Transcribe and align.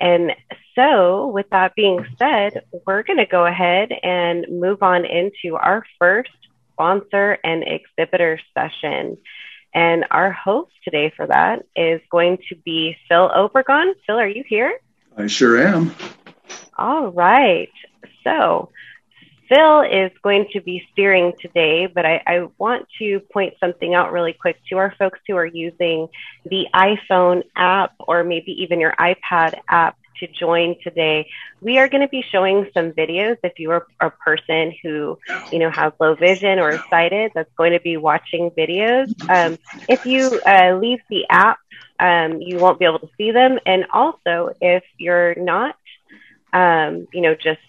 And 0.00 0.32
so, 0.74 1.28
with 1.28 1.50
that 1.50 1.74
being 1.74 2.06
said, 2.18 2.62
we're 2.86 3.02
going 3.02 3.18
to 3.18 3.26
go 3.26 3.44
ahead 3.44 3.90
and 4.02 4.46
move 4.48 4.82
on 4.82 5.04
into 5.04 5.56
our 5.56 5.84
first 5.98 6.30
sponsor 6.72 7.36
and 7.44 7.62
exhibitor 7.66 8.40
session. 8.54 9.18
And 9.74 10.06
our 10.10 10.32
host 10.32 10.72
today 10.84 11.12
for 11.14 11.26
that 11.26 11.66
is 11.76 12.00
going 12.10 12.38
to 12.48 12.56
be 12.56 12.96
Phil 13.08 13.28
Obregon. 13.28 13.92
Phil, 14.06 14.18
are 14.18 14.26
you 14.26 14.42
here? 14.48 14.80
I 15.16 15.26
sure 15.26 15.58
am. 15.58 15.94
All 16.78 17.08
right. 17.08 17.70
So, 18.24 18.70
Phil 19.50 19.80
is 19.80 20.12
going 20.22 20.46
to 20.52 20.60
be 20.60 20.86
steering 20.92 21.32
today, 21.40 21.86
but 21.86 22.06
I, 22.06 22.22
I, 22.24 22.48
want 22.56 22.86
to 23.00 23.18
point 23.32 23.54
something 23.58 23.94
out 23.94 24.12
really 24.12 24.32
quick 24.32 24.56
to 24.68 24.78
our 24.78 24.94
folks 24.96 25.18
who 25.26 25.34
are 25.34 25.46
using 25.46 26.08
the 26.44 26.68
iPhone 26.72 27.42
app 27.56 27.94
or 27.98 28.22
maybe 28.22 28.52
even 28.62 28.78
your 28.78 28.92
iPad 28.92 29.58
app 29.68 29.96
to 30.20 30.28
join 30.28 30.76
today. 30.84 31.28
We 31.60 31.78
are 31.78 31.88
going 31.88 32.02
to 32.02 32.08
be 32.08 32.22
showing 32.30 32.70
some 32.72 32.92
videos 32.92 33.38
if 33.42 33.58
you 33.58 33.72
are 33.72 33.86
a 34.00 34.10
person 34.10 34.72
who, 34.82 35.18
you 35.50 35.58
know, 35.58 35.70
has 35.70 35.92
low 35.98 36.14
vision 36.14 36.60
or 36.60 36.78
sighted 36.88 37.32
that's 37.34 37.50
going 37.56 37.72
to 37.72 37.80
be 37.80 37.96
watching 37.96 38.50
videos. 38.50 39.08
Um, 39.28 39.58
if 39.88 40.06
you 40.06 40.40
uh, 40.46 40.78
leave 40.80 41.00
the 41.10 41.26
app, 41.28 41.58
um, 41.98 42.40
you 42.40 42.58
won't 42.58 42.78
be 42.78 42.84
able 42.84 43.00
to 43.00 43.10
see 43.18 43.32
them. 43.32 43.58
And 43.66 43.86
also, 43.92 44.54
if 44.60 44.84
you're 44.96 45.34
not, 45.34 45.74
um, 46.52 47.08
you 47.12 47.20
know, 47.20 47.34
just 47.34 47.60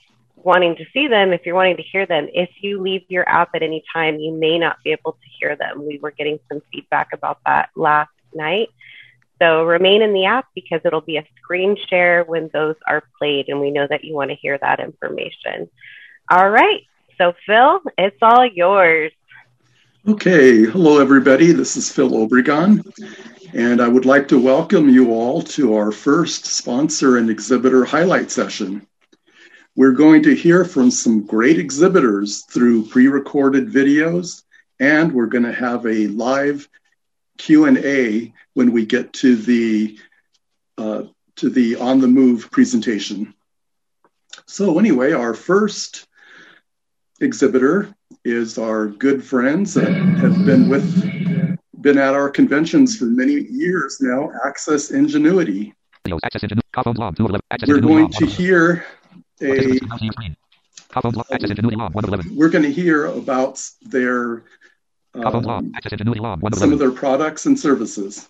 wanting 0.43 0.75
to 0.75 0.85
see 0.93 1.07
them, 1.07 1.33
if 1.33 1.45
you're 1.45 1.55
wanting 1.55 1.77
to 1.77 1.83
hear 1.83 2.05
them, 2.05 2.27
if 2.33 2.49
you 2.61 2.81
leave 2.81 3.03
your 3.07 3.27
app 3.27 3.49
at 3.55 3.63
any 3.63 3.83
time, 3.93 4.19
you 4.19 4.31
may 4.31 4.57
not 4.57 4.77
be 4.83 4.91
able 4.91 5.13
to 5.13 5.29
hear 5.39 5.55
them. 5.55 5.85
We 5.85 5.99
were 5.99 6.11
getting 6.11 6.39
some 6.49 6.61
feedback 6.71 7.09
about 7.13 7.39
that 7.45 7.69
last 7.75 8.11
night. 8.33 8.69
So 9.39 9.63
remain 9.63 10.01
in 10.01 10.13
the 10.13 10.25
app 10.25 10.47
because 10.53 10.81
it'll 10.85 11.01
be 11.01 11.17
a 11.17 11.25
screen 11.41 11.75
share 11.89 12.23
when 12.23 12.49
those 12.53 12.75
are 12.87 13.03
played, 13.17 13.49
and 13.49 13.59
we 13.59 13.71
know 13.71 13.87
that 13.87 14.03
you 14.03 14.13
want 14.13 14.29
to 14.29 14.35
hear 14.35 14.57
that 14.59 14.79
information. 14.79 15.69
All 16.29 16.49
right. 16.49 16.83
So, 17.17 17.33
Phil, 17.45 17.81
it's 17.97 18.17
all 18.21 18.45
yours. 18.45 19.11
Okay. 20.07 20.65
Hello, 20.65 20.99
everybody. 20.99 21.51
This 21.51 21.75
is 21.75 21.91
Phil 21.91 22.09
Obregon, 22.11 22.83
and 23.53 23.81
I 23.81 23.87
would 23.87 24.05
like 24.05 24.27
to 24.29 24.39
welcome 24.39 24.89
you 24.89 25.11
all 25.11 25.41
to 25.43 25.75
our 25.75 25.91
first 25.91 26.45
sponsor 26.45 27.17
and 27.17 27.29
exhibitor 27.29 27.83
highlight 27.85 28.31
session. 28.31 28.87
We're 29.75 29.93
going 29.93 30.23
to 30.23 30.35
hear 30.35 30.65
from 30.65 30.91
some 30.91 31.25
great 31.25 31.57
exhibitors 31.57 32.43
through 32.49 32.87
pre-recorded 32.87 33.69
videos, 33.69 34.43
and 34.79 35.13
we're 35.13 35.27
going 35.27 35.45
to 35.45 35.53
have 35.53 35.85
a 35.85 36.07
live 36.07 36.67
Q&A 37.37 38.33
when 38.53 38.71
we 38.71 38.85
get 38.85 39.13
to 39.13 39.35
the 39.35 39.97
uh, 40.77 41.03
to 41.37 41.49
the 41.49 41.77
on 41.77 41.99
the 41.99 42.07
move 42.07 42.51
presentation. 42.51 43.33
So 44.45 44.77
anyway, 44.77 45.13
our 45.13 45.33
first 45.33 46.07
exhibitor 47.21 47.93
is 48.25 48.57
our 48.57 48.87
good 48.87 49.23
friends 49.23 49.73
that 49.75 49.91
have 49.91 50.45
been 50.45 50.69
with 50.69 50.83
been 51.81 51.97
at 51.97 52.13
our 52.13 52.29
conventions 52.29 52.97
for 52.97 53.05
many 53.05 53.33
years 53.33 53.99
now, 54.01 54.31
Access 54.45 54.91
Ingenuity. 54.91 55.73
We're 57.67 57.79
going 57.79 58.09
to 58.09 58.25
hear 58.25 58.85
a 59.41 59.79
we're 62.33 62.49
going 62.49 62.63
to 62.63 62.71
hear 62.71 63.05
about 63.07 63.61
their 63.81 64.43
um, 65.13 65.73
some 66.53 66.73
of 66.73 66.79
their 66.79 66.91
products 66.91 67.45
and 67.45 67.59
services. 67.59 68.29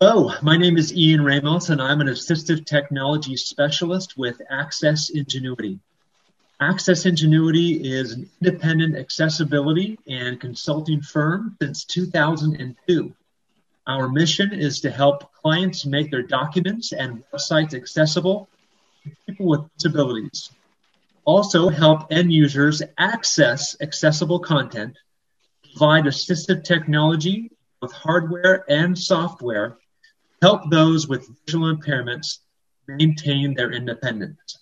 Hello, 0.00 0.32
my 0.42 0.56
name 0.56 0.76
is 0.76 0.94
Ian 0.94 1.24
Ramos, 1.24 1.70
and 1.70 1.80
I'm 1.80 2.00
an 2.00 2.08
assistive 2.08 2.66
technology 2.66 3.36
specialist 3.36 4.16
with 4.16 4.40
Access 4.50 5.10
Ingenuity. 5.10 5.80
Access 6.60 7.04
Ingenuity 7.04 7.72
is 7.72 8.12
an 8.12 8.30
independent 8.40 8.96
accessibility 8.96 9.98
and 10.06 10.40
consulting 10.40 11.00
firm 11.02 11.56
since 11.60 11.84
2002. 11.84 13.12
Our 13.88 14.08
mission 14.08 14.52
is 14.52 14.80
to 14.80 14.90
help 14.90 15.32
clients 15.32 15.84
make 15.84 16.12
their 16.12 16.22
documents 16.22 16.92
and 16.92 17.24
websites 17.32 17.74
accessible 17.74 18.48
to 19.02 19.10
people 19.26 19.46
with 19.46 19.62
disabilities. 19.76 20.50
Also, 21.24 21.68
help 21.68 22.06
end 22.12 22.32
users 22.32 22.82
access 22.98 23.76
accessible 23.80 24.38
content, 24.38 24.96
provide 25.72 26.04
assistive 26.04 26.62
technology, 26.62 27.50
with 27.82 27.92
hardware 27.92 28.64
and 28.70 28.96
software, 28.96 29.76
help 30.40 30.70
those 30.70 31.08
with 31.08 31.28
visual 31.44 31.74
impairments 31.74 32.38
maintain 32.86 33.54
their 33.54 33.72
independence. 33.72 34.58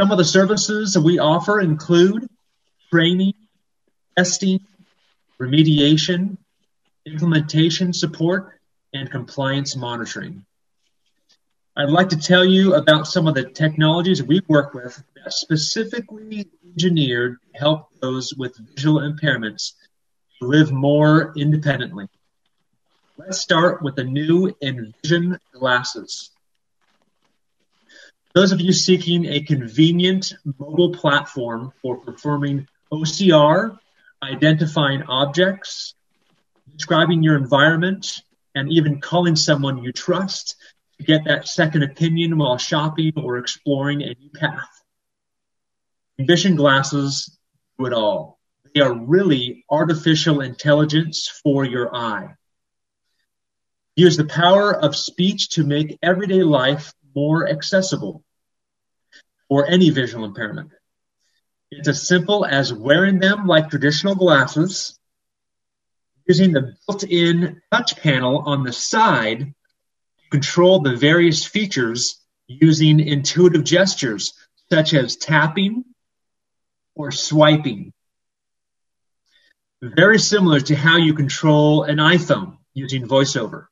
Some 0.00 0.12
of 0.12 0.16
the 0.16 0.24
services 0.24 0.94
that 0.94 1.02
we 1.02 1.18
offer 1.18 1.60
include 1.60 2.26
training, 2.90 3.34
testing, 4.16 4.60
remediation, 5.38 6.38
implementation 7.04 7.92
support, 7.92 8.58
and 8.94 9.10
compliance 9.10 9.76
monitoring. 9.76 10.46
I'd 11.76 11.90
like 11.90 12.08
to 12.08 12.16
tell 12.16 12.46
you 12.46 12.76
about 12.76 13.08
some 13.08 13.28
of 13.28 13.34
the 13.34 13.50
technologies 13.50 14.22
we 14.22 14.40
work 14.48 14.72
with 14.72 15.02
that 15.16 15.34
specifically 15.34 16.48
engineered 16.64 17.36
to 17.52 17.60
help 17.60 17.88
those 18.00 18.32
with 18.32 18.56
visual 18.74 19.02
impairments 19.02 19.74
live 20.40 20.72
more 20.72 21.34
independently. 21.36 22.08
Let's 23.18 23.40
start 23.40 23.82
with 23.82 23.96
the 23.96 24.04
new 24.04 24.56
Envision 24.62 25.38
glasses. 25.52 26.30
Those 28.32 28.52
of 28.52 28.60
you 28.60 28.72
seeking 28.72 29.26
a 29.26 29.40
convenient 29.40 30.34
mobile 30.58 30.92
platform 30.92 31.72
for 31.82 31.96
performing 31.96 32.68
OCR, 32.92 33.76
identifying 34.22 35.02
objects, 35.02 35.94
describing 36.76 37.24
your 37.24 37.36
environment, 37.36 38.22
and 38.54 38.70
even 38.70 39.00
calling 39.00 39.34
someone 39.34 39.82
you 39.82 39.90
trust 39.90 40.54
to 40.98 41.04
get 41.04 41.24
that 41.24 41.48
second 41.48 41.82
opinion 41.82 42.38
while 42.38 42.56
shopping 42.56 43.12
or 43.16 43.38
exploring 43.38 44.02
a 44.02 44.14
new 44.14 44.30
path. 44.32 44.68
Envision 46.16 46.54
glasses 46.54 47.36
do 47.78 47.86
it 47.86 47.92
all. 47.92 48.38
They 48.72 48.80
are 48.80 48.94
really 48.94 49.64
artificial 49.68 50.40
intelligence 50.40 51.28
for 51.42 51.64
your 51.64 51.94
eye. 51.94 52.34
Use 53.96 54.16
the 54.16 54.24
power 54.24 54.72
of 54.72 54.94
speech 54.94 55.48
to 55.50 55.64
make 55.64 55.98
everyday 56.00 56.44
life 56.44 56.92
more 57.14 57.48
accessible 57.48 58.24
for 59.48 59.66
any 59.66 59.90
visual 59.90 60.24
impairment. 60.24 60.70
It's 61.70 61.88
as 61.88 62.06
simple 62.06 62.44
as 62.44 62.72
wearing 62.72 63.18
them 63.18 63.46
like 63.46 63.70
traditional 63.70 64.14
glasses, 64.14 64.98
using 66.26 66.52
the 66.52 66.74
built-in 66.86 67.60
touch 67.72 67.96
panel 67.96 68.38
on 68.46 68.62
the 68.62 68.72
side 68.72 69.40
to 69.40 70.30
control 70.30 70.80
the 70.80 70.96
various 70.96 71.44
features 71.44 72.20
using 72.46 73.00
intuitive 73.00 73.64
gestures 73.64 74.34
such 74.70 74.94
as 74.94 75.16
tapping 75.16 75.84
or 76.94 77.10
swiping. 77.10 77.92
Very 79.82 80.18
similar 80.18 80.60
to 80.60 80.76
how 80.76 80.98
you 80.98 81.14
control 81.14 81.84
an 81.84 81.96
iPhone 81.96 82.58
using 82.74 83.06
VoiceOver. 83.06 83.66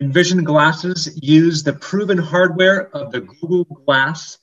Envision 0.00 0.44
glasses 0.44 1.18
use 1.20 1.64
the 1.64 1.72
proven 1.72 2.18
hardware 2.18 2.88
of 2.94 3.10
the 3.10 3.20
Google 3.20 3.64
Glass 3.64 4.38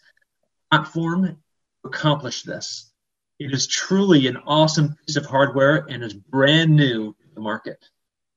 platform 0.69 1.27
to 1.27 1.37
accomplish 1.85 2.43
this. 2.43 2.91
It 3.39 3.53
is 3.53 3.65
truly 3.65 4.27
an 4.27 4.35
awesome 4.35 4.97
piece 5.05 5.15
of 5.15 5.25
hardware 5.25 5.85
and 5.89 6.03
is 6.03 6.13
brand 6.13 6.75
new 6.75 7.13
to 7.13 7.27
the 7.33 7.39
market. 7.39 7.79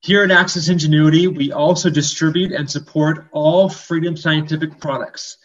Here 0.01 0.23
at 0.23 0.31
Access 0.31 0.69
Ingenuity, 0.69 1.27
we 1.27 1.51
also 1.51 1.91
distribute 1.91 2.53
and 2.53 2.71
support 2.71 3.27
all 3.33 3.69
Freedom 3.69 4.17
Scientific 4.17 4.79
products, 4.79 5.39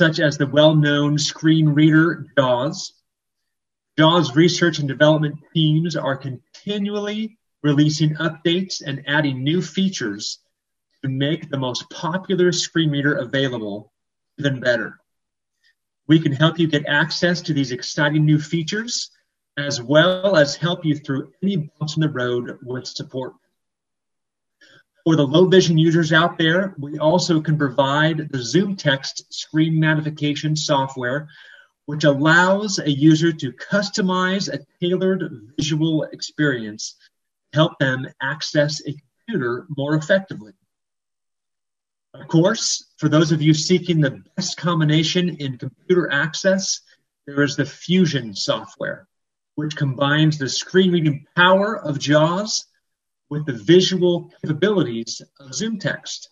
such 0.00 0.20
as 0.20 0.38
the 0.38 0.46
well-known 0.46 1.18
screen 1.18 1.70
reader 1.70 2.26
JAWS. 2.36 2.92
JAWS 3.98 4.36
research 4.36 4.78
and 4.78 4.86
development 4.86 5.34
teams 5.52 5.96
are 5.96 6.16
continually 6.16 7.38
releasing 7.64 8.14
updates 8.14 8.82
and 8.86 9.02
adding 9.08 9.42
new 9.42 9.60
features 9.60 10.38
to 11.02 11.08
make 11.08 11.48
the 11.48 11.58
most 11.58 11.88
popular 11.90 12.52
screen 12.52 12.90
reader 12.90 13.14
available 13.14 13.92
even 14.38 14.60
better. 14.60 14.98
We 16.06 16.20
can 16.20 16.32
help 16.32 16.58
you 16.58 16.66
get 16.66 16.86
access 16.86 17.40
to 17.42 17.52
these 17.52 17.72
exciting 17.72 18.24
new 18.24 18.38
features, 18.38 19.10
as 19.56 19.82
well 19.82 20.36
as 20.36 20.54
help 20.54 20.84
you 20.84 20.96
through 20.96 21.32
any 21.42 21.56
bumps 21.56 21.96
in 21.96 22.02
the 22.02 22.08
road 22.08 22.58
with 22.62 22.86
support. 22.86 23.34
For 25.04 25.16
the 25.16 25.26
low 25.26 25.46
vision 25.46 25.78
users 25.78 26.12
out 26.12 26.38
there, 26.38 26.74
we 26.78 26.98
also 26.98 27.40
can 27.40 27.58
provide 27.58 28.18
the 28.18 28.38
ZoomText 28.38 29.22
screen 29.30 29.78
magnification 29.80 30.56
software 30.56 31.28
which 31.88 32.04
allows 32.04 32.78
a 32.78 32.90
user 32.90 33.32
to 33.32 33.50
customize 33.50 34.52
a 34.52 34.58
tailored 34.78 35.54
visual 35.56 36.02
experience 36.02 36.96
to 37.50 37.58
help 37.58 37.78
them 37.78 38.06
access 38.20 38.82
a 38.86 38.94
computer 39.24 39.66
more 39.74 39.94
effectively. 39.94 40.52
Of 42.20 42.26
course, 42.26 42.84
for 42.96 43.08
those 43.08 43.32
of 43.32 43.40
you 43.40 43.54
seeking 43.54 44.00
the 44.00 44.22
best 44.36 44.56
combination 44.56 45.36
in 45.36 45.56
computer 45.56 46.10
access, 46.10 46.80
there 47.26 47.42
is 47.42 47.54
the 47.56 47.64
Fusion 47.64 48.34
software, 48.34 49.06
which 49.54 49.76
combines 49.76 50.36
the 50.36 50.48
screen 50.48 50.92
reading 50.92 51.26
power 51.36 51.78
of 51.78 51.98
JAWS 51.98 52.66
with 53.30 53.46
the 53.46 53.52
visual 53.52 54.30
capabilities 54.42 55.22
of 55.38 55.50
ZoomText. 55.50 56.28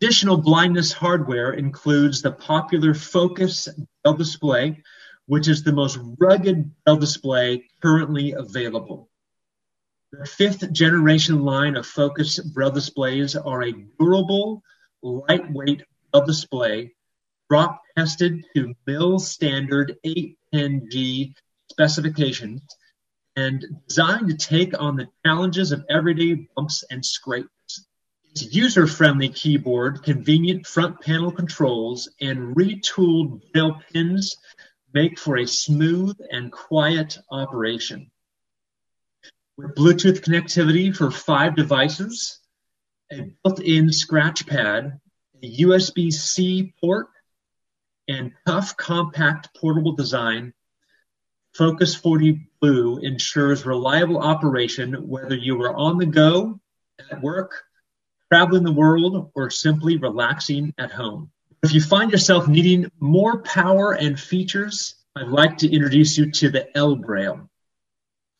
Additional 0.00 0.38
blindness 0.38 0.92
hardware 0.92 1.52
includes 1.52 2.20
the 2.20 2.32
popular 2.32 2.92
Focus 2.92 3.68
Braille 4.02 4.16
display, 4.16 4.82
which 5.26 5.46
is 5.46 5.62
the 5.62 5.72
most 5.72 5.98
rugged 6.18 6.68
Braille 6.84 6.96
display 6.96 7.68
currently 7.80 8.32
available. 8.32 9.08
The 10.10 10.26
fifth 10.26 10.72
generation 10.72 11.42
line 11.42 11.76
of 11.76 11.86
Focus 11.86 12.40
Braille 12.40 12.72
displays 12.72 13.36
are 13.36 13.62
a 13.62 13.72
durable, 13.98 14.64
lightweight 15.02 15.82
Braille 16.12 16.26
display, 16.26 16.92
drop 17.50 17.82
tested 17.96 18.44
to 18.54 18.74
mill 18.86 19.18
standard 19.18 19.96
810G 20.06 21.34
specifications, 21.70 22.62
and 23.36 23.64
designed 23.88 24.28
to 24.28 24.36
take 24.36 24.78
on 24.78 24.96
the 24.96 25.08
challenges 25.24 25.72
of 25.72 25.84
everyday 25.88 26.46
bumps 26.54 26.84
and 26.90 27.04
scrapes. 27.04 27.86
Its 28.30 28.54
user-friendly 28.54 29.30
keyboard, 29.30 30.02
convenient 30.02 30.66
front 30.66 31.00
panel 31.00 31.30
controls, 31.30 32.08
and 32.20 32.54
retooled 32.56 33.40
braille 33.52 33.80
pins 33.92 34.36
make 34.94 35.18
for 35.18 35.38
a 35.38 35.46
smooth 35.46 36.16
and 36.30 36.52
quiet 36.52 37.18
operation. 37.30 38.10
With 39.56 39.74
Bluetooth 39.74 40.20
connectivity 40.20 40.94
for 40.94 41.10
five 41.10 41.56
devices, 41.56 42.38
a 43.12 43.30
built-in 43.44 43.92
scratch 43.92 44.46
pad, 44.46 45.00
a 45.42 45.58
USB-C 45.60 46.74
port, 46.80 47.08
and 48.08 48.32
tough, 48.46 48.76
compact, 48.76 49.50
portable 49.56 49.92
design, 49.92 50.52
Focus 51.54 51.94
40 51.94 52.48
Blue 52.60 52.98
ensures 52.98 53.66
reliable 53.66 54.18
operation 54.18 54.94
whether 55.06 55.36
you 55.36 55.60
are 55.62 55.76
on 55.76 55.98
the 55.98 56.06
go, 56.06 56.58
at 57.10 57.20
work, 57.20 57.62
traveling 58.32 58.64
the 58.64 58.72
world, 58.72 59.30
or 59.34 59.50
simply 59.50 59.98
relaxing 59.98 60.72
at 60.78 60.90
home. 60.90 61.30
If 61.62 61.74
you 61.74 61.80
find 61.80 62.10
yourself 62.10 62.48
needing 62.48 62.90
more 62.98 63.42
power 63.42 63.92
and 63.92 64.18
features, 64.18 64.94
I'd 65.14 65.28
like 65.28 65.58
to 65.58 65.70
introduce 65.70 66.16
you 66.16 66.30
to 66.30 66.48
the 66.48 66.68
ElBraille. 66.74 67.46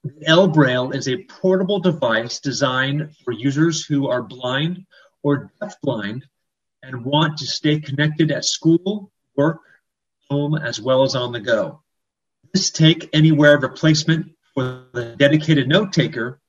The 0.05 0.27
ElBraille 0.27 0.95
is 0.97 1.07
a 1.07 1.23
portable 1.25 1.79
device 1.79 2.41
designed 2.41 3.15
for 3.25 3.31
users 3.33 3.85
who 3.85 4.09
are 4.09 4.23
blind 4.23 4.85
or 5.23 5.53
deafblind 5.61 6.23
and 6.83 7.05
want 7.05 7.39
to 7.39 7.47
stay 7.47 7.79
connected 7.79 8.33
at 8.33 8.45
school, 8.45 9.13
work, 9.37 9.61
home, 10.29 10.57
as 10.57 10.81
well 10.81 11.05
as 11.05 11.15
on 11.15 11.31
the 11.31 11.39
go. 11.39 11.83
This 12.53 12.73
take 12.73 13.11
anywhere 13.13 13.61
replacement 13.61 14.33
for 14.55 14.87
the 14.93 15.15
dedicated 15.17 15.69
note 15.69 15.93
taker, 15.93 16.41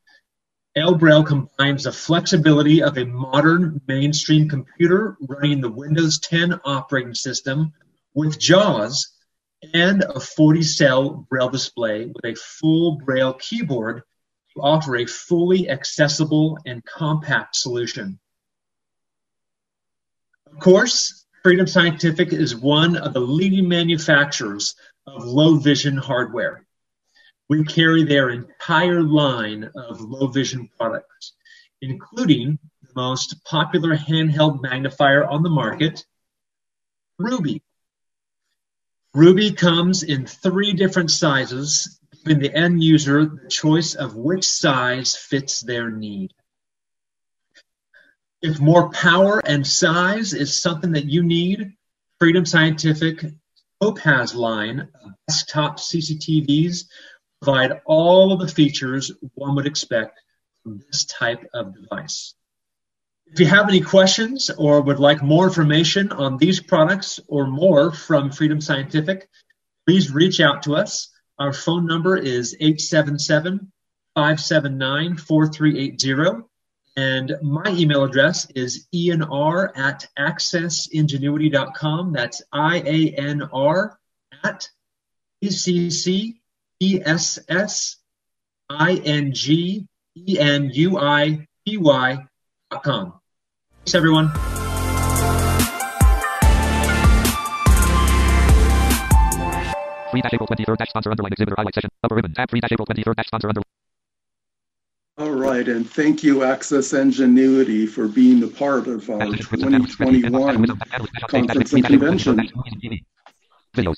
ElBraille 0.76 1.28
combines 1.28 1.84
the 1.84 1.92
flexibility 1.92 2.82
of 2.82 2.98
a 2.98 3.06
modern 3.06 3.80
mainstream 3.88 4.50
computer 4.50 5.16
running 5.22 5.62
the 5.62 5.70
Windows 5.70 6.18
10 6.18 6.60
operating 6.66 7.14
system 7.14 7.72
with 8.16 8.40
JAWS 8.40 9.14
and 9.74 10.04
a 10.04 10.20
40 10.20 10.62
cell 10.64 11.26
Braille 11.30 11.50
display 11.50 12.06
with 12.06 12.26
a 12.26 12.36
full 12.36 12.98
Braille 12.98 13.34
keyboard 13.34 14.04
to 14.54 14.62
offer 14.62 14.98
a 14.98 15.06
fully 15.06 15.70
accessible 15.70 16.58
and 16.66 16.84
compact 16.86 17.56
solution. 17.56 18.20
Of 20.52 20.60
course, 20.60 21.26
Freedom 21.44 21.68
Scientific 21.68 22.32
is 22.32 22.56
one 22.56 22.96
of 22.96 23.14
the 23.14 23.20
leading 23.20 23.68
manufacturers 23.68 24.76
of 25.06 25.26
low 25.26 25.58
vision 25.58 25.98
hardware. 25.98 26.66
We 27.50 27.66
carry 27.66 28.04
their 28.04 28.30
entire 28.30 29.04
line 29.04 29.70
of 29.76 30.00
low 30.00 30.28
vision 30.28 30.70
products, 30.78 31.34
including 31.82 32.60
the 32.82 32.94
most 32.96 33.44
popular 33.44 33.96
handheld 33.98 34.62
magnifier 34.62 35.26
on 35.26 35.44
the 35.44 35.50
market, 35.50 36.06
Ruby. 37.18 37.62
Ruby 39.16 39.52
comes 39.52 40.02
in 40.02 40.26
three 40.26 40.74
different 40.74 41.12
sizes, 41.12 42.00
giving 42.26 42.42
the 42.42 42.56
end 42.56 42.84
user 42.84 43.26
the 43.26 43.48
choice 43.48 43.94
of 43.94 44.16
which 44.16 44.44
size 44.44 45.16
fits 45.16 45.62
their 45.62 45.92
need. 45.92 46.34
If 48.42 48.60
more 48.60 48.90
power 48.90 49.40
and 49.46 49.66
size 49.66 50.34
is 50.34 50.60
something 50.60 50.94
that 50.94 51.06
you 51.06 51.22
need, 51.22 51.74
Freedom 52.20 52.46
Scientific 52.46 53.24
Topaz 53.80 54.34
line 54.34 54.80
of 54.80 55.12
desktop 55.28 55.78
CCTVs 55.78 56.86
provide 57.42 57.82
all 57.86 58.34
of 58.34 58.40
the 58.40 58.48
features 58.48 59.12
one 59.36 59.56
would 59.56 59.68
expect 59.68 60.20
from 60.64 60.80
this 60.80 61.06
type 61.06 61.46
of 61.54 61.76
device. 61.76 62.34
If 63.28 63.40
you 63.40 63.46
have 63.48 63.68
any 63.68 63.82
questions 63.82 64.50
or 64.52 64.82
would 64.82 65.00
like 65.00 65.24
more 65.24 65.48
information 65.48 66.12
on 66.12 66.38
these 66.38 66.60
products 66.60 67.20
or 67.28 67.48
more 67.48 67.92
from 67.92 68.32
Freedom 68.32 68.62
Scientific, 68.62 69.28
please 69.88 70.12
reach 70.12 70.40
out 70.40 70.64
to 70.64 70.76
us. 70.76 71.10
Our 71.40 71.52
phone 71.52 71.88
number 71.88 72.16
is 72.16 72.56
877 72.60 73.72
579 74.16 75.18
4380. 75.18 76.48
And 76.96 77.36
my 77.42 77.66
email 77.70 78.04
address 78.04 78.48
is 78.52 78.88
ianr 78.94 79.76
at 79.76 80.06
accessingenuity.com. 80.18 82.14
That's 82.14 82.44
I 82.52 82.78
A 82.86 83.10
N 83.18 83.42
R 83.52 83.98
at 84.44 84.70
E 85.42 85.50
C 85.50 85.90
C 85.90 86.42
E 86.80 87.02
S 87.04 87.40
S 87.50 87.96
I 88.70 89.02
N 89.04 89.34
G 89.34 89.88
E 90.16 90.40
N 90.40 90.70
U 90.72 91.00
I 91.00 91.48
T 91.66 91.78
Y 91.78 92.28
dot 92.74 92.84
com. 92.84 93.14
Thanks, 93.86 93.96
everyone. 93.96 94.30
Free 100.12 100.22
dash 100.22 100.34
April 100.34 100.48
23rd 100.48 100.78
dash 100.78 100.90
sponsor 100.90 101.12
underline 101.12 101.32
exhibitor 101.34 101.56
highlight 101.58 101.76
session. 101.76 101.90
Upper 102.04 102.16
ribbon. 102.16 102.34
Tab 102.34 102.50
free 102.50 102.60
dash 102.60 102.72
April 102.72 102.86
23rd 102.86 103.16
dash 103.16 103.28
sponsor 103.28 103.50
underline. 103.50 103.64
All 105.20 105.30
right, 105.30 105.68
and 105.68 105.88
thank 105.88 106.24
you, 106.24 106.44
Access 106.44 106.92
Ingenuity, 106.94 107.86
for 107.86 108.08
being 108.08 108.42
a 108.42 108.48
part 108.48 108.88
of 108.88 109.08
our 109.12 109.28
2021 109.28 110.68
conference 111.28 111.74
and 111.74 111.86
convention. 111.86 112.50
Videos. 113.76 113.98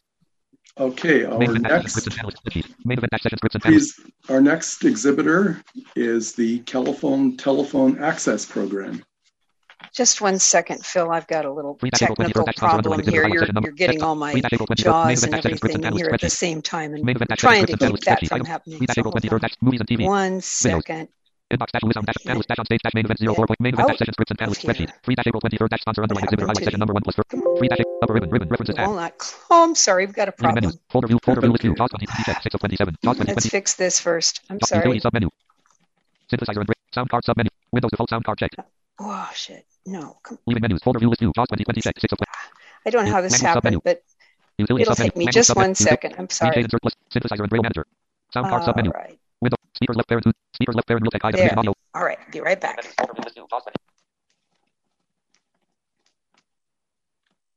Okay, 0.78 1.24
our 1.24 1.38
Main 1.38 1.52
event 1.52 1.64
dash 1.64 1.84
next, 1.84 1.92
scripts 1.92 2.08
and 2.08 2.16
channels. 2.16 2.36
Cookies. 2.44 2.66
Main 2.84 2.98
event 2.98 3.12
dash 3.12 3.22
session 3.24 3.38
scripts 3.38 3.56
and 3.56 3.64
channels. 3.64 3.94
please, 3.94 4.12
our 4.30 4.42
next 4.42 4.84
exhibitor 4.84 5.62
is 5.96 6.34
the 6.34 6.60
Telephone 6.60 7.38
Telephone 7.38 8.04
Access 8.04 8.46
Program. 8.46 9.04
Just 9.94 10.20
one 10.20 10.38
second, 10.38 10.86
Phil. 10.86 11.10
I've 11.12 11.28
got 11.28 11.46
a 11.46 11.52
little 11.52 11.76
Free 11.76 11.90
dash 11.92 12.02
April 12.02 12.18
23rd 12.18 12.34
technical 12.46 12.54
problem 12.58 13.00
here. 13.04 13.14
You're, 13.14 13.22
highlight 13.24 13.40
session 13.40 13.56
number. 13.56 13.70
you're 13.70 13.76
getting 13.76 14.04
all 14.04 14.16
my 14.16 14.34
Free 14.34 14.42
dash 14.42 14.54
April 14.54 14.68
23rd. 14.68 15.08
Main 15.08 15.16
jaws 15.16 15.24
and 15.24 15.32
dash 15.32 15.44
session 15.44 15.58
scripts 15.58 15.76
everything 15.76 15.94
in 15.94 15.98
here 15.98 16.10
at 16.12 16.20
the 16.22 16.30
same 16.30 16.62
time 16.62 16.94
and 16.94 17.10
event 17.10 17.30
dash 17.30 17.38
trying 17.40 17.66
to 17.66 17.74
scripts 17.74 17.84
and 17.86 17.94
keep 17.94 18.04
channels. 18.04 18.06
that 18.06 18.20
Spreadsheet. 18.20 18.38
from 18.38 18.46
happening. 18.46 18.80
So 18.80 18.94
April 18.98 19.12
hold 19.12 19.24
23rd 19.24 19.34
on. 19.34 19.40
dash 19.40 19.56
movies 19.62 19.80
and 19.80 19.90
TV. 19.90 20.06
One 20.06 20.40
Videos. 20.40 20.44
second. 20.44 21.08
Inbox 21.54 21.70
dash 21.72 21.84
Lewis 21.84 21.98
on 21.98 22.06
dash 22.06 22.18
panels 22.26 22.46
dash 22.48 22.58
on 22.58 22.66
stage 22.66 22.82
dash 22.82 22.94
main 22.96 23.06
event 23.06 23.20
zero 23.20 23.36
four 23.36 23.46
point 23.46 23.60
main 23.60 23.74
event 23.74 23.88
dash 23.88 24.00
session 24.00 24.14
scripts 24.14 24.32
and 24.32 24.40
here. 24.40 24.50
Spreadsheet. 24.50 24.92
Free 25.04 25.14
dash 25.14 25.28
April 25.28 25.42
23rd 25.42 25.70
dash 25.70 25.82
sponsor 25.82 26.02
underline 26.02 26.24
exhibitor 26.24 26.48
highlight 26.48 26.64
session 26.66 26.80
number 26.80 26.94
one 26.94 27.04
plus 27.04 27.16
Free 27.58 27.68
dash 27.68 27.82
upper 28.02 28.14
ribbon 28.14 28.30
ribbon 28.32 28.50
references 28.50 28.74
tab. 28.76 28.90
Oh, 28.90 28.98
I'm 29.52 29.76
sorry. 29.76 30.08
We've 30.08 30.16
got 30.16 30.30
a 30.30 30.34
Leaving 30.40 30.56
menus. 30.56 30.74
problem. 30.74 30.90
Folder 30.90 31.08
view. 31.08 31.20
Folder 31.24 31.42
view 31.42 31.52
list 31.52 31.62
view. 31.62 31.76
JAWS 31.76 31.90
2020 31.92 32.24
check. 32.26 32.42
6 32.42 32.56
of 32.56 32.60
27. 32.62 32.96
JAWS 33.04 33.28
Let's 33.28 33.50
fix 33.50 33.76
this 33.76 34.00
first. 34.00 34.42
I'm 34.50 34.60
sorry. 34.62 35.00
submenu. 35.00 35.30
Synthesizer 36.32 36.62
and 36.66 36.70
sound 36.94 37.10
card 37.10 37.24
submenu. 37.24 37.50
Windows 37.72 37.92
default 37.92 38.10
sound 38.10 38.26
card 38.26 38.40
checked. 38.40 38.56
Oh, 38.98 39.30
shit. 39.36 39.66
No. 39.86 40.18
Come. 40.24 40.40
Leaving 40.48 40.62
menus. 40.64 40.82
Folder 40.82 40.98
view 40.98 41.10
list 41.10 41.20
view. 41.20 41.32
JAWS 41.36 41.48
2020 41.62 41.82
check. 41.82 42.00
6 42.00 42.12
of 42.14 42.18
20. 42.18 42.32
I 42.88 42.90
don't 42.90 43.06
know 43.06 43.12
how 43.12 43.22
this 43.22 43.40
happened, 43.40 43.82
but 43.84 44.02
Utility 44.58 44.82
it'll 44.82 44.96
take 44.96 45.16
me 45.16 45.28
just 45.28 45.56
one 45.56 45.76
second. 45.76 46.16
I'm 46.18 46.30
sorry. 46.30 46.64
Synthesizer 47.14 47.42
and 47.42 47.50
braille 47.50 47.62
manager. 47.62 47.86
Sound 48.34 48.48
card 48.50 48.64
submenu. 48.64 48.92
right. 48.94 49.20
Window. 49.42 49.58
Speakers 49.76 49.96
left 49.98 50.10
parent. 50.10 50.26
Speakers 50.56 50.76
left 50.76 50.88
parent. 50.88 51.04
Music 51.04 51.24
item. 51.24 51.40
There. 51.40 51.60
Audio. 51.60 51.74
All 51.94 52.04
right. 52.04 52.18
Be 52.32 52.40
right 52.40 52.60
back. 52.60 52.84
Folder 52.84 53.14
view 53.14 53.24
list 53.24 53.36
view. 53.36 53.48
JAWS 53.50 53.64
20. 53.64 53.76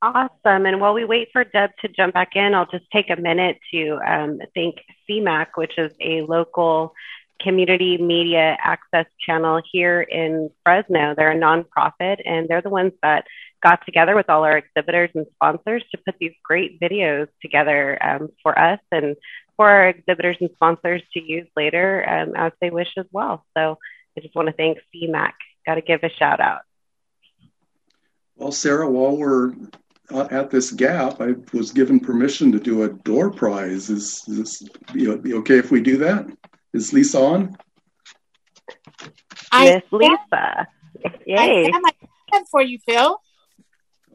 Awesome. 0.01 0.67
And 0.67 0.81
while 0.81 0.95
we 0.95 1.05
wait 1.05 1.29
for 1.33 1.45
Deb 1.45 1.71
to 1.81 1.89
jump 1.89 2.15
back 2.15 2.37
in, 2.37 2.55
I'll 2.55 2.67
just 2.67 2.85
take 2.93 3.11
a 3.11 3.17
minute 3.17 3.59
to 3.73 3.99
um, 4.07 4.41
thank 4.55 4.77
CMAC, 5.09 5.47
which 5.57 5.77
is 5.77 5.93
a 6.01 6.23
local 6.23 6.93
community 7.41 7.99
media 7.99 8.57
access 8.63 9.07
channel 9.25 9.61
here 9.73 10.03
in 10.03 10.51
Fresno. 10.65 11.15
They're 11.17 11.33
a 11.33 11.37
nonprofit 11.37 12.19
and 12.25 12.49
they're 12.49 12.63
the 12.63 12.71
ones 12.71 12.93
that 13.03 13.25
got 13.63 13.85
together 13.85 14.15
with 14.15 14.29
all 14.29 14.45
our 14.45 14.59
exhibitors 14.59 15.11
and 15.15 15.27
sponsors 15.35 15.85
to 15.91 15.99
put 16.05 16.17
these 16.21 16.35
great 16.45 16.81
videos 16.81 17.29
together 17.43 17.99
um, 18.03 18.29
for 18.43 18.59
us 18.59 18.81
and 18.93 19.17
for 19.59 19.69
our 19.69 19.89
exhibitors 19.89 20.37
and 20.41 20.51
sponsors 20.55 21.03
to 21.13 21.21
use 21.21 21.49
later 21.57 22.09
um, 22.09 22.35
as 22.37 22.53
they 22.61 22.71
wish 22.71 22.89
as 22.97 23.07
well. 23.11 23.45
So 23.57 23.77
I 24.17 24.21
just 24.21 24.35
want 24.35 24.47
to 24.47 24.55
thank 24.55 24.79
CMAC. 24.95 25.33
Got 25.67 25.75
to 25.75 25.83
give 25.83 26.05
a 26.05 26.09
shout 26.09 26.41
out. 26.41 26.61
Well, 28.37 28.53
Sarah, 28.53 28.89
while 28.89 29.17
we're 29.17 29.53
at 30.13 30.51
this 30.51 30.71
gap, 30.71 31.21
I 31.21 31.35
was 31.53 31.73
given 31.73 31.99
permission 31.99 32.53
to 32.53 32.61
do 32.61 32.85
a 32.85 32.89
door 32.89 33.31
prize. 33.31 33.91
Is, 33.91 34.23
is 34.29 34.39
this 34.39 34.69
be, 34.93 35.15
be 35.17 35.35
okay 35.35 35.59
if 35.59 35.73
we 35.73 35.81
do 35.81 35.99
that? 35.99 36.27
Is 36.73 36.93
Lisa 36.93 37.21
on? 37.21 37.57
Miss 39.53 39.83
Lisa. 39.91 40.69
Yay. 41.27 41.67
I 41.67 41.71
have 41.73 41.83
my 41.83 41.93
hand 42.33 42.47
for 42.49 42.63
you, 42.63 42.79
Phil. 42.87 43.21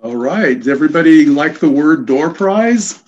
All 0.02 0.16
right. 0.16 0.58
Does 0.58 0.70
everybody 0.70 1.26
like 1.26 1.60
the 1.60 1.70
word 1.70 2.06
door 2.06 2.34
prize? 2.34 3.04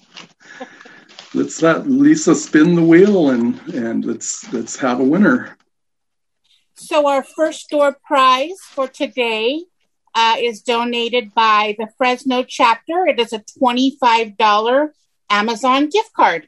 Let's 1.36 1.62
let 1.62 1.88
Lisa 1.88 2.34
spin 2.34 2.76
the 2.76 2.82
wheel 2.82 3.30
and 3.30 3.60
and 3.74 4.06
let's 4.06 4.52
let's 4.54 4.76
have 4.78 5.00
a 5.00 5.04
winner. 5.04 5.58
So 6.76 7.08
our 7.08 7.24
first 7.24 7.70
door 7.70 7.98
prize 8.04 8.58
for 8.62 8.88
today 8.88 9.64
uh, 10.14 10.36
is 10.40 10.62
donated 10.62 11.34
by 11.34 11.76
the 11.78 11.88
Fresno 11.98 12.44
chapter. 12.44 13.06
It 13.06 13.20
is 13.20 13.34
a 13.34 13.44
twenty-five 13.60 14.38
dollar 14.38 14.94
Amazon 15.30 15.90
gift 15.90 16.14
card. 16.14 16.48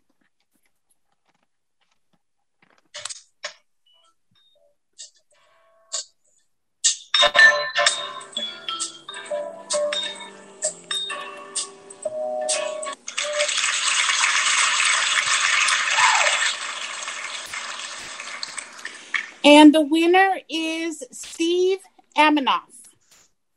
And 19.57 19.73
the 19.73 19.81
winner 19.81 20.37
is 20.47 21.03
Steve 21.11 21.79
Aminoff. 22.15 22.75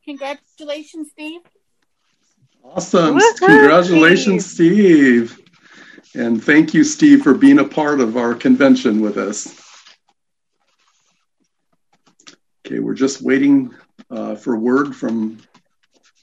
Congratulations, 0.02 1.11
Steve. 1.11 1.42
Awesome. 2.64 3.19
Congratulations, 3.37 4.47
Steve. 4.47 5.38
And 6.14 6.42
thank 6.42 6.73
you, 6.73 6.85
Steve, 6.85 7.21
for 7.23 7.35
being 7.35 7.59
a 7.59 7.66
part 7.66 8.00
of 8.00 8.16
our 8.16 8.35
convention 8.35 9.02
with 9.02 9.19
us. 9.19 9.54
Okay, 12.64 12.78
we're 12.78 12.95
just 12.95 13.21
waiting 13.21 13.75
uh, 14.11 14.37
for 14.37 14.57
word 14.57 14.97
from 14.97 15.37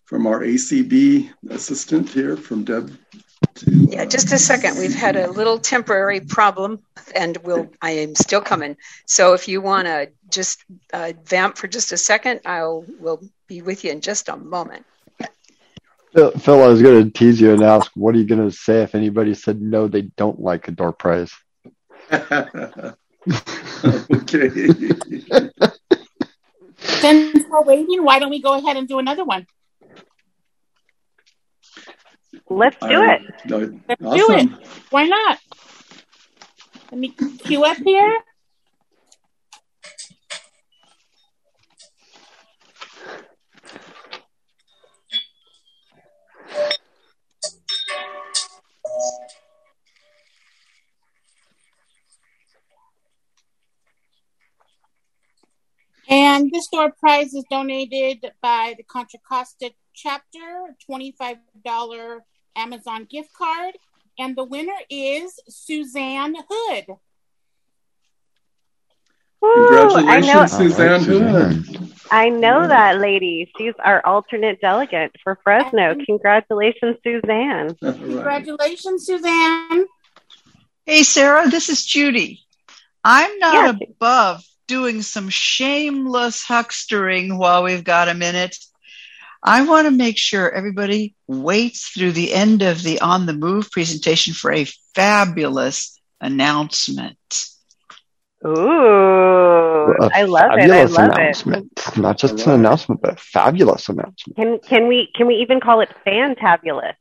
from 0.05 0.25
our 0.25 0.39
ACB 0.39 1.29
assistant 1.51 2.09
here, 2.09 2.35
from 2.35 2.63
Deb. 2.63 2.97
To, 3.57 3.65
uh, 3.65 3.85
yeah, 3.89 4.05
just 4.05 4.31
a 4.31 4.37
second. 4.37 4.77
We've 4.77 4.93
had 4.93 5.15
a 5.15 5.29
little 5.29 5.57
temporary 5.59 6.19
problem, 6.19 6.83
and 7.15 7.37
we'll. 7.37 7.69
I 7.81 7.91
am 7.91 8.15
still 8.15 8.41
coming. 8.41 8.77
So 9.05 9.33
if 9.33 9.47
you 9.47 9.61
want 9.61 9.87
to 9.87 10.11
just 10.29 10.63
uh, 10.93 11.13
vamp 11.25 11.57
for 11.57 11.67
just 11.67 11.91
a 11.91 11.97
second, 11.97 12.41
I'll 12.45 12.85
will 12.99 13.21
be 13.47 13.61
with 13.61 13.83
you 13.83 13.91
in 13.91 14.01
just 14.01 14.29
a 14.29 14.37
moment. 14.37 14.85
Phil, 16.13 16.31
Phil 16.31 16.63
I 16.63 16.67
was 16.67 16.81
going 16.81 17.03
to 17.03 17.11
tease 17.11 17.39
you 17.39 17.53
and 17.53 17.61
ask, 17.63 17.91
what 17.95 18.15
are 18.15 18.17
you 18.17 18.25
going 18.25 18.49
to 18.49 18.55
say 18.55 18.81
if 18.81 18.95
anybody 18.95 19.33
said 19.33 19.61
no, 19.61 19.87
they 19.87 20.03
don't 20.03 20.39
like 20.39 20.67
a 20.67 20.71
door 20.71 20.91
prize? 20.93 21.31
okay. 22.11 22.29
Since 26.79 27.45
we're 27.49 27.63
waiting, 27.63 28.03
why 28.03 28.19
don't 28.19 28.29
we 28.29 28.41
go 28.41 28.53
ahead 28.53 28.77
and 28.77 28.87
do 28.87 28.99
another 28.99 29.25
one? 29.25 29.45
Let's 32.49 32.77
do 32.79 33.03
it. 33.03 33.21
No, 33.45 33.79
Let's 33.87 34.03
awesome. 34.03 34.47
do 34.47 34.57
it. 34.59 34.67
Why 34.89 35.07
not? 35.07 35.39
Let 36.91 36.99
me 36.99 37.09
queue 37.09 37.63
up 37.65 37.77
here. 37.77 38.17
And 56.09 56.51
this 56.51 56.67
door 56.67 56.93
prize 56.97 57.33
is 57.33 57.43
donated 57.49 58.31
by 58.41 58.75
the 58.77 58.83
Contra 58.83 59.19
Costa 59.19 59.71
chapter, 59.97 60.75
$25 60.89 62.19
Amazon 62.55 63.07
gift 63.09 63.33
card. 63.33 63.75
And 64.19 64.35
the 64.35 64.43
winner 64.43 64.77
is 64.89 65.39
Suzanne 65.49 66.35
Hood. 66.49 66.85
Congratulations, 69.41 70.07
I 70.09 70.19
know, 70.33 70.45
Suzanne 70.45 71.03
Hood. 71.03 71.93
I 72.09 72.29
know 72.29 72.67
that 72.67 72.99
lady. 72.99 73.51
She's 73.57 73.73
our 73.83 74.05
alternate 74.05 74.61
delegate 74.61 75.11
for 75.23 75.37
Fresno. 75.43 75.95
Congratulations, 76.05 76.97
Suzanne. 77.03 77.75
Congratulations, 77.75 79.05
Suzanne. 79.05 79.85
Hey, 80.85 81.03
Sarah, 81.03 81.49
this 81.49 81.69
is 81.69 81.85
Judy. 81.85 82.41
I'm 83.03 83.37
not 83.39 83.79
yes. 83.79 83.89
above 83.89 84.43
doing 84.67 85.01
some 85.01 85.29
shameless 85.29 86.45
huckstering 86.45 87.37
while 87.37 87.63
we've 87.63 87.83
got 87.83 88.09
a 88.09 88.13
minute. 88.13 88.57
I 89.47 89.61
want 89.61 89.85
to 89.87 89.91
make 89.91 90.17
sure 90.17 90.51
everybody 90.51 91.15
waits 91.25 91.87
through 91.87 92.11
the 92.11 92.33
end 92.33 92.63
of 92.63 92.83
the 92.83 92.99
On 92.99 93.25
the 93.25 93.31
Move 93.31 93.71
presentation 93.71 94.33
for 94.33 94.51
a 94.51 94.65
fabulous 94.93 95.97
announcement. 96.19 97.47
Ooh, 98.45 98.51
A 98.51 100.09
I 100.13 100.23
love 100.23 100.51
it. 100.51 100.63
I 100.63 100.67
fabulous 100.67 100.97
love 100.97 101.11
announcement. 101.11 101.97
Not 101.97 102.17
just 102.17 102.45
an 102.45 102.51
announcement, 102.51 103.01
but 103.01 103.13
a 103.13 103.15
fabulous 103.15 103.87
announcement. 103.87 104.35
Can 104.35 104.59
can 104.59 104.89
we 104.89 105.09
can 105.15 105.27
we 105.27 105.35
even 105.35 105.61
call 105.61 105.79
it 105.79 105.95
fantabulous? 106.05 106.95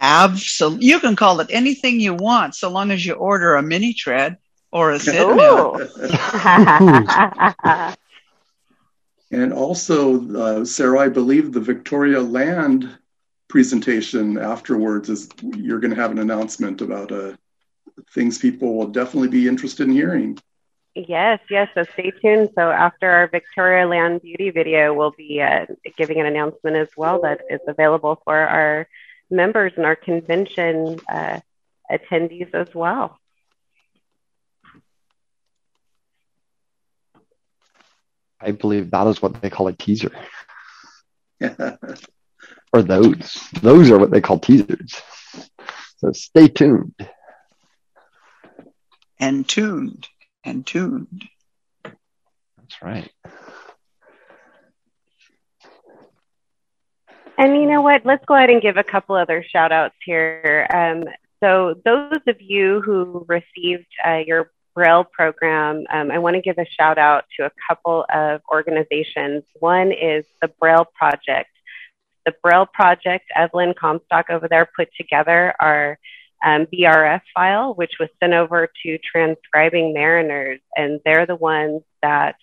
Absolutely. 0.00 0.86
You 0.86 1.00
can 1.00 1.16
call 1.16 1.40
it 1.40 1.48
anything 1.50 1.98
you 1.98 2.14
want 2.14 2.54
so 2.54 2.70
long 2.70 2.92
as 2.92 3.04
you 3.04 3.14
order 3.14 3.56
a 3.56 3.62
mini 3.62 3.92
tread 3.92 4.36
or 4.70 4.92
a 4.92 5.00
sit 5.00 5.20
Ooh. 5.20 5.88
And 9.34 9.52
also, 9.52 10.32
uh, 10.36 10.64
Sarah, 10.64 11.00
I 11.00 11.08
believe 11.08 11.52
the 11.52 11.60
Victoria 11.60 12.20
Land 12.20 12.88
presentation 13.48 14.38
afterwards 14.38 15.10
is 15.10 15.28
you're 15.42 15.80
going 15.80 15.92
to 15.92 16.00
have 16.00 16.12
an 16.12 16.20
announcement 16.20 16.80
about 16.80 17.10
uh, 17.10 17.32
things 18.14 18.38
people 18.38 18.76
will 18.76 18.86
definitely 18.86 19.26
be 19.26 19.48
interested 19.48 19.88
in 19.88 19.92
hearing. 19.92 20.38
Yes, 20.94 21.40
yes. 21.50 21.68
So 21.74 21.82
stay 21.82 22.12
tuned. 22.22 22.50
So 22.54 22.70
after 22.70 23.10
our 23.10 23.26
Victoria 23.26 23.88
Land 23.88 24.22
Beauty 24.22 24.50
video, 24.50 24.94
we'll 24.94 25.10
be 25.10 25.42
uh, 25.42 25.66
giving 25.96 26.20
an 26.20 26.26
announcement 26.26 26.76
as 26.76 26.90
well 26.96 27.22
that 27.22 27.40
is 27.50 27.60
available 27.66 28.20
for 28.22 28.36
our 28.36 28.86
members 29.30 29.72
and 29.76 29.84
our 29.84 29.96
convention 29.96 31.00
uh, 31.08 31.40
attendees 31.90 32.54
as 32.54 32.72
well. 32.72 33.18
I 38.44 38.50
believe 38.52 38.90
that 38.90 39.06
is 39.06 39.22
what 39.22 39.40
they 39.40 39.50
call 39.50 39.68
a 39.68 39.72
teaser. 39.72 40.12
or 41.40 42.82
those. 42.82 43.48
Those 43.62 43.90
are 43.90 43.98
what 43.98 44.10
they 44.10 44.20
call 44.20 44.38
teasers. 44.38 45.00
So 45.98 46.12
stay 46.12 46.48
tuned. 46.48 46.94
And 49.18 49.48
tuned. 49.48 50.08
And 50.44 50.66
tuned. 50.66 51.24
That's 51.84 52.82
right. 52.82 53.10
And 57.38 57.56
you 57.56 57.66
know 57.66 57.80
what? 57.80 58.04
Let's 58.04 58.24
go 58.26 58.34
ahead 58.34 58.50
and 58.50 58.62
give 58.62 58.76
a 58.76 58.84
couple 58.84 59.16
other 59.16 59.44
shout 59.50 59.72
outs 59.72 59.96
here. 60.04 60.66
Um, 60.72 61.04
so, 61.42 61.74
those 61.84 62.20
of 62.26 62.40
you 62.40 62.80
who 62.80 63.26
received 63.28 63.86
uh, 64.06 64.22
your 64.26 64.50
Braille 64.74 65.04
program, 65.04 65.84
um, 65.90 66.10
I 66.10 66.18
want 66.18 66.34
to 66.36 66.42
give 66.42 66.58
a 66.58 66.66
shout 66.66 66.98
out 66.98 67.24
to 67.36 67.46
a 67.46 67.52
couple 67.68 68.04
of 68.12 68.40
organizations. 68.52 69.44
One 69.60 69.92
is 69.92 70.24
the 70.42 70.48
Braille 70.48 70.86
Project. 70.94 71.50
The 72.26 72.34
Braille 72.42 72.66
Project, 72.66 73.26
Evelyn 73.34 73.74
Comstock 73.78 74.30
over 74.30 74.48
there 74.48 74.68
put 74.76 74.88
together 74.96 75.54
our 75.60 75.98
um, 76.44 76.66
BRF 76.66 77.22
file, 77.34 77.74
which 77.74 77.92
was 77.98 78.08
sent 78.20 78.34
over 78.34 78.68
to 78.82 78.98
Transcribing 78.98 79.94
Mariners, 79.94 80.60
and 80.76 81.00
they're 81.04 81.26
the 81.26 81.36
ones 81.36 81.82
that 82.02 82.36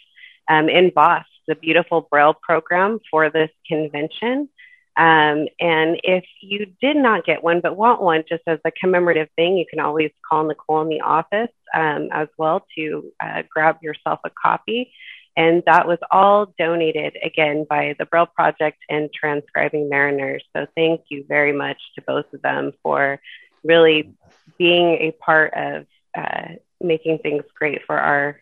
um, 0.50 0.70
embossed 0.70 1.30
the 1.48 1.56
beautiful 1.56 2.08
Braille 2.10 2.34
program 2.34 3.00
for 3.10 3.30
this 3.30 3.50
convention. 3.68 4.50
Um, 4.98 5.48
and 5.60 6.00
if 6.04 6.26
you 6.42 6.68
did 6.82 6.98
not 6.98 7.26
get 7.26 7.44
one 7.44 7.62
but 7.62 7.78
want 7.78 8.02
one 8.02 8.24
just 8.28 8.44
as 8.46 8.60
a 8.66 8.72
commemorative 8.72 9.30
thing, 9.36 9.58
you 9.58 9.66
can 9.70 9.80
always 9.80 10.12
call 10.30 10.44
Nicole 10.44 10.82
in 10.82 10.90
the 10.90 11.02
office 11.02 11.52
um, 11.74 12.10
as 12.12 12.28
well 12.38 12.66
to 12.78 13.12
uh, 13.24 13.44
grab 13.50 13.78
yourself 13.82 14.20
a 14.26 14.30
copy. 14.30 14.92
And 15.38 15.64
that 15.66 15.88
was 15.88 16.00
all 16.12 16.54
donated 16.60 17.18
again 17.24 17.66
by 17.70 17.96
the 17.98 18.06
Braille 18.06 18.26
Project 18.26 18.80
and 18.90 19.10
Transcribing 19.14 19.88
Mariners. 19.88 20.44
So 20.56 20.68
thank 20.76 21.04
you 21.10 21.24
very 21.26 21.54
much 21.54 21.78
to 21.96 22.02
both 22.02 22.26
of 22.34 22.42
them 22.42 22.74
for 22.84 23.22
really 23.64 24.14
being 24.58 24.96
a 24.96 25.12
part 25.12 25.54
of 25.54 25.86
uh, 26.18 26.56
making 26.82 27.20
things 27.20 27.44
great 27.58 27.86
for 27.86 27.98
our 27.98 28.42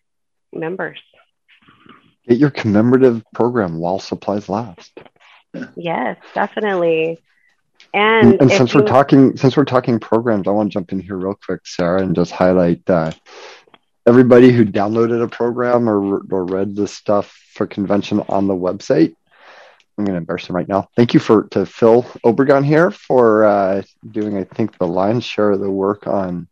members. 0.52 0.98
Get 2.28 2.38
your 2.38 2.50
commemorative 2.50 3.22
program 3.34 3.78
while 3.78 4.00
supplies 4.00 4.48
last. 4.48 4.98
Yes, 5.76 6.16
definitely. 6.34 7.18
And, 7.92 8.40
and, 8.40 8.50
since 8.50 8.72
you... 8.74 8.80
we're 8.80 8.86
talking 8.86 9.36
since 9.36 9.56
we're 9.56 9.64
talking 9.64 9.98
programs, 9.98 10.46
I 10.46 10.50
want 10.50 10.70
to 10.70 10.74
jump 10.74 10.92
in 10.92 11.00
here 11.00 11.16
real 11.16 11.34
quick, 11.34 11.66
Sarah, 11.66 12.02
and 12.02 12.14
just 12.14 12.30
highlight 12.30 12.88
uh, 12.88 13.12
everybody 14.06 14.52
who 14.52 14.64
downloaded 14.64 15.22
a 15.22 15.28
program 15.28 15.88
or 15.88 16.20
or 16.30 16.44
read 16.44 16.76
the 16.76 16.86
stuff 16.86 17.36
for 17.54 17.66
convention 17.66 18.22
on 18.28 18.46
the 18.46 18.54
website. 18.54 19.14
I'm 19.98 20.04
going 20.04 20.14
to 20.14 20.18
embarrass 20.18 20.46
him 20.46 20.56
right 20.56 20.68
now. 20.68 20.88
Thank 20.96 21.12
you 21.12 21.20
for 21.20 21.44
to 21.48 21.66
Phil 21.66 22.02
Obregon 22.24 22.64
here 22.64 22.90
for 22.90 23.44
uh, 23.44 23.82
doing, 24.10 24.38
I 24.38 24.44
think, 24.44 24.78
the 24.78 24.86
lion's 24.86 25.24
share 25.24 25.50
of 25.50 25.60
the 25.60 25.70
work 25.70 26.06
on 26.06 26.48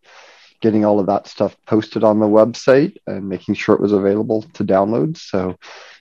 getting 0.60 0.84
all 0.84 1.00
of 1.00 1.06
that 1.06 1.28
stuff 1.28 1.56
posted 1.66 2.04
on 2.04 2.18
the 2.18 2.26
website 2.26 2.96
and 3.06 3.28
making 3.28 3.54
sure 3.54 3.74
it 3.74 3.80
was 3.80 3.92
available 3.92 4.42
to 4.54 4.64
download. 4.64 5.16
So, 5.16 5.56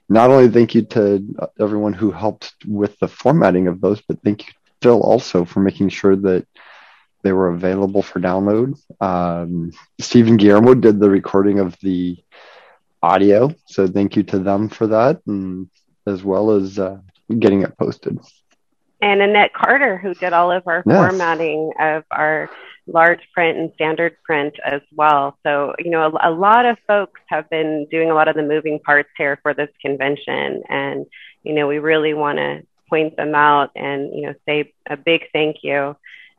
not 0.10 0.30
only 0.30 0.50
thank 0.50 0.74
you 0.76 0.84
to 0.84 1.24
everyone 1.60 1.94
who 1.94 2.12
helped 2.12 2.54
with 2.66 2.98
the 3.00 3.08
formatting 3.08 3.68
of 3.68 3.82
those, 3.82 4.02
but 4.02 4.22
thank 4.24 4.48
you 4.48 4.54
Phil 4.82 5.02
also 5.02 5.46
for 5.46 5.60
making 5.60 5.90
sure 5.90 6.16
that 6.16 6.46
they 7.24 7.34
were 7.34 7.50
available 7.50 8.02
for 8.02 8.20
download. 8.20 8.80
Um, 9.02 9.72
Stephen 10.00 10.38
Guillermo 10.38 10.76
did 10.76 11.00
the 11.00 11.10
recording 11.10 11.60
of 11.60 11.76
the 11.82 12.18
audio, 13.02 13.54
so 13.66 13.88
thank 13.88 14.16
you 14.16 14.24
to 14.24 14.40
them 14.40 14.70
for 14.70 14.88
that, 14.88 15.22
and 15.28 15.70
as 16.06 16.24
well 16.24 16.52
as 16.52 16.80
uh, 16.80 17.00
getting 17.40 17.64
it 17.64 17.78
posted. 17.78 18.20
And 19.01 19.22
Annette 19.22 19.54
Carter, 19.54 19.98
who 19.98 20.13
did 20.13 20.34
all 20.34 20.51
of 20.51 20.68
our 20.68 20.84
yes. 20.86 20.96
formatting 20.96 21.72
of 21.80 22.04
our 22.12 22.50
large 22.88 23.20
print 23.34 23.58
and 23.58 23.72
standard 23.75 24.16
print 24.24 24.56
as 24.66 24.82
well. 24.96 25.38
So, 25.44 25.75
you 25.77 25.92
know, 25.92 26.04
a, 26.04 26.30
a, 26.30 26.32
lot 26.32 26.66
of 26.66 26.77
folks 26.88 27.20
have 27.27 27.50
been 27.50 27.86
doing 27.92 28.10
a 28.10 28.16
lot 28.16 28.27
of 28.27 28.36
the 28.36 28.44
moving 28.44 28.80
parts 28.80 29.10
here 29.18 29.38
for 29.44 29.54
this 29.54 29.70
convention. 29.82 30.63
And, 30.70 31.06
you 31.44 31.54
know, 31.54 31.68
we 31.68 31.80
really 31.80 32.13
want 32.13 32.38
to 32.38 32.63
point 32.89 33.16
them 33.18 33.36
out 33.36 33.72
and 33.75 34.13
you 34.13 34.22
know 34.22 34.34
say 34.48 34.74
a 34.89 34.98
big 34.98 35.25
thank 35.34 35.58
you 35.62 35.96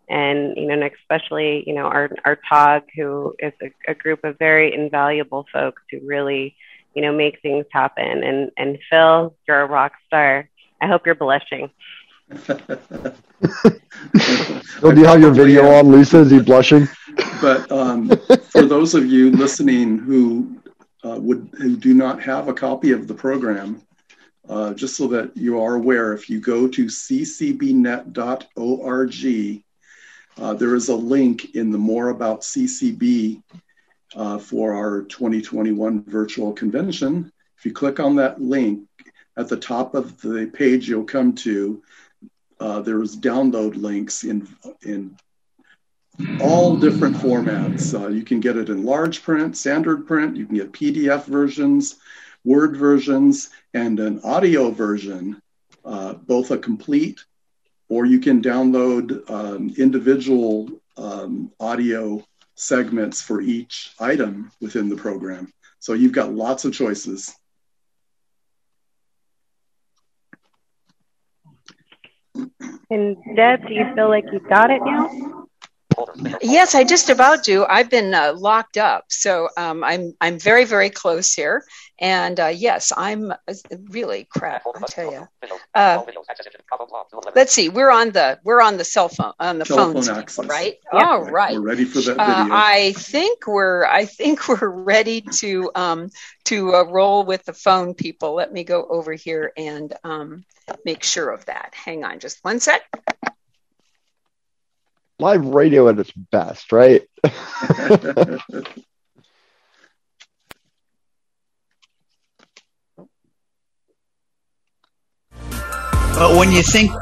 and 0.08 0.56
you 0.56 0.66
know 0.66 0.74
and 0.74 0.90
especially 1.00 1.62
you 1.66 1.74
know 1.74 1.84
our 1.84 2.10
our 2.24 2.38
tog 2.48 2.82
who 2.96 3.34
is 3.38 3.52
a, 3.62 3.70
a 3.90 3.94
group 3.94 4.24
of 4.24 4.38
very 4.38 4.74
invaluable 4.74 5.46
folks 5.52 5.82
who 5.90 5.98
really 6.06 6.56
you 6.94 7.02
know 7.02 7.12
make 7.12 7.40
things 7.42 7.66
happen 7.70 8.22
and 8.24 8.50
and 8.56 8.78
phil 8.90 9.34
you're 9.46 9.60
a 9.60 9.66
rock 9.66 9.92
star 10.06 10.48
i 10.80 10.86
hope 10.86 11.04
you're 11.04 11.14
blushing 11.14 11.70
well, 12.30 13.14
do 14.94 15.00
you 15.00 15.06
have 15.06 15.20
your 15.20 15.32
video 15.32 15.66
on 15.70 15.90
lisa? 15.90 16.18
Is 16.18 16.30
he 16.30 16.40
blushing? 16.40 16.88
But 17.40 17.70
um, 17.72 18.08
for 18.50 18.62
those 18.62 18.94
of 18.94 19.06
you 19.06 19.30
listening 19.30 19.98
who 19.98 20.58
uh, 21.04 21.18
would 21.20 21.48
who 21.58 21.76
do 21.76 21.94
not 21.94 22.22
have 22.22 22.48
a 22.48 22.54
copy 22.54 22.92
of 22.92 23.06
the 23.08 23.14
program 23.14 23.82
uh, 24.48 24.74
just 24.74 24.96
so 24.96 25.06
that 25.08 25.36
you 25.36 25.60
are 25.60 25.74
aware, 25.74 26.12
if 26.12 26.28
you 26.30 26.40
go 26.40 26.66
to 26.68 26.86
ccbnet.org, 26.86 28.14
uh, 30.38 30.54
there 30.54 30.74
is 30.74 30.88
a 30.88 30.94
link 30.94 31.54
in 31.54 31.70
the 31.70 31.78
More 31.78 32.08
About 32.10 32.40
CCB 32.42 33.42
uh, 34.16 34.38
for 34.38 34.74
our 34.74 35.02
2021 35.02 36.04
virtual 36.04 36.52
convention. 36.52 37.30
If 37.58 37.66
you 37.66 37.72
click 37.72 38.00
on 38.00 38.16
that 38.16 38.40
link, 38.40 38.88
at 39.36 39.48
the 39.48 39.56
top 39.56 39.94
of 39.94 40.20
the 40.20 40.50
page 40.52 40.88
you'll 40.88 41.04
come 41.04 41.32
to, 41.32 41.82
uh, 42.60 42.80
there's 42.80 43.16
download 43.16 43.76
links 43.76 44.24
in, 44.24 44.48
in 44.82 45.16
all 46.40 46.76
different 46.76 47.16
formats. 47.16 47.98
Uh, 47.98 48.08
you 48.08 48.22
can 48.22 48.40
get 48.40 48.56
it 48.56 48.68
in 48.68 48.84
large 48.84 49.22
print, 49.22 49.56
standard 49.56 50.06
print, 50.06 50.36
you 50.36 50.46
can 50.46 50.56
get 50.56 50.72
PDF 50.72 51.24
versions, 51.24 51.96
Word 52.44 52.76
versions, 52.76 53.50
and 53.74 54.00
an 54.00 54.20
audio 54.24 54.70
version, 54.70 55.40
uh, 55.84 56.14
both 56.14 56.50
a 56.50 56.58
complete 56.58 57.24
or 57.88 58.04
you 58.04 58.20
can 58.20 58.42
download 58.42 59.28
um, 59.30 59.72
individual 59.76 60.68
um, 60.96 61.50
audio 61.58 62.22
segments 62.54 63.22
for 63.22 63.40
each 63.40 63.94
item 63.98 64.50
within 64.60 64.88
the 64.88 64.96
program. 64.96 65.52
So 65.78 65.94
you've 65.94 66.12
got 66.12 66.34
lots 66.34 66.64
of 66.64 66.72
choices. 66.72 67.34
And 72.90 73.16
Deb, 73.36 73.66
do 73.66 73.74
you 73.74 73.84
feel 73.94 74.08
like 74.08 74.24
you 74.32 74.40
got 74.40 74.70
it 74.70 74.82
now? 74.84 75.37
Yes, 76.42 76.74
I 76.74 76.84
just 76.84 77.10
about 77.10 77.44
do. 77.44 77.64
I've 77.64 77.90
been 77.90 78.14
uh, 78.14 78.34
locked 78.36 78.76
up, 78.76 79.04
so 79.08 79.48
um, 79.56 79.84
I'm 79.84 80.14
I'm 80.20 80.38
very 80.38 80.64
very 80.64 80.90
close 80.90 81.32
here, 81.32 81.64
and 81.98 82.38
uh, 82.38 82.46
yes, 82.46 82.92
I'm 82.96 83.30
uh, 83.32 83.36
really 83.88 84.26
crap. 84.30 84.62
I 84.66 84.86
tell 84.86 85.10
you. 85.10 85.28
Uh, 85.74 86.04
let's 87.34 87.52
see. 87.52 87.68
We're 87.68 87.90
on 87.90 88.10
the 88.10 88.38
we're 88.44 88.62
on 88.62 88.76
the 88.76 88.84
cell 88.84 89.08
phone 89.08 89.32
on 89.38 89.58
the 89.58 89.64
phone, 89.64 89.94
right? 90.46 90.76
Yep. 90.92 91.06
All 91.06 91.24
right. 91.24 91.54
We're 91.54 91.60
ready 91.60 91.84
for 91.84 92.00
that 92.00 92.18
uh. 92.18 92.48
I 92.50 92.92
think 92.96 93.46
we're 93.46 93.84
I 93.84 94.04
think 94.04 94.48
we're 94.48 94.68
ready 94.68 95.22
to 95.38 95.70
um, 95.74 96.10
to 96.44 96.74
uh, 96.74 96.84
roll 96.84 97.24
with 97.24 97.44
the 97.44 97.52
phone 97.52 97.94
people. 97.94 98.34
Let 98.34 98.52
me 98.52 98.64
go 98.64 98.86
over 98.88 99.12
here 99.12 99.52
and 99.56 99.92
um, 100.04 100.44
make 100.84 101.02
sure 101.02 101.30
of 101.30 101.44
that. 101.46 101.74
Hang 101.74 102.04
on, 102.04 102.18
just 102.18 102.44
one 102.44 102.60
sec 102.60 102.82
live 105.20 105.44
radio 105.44 105.88
at 105.88 105.98
its 105.98 106.12
best, 106.12 106.70
right? 106.72 107.02
but 107.22 107.32
when 116.36 116.52
you 116.52 116.62
think. 116.62 116.92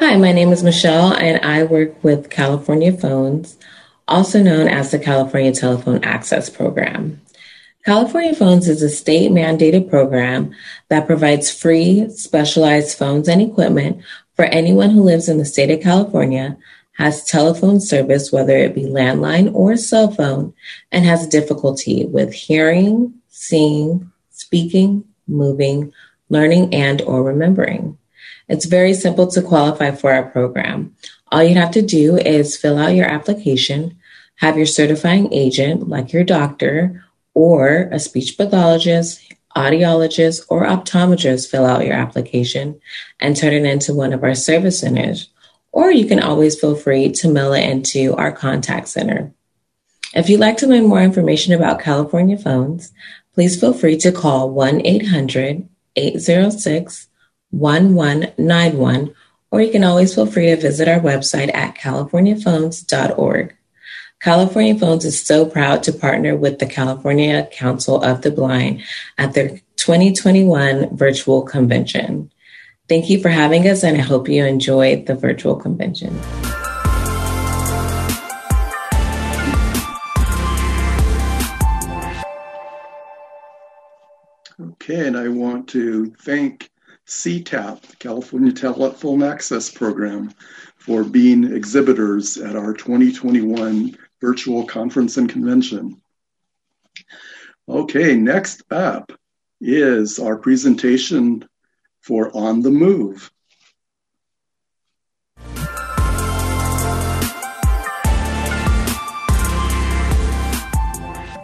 Hi, 0.00 0.16
my 0.18 0.32
name 0.32 0.52
is 0.52 0.62
Michelle, 0.62 1.14
and 1.14 1.42
I 1.42 1.62
work 1.62 2.04
with 2.04 2.28
California 2.28 2.92
Phones, 2.92 3.56
also 4.06 4.42
known 4.42 4.68
as 4.68 4.90
the 4.90 4.98
California 4.98 5.52
Telephone 5.52 6.04
Access 6.04 6.50
Program. 6.50 7.22
California 7.84 8.32
Phones 8.32 8.68
is 8.68 8.80
a 8.80 8.88
state 8.88 9.32
mandated 9.32 9.90
program 9.90 10.54
that 10.88 11.06
provides 11.06 11.50
free, 11.50 12.08
specialized 12.10 12.96
phones 12.96 13.26
and 13.26 13.42
equipment 13.42 14.02
for 14.36 14.44
anyone 14.44 14.90
who 14.90 15.02
lives 15.02 15.28
in 15.28 15.38
the 15.38 15.44
state 15.44 15.70
of 15.70 15.80
California, 15.80 16.56
has 16.92 17.24
telephone 17.24 17.80
service, 17.80 18.30
whether 18.30 18.56
it 18.56 18.74
be 18.74 18.82
landline 18.82 19.52
or 19.52 19.76
cell 19.76 20.12
phone, 20.12 20.54
and 20.92 21.04
has 21.04 21.26
difficulty 21.26 22.06
with 22.06 22.32
hearing, 22.32 23.14
seeing, 23.28 24.12
speaking, 24.30 25.02
moving, 25.26 25.92
learning, 26.28 26.72
and 26.72 27.02
or 27.02 27.24
remembering. 27.24 27.98
It's 28.48 28.66
very 28.66 28.94
simple 28.94 29.26
to 29.28 29.42
qualify 29.42 29.90
for 29.90 30.12
our 30.12 30.24
program. 30.30 30.94
All 31.32 31.42
you 31.42 31.56
have 31.56 31.72
to 31.72 31.82
do 31.82 32.16
is 32.16 32.56
fill 32.56 32.78
out 32.78 32.94
your 32.94 33.06
application, 33.06 33.96
have 34.36 34.56
your 34.56 34.66
certifying 34.66 35.32
agent, 35.32 35.88
like 35.88 36.12
your 36.12 36.24
doctor 36.24 37.04
or 37.34 37.88
a 37.92 37.98
speech 37.98 38.36
pathologist, 38.36 39.20
audiologist, 39.56 40.44
or 40.48 40.64
optometrist 40.64 41.50
fill 41.50 41.66
out 41.66 41.84
your 41.84 41.94
application 41.94 42.80
and 43.20 43.36
turn 43.36 43.52
it 43.52 43.64
into 43.64 43.94
one 43.94 44.12
of 44.12 44.22
our 44.22 44.34
service 44.34 44.80
centers. 44.80 45.28
Or 45.72 45.90
you 45.90 46.06
can 46.06 46.20
always 46.20 46.58
feel 46.58 46.74
free 46.74 47.12
to 47.12 47.28
mail 47.28 47.52
it 47.54 47.68
into 47.68 48.14
our 48.16 48.32
contact 48.32 48.88
center. 48.88 49.32
If 50.14 50.28
you'd 50.28 50.40
like 50.40 50.58
to 50.58 50.66
learn 50.66 50.86
more 50.86 51.00
information 51.00 51.54
about 51.54 51.80
California 51.80 52.36
phones, 52.36 52.92
please 53.34 53.58
feel 53.58 53.72
free 53.72 53.96
to 53.98 54.12
call 54.12 54.50
1 54.50 54.84
800 54.84 55.68
806 55.96 57.08
1191, 57.50 59.14
or 59.50 59.60
you 59.60 59.70
can 59.70 59.84
always 59.84 60.14
feel 60.14 60.26
free 60.26 60.46
to 60.46 60.56
visit 60.56 60.88
our 60.88 61.00
website 61.00 61.54
at 61.54 61.74
californiaphones.org. 61.76 63.56
California 64.22 64.78
Phones 64.78 65.04
is 65.04 65.20
so 65.20 65.44
proud 65.44 65.82
to 65.82 65.92
partner 65.92 66.36
with 66.36 66.60
the 66.60 66.66
California 66.66 67.48
Council 67.50 68.00
of 68.04 68.22
the 68.22 68.30
Blind 68.30 68.80
at 69.18 69.34
their 69.34 69.60
2021 69.74 70.96
virtual 70.96 71.42
convention. 71.42 72.30
Thank 72.88 73.10
you 73.10 73.20
for 73.20 73.30
having 73.30 73.66
us, 73.66 73.82
and 73.82 73.96
I 73.96 74.00
hope 74.00 74.28
you 74.28 74.44
enjoyed 74.44 75.06
the 75.06 75.16
virtual 75.16 75.56
convention. 75.56 76.16
Okay, 84.60 85.08
and 85.08 85.16
I 85.16 85.26
want 85.26 85.66
to 85.70 86.14
thank 86.20 86.70
CTAP, 87.08 87.80
the 87.80 87.96
California 87.96 88.52
Telephone 88.52 89.24
Access 89.24 89.68
Program, 89.68 90.32
for 90.78 91.02
being 91.02 91.52
exhibitors 91.52 92.36
at 92.38 92.54
our 92.54 92.72
2021 92.72 93.96
virtual 94.22 94.64
conference 94.64 95.16
and 95.16 95.28
convention. 95.28 96.00
Okay, 97.68 98.14
next 98.14 98.62
up 98.70 99.10
is 99.60 100.20
our 100.20 100.36
presentation 100.36 101.44
for 102.02 102.34
On 102.34 102.62
the 102.62 102.70
Move. 102.70 103.30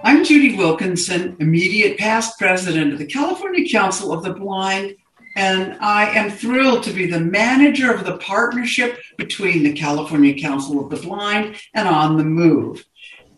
I'm 0.05 0.25
Judy 0.25 0.57
Wilkinson, 0.57 1.37
immediate 1.41 1.99
past 1.99 2.38
president 2.38 2.93
of 2.93 3.01
the 3.01 3.07
California 3.07 3.69
Council 3.69 4.12
of 4.12 4.23
the 4.23 4.33
Blind, 4.33 4.95
and 5.38 5.79
I 5.81 6.11
am 6.18 6.33
thrilled 6.33 6.83
to 6.83 6.92
be 6.92 7.07
the 7.07 7.20
manager 7.20 7.94
of 7.94 8.05
the 8.05 8.16
partnership 8.16 8.98
between 9.16 9.62
the 9.62 9.72
California 9.72 10.35
Council 10.35 10.85
of 10.85 10.90
the 10.90 10.96
Blind 10.96 11.55
and 11.74 11.87
On 11.87 12.16
the 12.16 12.24
Move. 12.24 12.85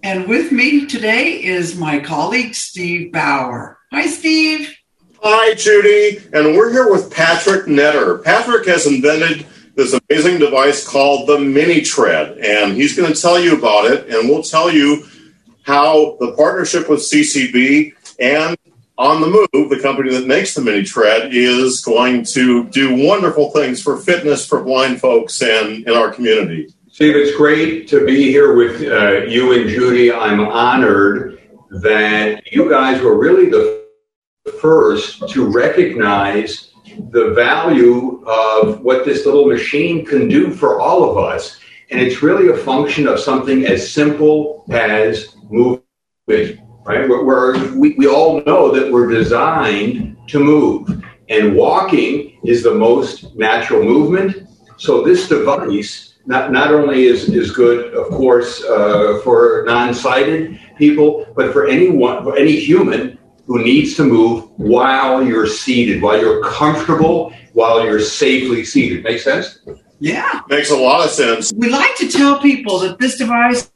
And 0.02 0.26
with 0.26 0.50
me 0.50 0.86
today 0.86 1.44
is 1.44 1.76
my 1.76 2.00
colleague, 2.00 2.54
Steve 2.54 3.12
Bauer. 3.12 3.78
Hi, 3.92 4.06
Steve. 4.06 4.74
Hi, 5.22 5.52
Judy. 5.52 6.22
And 6.32 6.56
we're 6.56 6.72
here 6.72 6.90
with 6.90 7.12
Patrick 7.12 7.66
Netter. 7.66 8.24
Patrick 8.24 8.66
has 8.66 8.86
invented 8.86 9.46
this 9.74 9.92
amazing 10.08 10.38
device 10.38 10.88
called 10.88 11.28
the 11.28 11.38
Mini 11.38 11.82
Tread, 11.82 12.38
and 12.38 12.72
he's 12.72 12.96
going 12.96 13.12
to 13.12 13.20
tell 13.20 13.38
you 13.38 13.58
about 13.58 13.84
it, 13.84 14.08
and 14.08 14.26
we'll 14.26 14.42
tell 14.42 14.72
you 14.72 15.06
how 15.64 16.16
the 16.18 16.32
partnership 16.32 16.88
with 16.88 17.00
CCB 17.00 17.92
and 18.18 18.56
On 19.00 19.22
the 19.22 19.28
Move, 19.28 19.70
the 19.70 19.80
company 19.80 20.10
that 20.10 20.26
makes 20.26 20.52
the 20.52 20.60
Mini 20.60 20.82
Tread, 20.82 21.34
is 21.34 21.80
going 21.80 22.22
to 22.22 22.68
do 22.68 23.02
wonderful 23.06 23.50
things 23.50 23.80
for 23.80 23.96
fitness 23.96 24.46
for 24.46 24.62
blind 24.62 25.00
folks 25.00 25.40
and 25.40 25.88
in 25.88 25.94
our 25.94 26.12
community. 26.12 26.68
Steve, 26.90 27.16
it's 27.16 27.34
great 27.34 27.88
to 27.88 28.04
be 28.04 28.24
here 28.24 28.54
with 28.54 28.82
uh, 28.82 29.22
you 29.22 29.58
and 29.58 29.70
Judy. 29.70 30.12
I'm 30.12 30.40
honored 30.40 31.40
that 31.70 32.52
you 32.52 32.68
guys 32.68 33.00
were 33.00 33.18
really 33.18 33.48
the 33.48 33.86
first 34.60 35.26
to 35.30 35.50
recognize 35.50 36.72
the 37.08 37.30
value 37.30 38.22
of 38.26 38.82
what 38.82 39.06
this 39.06 39.24
little 39.24 39.46
machine 39.46 40.04
can 40.04 40.28
do 40.28 40.52
for 40.52 40.78
all 40.78 41.10
of 41.10 41.16
us. 41.16 41.58
And 41.90 42.02
it's 42.02 42.22
really 42.22 42.48
a 42.50 42.56
function 42.64 43.08
of 43.08 43.18
something 43.18 43.64
as 43.64 43.90
simple 43.90 44.66
as 44.70 45.34
movement, 45.48 46.60
right? 46.84 47.08
Where, 47.08 47.74
we, 47.74 47.94
we 47.94 48.06
all 48.06 48.42
know 48.44 48.72
that 48.72 48.90
we're 48.92 49.10
designed 49.10 50.16
to 50.28 50.38
move, 50.38 51.04
and 51.28 51.54
walking 51.54 52.38
is 52.44 52.62
the 52.62 52.74
most 52.74 53.34
natural 53.36 53.82
movement. 53.82 54.48
So 54.76 55.02
this 55.02 55.28
device 55.28 56.10
not, 56.26 56.52
not 56.52 56.72
only 56.72 57.06
is, 57.06 57.28
is 57.28 57.50
good, 57.50 57.94
of 57.94 58.08
course, 58.08 58.62
uh, 58.64 59.20
for 59.24 59.64
non-sighted 59.66 60.60
people, 60.76 61.26
but 61.34 61.52
for 61.52 61.66
anyone, 61.66 62.22
for 62.22 62.36
any 62.36 62.56
human 62.56 63.18
who 63.46 63.62
needs 63.62 63.96
to 63.96 64.04
move 64.04 64.48
while 64.58 65.26
you're 65.26 65.46
seated, 65.46 66.02
while 66.02 66.20
you're 66.20 66.42
comfortable, 66.44 67.32
while 67.52 67.84
you're 67.84 68.00
safely 68.00 68.64
seated. 68.64 69.02
Make 69.02 69.18
sense? 69.18 69.60
Yeah. 69.98 70.40
Makes 70.48 70.70
a 70.70 70.76
lot 70.76 71.04
of 71.04 71.10
sense. 71.10 71.52
We 71.52 71.68
like 71.68 71.96
to 71.96 72.08
tell 72.08 72.38
people 72.38 72.78
that 72.80 72.98
this 72.98 73.18
device 73.18 73.70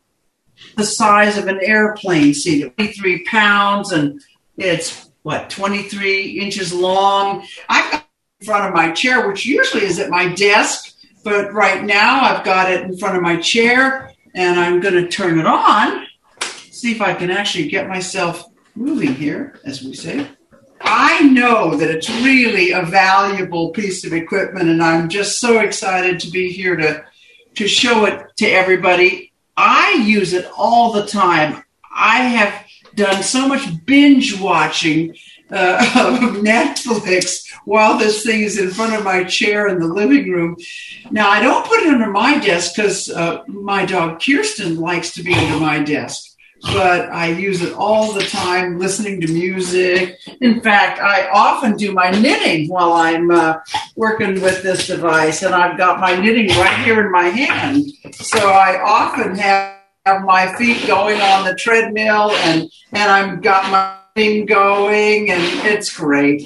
the 0.77 0.85
size 0.85 1.39
of 1.39 1.47
an 1.47 1.61
airplane 1.63 2.35
seat, 2.35 2.75
23 2.77 3.25
pounds, 3.25 3.93
and 3.93 4.21
it's 4.57 5.11
what 5.23 5.51
23 5.51 6.39
inches 6.39 6.73
long. 6.73 7.47
I've 7.69 7.91
got 7.91 8.07
in 8.41 8.47
front 8.47 8.67
of 8.67 8.75
my 8.75 8.93
chair, 8.93 9.29
which 9.29 9.47
usually 9.47 9.85
is 9.85 9.99
at 9.99 10.11
my 10.11 10.33
desk, 10.35 10.95
but 11.23 11.53
right 11.53 11.83
now 11.83 12.23
I've 12.23 12.45
got 12.45 12.71
it 12.71 12.83
in 12.83 12.97
front 12.97 13.17
of 13.17 13.23
my 13.23 13.41
chair, 13.41 14.13
and 14.35 14.59
I'm 14.59 14.81
going 14.81 14.95
to 14.95 15.09
turn 15.09 15.39
it 15.39 15.47
on. 15.47 16.07
See 16.71 16.93
if 16.93 17.01
I 17.01 17.15
can 17.15 17.31
actually 17.31 17.69
get 17.69 17.89
myself 17.89 18.45
moving 18.75 19.15
here, 19.15 19.61
as 19.65 19.83
we 19.83 19.95
say. 19.95 20.29
I 20.81 21.23
know 21.23 21.77
that 21.77 21.91
it's 21.91 22.11
really 22.11 22.73
a 22.73 22.83
valuable 22.83 23.71
piece 23.71 24.05
of 24.05 24.13
equipment, 24.13 24.69
and 24.69 24.83
I'm 24.83 25.09
just 25.09 25.41
so 25.41 25.61
excited 25.61 26.21
to 26.21 26.31
be 26.31 26.51
here 26.51 26.77
to 26.77 27.05
to 27.55 27.69
show 27.69 28.05
it 28.05 28.37
to 28.37 28.47
everybody. 28.47 29.33
I 29.57 30.05
use 30.07 30.33
it 30.33 30.51
all 30.57 30.93
the 30.93 31.07
time. 31.07 31.65
I 31.95 32.23
have 32.23 32.65
done 32.95 33.23
so 33.23 33.49
much 33.49 33.85
binge 33.85 34.41
watching 34.41 35.17
uh, 35.51 35.79
of 36.25 36.43
Netflix 36.43 37.45
while 37.65 37.99
this 37.99 38.25
thing 38.25 38.41
is 38.41 38.59
in 38.59 38.71
front 38.71 38.95
of 38.95 39.05
my 39.05 39.25
chair 39.25 39.69
in 39.69 39.79
the 39.79 39.87
living 39.87 40.31
room. 40.31 40.57
Now, 41.11 41.31
I 41.31 41.41
don't 41.41 41.67
put 41.67 41.81
it 41.81 41.89
under 41.89 42.11
my 42.11 42.39
desk 42.39 42.75
because 42.77 43.11
uh, 43.11 43.45
my 43.47 43.85
dog 43.87 44.21
Kirsten 44.21 44.79
likes 44.79 45.13
to 45.15 45.23
be 45.23 45.35
under 45.35 45.59
my 45.59 45.81
desk 45.81 46.34
but 46.73 47.11
I 47.11 47.29
use 47.29 47.63
it 47.63 47.73
all 47.75 48.13
the 48.13 48.25
time 48.25 48.79
listening 48.79 49.21
to 49.21 49.33
music. 49.33 50.19
In 50.41 50.61
fact, 50.61 51.01
I 51.01 51.29
often 51.31 51.77
do 51.77 51.93
my 51.93 52.11
knitting 52.11 52.69
while 52.69 52.93
I'm 52.93 53.31
uh, 53.31 53.59
working 53.97 54.41
with 54.41 54.63
this 54.63 54.87
device, 54.87 55.43
and 55.43 55.55
I've 55.55 55.79
got 55.79 56.01
my 56.01 56.17
knitting 56.17 56.49
right 56.59 56.85
here 56.85 57.05
in 57.05 57.13
my 57.13 57.29
hand. 57.29 57.85
So 58.13 58.51
I 58.51 58.81
often 58.81 59.37
have, 59.37 59.79
have 60.07 60.23
my 60.25 60.55
feet 60.57 60.87
going 60.87 61.21
on 61.21 61.45
the 61.45 61.55
treadmill, 61.55 62.31
and 62.31 62.71
and 62.93 63.11
I've 63.11 63.43
got 63.43 63.71
my 63.71 63.97
thing 64.15 64.47
going, 64.47 65.31
and 65.31 65.43
it's 65.67 65.95
great. 65.95 66.43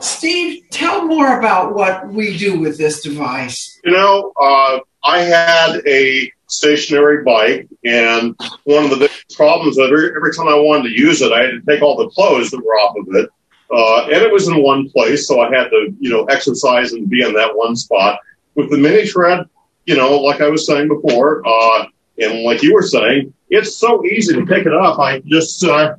Steve, 0.00 0.62
tell 0.70 1.06
more 1.06 1.38
about 1.38 1.74
what 1.74 2.08
we 2.08 2.36
do 2.38 2.58
with 2.58 2.78
this 2.78 3.02
device. 3.02 3.78
You 3.84 3.92
know, 3.92 4.32
uh, 4.40 4.80
I 5.04 5.18
had 5.18 5.86
a 5.86 6.32
stationary 6.50 7.24
bike. 7.24 7.68
And 7.84 8.36
one 8.64 8.84
of 8.84 8.90
the 8.90 8.96
big 8.96 9.10
problems 9.34 9.76
that 9.76 9.90
every, 9.90 10.14
every 10.16 10.34
time 10.34 10.48
I 10.48 10.54
wanted 10.54 10.88
to 10.88 11.00
use 11.00 11.22
it, 11.22 11.32
I 11.32 11.42
had 11.42 11.50
to 11.52 11.60
take 11.62 11.82
all 11.82 11.96
the 11.96 12.10
clothes 12.10 12.50
that 12.50 12.64
were 12.64 12.74
off 12.74 12.96
of 12.96 13.14
it. 13.14 13.30
Uh, 13.72 14.04
and 14.06 14.22
it 14.22 14.32
was 14.32 14.48
in 14.48 14.62
one 14.62 14.90
place, 14.90 15.28
so 15.28 15.40
I 15.40 15.54
had 15.54 15.68
to, 15.68 15.94
you 16.00 16.10
know, 16.10 16.24
exercise 16.24 16.92
and 16.92 17.08
be 17.08 17.22
in 17.22 17.32
that 17.34 17.56
one 17.56 17.76
spot. 17.76 18.18
With 18.56 18.70
the 18.70 18.76
mini 18.76 19.06
tread, 19.06 19.46
you 19.86 19.96
know, 19.96 20.20
like 20.20 20.40
I 20.40 20.48
was 20.48 20.66
saying 20.66 20.88
before, 20.88 21.46
uh, 21.46 21.86
and 22.18 22.42
like 22.42 22.62
you 22.62 22.74
were 22.74 22.82
saying, 22.82 23.32
it's 23.48 23.76
so 23.76 24.04
easy 24.04 24.34
to 24.34 24.44
pick 24.44 24.66
it 24.66 24.74
up. 24.74 24.98
I 24.98 25.20
just 25.20 25.64
uh, 25.64 25.94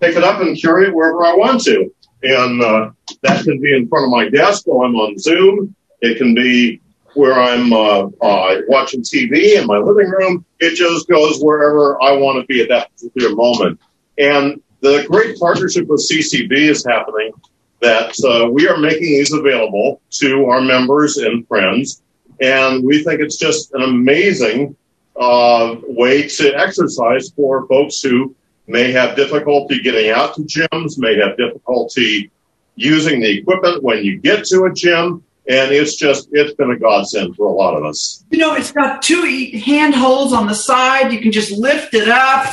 pick 0.00 0.16
it 0.16 0.22
up 0.22 0.40
and 0.40 0.60
carry 0.60 0.86
it 0.86 0.94
wherever 0.94 1.24
I 1.24 1.34
want 1.34 1.62
to. 1.64 1.92
And 2.22 2.62
uh, 2.62 2.90
that 3.22 3.44
can 3.44 3.60
be 3.60 3.74
in 3.74 3.88
front 3.88 4.04
of 4.04 4.10
my 4.10 4.28
desk 4.28 4.66
while 4.66 4.86
I'm 4.86 4.94
on 4.94 5.18
Zoom. 5.18 5.74
It 6.00 6.16
can 6.16 6.34
be 6.34 6.80
where 7.14 7.34
I'm 7.34 7.72
uh, 7.72 8.08
uh, 8.20 8.56
watching 8.68 9.02
TV 9.02 9.56
in 9.60 9.66
my 9.66 9.78
living 9.78 10.10
room. 10.10 10.44
It 10.58 10.74
just 10.74 11.08
goes 11.08 11.40
wherever 11.40 12.00
I 12.02 12.12
want 12.12 12.40
to 12.40 12.46
be 12.46 12.62
at 12.62 12.68
that 12.68 12.90
particular 12.92 13.34
moment. 13.34 13.80
And 14.18 14.62
the 14.80 15.04
great 15.08 15.38
partnership 15.38 15.86
with 15.88 16.06
CCB 16.08 16.52
is 16.52 16.84
happening 16.84 17.32
that 17.80 18.12
uh, 18.24 18.50
we 18.50 18.68
are 18.68 18.76
making 18.76 19.02
these 19.02 19.32
available 19.32 20.00
to 20.10 20.46
our 20.46 20.60
members 20.60 21.16
and 21.16 21.46
friends. 21.48 22.02
And 22.40 22.84
we 22.84 23.02
think 23.02 23.20
it's 23.20 23.38
just 23.38 23.72
an 23.74 23.82
amazing 23.82 24.76
uh, 25.16 25.76
way 25.82 26.28
to 26.28 26.58
exercise 26.58 27.30
for 27.30 27.66
folks 27.66 28.00
who 28.00 28.34
may 28.66 28.92
have 28.92 29.16
difficulty 29.16 29.80
getting 29.80 30.10
out 30.10 30.34
to 30.34 30.42
gyms, 30.42 30.98
may 30.98 31.18
have 31.18 31.36
difficulty 31.36 32.30
using 32.76 33.20
the 33.20 33.38
equipment 33.38 33.82
when 33.82 34.04
you 34.04 34.18
get 34.18 34.44
to 34.46 34.64
a 34.64 34.72
gym 34.72 35.22
and 35.50 35.72
it's 35.72 35.96
just 35.96 36.28
it's 36.30 36.54
been 36.54 36.70
a 36.70 36.78
godsend 36.78 37.34
for 37.34 37.48
a 37.48 37.52
lot 37.52 37.74
of 37.74 37.84
us. 37.84 38.24
You 38.30 38.38
know, 38.38 38.54
it's 38.54 38.70
got 38.70 39.02
two 39.02 39.50
hand 39.64 39.96
holds 39.96 40.32
on 40.32 40.46
the 40.46 40.54
side. 40.54 41.12
You 41.12 41.20
can 41.20 41.32
just 41.32 41.50
lift 41.50 41.92
it 41.92 42.08
up, 42.08 42.46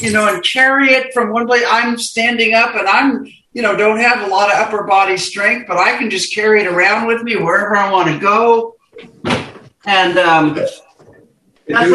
you 0.00 0.12
know, 0.12 0.32
and 0.32 0.44
carry 0.44 0.92
it 0.92 1.12
from 1.12 1.32
one 1.32 1.48
place. 1.48 1.64
I'm 1.68 1.98
standing 1.98 2.54
up, 2.54 2.76
and 2.76 2.86
I'm 2.86 3.26
you 3.52 3.62
know 3.62 3.76
don't 3.76 3.98
have 3.98 4.22
a 4.22 4.28
lot 4.28 4.52
of 4.52 4.60
upper 4.60 4.84
body 4.84 5.16
strength, 5.16 5.66
but 5.66 5.76
I 5.76 5.98
can 5.98 6.08
just 6.08 6.32
carry 6.32 6.62
it 6.62 6.68
around 6.68 7.08
with 7.08 7.22
me 7.24 7.34
wherever 7.34 7.76
I 7.76 7.90
want 7.90 8.12
to 8.12 8.18
go. 8.20 8.76
And 9.84 10.16
um, 10.16 10.54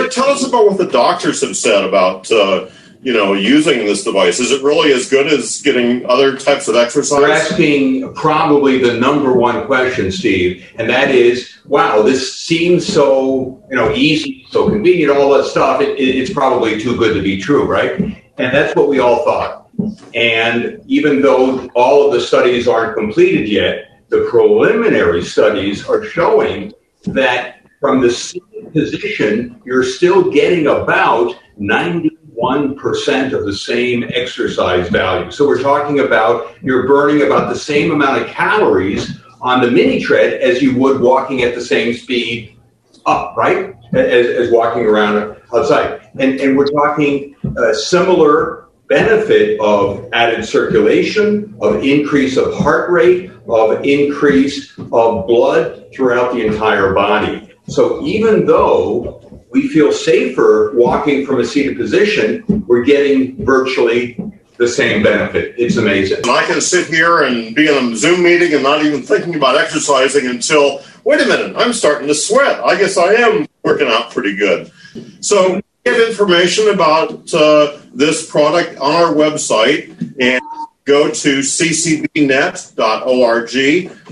tell 0.10 0.30
us 0.30 0.46
about 0.46 0.66
what 0.66 0.78
the 0.78 0.90
doctors 0.92 1.42
have 1.42 1.56
said 1.56 1.86
about. 1.86 2.30
Uh, 2.30 2.68
you 3.02 3.14
know, 3.14 3.34
using 3.34 3.86
this 3.86 4.04
device? 4.04 4.40
Is 4.40 4.52
it 4.52 4.64
really 4.64 4.94
as 4.94 5.10
good 5.10 5.28
as 5.28 5.62
getting 5.62 6.06
other 6.06 6.38
types 6.38 6.68
of 6.68 6.76
exercise? 6.76 7.20
You're 7.20 7.32
asking 7.32 8.14
probably 8.14 8.78
the 8.78 8.94
number 8.94 9.34
one 9.34 9.66
question, 9.66 10.12
Steve, 10.12 10.72
and 10.76 10.88
that 10.90 11.10
is, 11.10 11.58
wow, 11.66 12.04
this 12.04 12.38
seems 12.38 12.86
so, 12.86 13.64
you 13.70 13.76
know, 13.76 13.92
easy, 13.94 14.46
so 14.52 14.70
convenient, 14.70 15.12
all 15.12 15.32
that 15.32 15.46
stuff. 15.46 15.82
It, 15.82 15.98
it, 15.98 16.16
it's 16.16 16.32
probably 16.32 16.80
too 16.80 16.96
good 16.96 17.16
to 17.16 17.24
be 17.24 17.42
true, 17.42 17.66
right? 17.66 18.00
And 18.00 18.54
that's 18.54 18.76
what 18.76 18.88
we 18.88 19.00
all 19.00 19.24
thought. 19.26 19.70
And 20.14 20.82
even 20.86 21.22
though 21.22 21.68
all 21.70 22.06
of 22.06 22.14
the 22.14 22.22
studies 22.22 22.68
aren't 22.68 22.96
completed 22.96 23.50
yet, 23.50 24.04
the 24.10 24.28
preliminary 24.30 25.24
studies 25.24 25.88
are 25.88 26.04
showing 26.04 26.74
that 27.06 27.62
from 27.80 28.00
the 28.02 28.12
same 28.12 28.70
position, 28.74 29.60
you're 29.66 29.84
still 29.84 30.30
getting 30.30 30.68
about 30.68 31.36
90 31.58 32.11
1% 32.42 33.34
of 33.34 33.46
the 33.46 33.56
same 33.56 34.04
exercise 34.14 34.90
value. 34.90 35.30
So 35.32 35.48
we're 35.48 35.62
talking 35.62 36.00
about 36.00 36.56
you're 36.64 36.88
burning 36.88 37.26
about 37.26 37.50
the 37.54 37.60
same 37.60 37.92
amount 37.92 38.22
of 38.22 38.28
calories 38.28 39.20
on 39.42 39.62
the 39.62 39.70
mini 39.70 40.02
tread 40.02 40.42
as 40.42 40.62
you 40.62 40.78
would 40.78 41.02
walking 41.02 41.42
at 41.42 41.56
the 41.56 41.62
same 41.62 41.94
speed 41.94 42.58
up, 43.06 43.36
right? 43.38 43.76
As, 43.94 44.28
as 44.28 44.52
walking 44.52 44.86
around 44.86 45.38
outside. 45.54 46.10
And, 46.18 46.40
and 46.40 46.58
we're 46.58 46.68
talking 46.68 47.36
similar 47.74 48.68
benefit 48.88 49.60
of 49.62 50.10
added 50.12 50.46
circulation, 50.46 51.56
of 51.62 51.84
increase 51.84 52.38
of 52.38 52.54
heart 52.56 52.92
rate, 52.92 53.32
of 53.48 53.86
increase 53.86 54.78
of 54.78 55.28
blood 55.28 55.88
throughout 55.94 56.34
the 56.34 56.46
entire 56.46 56.94
body. 56.94 57.56
So 57.68 58.06
even 58.06 58.46
though 58.46 59.31
we 59.52 59.68
feel 59.68 59.92
safer 59.92 60.72
walking 60.74 61.26
from 61.26 61.40
a 61.40 61.46
seated 61.46 61.78
position, 61.78 62.44
we're 62.68 62.84
getting 62.84 63.44
virtually 63.46 64.18
the 64.58 64.68
same 64.68 65.04
benefit. 65.04 65.56
It's 65.58 65.78
amazing. 65.78 66.18
And 66.18 66.30
I 66.30 66.46
can 66.46 66.62
sit 66.62 66.88
here 66.88 67.24
and 67.24 67.56
be 67.56 67.68
in 67.68 67.94
a 67.94 67.96
Zoom 67.96 68.24
meeting 68.24 68.54
and 68.54 68.64
not 68.64 68.86
even 68.86 69.02
thinking 69.02 69.36
about 69.36 69.58
exercising 69.58 70.28
until, 70.28 70.82
wait 71.04 71.20
a 71.20 71.26
minute, 71.26 71.56
I'm 71.58 71.74
starting 71.74 72.08
to 72.08 72.16
sweat. 72.16 72.62
I 72.64 72.78
guess 72.78 72.98
I 72.98 73.14
am 73.14 73.48
working 73.64 73.88
out 73.88 74.12
pretty 74.12 74.36
good. 74.36 74.72
So 75.20 75.60
get 75.84 76.00
information 76.08 76.70
about 76.70 77.34
uh, 77.34 77.80
this 77.94 78.30
product 78.30 78.78
on 78.78 78.94
our 78.94 79.14
website 79.14 79.90
and 80.20 80.42
go 80.86 81.10
to 81.10 81.40
ccbnet.org. 81.40 82.16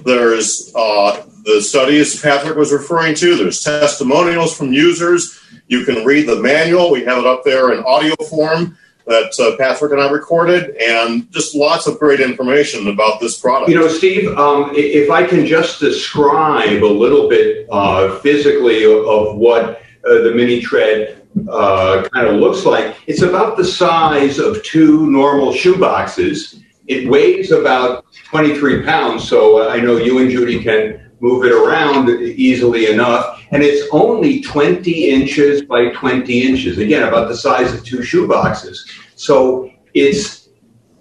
There's 0.04 0.72
uh, 0.76 1.26
the 1.50 1.62
studies 1.62 2.22
Patrick 2.22 2.56
was 2.56 2.72
referring 2.72 3.16
to. 3.16 3.36
There's 3.36 3.64
testimonials 3.64 4.56
from 4.56 4.72
users. 4.72 5.40
You 5.68 5.84
can 5.84 6.06
read 6.06 6.28
the 6.28 6.40
manual. 6.40 6.92
We 6.92 7.04
have 7.06 7.18
it 7.18 7.26
up 7.26 7.44
there 7.44 7.74
in 7.74 7.84
audio 7.86 8.16
form 8.30 8.78
that 9.08 9.34
uh, 9.40 9.58
Patrick 9.58 9.92
and 9.92 10.00
I 10.00 10.12
recorded, 10.12 10.76
and 10.78 11.32
just 11.32 11.56
lots 11.56 11.88
of 11.88 11.98
great 11.98 12.20
information 12.20 12.88
about 12.88 13.20
this 13.20 13.40
product. 13.40 13.72
You 13.72 13.80
know, 13.80 13.88
Steve, 13.88 14.38
um, 14.38 14.72
if 14.76 15.10
I 15.10 15.26
can 15.26 15.48
just 15.48 15.80
describe 15.80 16.84
a 16.84 16.86
little 16.86 17.28
bit 17.28 17.68
uh, 17.72 18.20
physically 18.20 18.86
of, 18.86 19.36
what 19.36 19.82
uh, 20.06 20.22
the 20.22 20.32
mini 20.36 20.62
tread 20.62 21.24
uh, 21.50 22.08
kind 22.14 22.28
of 22.28 22.36
looks 22.36 22.66
like, 22.66 22.96
it's 23.08 23.24
about 23.24 23.58
the 23.58 23.66
size 23.66 24.38
of 24.38 24.62
two 24.64 25.10
normal 25.10 25.54
shoe 25.54 25.78
boxes. 25.80 26.62
It 26.86 27.10
weighs 27.10 27.52
about 27.52 28.06
23 28.26 28.84
pounds, 28.84 29.28
so 29.28 29.68
I 29.70 29.80
know 29.80 29.98
you 29.98 30.20
and 30.20 30.30
Judy 30.30 30.64
can 30.64 31.09
move 31.20 31.46
it 31.46 31.52
around 31.52 32.10
easily 32.10 32.92
enough. 32.92 33.44
And 33.52 33.64
it's 33.64 33.88
only 33.92 34.42
20 34.42 35.10
inches 35.10 35.62
by 35.64 35.90
20 35.90 36.42
inches. 36.42 36.78
Again, 36.78 37.08
about 37.08 37.28
the 37.28 37.36
size 37.36 37.74
of 37.74 37.84
two 37.84 38.04
shoe 38.04 38.28
boxes. 38.28 38.90
So 39.16 39.72
it's 39.94 40.50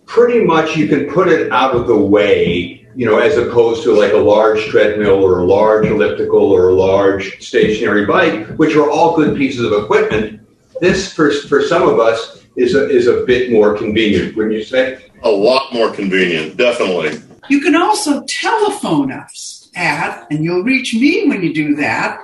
pretty 0.06 0.44
much 0.44 0.76
you 0.76 0.88
can 0.88 1.08
put 1.10 1.28
it 1.28 1.52
out 1.52 1.74
of 1.74 1.86
the 1.86 1.96
way, 1.96 2.86
you 2.96 3.06
know, 3.06 3.18
as 3.18 3.36
opposed 3.36 3.82
to 3.84 3.92
like 3.92 4.12
a 4.12 4.16
large 4.16 4.64
treadmill 4.66 5.22
or 5.22 5.40
a 5.40 5.44
large 5.44 5.86
elliptical 5.86 6.50
or 6.50 6.70
a 6.70 6.74
large 6.74 7.40
stationary 7.40 8.06
bike, 8.06 8.46
which 8.56 8.74
are 8.74 8.90
all 8.90 9.14
good 9.14 9.36
pieces 9.36 9.64
of 9.64 9.84
equipment. 9.84 10.40
This, 10.80 11.12
for, 11.12 11.30
for 11.30 11.62
some 11.62 11.88
of 11.88 11.98
us, 12.00 12.44
is 12.56 12.74
a, 12.74 12.88
is 12.88 13.06
a 13.06 13.24
bit 13.24 13.52
more 13.52 13.76
convenient, 13.76 14.36
wouldn't 14.36 14.54
you 14.54 14.64
say? 14.64 15.10
A 15.22 15.30
lot 15.30 15.72
more 15.72 15.92
convenient, 15.92 16.56
definitely. 16.56 17.22
You 17.48 17.60
can 17.60 17.76
also 17.76 18.24
telephone 18.24 19.12
us 19.12 19.47
at, 19.78 20.26
and 20.30 20.44
you'll 20.44 20.62
reach 20.62 20.92
me 20.94 21.28
when 21.28 21.42
you 21.42 21.54
do 21.54 21.74
that. 21.76 22.20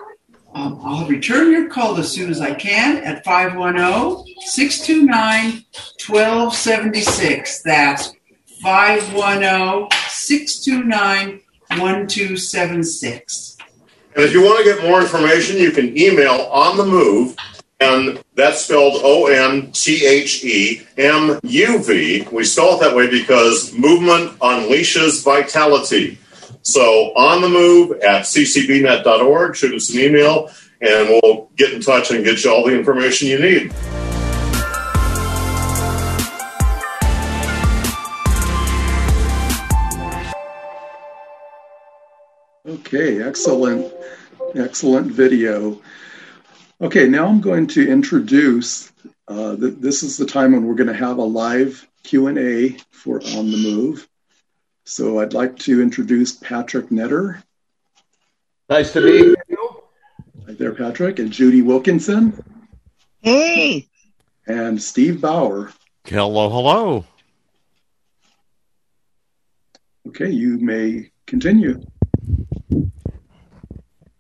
Um, 0.55 0.81
I'll 0.85 1.07
return 1.07 1.51
your 1.51 1.69
call 1.69 1.97
as 1.97 2.13
soon 2.13 2.31
as 2.31 2.41
I 2.41 2.55
can 2.55 2.99
at 2.99 3.25
510 3.25 4.25
629 4.41 5.65
1276. 6.07 7.63
That's 7.63 8.13
510 8.63 9.89
629 10.09 11.41
1276. 11.79 13.57
And 14.15 14.25
if 14.25 14.33
you 14.33 14.43
want 14.43 14.59
to 14.59 14.65
get 14.65 14.85
more 14.85 15.01
information, 15.01 15.57
you 15.57 15.73
can 15.73 15.99
email 15.99 16.49
on 16.53 16.77
the 16.77 16.87
move, 16.87 17.35
and 17.81 18.23
that's 18.37 18.65
spelled 18.65 19.01
O 19.03 19.27
N 19.27 19.73
T 19.73 20.07
H 20.07 20.45
E 20.45 20.87
M 20.97 21.41
U 21.43 21.83
V. 21.83 22.29
We 22.31 22.45
spell 22.45 22.77
it 22.77 22.81
that 22.81 22.95
way 22.95 23.11
because 23.11 23.73
movement 23.77 24.39
unleashes 24.39 25.25
vitality. 25.25 26.19
So 26.67 27.13
on 27.15 27.43
the 27.43 27.49
move 27.49 27.93
at 28.01 28.23
ccbnet.org, 28.23 29.55
shoot 29.55 29.75
us 29.75 29.93
an 29.93 30.01
email, 30.01 30.51
and 30.81 31.09
we'll 31.11 31.51
get 31.57 31.75
in 31.75 31.83
touch 31.83 32.11
and 32.11 32.25
get 32.25 32.43
you 32.43 32.51
all 32.51 32.65
the 32.65 32.75
information 32.75 33.29
you 33.29 33.39
need. 33.39 33.71
Okay, 42.67 43.23
excellent, 43.23 43.93
excellent 44.55 45.13
video. 45.13 45.83
Okay, 46.81 47.07
now 47.07 47.27
I'm 47.27 47.43
going 47.43 47.67
to 47.69 47.87
introduce. 47.87 48.91
Uh, 49.29 49.55
th- 49.55 49.75
this 49.81 50.03
is 50.03 50.17
the 50.17 50.25
time 50.25 50.53
when 50.53 50.65
we're 50.65 50.75
going 50.75 50.89
to 50.89 50.95
have 50.95 51.19
a 51.19 51.23
live 51.23 51.87
Q 52.05 52.29
and 52.29 52.39
A 52.39 52.71
for 52.91 53.21
On 53.37 53.51
the 53.51 53.59
Move. 53.59 54.09
So 54.87 55.21
I'd 55.21 55.33
like 55.33 55.59
to 55.61 55.81
introduce 55.81 56.33
Patrick 56.33 56.91
Netter. 56.91 57.43
Nice 58.69 58.93
to 58.93 59.01
meet 59.01 59.37
you. 59.49 59.83
Hi 60.47 60.53
there, 60.53 60.75
Patrick, 60.75 61.19
and 61.19 61.33
Judy 61.33 61.63
Wilkinson. 61.63 62.45
Hey. 63.23 63.89
And 64.47 64.81
Steve 64.81 65.23
Bauer. 65.23 65.73
Hello, 66.05 66.51
hello. 66.51 67.07
Okay, 70.09 70.29
you 70.29 70.59
may 70.59 71.11
continue. 71.27 71.81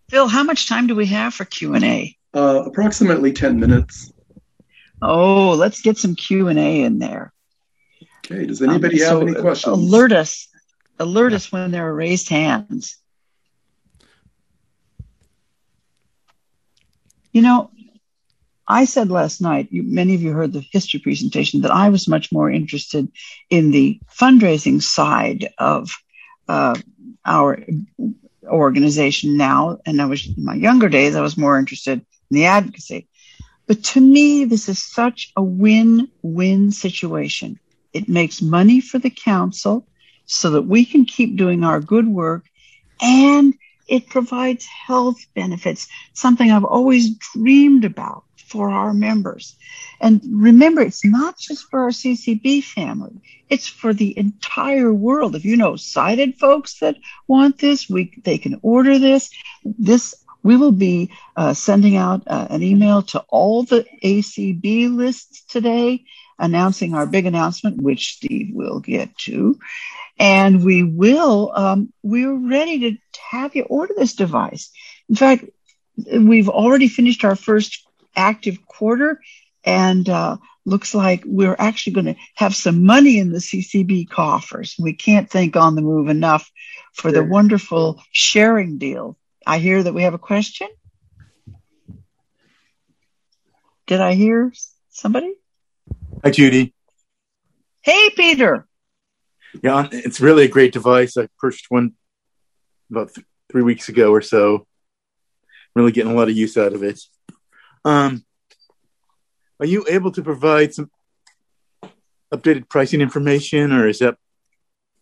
Phil, 0.09 0.29
how 0.29 0.45
much 0.45 0.67
time 0.67 0.87
do 0.87 0.95
we 0.95 1.05
have 1.07 1.35
for 1.35 1.45
Q 1.45 1.75
and 1.75 1.85
A? 1.85 2.17
Uh, 2.33 2.63
approximately 2.65 3.35
ten 3.35 3.61
minutes. 3.61 4.11
Oh, 5.03 5.51
let's 5.51 5.83
get 5.83 5.99
some 5.99 6.15
Q 6.15 6.49
and 6.49 6.59
A 6.59 6.83
in 6.85 7.01
there. 7.01 7.35
Okay. 8.25 8.47
Does 8.47 8.63
anybody 8.63 9.03
um, 9.03 9.09
so 9.09 9.19
have 9.19 9.29
any 9.29 9.39
questions? 9.39 9.77
Alert 9.77 10.13
us 10.13 10.49
alert 10.99 11.33
us 11.33 11.51
when 11.51 11.71
there 11.71 11.89
are 11.89 11.95
raised 11.95 12.29
hands. 12.29 12.97
You 17.33 17.43
know, 17.43 17.71
I 18.67 18.85
said 18.85 19.11
last 19.11 19.41
night, 19.41 19.69
you, 19.71 19.83
many 19.83 20.15
of 20.15 20.23
you 20.23 20.33
heard 20.33 20.53
the 20.53 20.65
history 20.73 21.01
presentation, 21.01 21.63
that 21.63 21.71
I 21.73 21.89
was 21.89 22.09
much 22.09 22.33
more 22.33 22.51
interested 22.51 23.11
in 23.51 23.73
the 23.73 24.01
fundraising 24.09 24.81
side 24.81 25.53
of 25.59 25.91
uh, 26.49 26.77
our 27.25 27.59
organization 28.47 29.37
now. 29.37 29.79
And 29.85 30.01
I 30.01 30.07
was 30.07 30.27
in 30.27 30.45
my 30.45 30.55
younger 30.55 30.89
days, 30.89 31.17
I 31.17 31.21
was 31.21 31.37
more 31.37 31.59
interested 31.59 31.99
in 32.31 32.35
the 32.35 32.47
advocacy. 32.47 33.09
But 33.67 33.83
to 33.85 34.01
me, 34.01 34.45
this 34.45 34.69
is 34.69 34.79
such 34.79 35.33
a 35.37 35.43
win 35.43 36.09
win 36.23 36.71
situation. 36.71 37.59
It 37.93 38.09
makes 38.09 38.43
money 38.43 38.81
for 38.81 38.99
the 38.99 39.11
council 39.11 39.87
so 40.27 40.51
that 40.51 40.63
we 40.63 40.85
can 40.85 41.05
keep 41.05 41.37
doing 41.37 41.65
our 41.65 41.81
good 41.81 42.09
work 42.09 42.45
and 43.01 43.55
it 43.87 44.09
provides 44.09 44.65
health 44.67 45.19
benefits, 45.35 45.89
something 46.15 46.51
I've 46.51 46.65
always 46.65 47.11
dreamed 47.33 47.85
about 47.85 48.25
for 48.37 48.71
our 48.71 48.95
members. 48.95 49.57
And 50.01 50.23
remember, 50.31 50.81
it's 50.83 51.05
not 51.05 51.39
just 51.39 51.69
for 51.71 51.81
our 51.81 51.91
CCB 51.91 52.63
family. 52.63 53.21
It's 53.49 53.67
for 53.67 53.93
the 53.93 54.17
entire 54.19 54.93
world. 54.93 55.35
If 55.35 55.45
you 55.45 55.57
know 55.57 55.77
sighted 55.77 56.37
folks 56.37 56.79
that 56.79 56.97
want 57.27 57.59
this, 57.59 57.89
we, 57.89 58.13
they 58.25 58.39
can 58.39 58.59
order 58.63 58.99
this. 58.99 59.31
This, 59.65 60.15
we 60.43 60.57
will 60.57 60.73
be 60.73 61.11
uh, 61.37 61.55
sending 61.55 61.97
out 61.97 62.23
uh, 62.27 62.47
an 62.51 62.63
email 62.63 63.03
to 63.03 63.21
all 63.29 63.65
the 63.65 63.85
ACB 64.03 64.95
lists 64.95 65.45
today 65.47 66.05
announcing 66.39 66.95
our 66.95 67.07
big 67.07 67.27
announcement, 67.27 67.81
which 67.81 68.17
Steve 68.17 68.51
will 68.53 68.81
get 68.81 69.17
to 69.19 69.59
and 70.19 70.65
we 70.65 70.83
will 70.83 71.53
um, 71.55 71.93
we're 72.03 72.35
ready 72.35 72.79
to 72.81 73.21
have 73.31 73.55
you 73.55 73.65
order 73.65 73.95
this 73.97 74.15
device. 74.15 74.71
In 75.09 75.17
fact 75.17 75.45
we've 75.97 76.49
already 76.49 76.89
finished 76.89 77.25
our 77.25 77.37
first 77.37 77.87
active 78.17 78.67
quarter 78.67 79.21
and 79.65 80.09
uh, 80.09 80.37
looks 80.65 80.95
like 80.95 81.23
we're 81.25 81.57
actually 81.59 81.95
going 81.95 82.07
to 82.07 82.17
have 82.35 82.55
some 82.55 82.85
money 82.85 83.19
in 83.19 83.33
the 83.33 83.39
ccb 83.39 84.09
coffers. 84.09 84.77
We 84.79 84.95
can't 84.95 85.31
thank 85.31 85.57
on 85.57 85.75
the 85.75 85.83
move 85.83 86.09
enough 86.09 86.51
for 86.93 87.13
the 87.13 87.25
wonderful 87.25 88.03
sharing 88.13 88.79
deal. 88.79 89.17
I 89.47 89.59
hear 89.59 89.83
that 89.83 89.95
we 89.95 90.03
have 90.03 90.15
a 90.15 90.19
question. 90.19 90.69
Did 93.87 94.01
i 94.01 94.15
hear 94.15 94.53
somebody? 94.91 95.35
Hi 96.23 96.31
judy. 96.31 96.73
Hey 97.83 98.11
peter 98.17 98.67
yeah, 99.63 99.89
it's 99.93 100.21
really 100.21 100.45
a 100.45 100.49
great 100.49 100.73
device. 100.73 101.17
I 101.17 101.29
purchased 101.39 101.67
one 101.69 101.93
about 102.91 103.15
th- 103.15 103.27
three 103.51 103.63
weeks 103.63 103.89
ago 103.89 104.13
or 104.13 104.23
so. 104.23 104.67
Really 105.75 105.93
getting 105.93 106.13
a 106.13 106.15
lot 106.15 106.29
of 106.29 106.37
use 106.37 106.57
out 106.57 106.73
of 106.73 106.83
it. 106.83 107.01
Um, 107.85 108.25
are 109.61 109.67
you 109.67 109.85
able 109.89 110.13
to 110.13 110.23
provide 110.23 110.75
some 110.75 110.91
updated 112.33 112.69
pricing 112.69 113.01
information, 113.01 113.73
or 113.73 113.89
is 113.89 113.99
that, 114.01 114.17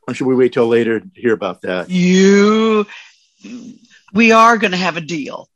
or 0.07 0.15
should 0.15 0.27
we 0.27 0.35
wait 0.35 0.53
till 0.53 0.67
later 0.67 1.01
to 1.01 1.11
hear 1.15 1.33
about 1.33 1.63
that? 1.63 1.91
You, 1.91 2.87
we 4.13 4.33
are 4.33 4.59
going 4.59 4.73
to 4.73 4.77
have 4.77 4.97
a 4.97 5.01
deal. 5.01 5.49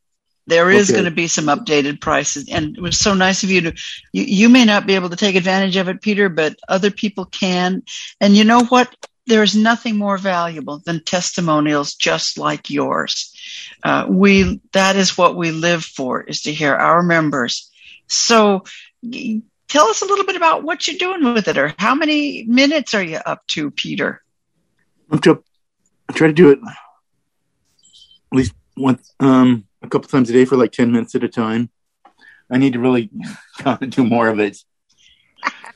There 0.48 0.70
is 0.70 0.88
Okay. 0.88 0.98
going 0.98 1.04
to 1.06 1.14
be 1.14 1.26
some 1.26 1.46
updated 1.46 2.00
prices, 2.00 2.48
and 2.48 2.76
it 2.76 2.80
was 2.80 2.98
so 2.98 3.14
nice 3.14 3.42
of 3.42 3.50
you 3.50 3.62
to. 3.62 3.72
You, 4.12 4.22
you 4.24 4.48
may 4.48 4.64
not 4.64 4.86
be 4.86 4.94
able 4.94 5.10
to 5.10 5.16
take 5.16 5.34
advantage 5.34 5.76
of 5.76 5.88
it, 5.88 6.00
Peter, 6.02 6.28
but 6.28 6.56
other 6.68 6.90
people 6.90 7.24
can. 7.24 7.82
And 8.20 8.36
you 8.36 8.44
know 8.44 8.64
what? 8.64 8.94
There 9.26 9.42
is 9.42 9.56
nothing 9.56 9.96
more 9.96 10.18
valuable 10.18 10.78
than 10.84 11.02
testimonials 11.02 11.94
just 11.94 12.38
like 12.38 12.70
yours. 12.70 13.34
Uh, 13.82 14.06
we 14.08 14.60
that 14.72 14.94
is 14.94 15.18
what 15.18 15.36
we 15.36 15.50
live 15.50 15.84
for 15.84 16.22
is 16.22 16.42
to 16.42 16.52
hear 16.52 16.74
our 16.74 17.02
members. 17.02 17.68
So 18.06 18.62
tell 19.66 19.88
us 19.88 20.02
a 20.02 20.06
little 20.06 20.24
bit 20.26 20.36
about 20.36 20.62
what 20.62 20.86
you're 20.86 20.96
doing 20.96 21.34
with 21.34 21.48
it, 21.48 21.58
or 21.58 21.74
how 21.76 21.96
many 21.96 22.44
minutes 22.44 22.94
are 22.94 23.02
you 23.02 23.16
up 23.16 23.44
to, 23.48 23.72
Peter? 23.72 24.22
I'm 25.10 25.18
try, 25.18 25.34
I 26.08 26.12
try 26.12 26.28
to 26.28 26.32
do 26.32 26.50
it 26.50 26.60
at 26.62 28.36
least 28.36 28.52
once, 28.76 29.12
um, 29.18 29.64
a 29.86 29.90
couple 29.90 30.08
times 30.08 30.28
a 30.30 30.32
day 30.32 30.44
for 30.44 30.56
like 30.56 30.72
10 30.72 30.92
minutes 30.92 31.14
at 31.14 31.24
a 31.24 31.28
time. 31.28 31.70
I 32.50 32.58
need 32.58 32.74
to 32.74 32.78
really 32.80 33.10
do 33.88 34.04
more 34.04 34.28
of 34.28 34.38
it. 34.38 34.58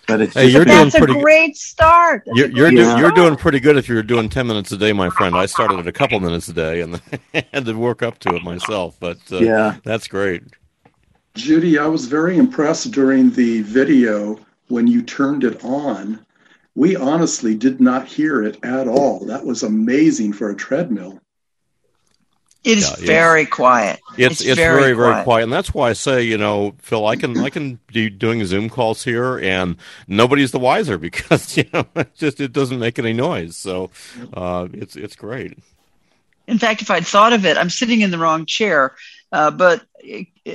But 0.06 0.20
it's 0.22 0.34
Hey, 0.34 0.48
you're 0.48 0.64
just- 0.64 0.74
doing 0.74 0.84
That's 0.84 0.94
a 0.94 0.98
pretty 0.98 1.12
good. 1.14 1.22
great 1.22 1.56
start. 1.56 2.22
That's 2.26 2.38
You're 2.38 2.48
you're, 2.50 2.70
do, 2.70 2.76
Yeah. 2.76 2.98
you're 2.98 3.10
doing 3.12 3.36
pretty 3.36 3.60
good 3.60 3.76
if 3.76 3.88
you're 3.88 4.02
doing 4.02 4.28
ten 4.28 4.46
minutes 4.46 4.72
a 4.72 4.76
day, 4.76 4.92
my 4.92 5.08
friend. 5.10 5.36
I 5.36 5.46
started 5.46 5.78
at 5.78 5.86
a 5.86 5.92
couple 5.92 6.18
minutes 6.20 6.48
a 6.48 6.52
day 6.52 6.80
and 6.80 7.00
had 7.52 7.64
to 7.66 7.74
work 7.74 8.02
up 8.02 8.18
to 8.20 8.34
it 8.34 8.42
myself, 8.42 8.96
but 9.00 9.18
uh, 9.32 9.38
Yeah. 9.38 9.76
that's 9.84 10.08
great. 10.08 10.42
Judy, 11.36 11.78
I 11.78 11.86
was 11.86 12.06
very 12.06 12.38
impressed 12.38 12.90
during 12.90 13.30
the 13.30 13.62
video 13.62 14.38
when 14.68 14.86
you 14.88 15.02
turned 15.02 15.44
it 15.44 15.64
on. 15.64 16.24
We 16.74 16.96
honestly 16.96 17.54
did 17.54 17.80
not 17.80 18.06
hear 18.06 18.42
it 18.42 18.58
at 18.64 18.88
all. 18.88 19.24
That 19.26 19.44
was 19.44 19.62
amazing 19.62 20.32
for 20.32 20.50
a 20.50 20.56
treadmill. 20.56 21.20
It 22.62 22.78
is 22.78 22.84
Yeah, 22.84 22.92
it's- 22.92 23.06
very 23.06 23.46
quiet. 23.46 24.00
It's 24.18 24.40
it's, 24.42 24.56
very 24.56 24.92
very 24.92 25.22
quiet. 25.24 25.44
and 25.44 25.52
that's 25.52 25.72
why 25.72 25.90
I 25.90 25.92
say 25.94 26.22
you 26.22 26.36
know 26.36 26.74
Phil, 26.78 27.06
I 27.06 27.16
can 27.16 27.38
I 27.38 27.48
can 27.48 27.78
be 27.86 28.10
doing 28.10 28.44
Zoom 28.44 28.68
calls 28.68 29.02
here, 29.04 29.38
and 29.38 29.76
nobody's 30.06 30.50
the 30.52 30.58
wiser 30.58 30.98
because 31.08 31.56
you 31.56 31.64
know 31.72 31.86
it 31.96 32.14
just 32.16 32.40
it 32.40 32.52
doesn't 32.52 32.78
make 32.78 32.98
any 32.98 33.12
noise, 33.14 33.56
so 33.56 33.90
uh, 34.34 34.68
it's 34.72 34.94
it's 34.96 35.16
great. 35.16 35.56
In 36.46 36.58
fact, 36.58 36.82
if 36.82 36.90
I'd 36.90 37.06
thought 37.06 37.32
of 37.32 37.46
it, 37.46 37.56
I'm 37.56 37.70
sitting 37.70 38.00
in 38.00 38.10
the 38.10 38.18
wrong 38.18 38.44
chair, 38.44 38.94
uh, 39.32 39.50
but 39.52 39.82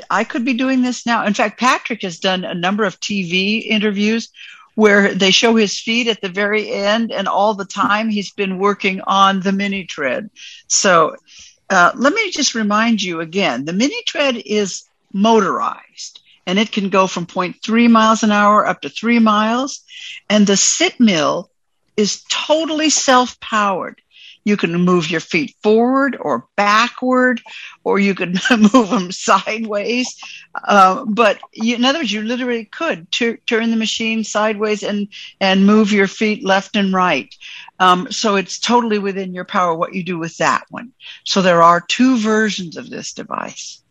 I 0.10 0.24
could 0.26 0.44
be 0.44 0.54
doing 0.54 0.82
this 0.82 1.06
now. 1.06 1.26
In 1.26 1.34
fact, 1.34 1.60
Patrick 1.60 2.02
has 2.02 2.20
done 2.20 2.44
a 2.44 2.54
number 2.54 2.84
of 2.84 3.00
TV 3.00 3.66
interviews 3.66 4.30
where 4.76 5.14
they 5.14 5.32
show 5.32 5.56
his 5.56 5.80
feet 5.80 6.08
at 6.08 6.20
the 6.22 6.28
very 6.28 6.70
end, 6.70 7.12
and 7.12 7.28
all 7.30 7.54
the 7.54 7.66
time 7.66 8.10
he's 8.10 8.32
been 8.32 8.60
working 8.60 9.00
on 9.08 9.40
the 9.40 9.54
mini 9.54 9.86
tread. 9.86 10.30
So 10.68 11.16
uh, 11.70 11.92
let 11.96 12.14
me 12.14 12.32
just 12.32 12.56
remind 12.56 13.02
you 13.02 13.20
again 13.22 13.66
the 13.66 13.74
mini 13.74 14.02
tread 14.06 14.38
is 14.46 14.84
motorized 15.14 16.20
and 16.46 16.60
it 16.60 16.72
can 16.72 16.90
go 16.90 17.08
from 17.08 17.26
0.3 17.26 17.88
miles 17.90 18.24
an 18.24 18.32
hour 18.32 18.66
up 18.68 18.82
to 18.82 18.90
three 18.90 19.20
miles. 19.20 19.82
And 20.30 20.46
the 20.46 20.58
sit 20.58 21.00
mill 21.00 21.50
is 21.98 22.24
totally 22.30 22.90
self 22.90 23.40
powered. 23.40 24.02
You 24.44 24.58
can 24.58 24.74
move 24.76 25.10
your 25.10 25.22
feet 25.22 25.56
forward 25.64 26.18
or 26.20 26.48
backward, 26.56 27.42
or 27.84 28.00
you 28.00 28.14
could 28.16 28.40
move 28.52 28.90
them 28.90 29.12
sideways. 29.12 30.16
Uh, 30.68 31.06
but 31.08 31.40
you, 31.54 31.76
in 31.76 31.86
other 31.86 32.00
words, 32.00 32.12
you 32.12 32.22
literally 32.22 32.66
could 32.66 33.12
tur- 33.12 33.38
turn 33.46 33.72
the 33.72 33.78
machine 33.78 34.24
sideways 34.24 34.84
and 34.84 35.08
and 35.40 35.66
move 35.66 35.92
your 35.92 36.08
feet 36.08 36.44
left 36.46 36.76
and 36.76 36.94
right. 36.94 37.34
Um, 37.80 38.12
so 38.12 38.36
it's 38.36 38.60
totally 38.60 39.00
within 39.00 39.34
your 39.34 39.46
power 39.46 39.76
what 39.76 39.94
you 39.94 40.04
do 40.04 40.18
with 40.18 40.38
that 40.38 40.66
one. 40.70 40.94
So 41.24 41.42
there 41.42 41.62
are 41.62 41.82
two 41.82 42.18
versions 42.18 42.78
of 42.78 42.90
this 42.90 43.14
device. 43.14 43.82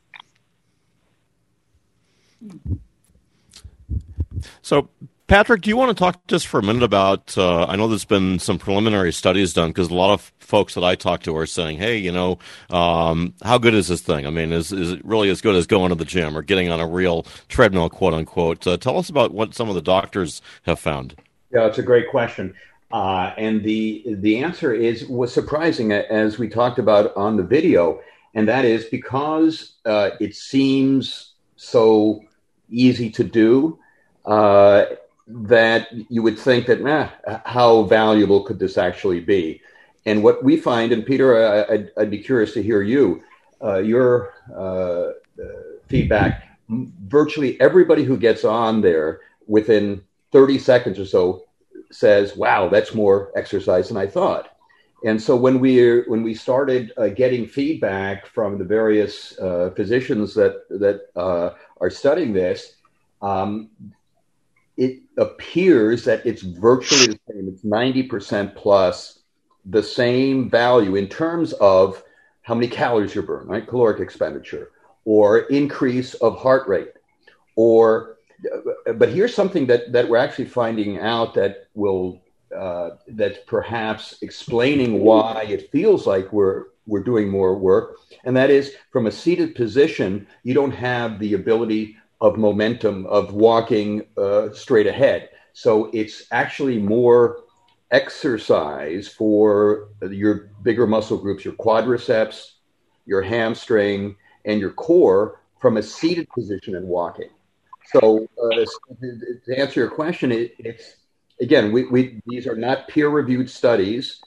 So, 4.63 4.89
Patrick, 5.27 5.63
do 5.63 5.71
you 5.71 5.77
want 5.77 5.97
to 5.97 5.99
talk 5.99 6.27
just 6.27 6.47
for 6.47 6.61
a 6.61 6.63
minute 6.63 6.83
about? 6.83 7.37
Uh, 7.37 7.65
I 7.65 7.77
know 7.77 7.89
there's 7.89 8.05
been 8.05 8.39
some 8.39 8.59
preliminary 8.59 9.13
studies 9.13 9.55
done 9.55 9.71
because 9.71 9.91
a 9.91 9.95
lot 9.95 10.13
of 10.13 10.33
folks 10.39 10.75
that 10.75 10.85
I 10.85 10.97
talk 10.97 11.23
to 11.23 11.37
are 11.37 11.47
saying, 11.47 11.79
"Hey, 11.79 11.97
you 11.97 12.13
know, 12.13 12.39
um, 12.69 13.33
how 13.43 13.57
good 13.57 13.73
is 13.73 13.89
this 13.89 14.03
thing? 14.03 14.27
I 14.27 14.31
mean, 14.31 14.53
is 14.53 14.71
is 14.71 14.93
it 14.93 15.05
really 15.05 15.31
as 15.31 15.41
good 15.41 15.55
as 15.55 15.67
going 15.67 15.89
to 15.89 15.95
the 15.95 16.05
gym 16.05 16.37
or 16.37 16.43
getting 16.43 16.69
on 16.69 16.79
a 16.79 16.87
real 16.87 17.23
treadmill, 17.49 17.89
quote 17.89 18.13
unquote?" 18.13 18.67
Uh, 18.67 18.77
tell 18.77 18.99
us 18.99 19.09
about 19.09 19.33
what 19.33 19.55
some 19.55 19.71
of 19.71 19.75
the 19.75 19.83
doctors 19.83 20.43
have 20.65 20.79
found. 20.79 21.17
Yeah, 21.51 21.67
it's 21.67 21.79
a 21.79 21.83
great 21.83 22.11
question. 22.11 22.55
Uh, 22.95 23.35
and 23.37 23.65
the 23.65 24.05
the 24.07 24.39
answer 24.39 24.73
is 24.73 25.05
was 25.09 25.35
surprising 25.35 25.91
as 25.91 26.39
we 26.39 26.49
talked 26.49 26.79
about 26.79 27.13
on 27.17 27.37
the 27.37 27.43
video, 27.43 28.01
and 28.35 28.47
that 28.47 28.65
is 28.65 28.85
because 28.85 29.73
uh, 29.85 30.11
it 30.21 30.33
seems 30.33 31.33
so 31.57 32.23
easy 32.71 33.11
to 33.11 33.25
do 33.25 33.77
uh, 34.27 34.85
that 35.27 35.89
you 36.09 36.23
would 36.23 36.39
think 36.39 36.67
that, 36.67 36.83
nah, 36.83 37.09
how 37.45 37.83
valuable 37.83 38.45
could 38.45 38.61
this 38.61 38.79
actually 38.79 39.19
be? 39.19 39.61
And 40.07 40.23
what 40.23 40.45
we 40.45 40.57
find, 40.57 40.93
and 40.93 41.05
Peter, 41.05 41.37
I, 41.37 41.75
I'd, 41.75 41.91
I'd 41.97 42.11
be 42.13 42.19
curious 42.19 42.55
to 42.55 42.63
hear 42.63 42.81
you, 42.81 43.25
uh, 43.61 43.79
your 43.79 44.35
uh, 44.55 45.15
feedback. 45.89 46.45
Virtually 46.69 47.61
everybody 47.61 48.05
who 48.05 48.17
gets 48.17 48.45
on 48.45 48.83
there 48.83 49.21
within 49.49 50.05
30 50.31 50.59
seconds 50.59 50.99
or 51.01 51.07
so 51.07 51.44
says, 51.95 52.37
"Wow, 52.37 52.69
that's 52.69 52.95
more 52.95 53.31
exercise 53.37 53.89
than 53.89 53.97
I 53.97 54.07
thought." 54.07 54.49
And 55.05 55.21
so 55.21 55.37
when 55.37 55.61
we 55.61 56.01
when 56.03 56.23
we 56.23 56.35
started 56.35 56.93
uh, 56.97 57.09
getting 57.09 57.47
feedback 57.47 58.27
from 58.27 58.59
the 58.59 58.65
various 58.65 59.39
uh, 59.39 59.71
physicians 59.77 60.35
that 60.35 60.67
that 60.71 61.09
uh, 61.15 61.51
are 61.81 61.91
studying 61.91 62.33
this, 62.33 62.77
um, 63.21 63.71
it 64.79 65.03
appears 65.19 66.05
that 66.05 66.25
it's 66.25 66.43
virtually 66.43 67.07
the 67.09 67.21
same. 67.29 67.49
It's 67.49 67.65
ninety 67.65 68.03
percent 68.03 68.57
plus 68.57 69.21
the 69.67 69.83
same 69.83 70.51
value 70.51 70.97
in 70.97 71.09
terms 71.09 71.53
of 71.55 72.03
how 72.43 72.55
many 72.55 72.69
calories 72.69 73.15
you 73.15 73.23
burn, 73.23 73.47
right? 73.47 73.67
Caloric 73.67 74.01
expenditure, 74.01 74.71
or 75.05 75.41
increase 75.41 76.15
of 76.15 76.39
heart 76.39 76.67
rate, 76.67 76.93
or 77.57 78.14
but 78.95 79.09
here's 79.09 79.35
something 79.35 79.67
that 79.67 79.93
that 79.93 80.09
we're 80.09 80.17
actually 80.17 80.47
finding 80.47 80.99
out 80.99 81.35
that 81.35 81.69
will 81.75 82.21
uh, 82.55 82.91
that's 83.09 83.39
perhaps 83.47 84.17
explaining 84.23 85.01
why 85.01 85.45
it 85.49 85.71
feels 85.71 86.07
like 86.07 86.33
we're 86.33 86.67
we're 86.87 87.03
doing 87.03 87.29
more 87.29 87.57
work, 87.57 87.99
and 88.25 88.37
that 88.37 88.51
is 88.51 88.75
from 88.91 89.07
a 89.07 89.11
seated 89.11 89.55
position, 89.55 90.27
you 90.43 90.55
don't 90.55 90.71
have 90.73 91.19
the 91.19 91.35
ability 91.35 91.97
of 92.21 92.37
momentum 92.37 93.07
of 93.07 93.35
walking 93.35 94.07
uh, 94.17 94.53
straight 94.53 94.87
ahead. 94.87 95.31
So 95.53 95.91
it's 95.93 96.27
actually 96.31 96.79
more 96.79 97.45
exercise 97.91 99.09
for 99.09 99.89
your 100.03 100.51
bigger 100.63 100.87
muscle 100.87 101.17
groups, 101.17 101.45
your 101.45 101.55
quadriceps, 101.55 102.53
your 103.07 103.23
hamstring, 103.23 104.17
and 104.45 104.61
your 104.61 104.73
core 104.73 105.41
from 105.61 105.77
a 105.77 105.83
seated 105.83 106.29
position 106.31 106.75
and 106.75 106.87
walking. 106.87 107.31
So 107.93 108.27
uh, 108.43 108.65
to 109.47 109.59
answer 109.59 109.81
your 109.81 109.91
question, 109.91 110.33
it, 110.33 110.55
it's 110.59 110.97
again, 111.41 111.73
we, 111.73 111.87
we 111.87 112.21
these 112.27 112.47
are 112.47 112.57
not 112.57 112.89
peer-reviewed 112.89 113.49
studies 113.49 114.21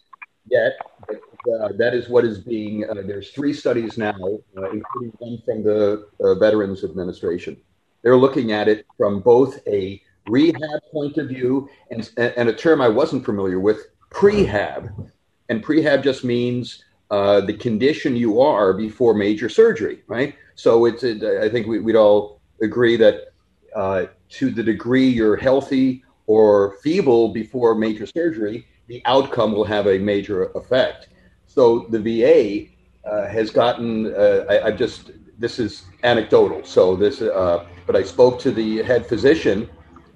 yet. 0.50 0.74
But, 1.08 1.22
uh, 1.48 1.70
that 1.78 1.93
is 1.93 2.10
what 2.10 2.26
is 2.26 2.39
being. 2.39 2.89
Uh, 2.89 2.96
there's 3.06 3.30
three 3.32 3.54
studies 3.54 3.98
now, 3.98 4.15
uh, 4.58 4.70
including 4.72 5.13
one 5.20 5.41
from 5.46 5.63
the 5.63 6.08
uh, 6.20 6.36
Veterans 6.36 6.84
Administration. 6.84 7.58
They're 8.02 8.17
looking 8.17 8.52
at 8.52 8.67
it 8.67 8.86
from 8.98 9.22
both 9.22 9.60
a 9.67 10.02
rehab 10.28 10.82
point 10.91 11.17
of 11.17 11.30
view 11.30 11.70
and, 11.89 12.10
and 12.17 12.50
a 12.50 12.54
term 12.54 12.82
I 12.82 12.89
wasn't 12.89 13.26
familiar 13.26 13.60
with, 13.60 13.88
prehab. 14.10 15.10
And 15.50 15.63
prehab 15.63 16.04
just 16.04 16.24
means 16.24 16.84
uh, 17.12 17.41
the 17.41 17.54
condition 17.54 18.15
you 18.15 18.41
are 18.41 18.74
before 18.74 19.13
major 19.13 19.48
surgery, 19.48 20.04
right? 20.08 20.36
So 20.56 20.86
it's. 20.86 21.04
It, 21.04 21.24
I 21.24 21.50
think 21.50 21.67
we, 21.67 21.80
would 21.80 21.96
all 21.96 22.41
agree 22.62 22.98
that 22.98 23.34
uh, 23.77 24.07
to 24.27 24.49
the 24.49 24.63
degree 24.63 25.07
you're 25.07 25.37
healthy 25.37 26.03
or 26.25 26.77
feeble 26.81 27.29
before 27.29 27.75
major 27.75 28.07
surgery, 28.07 28.65
the 28.87 29.01
outcome 29.05 29.51
will 29.51 29.63
have 29.63 29.85
a 29.87 29.99
major 29.99 30.45
effect. 30.55 31.09
So 31.45 31.85
the 31.89 31.99
VA 31.99 32.71
uh, 33.07 33.28
has 33.28 33.51
gotten. 33.51 34.13
Uh, 34.13 34.45
I, 34.49 34.69
have 34.69 34.78
just. 34.78 35.11
This 35.38 35.59
is 35.59 35.86
anecdotal. 36.03 36.63
So 36.63 36.95
this. 36.95 37.21
Uh, 37.21 37.65
but 37.86 37.95
I 37.95 38.03
spoke 38.03 38.39
to 38.39 38.51
the 38.51 38.82
head 38.84 39.05
physician, 39.05 39.69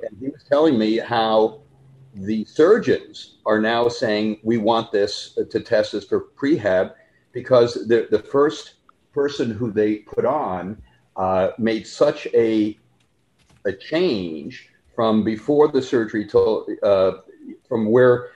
and 0.03 0.17
he 0.19 0.27
was 0.29 0.43
telling 0.49 0.77
me 0.77 0.97
how 0.97 1.61
the 2.15 2.43
surgeons 2.45 3.37
are 3.45 3.61
now 3.61 3.87
saying 3.87 4.39
we 4.43 4.57
want 4.57 4.91
this 4.91 5.37
to 5.49 5.59
test 5.59 5.91
this 5.93 6.05
for 6.05 6.29
prehab 6.35 6.93
because 7.31 7.87
the 7.87 8.07
the 8.09 8.19
first 8.19 8.75
person 9.13 9.51
who 9.51 9.71
they 9.71 9.97
put 9.97 10.25
on 10.25 10.81
uh, 11.15 11.51
made 11.57 11.85
such 11.85 12.27
a 12.33 12.77
a 13.65 13.73
change 13.73 14.69
from 14.95 15.23
before 15.23 15.67
the 15.67 15.81
surgery 15.81 16.25
till 16.25 16.67
uh, 16.83 17.11
from 17.67 17.89
where 17.89 18.31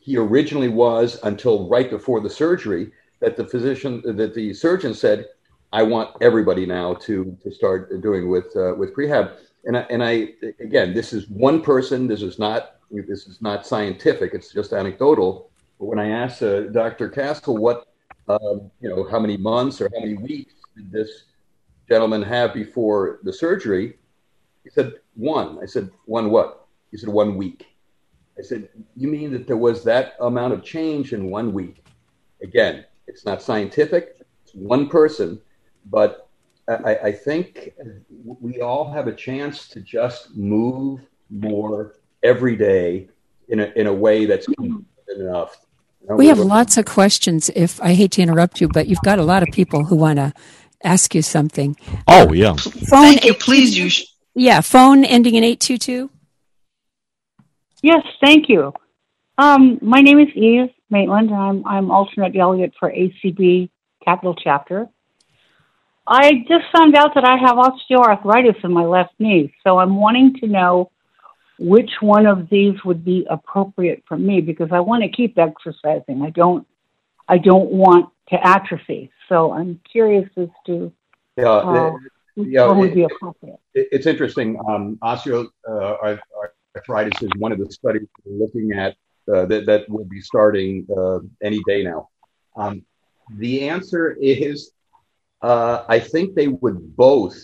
he 0.00 0.16
originally 0.16 0.68
was 0.68 1.18
until 1.22 1.68
right 1.68 1.90
before 1.90 2.20
the 2.20 2.30
surgery 2.30 2.92
that 3.20 3.36
the 3.36 3.44
physician 3.44 4.02
that 4.04 4.34
the 4.34 4.52
surgeon 4.54 4.94
said 4.94 5.26
I 5.72 5.82
want 5.82 6.16
everybody 6.20 6.66
now 6.66 6.94
to 6.94 7.36
to 7.42 7.50
start 7.52 8.00
doing 8.02 8.28
with 8.28 8.54
uh, 8.56 8.74
with 8.74 8.94
prehab. 8.94 9.36
And 9.64 9.76
I, 9.76 9.80
and 9.90 10.02
I 10.02 10.30
again, 10.58 10.94
this 10.94 11.12
is 11.12 11.28
one 11.28 11.62
person. 11.62 12.08
This 12.08 12.22
is 12.22 12.38
not 12.38 12.76
this 12.90 13.26
is 13.26 13.40
not 13.40 13.66
scientific. 13.66 14.34
It's 14.34 14.52
just 14.52 14.72
anecdotal. 14.72 15.50
But 15.78 15.86
when 15.86 15.98
I 15.98 16.08
asked 16.08 16.42
uh, 16.42 16.62
Dr. 16.68 17.08
Castle 17.08 17.56
what 17.56 17.86
um, 18.28 18.70
you 18.80 18.88
know 18.88 19.08
how 19.08 19.20
many 19.20 19.36
months 19.36 19.80
or 19.80 19.90
how 19.94 20.00
many 20.00 20.14
weeks 20.14 20.54
did 20.76 20.90
this 20.90 21.24
gentleman 21.88 22.22
have 22.22 22.52
before 22.52 23.20
the 23.22 23.32
surgery, 23.32 23.98
he 24.64 24.70
said 24.70 24.94
one. 25.14 25.58
I 25.62 25.66
said 25.66 25.90
one 26.06 26.30
what? 26.30 26.66
He 26.90 26.96
said 26.96 27.08
one 27.08 27.36
week. 27.36 27.66
I 28.38 28.42
said 28.42 28.68
you 28.96 29.08
mean 29.08 29.32
that 29.32 29.46
there 29.46 29.56
was 29.56 29.84
that 29.84 30.14
amount 30.20 30.54
of 30.54 30.64
change 30.64 31.12
in 31.12 31.30
one 31.30 31.52
week? 31.52 31.84
Again, 32.42 32.84
it's 33.06 33.24
not 33.24 33.42
scientific. 33.42 34.16
It's 34.44 34.54
one 34.54 34.88
person, 34.88 35.40
but 35.86 36.28
I, 36.68 36.96
I 37.04 37.12
think 37.12 37.74
we 38.22 38.60
all 38.60 38.90
have 38.92 39.08
a 39.08 39.14
chance 39.14 39.68
to 39.68 39.80
just 39.80 40.36
move 40.36 41.00
more 41.28 41.96
every 42.22 42.56
day 42.56 43.08
in 43.48 43.60
a, 43.60 43.72
in 43.76 43.86
a 43.86 43.92
way 43.92 44.26
that's 44.26 44.46
enough. 45.16 45.56
We 46.08 46.28
have 46.28 46.38
lots 46.38 46.76
of 46.76 46.86
questions. 46.86 47.50
If 47.54 47.80
I 47.82 47.94
hate 47.94 48.12
to 48.12 48.22
interrupt 48.22 48.60
you, 48.60 48.68
but 48.68 48.86
you've 48.86 49.02
got 49.04 49.18
a 49.18 49.22
lot 49.22 49.42
of 49.42 49.50
people 49.52 49.84
who 49.84 49.96
want 49.96 50.18
to 50.18 50.32
ask 50.82 51.14
you 51.14 51.22
something. 51.22 51.76
Oh 52.08 52.32
yeah. 52.32 52.54
Phone 52.54 52.72
Thank 52.84 53.24
you. 53.24 53.34
Please 53.34 53.76
use. 53.76 54.09
Yeah, 54.34 54.60
phone 54.60 55.04
ending 55.04 55.34
in 55.34 55.44
eight 55.44 55.60
two 55.60 55.78
two. 55.78 56.10
Yes, 57.82 58.02
thank 58.22 58.48
you. 58.48 58.72
Um, 59.38 59.78
my 59.80 60.00
name 60.00 60.20
is 60.20 60.28
Eve 60.34 60.70
Maitland, 60.90 61.30
and 61.30 61.38
I'm 61.38 61.66
I'm 61.66 61.90
alternate 61.90 62.32
delegate 62.32 62.74
for 62.78 62.90
ACB 62.90 63.70
Capital 64.04 64.34
Chapter. 64.34 64.88
I 66.06 66.44
just 66.48 66.64
found 66.76 66.96
out 66.96 67.14
that 67.14 67.24
I 67.24 67.36
have 67.36 67.56
osteoarthritis 67.56 68.64
in 68.64 68.72
my 68.72 68.84
left 68.84 69.14
knee, 69.18 69.54
so 69.64 69.78
I'm 69.78 69.96
wanting 69.96 70.34
to 70.40 70.46
know 70.46 70.90
which 71.58 71.90
one 72.00 72.26
of 72.26 72.48
these 72.48 72.74
would 72.84 73.04
be 73.04 73.26
appropriate 73.28 74.02
for 74.08 74.16
me 74.16 74.40
because 74.40 74.70
I 74.72 74.80
want 74.80 75.02
to 75.04 75.10
keep 75.10 75.38
exercising. 75.38 76.22
I 76.22 76.30
don't 76.30 76.66
I 77.28 77.38
don't 77.38 77.70
want 77.70 78.10
to 78.30 78.46
atrophy. 78.46 79.10
So 79.28 79.52
I'm 79.52 79.80
curious 79.90 80.28
as 80.36 80.48
to 80.66 80.92
Yeah, 81.36 81.50
uh, 81.50 81.92
one 82.68 82.78
would 82.78 82.94
be 82.94 83.04
appropriate. 83.04 83.58
It- 83.74 83.88
It's 83.92 84.06
interesting. 84.06 84.58
Um, 84.68 84.98
osteoarthritis 85.02 87.22
is 87.22 87.30
one 87.38 87.52
of 87.52 87.58
the 87.58 87.70
studies 87.70 88.06
we're 88.24 88.38
looking 88.44 88.72
at 88.72 88.96
uh, 89.32 89.46
that, 89.46 89.66
that 89.66 89.88
will 89.88 90.04
be 90.04 90.20
starting 90.20 90.86
uh, 90.96 91.20
any 91.42 91.60
day 91.66 91.82
now. 91.82 92.08
Um, 92.56 92.82
the 93.38 93.68
answer 93.68 94.16
is 94.20 94.72
uh, 95.42 95.84
I 95.88 95.98
think 96.00 96.34
they 96.34 96.48
would 96.48 96.96
both 96.96 97.36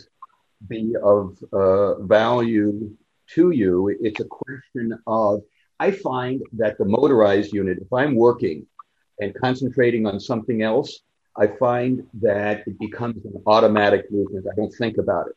be 0.68 0.94
of 1.02 1.38
uh, 1.52 2.00
value 2.02 2.90
to 3.34 3.50
you. 3.50 3.94
It's 4.00 4.20
a 4.20 4.24
question 4.24 4.98
of, 5.06 5.42
I 5.78 5.90
find 5.90 6.42
that 6.54 6.78
the 6.78 6.84
motorized 6.84 7.52
unit, 7.52 7.78
if 7.80 7.92
I'm 7.92 8.14
working 8.14 8.66
and 9.20 9.34
concentrating 9.34 10.06
on 10.06 10.18
something 10.20 10.62
else, 10.62 11.00
I 11.38 11.46
find 11.46 12.06
that 12.22 12.66
it 12.66 12.78
becomes 12.78 13.24
an 13.24 13.42
automatic 13.46 14.10
movement. 14.10 14.46
I 14.50 14.54
don't 14.54 14.72
think 14.74 14.98
about 14.98 15.28
it 15.28 15.36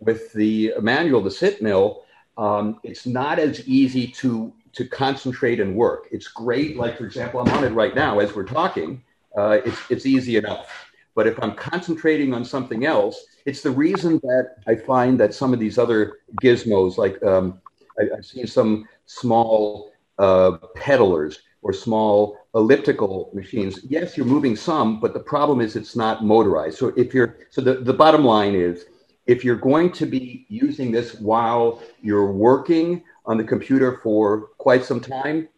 with 0.00 0.32
the 0.32 0.74
manual, 0.80 1.20
the 1.20 1.30
sit 1.30 1.62
mill, 1.62 2.04
um, 2.36 2.78
it's 2.82 3.06
not 3.06 3.38
as 3.38 3.66
easy 3.66 4.06
to 4.06 4.52
to 4.72 4.86
concentrate 4.86 5.60
and 5.60 5.74
work. 5.74 6.08
It's 6.12 6.28
great. 6.28 6.76
Like 6.76 6.98
for 6.98 7.04
example, 7.04 7.40
I'm 7.40 7.48
on 7.48 7.64
it 7.64 7.70
right 7.70 7.94
now 7.94 8.20
as 8.20 8.34
we're 8.34 8.44
talking. 8.44 9.02
Uh, 9.36 9.58
it's 9.64 9.78
it's 9.90 10.06
easy 10.06 10.36
enough. 10.36 10.86
But 11.14 11.26
if 11.26 11.42
I'm 11.42 11.54
concentrating 11.54 12.32
on 12.32 12.44
something 12.44 12.86
else, 12.86 13.24
it's 13.44 13.62
the 13.62 13.72
reason 13.72 14.20
that 14.22 14.56
I 14.68 14.76
find 14.76 15.18
that 15.18 15.34
some 15.34 15.52
of 15.52 15.58
these 15.58 15.78
other 15.78 16.18
gizmos, 16.40 16.96
like 16.96 17.20
um, 17.24 17.60
I, 17.98 18.16
I've 18.16 18.24
seen 18.24 18.46
some 18.46 18.88
small 19.06 19.90
uh, 20.18 20.58
pedalers 20.76 21.38
or 21.62 21.72
small 21.72 22.38
elliptical 22.54 23.30
machines. 23.34 23.80
Yes, 23.88 24.16
you're 24.16 24.26
moving 24.26 24.56
some, 24.56 25.00
but 25.00 25.12
the 25.12 25.20
problem 25.20 25.60
is 25.60 25.76
it's 25.76 25.96
not 25.96 26.24
motorized. 26.24 26.78
So 26.78 26.88
if 26.96 27.12
you're 27.14 27.36
so 27.50 27.60
the, 27.60 27.74
the 27.74 27.92
bottom 27.92 28.24
line 28.24 28.54
is 28.54 28.86
if 29.26 29.44
you're 29.44 29.56
going 29.56 29.92
to 29.92 30.06
be 30.06 30.46
using 30.48 30.90
this 30.90 31.14
while 31.20 31.82
you're 32.00 32.32
working 32.32 33.02
on 33.26 33.36
the 33.36 33.44
computer 33.44 34.00
for 34.02 34.48
quite 34.58 34.84
some 34.84 35.00
time, 35.00 35.48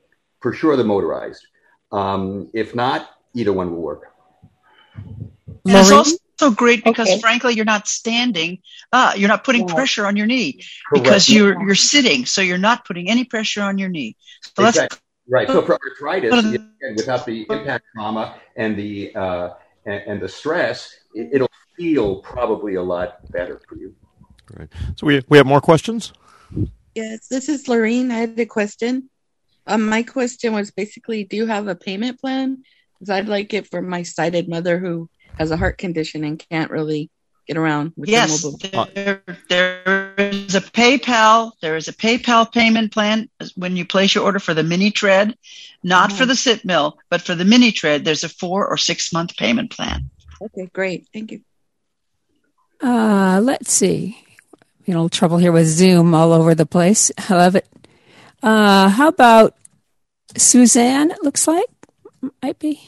for 0.40 0.52
sure 0.52 0.76
the 0.76 0.84
motorized. 0.84 1.46
Um, 1.92 2.50
if 2.52 2.74
not, 2.74 3.10
either 3.34 3.52
one 3.52 3.70
will 3.70 3.82
work. 3.82 4.12
And 5.66 5.76
it's 5.76 5.90
also 5.90 6.50
great 6.50 6.82
because, 6.84 7.08
Okay. 7.08 7.20
frankly, 7.20 7.54
you're 7.54 7.64
not 7.64 7.86
standing. 7.86 8.58
Uh, 8.92 9.12
you're 9.16 9.28
not 9.28 9.44
putting 9.44 9.66
pressure 9.66 10.06
on 10.06 10.16
your 10.16 10.26
knee 10.26 10.64
Correct. 10.88 11.04
because 11.04 11.28
you're 11.28 11.60
you're 11.62 11.74
sitting, 11.74 12.26
so 12.26 12.40
you're 12.40 12.58
not 12.58 12.84
putting 12.84 13.10
any 13.10 13.24
pressure 13.24 13.62
on 13.62 13.78
your 13.78 13.88
knee. 13.88 14.16
So 14.42 14.62
that's 14.62 14.76
Exactly. 14.76 14.98
Right. 15.30 15.46
So 15.46 15.62
for 15.62 15.78
arthritis, 15.88 16.44
again, 16.44 16.72
without 16.96 17.24
the 17.24 17.46
impact 17.48 17.84
trauma 17.94 18.34
and 18.56 18.76
the 18.76 19.14
uh, 19.14 19.50
and, 19.86 20.02
and 20.06 20.20
the 20.20 20.28
stress, 20.28 20.92
it, 21.14 21.30
it'll 21.32 21.50
feel 21.76 22.16
probably 22.16 22.74
a 22.74 22.82
lot 22.82 23.30
better 23.30 23.60
for 23.68 23.76
you. 23.76 23.94
Right. 24.58 24.68
So 24.96 25.06
we 25.06 25.22
we 25.28 25.36
have 25.38 25.46
more 25.46 25.60
questions. 25.60 26.12
Yes, 26.96 27.28
this 27.28 27.48
is 27.48 27.68
Lorene. 27.68 28.10
I 28.10 28.16
had 28.16 28.38
a 28.40 28.44
question. 28.44 29.08
Um, 29.68 29.88
my 29.88 30.02
question 30.02 30.52
was 30.52 30.72
basically, 30.72 31.22
do 31.22 31.36
you 31.36 31.46
have 31.46 31.68
a 31.68 31.76
payment 31.76 32.20
plan? 32.20 32.64
Because 32.94 33.10
I'd 33.10 33.28
like 33.28 33.54
it 33.54 33.70
for 33.70 33.80
my 33.80 34.02
sighted 34.02 34.48
mother 34.48 34.80
who 34.80 35.08
has 35.38 35.52
a 35.52 35.56
heart 35.56 35.78
condition 35.78 36.24
and 36.24 36.44
can't 36.50 36.72
really 36.72 37.08
get 37.46 37.56
around. 37.56 37.92
With 37.96 38.08
the 38.08 38.12
Yes, 38.12 38.44
mobile- 38.44 38.88
there, 38.94 39.22
there 39.48 39.79
is 40.50 40.56
a 40.56 40.60
PayPal. 40.60 41.52
There 41.60 41.76
is 41.76 41.86
a 41.86 41.92
PayPal 41.92 42.50
payment 42.50 42.92
plan 42.92 43.28
when 43.54 43.76
you 43.76 43.84
place 43.84 44.14
your 44.14 44.24
order 44.24 44.40
for 44.40 44.52
the 44.52 44.64
mini 44.64 44.90
tread, 44.90 45.36
not 45.84 46.10
for 46.12 46.26
the 46.26 46.34
sit 46.34 46.64
mill, 46.64 46.98
but 47.08 47.22
for 47.22 47.36
the 47.36 47.44
mini 47.44 47.70
tread. 47.70 48.04
There's 48.04 48.24
a 48.24 48.28
four 48.28 48.66
or 48.66 48.76
six 48.76 49.12
month 49.12 49.36
payment 49.36 49.70
plan. 49.70 50.10
Okay, 50.42 50.68
great. 50.72 51.06
Thank 51.12 51.30
you. 51.30 51.40
Uh, 52.82 53.40
let's 53.42 53.72
see. 53.72 54.18
You 54.86 54.94
know, 54.94 55.08
trouble 55.08 55.38
here 55.38 55.52
with 55.52 55.66
Zoom 55.66 56.14
all 56.14 56.32
over 56.32 56.54
the 56.54 56.66
place. 56.66 57.12
I 57.28 57.34
love 57.34 57.54
it. 57.54 57.68
Uh, 58.42 58.88
how 58.88 59.08
about 59.08 59.54
Suzanne? 60.36 61.12
It 61.12 61.22
looks 61.22 61.46
like 61.46 61.66
might 62.42 62.58
be. 62.58 62.82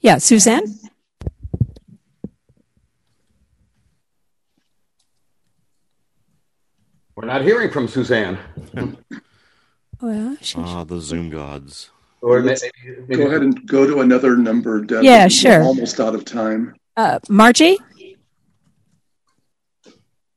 Yeah, 0.00 0.18
Suzanne. 0.18 0.64
We're 7.20 7.26
not 7.26 7.42
hearing 7.42 7.70
from 7.70 7.86
Suzanne. 7.88 8.38
Well, 10.02 10.34
Ah, 10.56 10.82
the 10.84 10.98
Zoom 10.98 11.28
gods. 11.28 11.90
Or 12.22 12.40
maybe- 12.40 12.58
maybe- 13.06 13.16
go 13.22 13.26
ahead 13.28 13.42
and 13.42 13.68
go 13.68 13.86
to 13.86 14.00
another 14.00 14.34
number, 14.34 14.80
Deb. 14.80 15.04
Yeah, 15.04 15.24
We're 15.24 15.28
sure. 15.28 15.62
almost 15.62 16.00
out 16.00 16.14
of 16.14 16.24
time. 16.24 16.74
Uh, 16.96 17.18
Margie. 17.28 17.76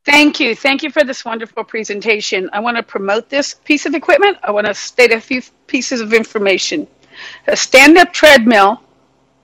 Thank 0.03 0.41
you. 0.41 0.53
Thank 0.53 0.84
you 0.84 0.91
for 0.91 1.05
this 1.05 1.23
wonderful 1.23 1.63
presentation. 1.63 2.49
I 2.51 2.59
want 2.59 2.75
to 2.75 2.84
promote 2.84 3.29
this 3.29 3.53
piece 3.53 3.86
of 3.86 3.95
equipment. 3.95 4.38
I 4.43 4.51
want 4.51 4.67
to 4.67 4.73
state 4.73 5.13
a 5.13 5.21
few 5.21 5.41
pieces 5.67 6.01
of 6.01 6.11
information. 6.11 6.86
A 7.47 7.55
stand 7.55 7.97
up 7.97 8.11
treadmill 8.11 8.81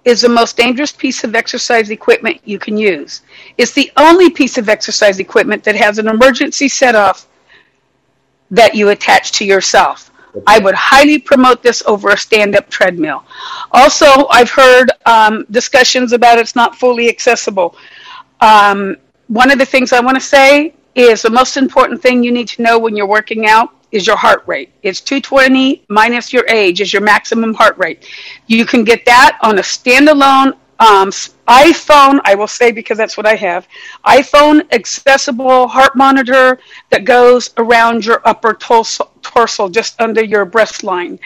is 0.03 0.19
the 0.19 0.27
most 0.27 0.57
dangerous 0.57 0.91
piece 0.91 1.23
of 1.23 1.33
exercise 1.33 1.91
equipment 1.91 2.41
you 2.43 2.59
can 2.59 2.75
use. 2.75 3.21
It's 3.59 3.73
the 3.73 3.91
only 3.97 4.29
piece 4.29 4.57
of 4.57 4.69
exercise 4.69 5.19
equipment 5.19 5.65
that 5.65 5.75
has 5.75 5.97
an 5.97 6.07
emergency 6.07 6.69
set 6.69 6.95
off 6.95 7.27
that 8.49 8.73
you 8.73 8.87
attach 8.87 9.33
to 9.33 9.45
yourself. 9.45 10.11
I 10.47 10.59
would 10.59 10.75
highly 10.75 11.19
promote 11.19 11.61
this 11.61 11.83
over 11.85 12.07
a 12.09 12.17
stand 12.17 12.55
up 12.55 12.69
treadmill. 12.69 13.25
Also, 13.73 14.27
I've 14.29 14.49
heard 14.49 14.91
um, 15.05 15.45
discussions 15.51 16.13
about 16.13 16.39
it's 16.39 16.55
not 16.55 16.77
fully 16.77 17.09
accessible. 17.09 17.75
Um, 18.39 18.95
one 19.27 19.51
of 19.51 19.59
the 19.59 19.65
things 19.65 19.91
I 19.91 19.99
want 19.99 20.15
to 20.15 20.21
say 20.21 20.73
is 20.95 21.21
the 21.21 21.29
most 21.29 21.57
important 21.57 22.01
thing 22.01 22.23
you 22.23 22.31
need 22.31 22.47
to 22.49 22.61
know 22.61 22.79
when 22.79 22.95
you're 22.95 23.07
working 23.07 23.45
out 23.45 23.73
is 23.91 24.07
your 24.07 24.15
heart 24.15 24.43
rate. 24.47 24.71
It's 24.83 25.01
220 25.01 25.83
minus 25.89 26.31
your 26.31 26.45
age 26.47 26.79
is 26.79 26.93
your 26.93 27.01
maximum 27.01 27.53
heart 27.53 27.77
rate. 27.77 28.07
You 28.47 28.65
can 28.65 28.85
get 28.85 29.03
that 29.05 29.37
on 29.41 29.59
a 29.59 29.63
standalone 29.63 30.53
um, 30.79 31.09
iPhone, 31.47 32.21
I 32.23 32.35
will 32.35 32.47
say 32.47 32.71
because 32.71 32.97
that's 32.97 33.17
what 33.17 33.25
I 33.25 33.35
have. 33.35 33.67
iPhone 34.05 34.71
accessible 34.71 35.67
heart 35.67 35.95
monitor 35.95 36.59
that 36.89 37.03
goes 37.05 37.51
around 37.57 38.05
your 38.05 38.21
upper 38.25 38.53
torso, 38.53 39.09
torso 39.21 39.67
just 39.69 39.99
under 39.99 40.23
your 40.23 40.45
breast 40.45 40.83
line. 40.83 41.19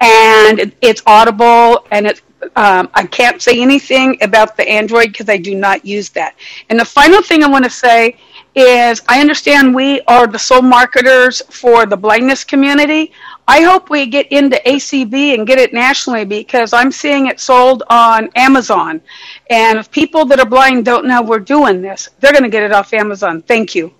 And 0.00 0.58
it, 0.58 0.76
it's 0.80 1.02
audible 1.06 1.86
and 1.90 2.06
it 2.06 2.22
um, 2.56 2.90
I 2.94 3.06
can't 3.06 3.40
say 3.40 3.60
anything 3.60 4.18
about 4.22 4.56
the 4.56 4.68
Android 4.68 5.12
because 5.12 5.30
I 5.30 5.38
do 5.38 5.54
not 5.54 5.84
use 5.84 6.10
that. 6.10 6.36
And 6.68 6.78
the 6.78 6.84
final 6.84 7.22
thing 7.22 7.42
I 7.42 7.48
want 7.48 7.64
to 7.64 7.70
say 7.70 8.18
is 8.54 9.02
I 9.08 9.20
understand 9.20 9.74
we 9.74 10.00
are 10.02 10.26
the 10.26 10.38
sole 10.38 10.62
marketers 10.62 11.42
for 11.50 11.86
the 11.86 11.96
blindness 11.96 12.44
community. 12.44 13.12
I 13.46 13.62
hope 13.62 13.90
we 13.90 14.06
get 14.06 14.32
into 14.32 14.56
ACB 14.64 15.34
and 15.34 15.46
get 15.46 15.58
it 15.58 15.74
nationally 15.74 16.24
because 16.24 16.72
I'm 16.72 16.90
seeing 16.90 17.26
it 17.26 17.40
sold 17.40 17.82
on 17.90 18.30
Amazon. 18.36 19.02
And 19.50 19.78
if 19.78 19.90
people 19.90 20.24
that 20.26 20.40
are 20.40 20.46
blind 20.46 20.84
don't 20.86 21.06
know 21.06 21.20
we're 21.20 21.40
doing 21.40 21.82
this, 21.82 22.08
they're 22.20 22.32
going 22.32 22.44
to 22.44 22.48
get 22.48 22.62
it 22.62 22.72
off 22.72 22.94
Amazon. 22.94 23.42
Thank 23.42 23.74
you. 23.74 23.92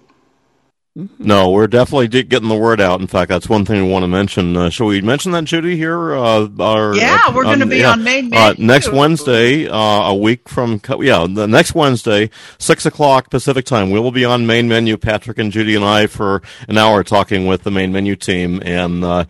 No, 1.19 1.51
we're 1.51 1.67
definitely 1.67 2.07
getting 2.23 2.49
the 2.49 2.55
word 2.57 2.81
out. 2.81 3.01
In 3.01 3.09
fact, 3.09 3.29
that's 3.29 3.49
one 3.49 3.65
thing 3.65 3.85
we 3.85 3.91
want 3.91 4.05
to 4.05 4.09
mention. 4.09 4.57
Uh, 4.57 4.71
shall 4.71 4.87
we 4.87 5.01
mention 5.01 5.33
that, 5.33 5.43
Judy? 5.43 5.77
Here, 5.77 6.15
uh, 6.15 6.49
our, 6.61 6.95
Yeah, 6.95 7.19
uh, 7.27 7.33
we're 7.35 7.43
gonna 7.43 7.65
um, 7.65 7.69
be 7.69 7.85
on 7.85 8.05
Main 8.05 8.27
uh, 8.27 8.55
Menu. 8.55 8.65
next 8.65 8.93
Wednesday, 8.93 9.67
uh, 9.67 9.77
a 9.77 10.15
week 10.15 10.49
from 10.49 10.81
yeah, 11.01 11.27
the 11.29 11.49
next 11.49 11.75
Wednesday, 11.75 12.31
six 12.59 12.87
o'clock 12.87 13.29
Pacific 13.29 13.65
time. 13.65 13.91
We 13.91 13.99
will 13.99 14.13
be 14.13 14.25
on 14.25 14.47
main 14.47 14.69
menu. 14.69 14.97
Patrick 14.97 15.39
and 15.39 15.51
Judy 15.51 15.75
and 15.75 15.85
I 15.85 16.07
for 16.07 16.43
an 16.69 16.79
hour 16.79 17.03
talking 17.03 17.47
with 17.47 17.65
the 17.65 17.73
main 17.73 17.91
menu 17.91 18.15
team, 18.15 18.63
and 18.65 19.03
uh, 19.03 19.25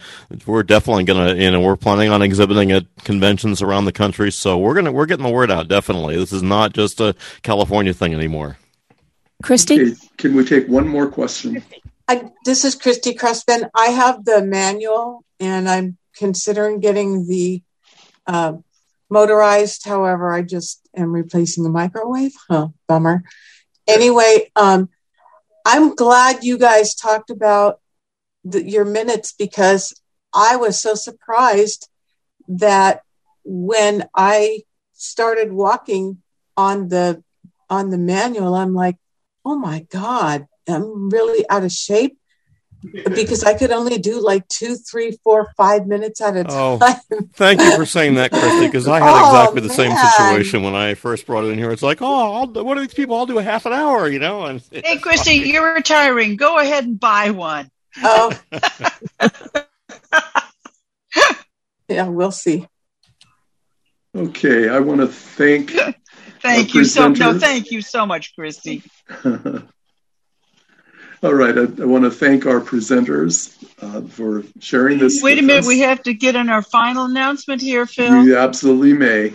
we're 0.44 0.64
definitely 0.64 1.04
gonna, 1.04 1.34
you 1.34 1.50
know, 1.50 1.62
we're 1.62 1.76
planning 1.76 2.10
on 2.10 2.20
exhibiting 2.20 2.72
at 2.72 2.84
conventions 3.04 3.62
around 3.62 3.86
the 3.86 3.92
country. 3.92 4.30
So 4.30 4.58
we're 4.58 4.74
gonna 4.74 4.92
we're 4.92 5.06
getting 5.06 5.24
the 5.24 5.32
word 5.32 5.50
out. 5.50 5.68
Definitely, 5.68 6.16
this 6.16 6.34
is 6.34 6.42
not 6.42 6.74
just 6.74 7.00
a 7.00 7.14
California 7.42 7.94
thing 7.94 8.12
anymore. 8.12 8.58
Christy? 9.44 9.82
Okay, 9.82 9.94
can 10.16 10.34
we 10.34 10.42
take 10.42 10.66
one 10.68 10.88
more 10.88 11.06
question? 11.06 11.62
I, 12.08 12.30
this 12.46 12.64
is 12.64 12.74
Christy 12.74 13.12
Crespin. 13.12 13.68
I 13.74 13.88
have 13.88 14.24
the 14.24 14.42
manual 14.42 15.22
and 15.38 15.68
I'm 15.68 15.98
considering 16.16 16.80
getting 16.80 17.26
the 17.26 17.62
uh, 18.26 18.54
motorized. 19.10 19.86
However, 19.86 20.32
I 20.32 20.40
just 20.40 20.80
am 20.96 21.12
replacing 21.12 21.62
the 21.62 21.68
microwave. 21.68 22.32
Huh, 22.48 22.68
bummer. 22.88 23.22
Anyway, 23.86 24.50
um, 24.56 24.88
I'm 25.66 25.94
glad 25.94 26.42
you 26.42 26.56
guys 26.56 26.94
talked 26.94 27.28
about 27.28 27.80
the, 28.44 28.66
your 28.66 28.86
minutes 28.86 29.34
because 29.38 29.92
I 30.32 30.56
was 30.56 30.80
so 30.80 30.94
surprised 30.94 31.90
that 32.48 33.02
when 33.44 34.08
I 34.14 34.62
started 34.94 35.52
walking 35.52 36.22
on 36.56 36.88
the 36.88 37.22
on 37.68 37.90
the 37.90 37.98
manual, 37.98 38.54
I'm 38.54 38.74
like, 38.74 38.96
oh 39.44 39.56
my 39.56 39.86
god, 39.90 40.46
I'm 40.68 41.10
really 41.10 41.48
out 41.48 41.64
of 41.64 41.72
shape 41.72 42.18
because 43.14 43.42
I 43.44 43.54
could 43.54 43.70
only 43.70 43.98
do 43.98 44.20
like 44.20 44.46
two, 44.48 44.76
three, 44.76 45.18
four, 45.24 45.48
five 45.56 45.86
minutes 45.86 46.20
at 46.20 46.36
a 46.36 46.44
Oh, 46.48 46.78
time. 46.78 47.00
thank 47.34 47.60
you 47.60 47.72
for 47.72 47.84
saying 47.86 48.14
that, 48.14 48.30
Christy, 48.30 48.66
because 48.66 48.88
I 48.88 49.00
had 49.00 49.10
Oh, 49.14 49.24
exactly 49.24 49.60
the 49.60 49.70
same 49.70 49.96
situation 49.96 50.62
when 50.62 50.74
I 50.74 50.94
first 50.94 51.26
brought 51.26 51.44
it 51.44 51.48
in 51.48 51.58
here. 51.58 51.70
It's 51.70 51.82
like, 51.82 52.00
oh, 52.02 52.34
I'll, 52.34 52.46
do- 52.46 52.64
what 52.64 52.78
are 52.78 52.80
these 52.80 52.94
people? 52.94 53.16
I'll 53.16 53.26
do 53.26 53.38
a 53.38 53.42
half 53.42 53.66
an 53.66 53.72
hour, 53.72 54.08
you 54.08 54.18
know? 54.18 54.44
And 54.44 54.62
Hey, 54.70 54.98
Christy, 54.98 55.32
you're 55.32 55.74
retiring. 55.74 56.36
Go 56.36 56.58
ahead 56.58 56.84
and 56.84 56.98
buy 56.98 57.30
one. 57.30 57.70
Oh, 58.02 58.32
yeah, 61.88 62.08
we'll 62.08 62.32
see. 62.32 62.66
Okay, 64.16 64.68
I 64.68 64.78
want 64.78 65.00
to 65.00 65.08
thank. 65.08 65.72
Thank 66.44 66.74
you 66.74 66.84
so 66.84 67.08
no, 67.08 67.38
thank 67.38 67.70
you 67.70 67.80
so 67.80 68.04
much, 68.04 68.34
Christy. 68.34 68.82
All 69.24 69.32
right, 71.32 71.56
I, 71.56 71.62
I 71.62 71.86
want 71.86 72.04
to 72.04 72.10
thank 72.10 72.44
our 72.44 72.60
presenters 72.60 73.56
uh, 73.80 74.02
for 74.08 74.42
sharing 74.60 74.98
this. 74.98 75.22
Wait 75.22 75.38
a 75.38 75.42
minute, 75.42 75.60
us. 75.60 75.66
we 75.66 75.80
have 75.80 76.02
to 76.02 76.12
get 76.12 76.36
in 76.36 76.50
our 76.50 76.60
final 76.60 77.06
announcement 77.06 77.62
here, 77.62 77.86
Phil. 77.86 78.26
You 78.26 78.36
absolutely 78.36 78.92
may. 78.92 79.32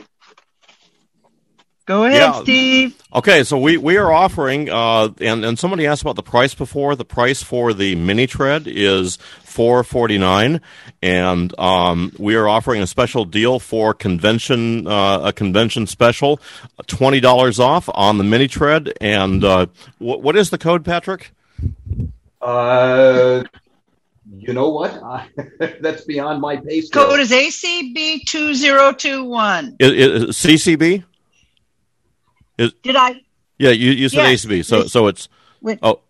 Go 1.90 2.04
ahead, 2.04 2.22
Yeah. 2.22 2.44
Steve. 2.44 3.02
Okay, 3.16 3.44
so 3.44 3.58
we, 3.58 3.76
we 3.78 3.98
are 3.98 4.12
offering, 4.12 4.70
uh, 4.70 5.10
and, 5.20 5.44
and 5.44 5.58
somebody 5.58 5.88
asked 5.88 6.04
about 6.04 6.18
the 6.18 6.22
price 6.22 6.54
before. 6.54 6.96
The 6.96 7.04
price 7.04 7.42
for 7.42 7.74
the 7.74 7.96
mini 7.96 8.28
tread 8.28 8.68
is 8.68 9.16
four 9.42 9.84
forty 9.84 10.20
nine, 10.20 10.62
and 11.02 11.52
um, 11.60 12.12
we 12.20 12.36
are 12.36 12.48
offering 12.48 12.84
a 12.84 12.86
special 12.86 13.26
deal 13.26 13.58
for 13.58 13.96
convention 13.96 14.86
uh, 14.86 15.22
a 15.24 15.34
convention 15.34 15.88
special, 15.88 16.40
twenty 16.86 17.20
dollars 17.20 17.60
off 17.60 17.90
on 17.96 18.20
the 18.20 18.24
mini 18.24 18.48
tread. 18.48 18.94
And 19.02 19.44
uh, 19.44 19.66
what 19.98 20.22
what 20.22 20.36
is 20.36 20.52
the 20.52 20.60
code, 20.60 20.86
Patrick? 20.86 21.32
Uh, 22.40 23.46
you 24.38 24.54
know 24.54 24.70
what? 24.70 24.94
I, 24.94 25.28
that's 25.82 26.04
beyond 26.04 26.40
my 26.40 26.58
pay 26.58 26.82
scale. 26.82 27.08
Code 27.08 27.20
is 27.20 27.32
ACB 27.32 28.26
two 28.28 28.54
zero 28.54 28.94
two 28.94 29.24
one. 29.24 29.76
Is, 29.80 30.30
is 30.30 30.36
CCB? 30.36 31.06
Is, 32.60 32.74
Did 32.84 32.96
I? 32.96 33.22
yeah, 33.58 33.70
you, 33.72 33.92
you 33.92 34.10
said 34.10 34.30
Yes. 34.30 34.46
ACB, 34.46 34.66
so 34.66 34.84
so 34.88 35.08
it's 35.08 35.30
Wait. 35.62 35.80
oh, 35.82 36.02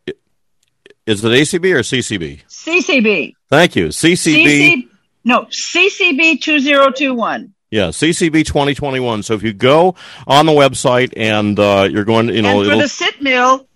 is 1.06 1.24
it 1.24 1.30
ACB 1.30 1.74
or 1.76 1.80
CCB? 1.80 2.41
CCB. 2.50 3.34
Thank 3.50 3.76
you, 3.76 3.88
CCB. 3.88 4.45
CC, 4.45 4.88
no, 5.24 5.43
CCB 5.45 6.41
two 6.41 6.60
zero 6.60 6.91
two 6.91 7.14
one. 7.14 7.54
Yeah, 7.72 7.89
CCB 7.89 8.45
2021. 8.47 9.22
So 9.22 9.36
if 9.36 9.43
you 9.43 9.54
go 9.54 9.93
on 10.26 10.47
the 10.47 10.52
website 10.54 11.14
and 11.16 11.60
uh, 11.60 11.88
you're 11.91 12.04
going, 12.04 12.26
to, 12.28 12.34
you 12.34 12.41
know, 12.41 12.62
and 12.62 12.72
for 12.72 12.78
the 12.78 12.88
sit 12.88 13.22
mill, 13.22 13.68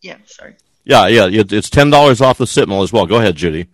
yeah, 0.00 0.18
sorry. 0.26 0.54
yeah, 0.84 1.08
yeah, 1.08 1.26
it- 1.26 1.52
it's 1.52 1.68
ten 1.68 1.90
dollars 1.90 2.20
off 2.20 2.38
the 2.38 2.46
sit 2.46 2.68
mill 2.68 2.82
as 2.82 2.92
well. 2.92 3.04
Go 3.04 3.16
ahead, 3.16 3.34
Judy. 3.34 3.66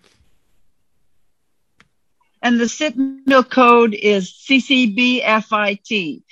And 2.40 2.58
the 2.58 2.68
sit 2.68 2.96
mill 2.96 3.44
code 3.44 3.92
is 3.94 4.32
CCBFIT. 4.48 6.22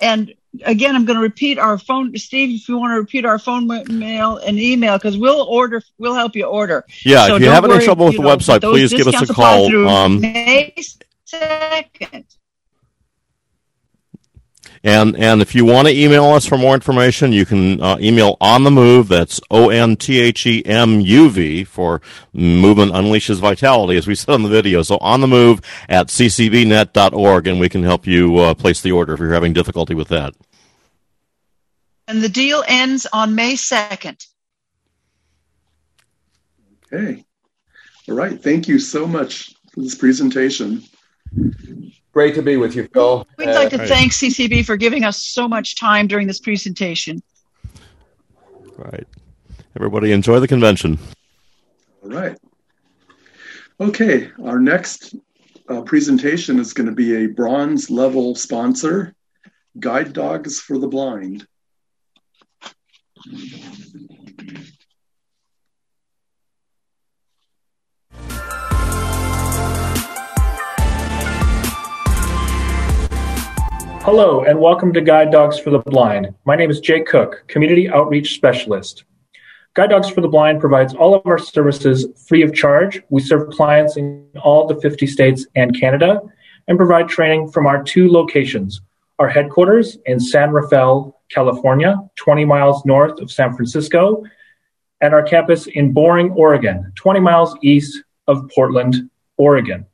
And 0.00 0.34
again, 0.64 0.94
I'm 0.94 1.04
going 1.04 1.16
to 1.16 1.22
repeat 1.22 1.58
our 1.58 1.78
phone, 1.78 2.16
Steve, 2.16 2.60
if 2.60 2.68
you 2.68 2.78
want 2.78 2.92
to 2.92 3.00
repeat 3.00 3.24
our 3.24 3.38
phone 3.38 3.66
mail 3.66 4.36
and 4.38 4.58
email, 4.58 4.96
because 4.96 5.16
we'll 5.16 5.42
order, 5.42 5.82
we'll 5.98 6.14
help 6.14 6.36
you 6.36 6.44
order. 6.44 6.84
Yeah, 7.04 7.26
So 7.26 7.36
if 7.36 7.42
you 7.42 7.48
have 7.48 7.64
any 7.64 7.74
worry, 7.74 7.84
trouble 7.84 8.06
with 8.06 8.16
the 8.16 8.22
know, 8.22 8.36
website, 8.36 8.60
please 8.60 8.92
give 8.92 9.06
us 9.06 9.28
a 9.28 9.32
call. 9.32 9.88
Um, 9.88 10.20
May 10.20 10.74
2nd. 11.26 12.24
And 14.84 15.16
and 15.16 15.40
if 15.40 15.54
you 15.54 15.64
want 15.64 15.88
to 15.88 15.94
email 15.94 16.26
us 16.26 16.44
for 16.44 16.58
more 16.58 16.74
information, 16.74 17.32
you 17.32 17.46
can 17.46 17.80
uh, 17.80 17.96
email 18.00 18.36
on 18.38 18.64
the 18.64 18.70
move. 18.70 19.08
That's 19.08 19.40
O 19.50 19.70
N 19.70 19.96
T 19.96 20.20
H 20.20 20.46
E 20.46 20.62
M 20.66 21.00
U 21.00 21.30
V 21.30 21.64
for 21.64 22.02
Movement 22.34 22.92
Unleashes 22.92 23.40
Vitality, 23.40 23.96
as 23.96 24.06
we 24.06 24.14
said 24.14 24.34
on 24.34 24.42
the 24.42 24.50
video. 24.50 24.82
So 24.82 24.98
on 24.98 25.22
the 25.22 25.26
move 25.26 25.62
at 25.88 26.08
ccbnet.org, 26.08 27.46
and 27.46 27.58
we 27.58 27.70
can 27.70 27.82
help 27.82 28.06
you 28.06 28.36
uh, 28.36 28.52
place 28.52 28.82
the 28.82 28.92
order 28.92 29.14
if 29.14 29.20
you're 29.20 29.32
having 29.32 29.54
difficulty 29.54 29.94
with 29.94 30.08
that. 30.08 30.34
And 32.06 32.22
the 32.22 32.28
deal 32.28 32.62
ends 32.68 33.06
on 33.10 33.34
May 33.34 33.54
2nd. 33.54 34.26
Okay. 36.92 37.24
All 38.06 38.14
right. 38.14 38.40
Thank 38.40 38.68
you 38.68 38.78
so 38.78 39.06
much 39.06 39.54
for 39.72 39.80
this 39.80 39.94
presentation. 39.94 40.82
Great 42.14 42.36
to 42.36 42.42
be 42.42 42.56
with 42.56 42.76
you, 42.76 42.88
Phil. 42.94 43.26
We'd 43.38 43.48
like 43.48 43.74
Uh, 43.74 43.78
to 43.78 43.86
thank 43.88 44.12
CCB 44.12 44.64
for 44.64 44.76
giving 44.76 45.02
us 45.02 45.18
so 45.18 45.48
much 45.48 45.74
time 45.74 46.06
during 46.06 46.28
this 46.28 46.38
presentation. 46.38 47.20
Right. 48.78 49.06
Everybody 49.74 50.12
enjoy 50.12 50.38
the 50.38 50.46
convention. 50.46 50.96
All 52.04 52.10
right. 52.10 52.38
Okay. 53.80 54.30
Our 54.44 54.60
next 54.60 55.16
uh, 55.68 55.80
presentation 55.82 56.60
is 56.60 56.72
going 56.72 56.86
to 56.86 56.94
be 56.94 57.24
a 57.24 57.26
bronze 57.26 57.90
level 57.90 58.36
sponsor 58.36 59.12
Guide 59.80 60.12
Dogs 60.12 60.60
for 60.60 60.78
the 60.78 60.86
Blind. 60.86 61.48
Hello, 74.04 74.44
and 74.44 74.60
welcome 74.60 74.92
to 74.92 75.00
Guide 75.00 75.32
Dogs 75.32 75.58
for 75.58 75.70
the 75.70 75.78
Blind. 75.78 76.34
My 76.44 76.56
name 76.56 76.70
is 76.70 76.78
Jay 76.78 77.00
Cook, 77.00 77.42
Community 77.48 77.88
Outreach 77.88 78.34
Specialist. 78.34 79.04
Guide 79.72 79.88
Dogs 79.88 80.10
for 80.10 80.20
the 80.20 80.28
Blind 80.28 80.60
provides 80.60 80.92
all 80.92 81.14
of 81.14 81.26
our 81.26 81.38
services 81.38 82.06
free 82.28 82.42
of 82.42 82.52
charge. 82.52 83.00
We 83.08 83.22
serve 83.22 83.48
clients 83.48 83.96
in 83.96 84.28
all 84.42 84.66
the 84.66 84.78
50 84.78 85.06
states 85.06 85.46
and 85.56 85.80
Canada 85.80 86.20
and 86.68 86.76
provide 86.76 87.08
training 87.08 87.50
from 87.50 87.66
our 87.66 87.82
two 87.82 88.10
locations 88.10 88.82
our 89.20 89.28
headquarters 89.30 89.96
in 90.04 90.20
San 90.20 90.50
Rafael, 90.50 91.18
California, 91.30 91.96
20 92.16 92.44
miles 92.44 92.84
north 92.84 93.18
of 93.22 93.30
San 93.30 93.56
Francisco, 93.56 94.22
and 95.00 95.14
our 95.14 95.22
campus 95.22 95.66
in 95.66 95.94
Boring, 95.94 96.30
Oregon, 96.32 96.92
20 96.96 97.20
miles 97.20 97.56
east 97.62 98.02
of 98.28 98.50
Portland, 98.54 99.08
Oregon. 99.38 99.86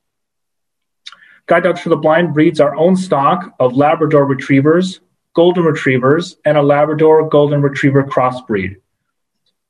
Guide 1.47 1.65
Dogs 1.65 1.81
for 1.81 1.89
the 1.89 1.97
Blind 1.97 2.35
breeds 2.35 2.61
our 2.61 2.77
own 2.77 2.97
stock 2.97 3.55
of 3.59 3.77
Labrador 3.77 4.25
Retrievers, 4.25 5.01
Golden 5.35 5.65
Retrievers, 5.65 6.37
and 6.45 6.57
a 6.57 6.63
Labrador 6.63 7.29
Golden 7.29 7.63
Retriever 7.63 8.05
crossbreed. 8.05 8.77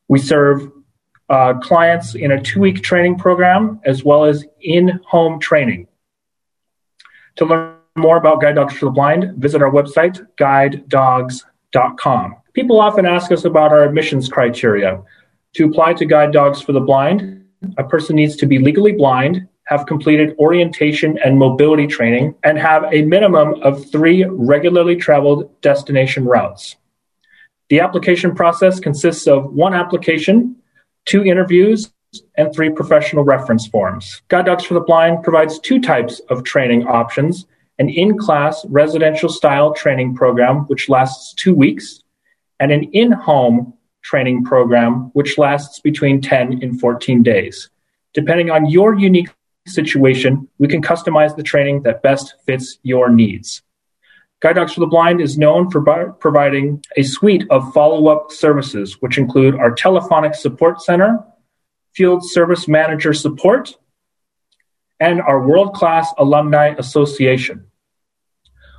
We 0.09 0.19
serve 0.19 0.71
uh, 1.29 1.55
clients 1.61 2.15
in 2.15 2.33
a 2.33 2.43
two 2.43 2.61
week 2.61 2.83
training 2.83 3.17
program 3.17 3.81
as 3.85 4.05
well 4.05 4.25
as 4.25 4.45
in 4.61 5.01
home 5.07 5.39
training. 5.39 5.87
To 7.37 7.47
learn 7.47 7.77
more 7.97 8.17
about 8.17 8.41
Guide 8.41 8.57
Dogs 8.57 8.75
for 8.75 8.87
the 8.87 8.91
Blind, 8.91 9.37
visit 9.37 9.63
our 9.63 9.71
website, 9.71 10.27
guidedogs.com. 10.37 12.37
People 12.53 12.81
often 12.81 13.07
ask 13.07 13.31
us 13.31 13.45
about 13.45 13.73
our 13.73 13.85
admissions 13.85 14.29
criteria. 14.29 15.03
To 15.55 15.67
apply 15.67 15.95
to 15.95 16.05
Guide 16.05 16.33
Dogs 16.33 16.61
for 16.61 16.73
the 16.73 16.81
Blind, 16.81 17.45
a 17.79 17.85
person 17.85 18.17
needs 18.17 18.37
to 18.37 18.47
be 18.47 18.59
legally 18.59 18.93
blind, 18.93 19.47
have 19.71 19.87
completed 19.87 20.35
orientation 20.41 21.17
and 21.25 21.39
mobility 21.39 21.87
training 21.87 22.35
and 22.43 22.59
have 22.59 22.85
a 22.93 23.03
minimum 23.03 23.55
of 23.63 23.89
three 23.93 24.25
regularly 24.25 24.97
traveled 24.97 25.49
destination 25.61 26.25
routes. 26.25 26.77
The 27.69 27.79
application 27.79 28.35
process 28.35 28.81
consists 28.81 29.29
of 29.29 29.53
one 29.53 29.73
application, 29.73 30.57
two 31.05 31.25
interviews, 31.25 31.93
and 32.37 32.53
three 32.53 32.71
professional 32.71 33.23
reference 33.23 33.69
forms. 33.69 34.23
Guide 34.27 34.47
Dogs 34.47 34.65
for 34.65 34.75
the 34.75 34.81
Blind 34.81 35.23
provides 35.23 35.61
two 35.61 35.81
types 35.81 36.21
of 36.29 36.43
training 36.43 36.89
options 36.89 37.47
an 37.79 37.89
in 37.89 38.19
class 38.19 38.67
residential 38.69 39.31
style 39.31 39.73
training 39.73 40.15
program, 40.15 40.67
which 40.67 40.91
lasts 40.91 41.33
two 41.33 41.55
weeks, 41.55 42.03
and 42.59 42.71
an 42.71 42.83
in 42.93 43.11
home 43.11 43.73
training 44.03 44.45
program, 44.45 45.11
which 45.15 45.39
lasts 45.39 45.81
between 45.81 46.21
10 46.21 46.63
and 46.63 46.79
14 46.79 47.23
days. 47.23 47.71
Depending 48.13 48.51
on 48.51 48.69
your 48.69 48.95
unique 48.95 49.31
situation, 49.67 50.49
we 50.59 50.69
can 50.69 50.83
customize 50.83 51.37
the 51.37 51.43
training 51.43 51.83
that 51.83 52.03
best 52.03 52.35
fits 52.47 52.79
your 52.83 53.11
needs. 53.11 53.63
Guide 54.41 54.55
Dogs 54.55 54.73
for 54.73 54.81
the 54.81 54.87
Blind 54.87 55.21
is 55.21 55.37
known 55.37 55.71
for 55.71 56.15
providing 56.19 56.83
a 56.97 57.03
suite 57.03 57.45
of 57.51 57.73
follow 57.75 58.09
up 58.09 58.33
services, 58.33 58.97
which 59.01 59.19
include 59.19 59.55
our 59.55 59.71
telephonic 59.71 60.35
support 60.35 60.81
center, 60.81 61.23
field 61.93 62.25
service 62.25 62.67
manager 62.67 63.13
support, 63.13 63.77
and 64.99 65.21
our 65.21 65.47
world 65.47 65.75
class 65.75 66.13
alumni 66.17 66.75
association. 66.79 67.67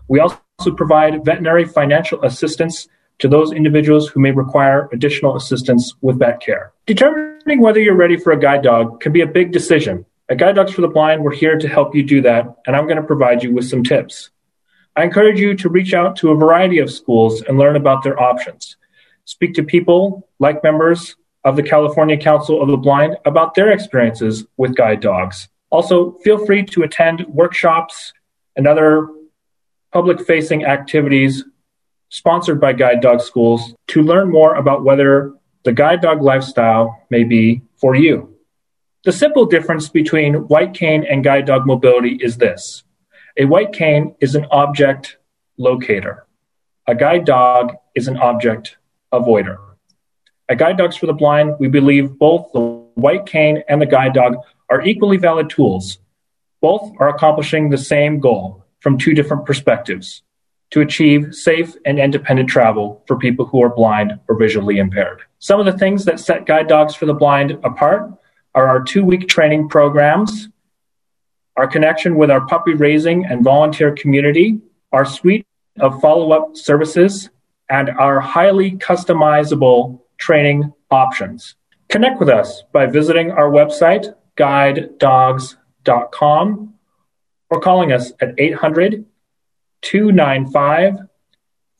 We 0.07 0.19
also 0.19 0.39
provide 0.75 1.23
veterinary 1.23 1.65
financial 1.65 2.23
assistance 2.23 2.87
to 3.19 3.27
those 3.27 3.51
individuals 3.51 4.07
who 4.07 4.19
may 4.19 4.31
require 4.31 4.89
additional 4.91 5.35
assistance 5.35 5.93
with 6.01 6.17
vet 6.17 6.41
care. 6.41 6.73
Determining 6.87 7.61
whether 7.61 7.79
you're 7.79 7.95
ready 7.95 8.17
for 8.17 8.33
a 8.33 8.39
guide 8.39 8.63
dog 8.63 8.99
can 8.99 9.11
be 9.11 9.21
a 9.21 9.27
big 9.27 9.51
decision. 9.51 10.05
At 10.31 10.37
Guide 10.37 10.55
Dogs 10.55 10.71
for 10.71 10.79
the 10.79 10.87
Blind, 10.87 11.21
we're 11.21 11.35
here 11.35 11.57
to 11.57 11.67
help 11.67 11.93
you 11.93 12.03
do 12.03 12.21
that, 12.21 12.45
and 12.65 12.73
I'm 12.73 12.85
going 12.85 12.95
to 12.95 13.03
provide 13.03 13.43
you 13.43 13.53
with 13.53 13.67
some 13.67 13.83
tips. 13.83 14.29
I 14.95 15.03
encourage 15.03 15.41
you 15.41 15.55
to 15.55 15.67
reach 15.67 15.93
out 15.93 16.15
to 16.17 16.31
a 16.31 16.35
variety 16.37 16.79
of 16.79 16.89
schools 16.89 17.41
and 17.41 17.57
learn 17.57 17.75
about 17.75 18.01
their 18.01 18.17
options. 18.17 18.77
Speak 19.25 19.53
to 19.55 19.63
people 19.63 20.29
like 20.39 20.63
members 20.63 21.17
of 21.43 21.57
the 21.57 21.63
California 21.63 22.15
Council 22.15 22.61
of 22.61 22.69
the 22.69 22.77
Blind 22.77 23.17
about 23.25 23.55
their 23.55 23.71
experiences 23.71 24.45
with 24.55 24.73
guide 24.73 25.01
dogs. 25.01 25.49
Also, 25.69 26.13
feel 26.23 26.45
free 26.45 26.63
to 26.63 26.83
attend 26.83 27.25
workshops 27.27 28.13
and 28.55 28.67
other 28.67 29.09
public 29.91 30.25
facing 30.25 30.63
activities 30.63 31.43
sponsored 32.07 32.61
by 32.61 32.71
Guide 32.71 33.01
Dog 33.01 33.19
Schools 33.19 33.75
to 33.87 34.01
learn 34.01 34.31
more 34.31 34.55
about 34.55 34.85
whether 34.85 35.33
the 35.65 35.73
guide 35.73 35.99
dog 35.99 36.21
lifestyle 36.21 37.05
may 37.09 37.25
be 37.25 37.61
for 37.75 37.95
you. 37.95 38.30
The 39.03 39.11
simple 39.11 39.47
difference 39.47 39.89
between 39.89 40.47
white 40.47 40.75
cane 40.75 41.03
and 41.03 41.23
guide 41.23 41.45
dog 41.47 41.65
mobility 41.65 42.19
is 42.21 42.37
this 42.37 42.83
a 43.35 43.45
white 43.45 43.73
cane 43.73 44.15
is 44.19 44.35
an 44.35 44.45
object 44.51 45.17
locator. 45.57 46.27
A 46.85 46.93
guide 46.93 47.25
dog 47.25 47.73
is 47.95 48.07
an 48.07 48.17
object 48.17 48.77
avoider. 49.11 49.57
At 50.49 50.59
Guide 50.59 50.77
Dogs 50.77 50.97
for 50.97 51.07
the 51.07 51.13
Blind, 51.13 51.55
we 51.59 51.67
believe 51.67 52.19
both 52.19 52.51
the 52.51 52.59
white 52.93 53.25
cane 53.25 53.63
and 53.67 53.81
the 53.81 53.85
guide 53.85 54.13
dog 54.13 54.35
are 54.69 54.83
equally 54.83 55.17
valid 55.17 55.49
tools. 55.49 55.97
Both 56.61 56.91
are 56.99 57.09
accomplishing 57.09 57.69
the 57.69 57.77
same 57.77 58.19
goal 58.19 58.65
from 58.81 58.97
two 58.99 59.13
different 59.15 59.45
perspectives 59.45 60.21
to 60.71 60.81
achieve 60.81 61.33
safe 61.33 61.75
and 61.85 61.97
independent 61.97 62.49
travel 62.49 63.01
for 63.07 63.17
people 63.17 63.45
who 63.45 63.63
are 63.63 63.73
blind 63.73 64.19
or 64.27 64.37
visually 64.37 64.77
impaired. 64.77 65.21
Some 65.39 65.59
of 65.59 65.65
the 65.65 65.77
things 65.77 66.05
that 66.05 66.19
set 66.19 66.45
Guide 66.45 66.67
Dogs 66.67 66.93
for 66.93 67.05
the 67.07 67.13
Blind 67.13 67.51
apart 67.63 68.11
are 68.53 68.67
our 68.67 68.83
two 68.83 69.05
week 69.05 69.27
training 69.27 69.69
programs, 69.69 70.49
our 71.57 71.67
connection 71.67 72.15
with 72.15 72.31
our 72.31 72.47
puppy 72.47 72.73
raising 72.73 73.25
and 73.25 73.43
volunteer 73.43 73.93
community, 73.93 74.59
our 74.91 75.05
suite 75.05 75.45
of 75.79 76.01
follow 76.01 76.31
up 76.31 76.57
services, 76.57 77.29
and 77.69 77.89
our 77.89 78.19
highly 78.19 78.71
customizable 78.71 80.01
training 80.17 80.73
options. 80.89 81.55
Connect 81.89 82.19
with 82.19 82.29
us 82.29 82.63
by 82.71 82.85
visiting 82.85 83.31
our 83.31 83.49
website, 83.49 84.13
guidedogs.com, 84.37 86.73
or 87.49 87.59
calling 87.59 87.91
us 87.91 88.13
at 88.21 88.33
800 88.37 89.03
295 89.81 90.99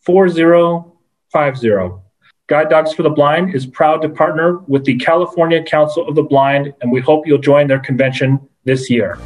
4050. 0.02 2.11
Guide 2.52 2.68
Dogs 2.68 2.92
for 2.92 3.04
the 3.04 3.10
Blind 3.10 3.56
is 3.56 3.66
proud 3.66 4.02
to 4.02 4.10
partner 4.10 4.58
with 4.68 4.84
the 4.84 4.98
California 4.98 5.64
Council 5.64 6.06
of 6.06 6.16
the 6.16 6.24
Blind, 6.24 6.74
and 6.82 6.92
we 6.92 7.00
hope 7.00 7.26
you'll 7.26 7.38
join 7.38 7.66
their 7.66 7.80
convention 7.80 8.46
this 8.66 8.90
year. 8.90 9.18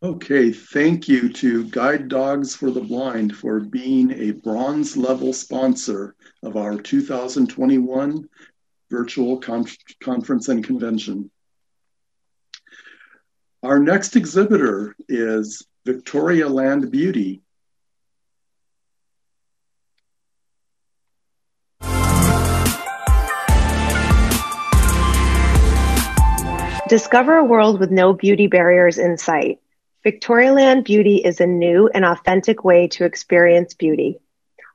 Okay, 0.00 0.52
thank 0.52 1.08
you 1.08 1.28
to 1.32 1.64
Guide 1.70 2.06
Dogs 2.06 2.54
for 2.54 2.70
the 2.70 2.80
Blind 2.80 3.34
for 3.34 3.58
being 3.58 4.12
a 4.12 4.30
bronze 4.30 4.96
level 4.96 5.32
sponsor 5.32 6.14
of 6.44 6.56
our 6.56 6.78
2021 6.78 8.28
virtual 8.88 9.38
conf- 9.38 9.76
conference 10.00 10.46
and 10.46 10.62
convention. 10.62 11.28
Our 13.62 13.78
next 13.78 14.16
exhibitor 14.16 14.96
is 15.06 15.66
Victorialand 15.86 16.90
Beauty. 16.90 17.42
Discover 26.88 27.36
a 27.36 27.44
world 27.44 27.78
with 27.78 27.90
no 27.90 28.14
beauty 28.14 28.46
barriers 28.46 28.96
in 28.96 29.18
sight. 29.18 29.60
Victorialand 30.06 30.86
Beauty 30.86 31.16
is 31.16 31.38
a 31.42 31.46
new 31.46 31.90
and 31.92 32.06
authentic 32.06 32.64
way 32.64 32.88
to 32.88 33.04
experience 33.04 33.74
beauty. 33.74 34.18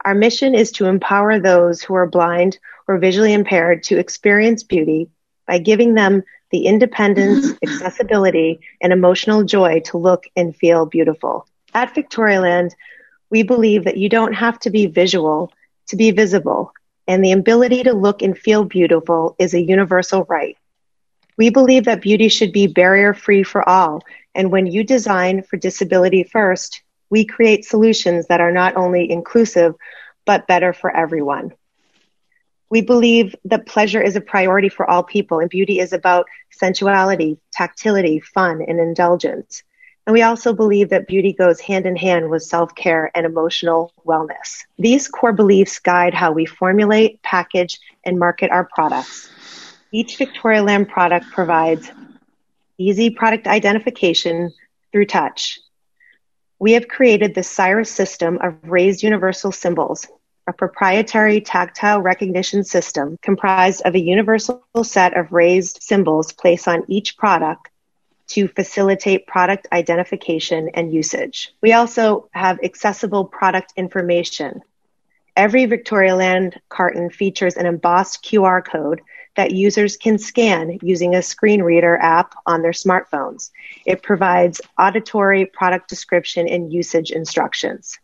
Our 0.06 0.14
mission 0.14 0.54
is 0.54 0.72
to 0.74 0.86
empower 0.86 1.40
those 1.40 1.82
who 1.82 1.96
are 1.96 2.06
blind 2.06 2.60
or 2.88 3.00
visually 3.00 3.34
impaired 3.34 3.82
to 3.86 3.98
experience 3.98 4.62
beauty 4.62 5.10
by 5.48 5.58
giving 5.58 5.96
them 5.96 6.22
the 6.56 6.68
independence, 6.68 7.54
accessibility, 7.64 8.62
and 8.82 8.94
emotional 8.94 9.44
joy 9.44 9.82
to 9.92 9.98
look 9.98 10.26
and 10.38 10.56
feel 10.56 10.86
beautiful. 10.86 11.48
At 11.74 11.96
Victorialand, 11.96 12.72
we 13.30 13.44
believe 13.44 13.86
that 13.86 13.98
you 13.98 14.10
don't 14.10 14.34
have 14.34 14.60
to 14.62 14.72
be 14.72 14.88
visual 14.88 15.52
to 15.90 15.98
be 15.98 16.12
visible, 16.12 16.72
and 17.08 17.24
the 17.24 17.34
ability 17.34 17.84
to 17.84 17.94
look 17.94 18.22
and 18.22 18.38
feel 18.38 18.64
beautiful 18.66 19.36
is 19.40 19.54
a 19.54 19.62
universal 19.62 20.26
right. 20.30 20.58
We 21.38 21.50
believe 21.50 21.86
that 21.86 22.02
beauty 22.02 22.30
should 22.30 22.54
be 22.54 22.68
barrier 22.68 23.14
free 23.14 23.44
for 23.44 23.68
all 23.68 24.04
and 24.36 24.52
when 24.52 24.68
you 24.68 24.84
design 24.84 25.44
for 25.44 25.58
disability 25.58 26.24
first, 26.24 26.82
we 27.10 27.26
create 27.26 27.66
solutions 27.66 28.28
that 28.28 28.42
are 28.42 28.52
not 28.52 28.76
only 28.78 29.12
inclusive, 29.12 29.76
but 30.26 30.48
better 30.48 30.74
for 30.74 30.96
everyone. 30.96 31.54
We 32.70 32.82
believe 32.82 33.36
that 33.46 33.68
pleasure 33.68 34.02
is 34.02 34.16
a 34.16 34.22
priority 34.22 34.70
for 34.70 34.90
all 34.90 35.04
people, 35.04 35.40
and 35.40 35.50
beauty 35.50 35.80
is 35.80 35.94
about 35.94 36.26
sensuality, 36.52 37.38
tactility, 37.52 38.20
fun, 38.20 38.62
and 38.68 38.80
indulgence. 38.80 39.64
And 40.08 40.14
we 40.14 40.22
also 40.22 40.54
believe 40.54 40.90
that 40.90 41.08
beauty 41.08 41.34
goes 41.34 41.60
hand 41.60 41.86
in 41.86 41.96
hand 41.96 42.30
with 42.30 42.44
self 42.44 42.76
care 42.76 43.12
and 43.16 43.26
emotional 43.26 43.92
wellness. 44.06 44.64
These 44.78 45.08
core 45.08 45.34
beliefs 45.34 45.80
guide 45.80 46.14
how 46.14 46.32
we 46.32 46.46
formulate, 46.46 47.22
package, 47.24 47.80
and 48.04 48.20
market 48.20 48.52
our 48.52 48.66
products. 48.66 49.30
Each 49.92 50.18
Victorialand 50.18 50.90
product 50.90 51.28
provides 51.32 51.92
easy 52.78 53.10
product 53.10 53.48
identification 53.48 54.52
through 54.92 55.06
touch. 55.06 55.60
We 56.60 56.74
have 56.74 56.88
created 56.88 57.34
the 57.34 57.44
Cyrus 57.44 57.92
system 57.92 58.40
of 58.42 58.56
raised 58.64 59.04
universal 59.04 59.52
symbols, 59.52 60.08
a 60.48 60.54
proprietary 60.54 61.42
tactile 61.42 62.02
recognition 62.02 62.64
system 62.64 63.18
comprised 63.22 63.82
of 63.84 63.96
a 63.96 64.00
universal 64.00 64.64
set 64.84 65.18
of 65.18 65.32
raised 65.32 65.82
symbols 65.82 66.32
placed 66.32 66.68
on 66.68 66.84
each 66.88 67.18
product 67.18 67.70
to 68.28 68.48
facilitate 68.48 69.28
product 69.28 69.68
identification 69.72 70.70
and 70.74 70.94
usage. 70.94 71.54
We 71.62 71.74
also 71.74 72.30
have 72.32 72.60
accessible 72.64 73.26
product 73.26 73.74
information. 73.76 74.62
Every 75.36 75.66
Victorialand 75.66 76.58
carton 76.70 77.10
features 77.10 77.56
an 77.56 77.66
embossed 77.66 78.24
QR 78.24 78.66
code 78.66 79.02
that 79.36 79.52
users 79.52 79.98
can 79.98 80.18
scan 80.18 80.80
using 80.82 81.14
a 81.14 81.22
screen 81.22 81.62
reader 81.62 81.98
app 81.98 82.34
on 82.46 82.62
their 82.62 82.72
smartphones. 82.72 83.52
It 83.86 84.02
provides 84.02 84.62
auditory 84.80 85.46
product 85.46 85.90
description 85.90 86.48
and 86.48 86.72
usage 86.72 87.12
instructions. 87.12 88.00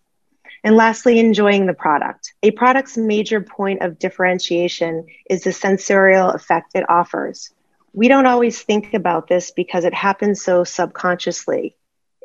And 0.63 0.75
lastly, 0.75 1.19
enjoying 1.19 1.65
the 1.65 1.73
product. 1.73 2.33
A 2.43 2.51
product's 2.51 2.95
major 2.95 3.41
point 3.41 3.81
of 3.81 3.97
differentiation 3.97 5.07
is 5.29 5.43
the 5.43 5.51
sensorial 5.51 6.29
effect 6.29 6.71
it 6.75 6.87
offers. 6.87 7.51
We 7.93 8.07
don't 8.07 8.27
always 8.27 8.61
think 8.61 8.93
about 8.93 9.27
this 9.27 9.51
because 9.51 9.85
it 9.85 9.93
happens 9.93 10.43
so 10.43 10.63
subconsciously. 10.63 11.75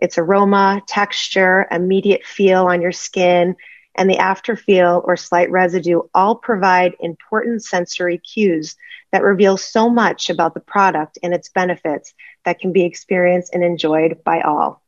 Its 0.03 0.19
aroma, 0.19 0.83
texture, 0.87 1.67
immediate 1.71 2.25
feel 2.25 2.67
on 2.67 2.83
your 2.83 2.93
skin, 2.93 3.57
and 3.97 4.11
the 4.11 4.19
afterfeel 4.19 5.03
or 5.05 5.17
slight 5.17 5.51
residue 5.51 6.03
all 6.15 6.37
provide 6.37 6.95
important 7.01 7.65
sensory 7.65 8.19
cues 8.19 8.77
that 9.11 9.23
reveal 9.23 9.57
so 9.57 9.89
much 9.89 10.29
about 10.29 10.53
the 10.53 10.61
product 10.61 11.19
and 11.23 11.33
its 11.33 11.49
benefits 11.49 12.13
that 12.45 12.61
can 12.61 12.73
be 12.73 12.85
experienced 12.85 13.55
and 13.55 13.65
enjoyed 13.65 14.23
by 14.23 14.43
all. 14.43 14.83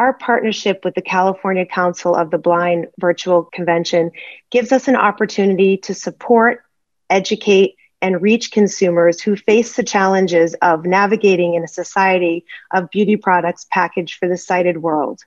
Our 0.00 0.14
partnership 0.14 0.82
with 0.82 0.94
the 0.94 1.02
California 1.02 1.66
Council 1.66 2.14
of 2.14 2.30
the 2.30 2.38
Blind 2.38 2.86
virtual 2.98 3.44
convention 3.44 4.12
gives 4.50 4.72
us 4.72 4.88
an 4.88 4.96
opportunity 4.96 5.76
to 5.76 5.92
support, 5.92 6.62
educate, 7.10 7.74
and 8.00 8.22
reach 8.22 8.50
consumers 8.50 9.20
who 9.20 9.36
face 9.36 9.76
the 9.76 9.82
challenges 9.82 10.54
of 10.62 10.86
navigating 10.86 11.52
in 11.52 11.64
a 11.64 11.68
society 11.68 12.46
of 12.72 12.88
beauty 12.88 13.16
products 13.16 13.66
packaged 13.70 14.14
for 14.14 14.26
the 14.26 14.38
sighted 14.38 14.78
world. 14.78 15.20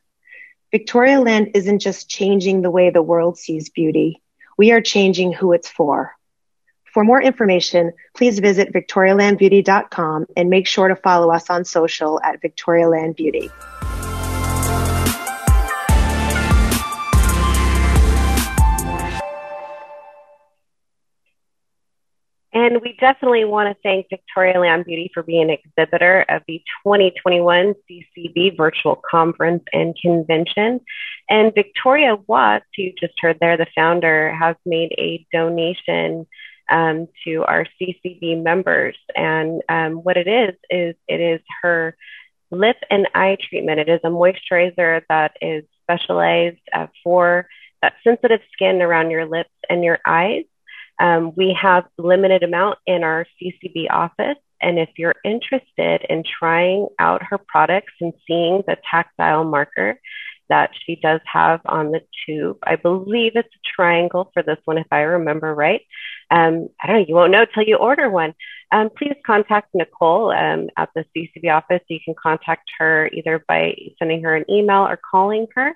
Victorialand 0.74 1.52
isn't 1.54 1.78
just 1.78 2.10
changing 2.10 2.64
the 2.64 2.72
way 2.72 2.90
the 2.90 3.04
world 3.04 3.38
sees 3.38 3.70
beauty. 3.70 4.24
We 4.58 4.72
are 4.72 4.82
changing 4.82 5.34
who 5.34 5.54
it's 5.54 5.70
for. 5.70 6.16
For 6.86 7.04
more 7.04 7.22
information, 7.22 7.94
please 8.16 8.40
visit 8.40 8.74
victorialandbeauty.com 8.74 10.26
and 10.36 10.50
make 10.50 10.66
sure 10.66 10.88
to 10.88 10.96
follow 10.96 11.30
us 11.32 11.52
on 11.52 11.64
social 11.64 12.20
at 12.24 12.42
Victorialand 12.42 13.16
Beauty. 13.16 13.52
And 22.64 22.82
we 22.82 22.96
definitely 22.98 23.44
want 23.44 23.68
to 23.68 23.82
thank 23.84 24.08
Victorialand 24.08 24.86
Beauty 24.86 25.12
for 25.14 25.22
being 25.22 25.50
an 25.52 25.58
exhibitor 25.66 26.26
of 26.30 26.44
the 26.48 26.62
2021 26.86 27.74
CCB 27.92 28.56
Virtual 28.56 29.02
Conference 29.12 29.66
and 29.74 29.94
Convention. 30.02 30.80
And 31.30 31.54
Victoria 31.54 32.16
Watts, 32.26 32.64
who 32.74 32.84
you 32.84 32.94
just 32.98 33.16
heard 33.20 33.38
there, 33.42 33.58
the 33.58 33.68
founder, 33.76 34.34
has 34.34 34.56
made 34.66 34.94
a 34.98 35.28
donation 35.34 36.26
um, 36.72 37.10
to 37.26 37.44
our 37.44 37.68
CCB 37.82 38.42
members. 38.42 38.96
And 39.14 39.62
um, 39.68 39.96
what 39.96 40.16
it 40.16 40.30
is, 40.30 40.56
is 40.70 40.96
it 41.10 41.20
is 41.20 41.42
her 41.64 41.98
lip 42.50 42.78
and 42.90 43.10
eye 43.14 43.40
treatment. 43.50 43.82
It 43.82 43.90
is 43.90 44.00
a 44.06 44.08
moisturizer 44.08 45.02
that 45.10 45.36
is 45.42 45.66
specialized 45.82 46.62
uh, 46.74 46.88
for 47.04 47.46
that 47.82 47.96
sensitive 48.06 48.40
skin 48.54 48.82
around 48.82 49.12
your 49.12 49.26
lips 49.26 49.52
and 49.70 49.84
your 49.84 50.00
eyes. 50.08 50.46
Um, 51.04 51.34
we 51.36 51.56
have 51.62 51.84
limited 51.98 52.44
amount 52.44 52.80
in 52.88 53.04
our 53.04 53.26
CCB 53.36 53.92
office. 53.92 54.38
And 54.62 54.80
if 54.80 54.88
you're 54.98 55.16
interested 55.26 56.06
in 56.10 56.24
trying 56.40 56.88
out 56.98 57.22
her 57.24 57.38
products 57.38 57.92
and 58.00 58.14
seeing 58.26 58.64
the 58.66 58.78
tactile 58.90 59.44
marker 59.44 60.00
that 60.48 60.72
she 60.86 60.96
does 60.96 61.20
have 61.26 61.60
on 61.66 61.92
the 61.92 62.00
tube, 62.26 62.60
I 62.64 62.78
believe 62.78 63.34
it's 63.36 63.50
a 63.50 63.70
triangle 63.76 64.32
for 64.34 64.44
this 64.44 64.60
one, 64.64 64.78
if 64.78 64.88
I 64.92 65.02
remember 65.02 65.54
right. 65.54 65.82
Um, 66.32 66.70
I 66.82 66.88
don't 66.88 66.96
know, 66.96 67.06
you 67.06 67.16
won't 67.16 67.34
know 67.34 67.46
till 67.54 67.64
you 67.64 67.76
order 67.76 68.10
one. 68.10 68.34
Um, 68.72 68.90
please 68.98 69.16
contact 69.26 69.70
Nicole 69.74 70.32
um, 70.32 70.70
at 70.78 70.90
the 70.96 71.04
CCB 71.14 71.54
office. 71.54 71.82
You 71.90 72.00
can 72.04 72.16
contact 72.22 72.70
her 72.80 73.10
either 73.12 73.44
by 73.46 73.76
sending 74.00 74.24
her 74.24 74.36
an 74.38 74.46
email 74.50 74.88
or 74.88 74.98
calling 75.12 75.48
her 75.56 75.74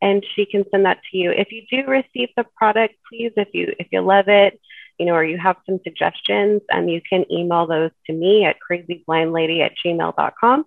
and 0.00 0.24
she 0.34 0.46
can 0.46 0.64
send 0.70 0.84
that 0.86 0.98
to 1.10 1.16
you. 1.16 1.30
If 1.30 1.52
you 1.52 1.62
do 1.70 1.88
receive 1.88 2.28
the 2.36 2.44
product, 2.56 2.94
please, 3.08 3.32
if 3.36 3.48
you 3.52 3.74
if 3.78 3.88
you 3.90 4.00
love 4.00 4.28
it, 4.28 4.60
you 4.98 5.06
know, 5.06 5.14
or 5.14 5.24
you 5.24 5.38
have 5.38 5.56
some 5.66 5.80
suggestions, 5.84 6.62
um, 6.72 6.88
you 6.88 7.00
can 7.00 7.30
email 7.30 7.66
those 7.66 7.90
to 8.06 8.12
me 8.12 8.44
at 8.44 8.56
crazyblindlady 8.70 9.60
at 9.60 9.72
gmail.com 9.84 10.64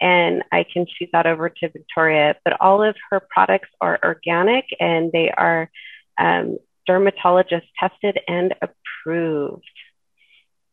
and 0.00 0.42
I 0.50 0.64
can 0.64 0.86
shoot 0.86 1.10
that 1.12 1.26
over 1.26 1.48
to 1.48 1.68
Victoria. 1.68 2.36
But 2.44 2.60
all 2.60 2.82
of 2.82 2.96
her 3.10 3.20
products 3.20 3.68
are 3.80 3.98
organic 4.02 4.64
and 4.78 5.12
they 5.12 5.30
are 5.30 5.70
um, 6.18 6.58
dermatologist 6.86 7.66
tested 7.78 8.18
and 8.26 8.54
approved. 8.62 9.64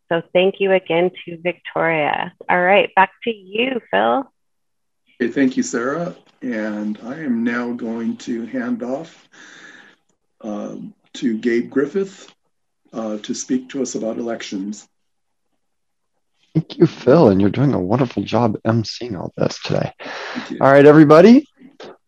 So 0.10 0.22
thank 0.32 0.56
you 0.60 0.72
again 0.72 1.12
to 1.26 1.38
Victoria. 1.38 2.34
All 2.50 2.62
right, 2.62 2.94
back 2.96 3.12
to 3.26 3.32
you, 3.32 3.82
Phil. 3.92 4.32
Okay, 5.22 5.32
thank 5.32 5.58
you, 5.58 5.64
Sarah. 5.64 6.16
And 6.42 7.00
I 7.04 7.20
am 7.20 7.44
now 7.44 7.74
going 7.74 8.18
to 8.18 8.46
hand 8.46 8.84
off 8.84 9.28
uh, 10.42 10.76
to 11.14 11.38
Gabe 11.38 11.70
Griffith 11.70 12.32
uh, 12.94 13.18
to 13.20 13.34
speak 13.34 13.70
to 13.70 13.82
us 13.82 13.96
about 13.96 14.18
elections. 14.18 14.88
Thank 16.54 16.78
you, 16.78 16.88
Phil, 16.88 17.30
and 17.30 17.40
you're 17.40 17.50
doing 17.50 17.74
a 17.74 17.80
wonderful 17.80 18.24
job 18.24 18.58
emceeing 18.66 19.18
all 19.18 19.32
this 19.38 19.60
today. 19.62 19.94
All 20.60 20.72
right, 20.72 20.86
everybody, 20.86 21.48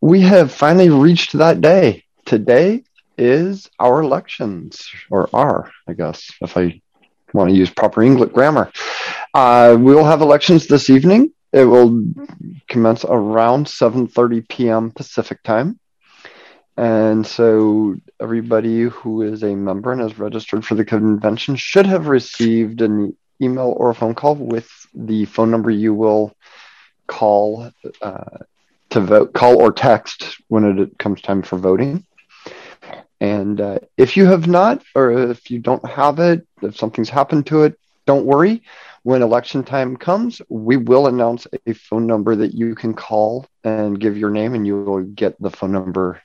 we 0.02 0.22
have 0.22 0.52
finally 0.52 0.90
reached 0.90 1.34
that 1.34 1.62
day. 1.62 2.04
Today 2.26 2.84
is 3.18 3.70
our 3.80 4.02
elections, 4.02 4.90
or 5.12 5.30
are, 5.34 5.72
I 5.88 5.94
guess, 5.94 6.32
if 6.42 6.58
I 6.58 6.82
want 7.34 7.50
to 7.50 7.56
use 7.56 7.70
proper 7.70 8.02
English 8.02 8.32
grammar. 8.32 8.72
Uh, 9.34 9.76
we 9.78 9.94
will 9.94 10.06
have 10.06 10.22
elections 10.22 10.68
this 10.68 10.90
evening. 10.90 11.32
It 11.52 11.66
will 11.66 12.04
commence 12.68 13.06
around 13.06 13.66
7:30 13.66 14.48
p.m. 14.48 14.92
Pacific 14.92 15.42
time. 15.44 15.80
And 16.78 17.28
so 17.28 17.96
everybody 18.22 18.84
who 18.84 19.24
is 19.24 19.44
a 19.44 19.54
member 19.56 19.92
and 19.92 20.02
is 20.02 20.18
registered 20.18 20.66
for 20.66 20.76
the 20.76 20.86
convention 20.86 21.58
should 21.58 21.86
have 21.86 22.08
received 22.08 22.82
an 22.82 23.18
email 23.42 23.74
or 23.76 23.90
a 23.90 23.96
phone 23.96 24.16
call 24.16 24.36
with 24.36 24.70
the 24.94 25.26
phone 25.26 25.52
number 25.52 25.72
you 25.72 25.94
will 25.94 26.34
call 27.08 27.70
uh, 28.02 28.38
to 28.92 29.00
vote, 29.02 29.34
call 29.34 29.62
or 29.62 29.72
text 29.72 30.38
when 30.48 30.80
it 30.80 30.98
comes 30.98 31.22
time 31.22 31.42
for 31.42 31.58
voting. 31.58 32.06
And 33.20 33.60
uh, 33.60 33.80
if 33.98 34.16
you 34.16 34.26
have 34.28 34.48
not, 34.48 34.82
or 34.96 35.12
if 35.32 35.52
you 35.52 35.60
don't 35.60 35.86
have 35.86 36.20
it, 36.20 36.48
if 36.62 36.78
something's 36.78 37.10
happened 37.10 37.48
to 37.48 37.64
it, 37.64 37.78
don't 38.06 38.26
worry. 38.26 38.64
When 39.04 39.22
election 39.22 39.64
time 39.64 39.96
comes, 39.96 40.42
we 40.50 40.78
will 40.78 41.08
announce 41.08 41.48
a 41.66 41.74
phone 41.74 42.06
number 42.06 42.36
that 42.36 42.54
you 42.54 42.76
can 42.76 42.94
call 42.94 43.48
and 43.64 44.00
give 44.00 44.18
your 44.18 44.30
name, 44.30 44.54
and 44.54 44.68
you 44.68 44.82
will 44.84 45.04
get 45.04 45.42
the 45.42 45.50
phone 45.50 45.72
number 45.72 46.22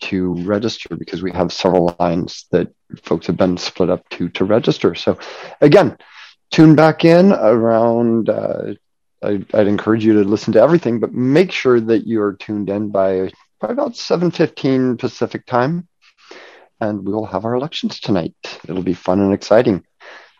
to 0.00 0.34
register 0.44 0.96
because 0.96 1.22
we 1.22 1.30
have 1.32 1.52
several 1.52 1.94
lines 1.98 2.46
that 2.50 2.68
folks 3.02 3.26
have 3.26 3.36
been 3.36 3.56
split 3.56 3.90
up 3.90 4.08
to 4.10 4.28
to 4.30 4.44
register. 4.44 4.94
So, 4.94 5.18
again, 5.60 5.96
tune 6.50 6.74
back 6.74 7.04
in 7.04 7.32
around. 7.32 8.28
Uh, 8.28 8.74
I, 9.22 9.42
would 9.54 9.68
encourage 9.68 10.04
you 10.04 10.22
to 10.22 10.28
listen 10.28 10.52
to 10.52 10.60
everything, 10.60 11.00
but 11.00 11.14
make 11.14 11.50
sure 11.50 11.80
that 11.80 12.06
you 12.06 12.20
are 12.20 12.34
tuned 12.34 12.68
in 12.68 12.90
by 12.90 13.32
by 13.60 13.68
about 13.68 13.96
seven 13.96 14.30
fifteen 14.30 14.96
Pacific 14.96 15.46
time, 15.46 15.88
and 16.80 17.06
we 17.06 17.12
will 17.12 17.26
have 17.26 17.44
our 17.44 17.54
elections 17.54 18.00
tonight. 18.00 18.34
It'll 18.68 18.82
be 18.82 18.94
fun 18.94 19.20
and 19.20 19.32
exciting. 19.32 19.84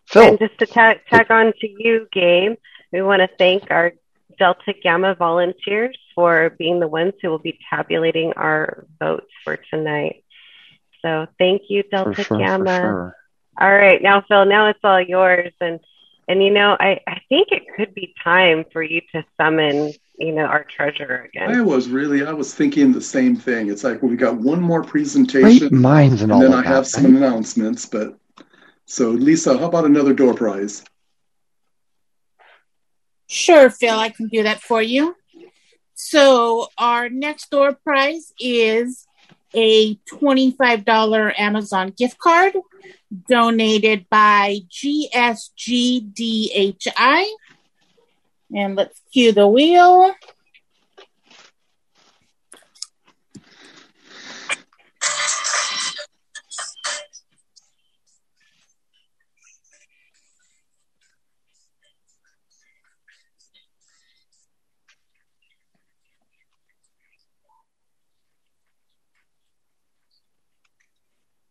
Phil. 0.06 0.22
And 0.22 0.38
just 0.38 0.58
to 0.58 0.66
tag, 0.66 1.00
tag 1.10 1.30
on 1.30 1.52
to 1.60 1.68
you, 1.68 2.06
Gabe, 2.12 2.56
we 2.92 3.02
want 3.02 3.20
to 3.20 3.28
thank 3.38 3.70
our 3.70 3.92
Delta 4.38 4.74
Gamma 4.82 5.14
volunteers 5.14 5.96
for 6.14 6.50
being 6.58 6.80
the 6.80 6.88
ones 6.88 7.14
who 7.20 7.28
will 7.30 7.38
be 7.38 7.58
tabulating 7.70 8.32
our 8.34 8.86
votes 8.98 9.30
for 9.42 9.56
tonight. 9.56 10.24
So 11.02 11.26
thank 11.38 11.62
you, 11.68 11.82
Delta 11.82 12.24
sure, 12.24 12.38
Gamma. 12.38 12.76
Sure. 12.76 13.16
All 13.60 13.72
right, 13.72 14.02
now 14.02 14.24
Phil, 14.26 14.46
now 14.46 14.68
it's 14.68 14.80
all 14.82 15.00
yours. 15.00 15.52
And 15.60 15.80
and 16.26 16.42
you 16.42 16.50
know, 16.50 16.76
I, 16.80 17.00
I 17.06 17.20
think 17.28 17.48
it 17.50 17.62
could 17.76 17.94
be 17.94 18.14
time 18.22 18.64
for 18.72 18.82
you 18.82 19.02
to 19.12 19.24
summon, 19.36 19.92
you 20.18 20.32
know, 20.32 20.44
our 20.44 20.64
treasurer 20.64 21.28
again. 21.28 21.54
I 21.54 21.60
was 21.60 21.88
really, 21.88 22.24
I 22.24 22.32
was 22.32 22.54
thinking 22.54 22.92
the 22.92 23.00
same 23.00 23.36
thing. 23.36 23.68
It's 23.68 23.84
like 23.84 24.02
well, 24.02 24.10
we 24.10 24.16
got 24.16 24.36
one 24.36 24.60
more 24.60 24.82
presentation, 24.82 25.68
Great 25.68 25.72
minds 25.72 26.22
and, 26.22 26.32
and 26.32 26.32
all 26.32 26.40
then 26.40 26.50
that, 26.52 26.66
I 26.66 26.68
have 26.68 26.86
some 26.86 27.04
right? 27.04 27.14
announcements. 27.16 27.86
But 27.86 28.18
so, 28.86 29.10
Lisa, 29.10 29.58
how 29.58 29.66
about 29.66 29.84
another 29.84 30.12
door 30.14 30.34
prize? 30.34 30.84
Sure, 33.26 33.70
Phil, 33.70 33.98
I 33.98 34.10
can 34.10 34.28
do 34.28 34.42
that 34.42 34.60
for 34.60 34.82
you. 34.82 35.16
So 35.94 36.68
our 36.76 37.08
next 37.08 37.50
door 37.50 37.72
prize 37.72 38.32
is 38.38 39.06
a 39.54 39.94
$25 39.96 41.38
Amazon 41.38 41.92
gift 41.96 42.18
card 42.18 42.54
donated 43.28 44.06
by 44.10 44.58
GSGDHI. 44.70 45.24
And 48.54 48.76
let's 48.76 49.00
cue 49.12 49.32
the 49.32 49.48
wheel. 49.48 50.14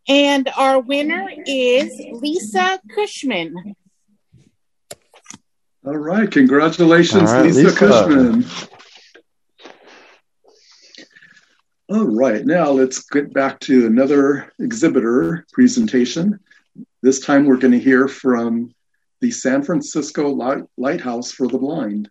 And 0.07 0.49
our 0.57 0.79
winner 0.79 1.29
is 1.45 1.91
Lisa 2.11 2.79
Cushman. 2.93 3.75
All 5.85 5.97
right, 5.97 6.29
congratulations, 6.29 7.29
All 7.29 7.35
right, 7.35 7.45
Lisa, 7.45 7.63
Lisa. 7.63 7.77
Cushman. 7.77 8.45
All 11.89 12.05
right, 12.05 12.45
now 12.45 12.69
let's 12.69 13.03
get 13.09 13.33
back 13.33 13.59
to 13.61 13.85
another 13.85 14.51
exhibitor 14.59 15.45
presentation. 15.51 16.39
This 17.01 17.19
time 17.19 17.45
we're 17.45 17.57
going 17.57 17.73
to 17.73 17.79
hear 17.79 18.07
from 18.07 18.73
the 19.21 19.31
San 19.31 19.63
Francisco 19.63 20.67
Lighthouse 20.77 21.31
for 21.31 21.47
the 21.47 21.57
Blind. 21.57 22.09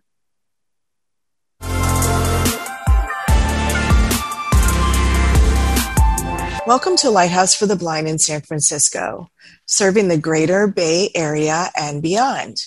Welcome 6.65 6.95
to 6.97 7.09
Lighthouse 7.09 7.53
for 7.53 7.65
the 7.65 7.75
Blind 7.75 8.07
in 8.07 8.19
San 8.19 8.39
Francisco, 8.39 9.29
serving 9.65 10.07
the 10.07 10.17
greater 10.17 10.65
Bay 10.65 11.09
Area 11.13 11.69
and 11.75 12.01
beyond. 12.01 12.65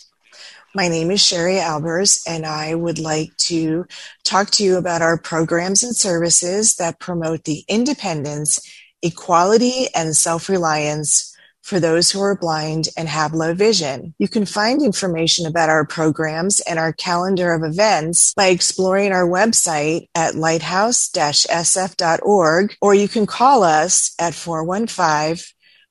My 0.74 0.88
name 0.88 1.10
is 1.10 1.24
Sherry 1.24 1.54
Albers, 1.54 2.20
and 2.28 2.44
I 2.44 2.74
would 2.74 2.98
like 2.98 3.34
to 3.38 3.86
talk 4.22 4.50
to 4.50 4.64
you 4.64 4.76
about 4.76 5.00
our 5.00 5.16
programs 5.16 5.82
and 5.82 5.96
services 5.96 6.74
that 6.74 7.00
promote 7.00 7.44
the 7.44 7.64
independence, 7.68 8.60
equality, 9.00 9.86
and 9.94 10.14
self 10.14 10.50
reliance 10.50 11.34
for 11.66 11.80
those 11.80 12.12
who 12.12 12.22
are 12.22 12.36
blind 12.36 12.88
and 12.96 13.08
have 13.08 13.34
low 13.34 13.52
vision. 13.52 14.14
You 14.18 14.28
can 14.28 14.46
find 14.46 14.80
information 14.80 15.46
about 15.46 15.68
our 15.68 15.84
programs 15.84 16.60
and 16.60 16.78
our 16.78 16.92
calendar 16.92 17.52
of 17.52 17.64
events 17.64 18.32
by 18.34 18.46
exploring 18.46 19.10
our 19.10 19.26
website 19.26 20.06
at 20.14 20.36
lighthouse-sf.org, 20.36 22.76
or 22.80 22.94
you 22.94 23.08
can 23.08 23.26
call 23.26 23.64
us 23.64 24.14
at 24.20 24.32
415 24.32 25.44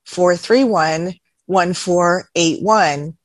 431 0.05 1.15
1481 1.47 3.17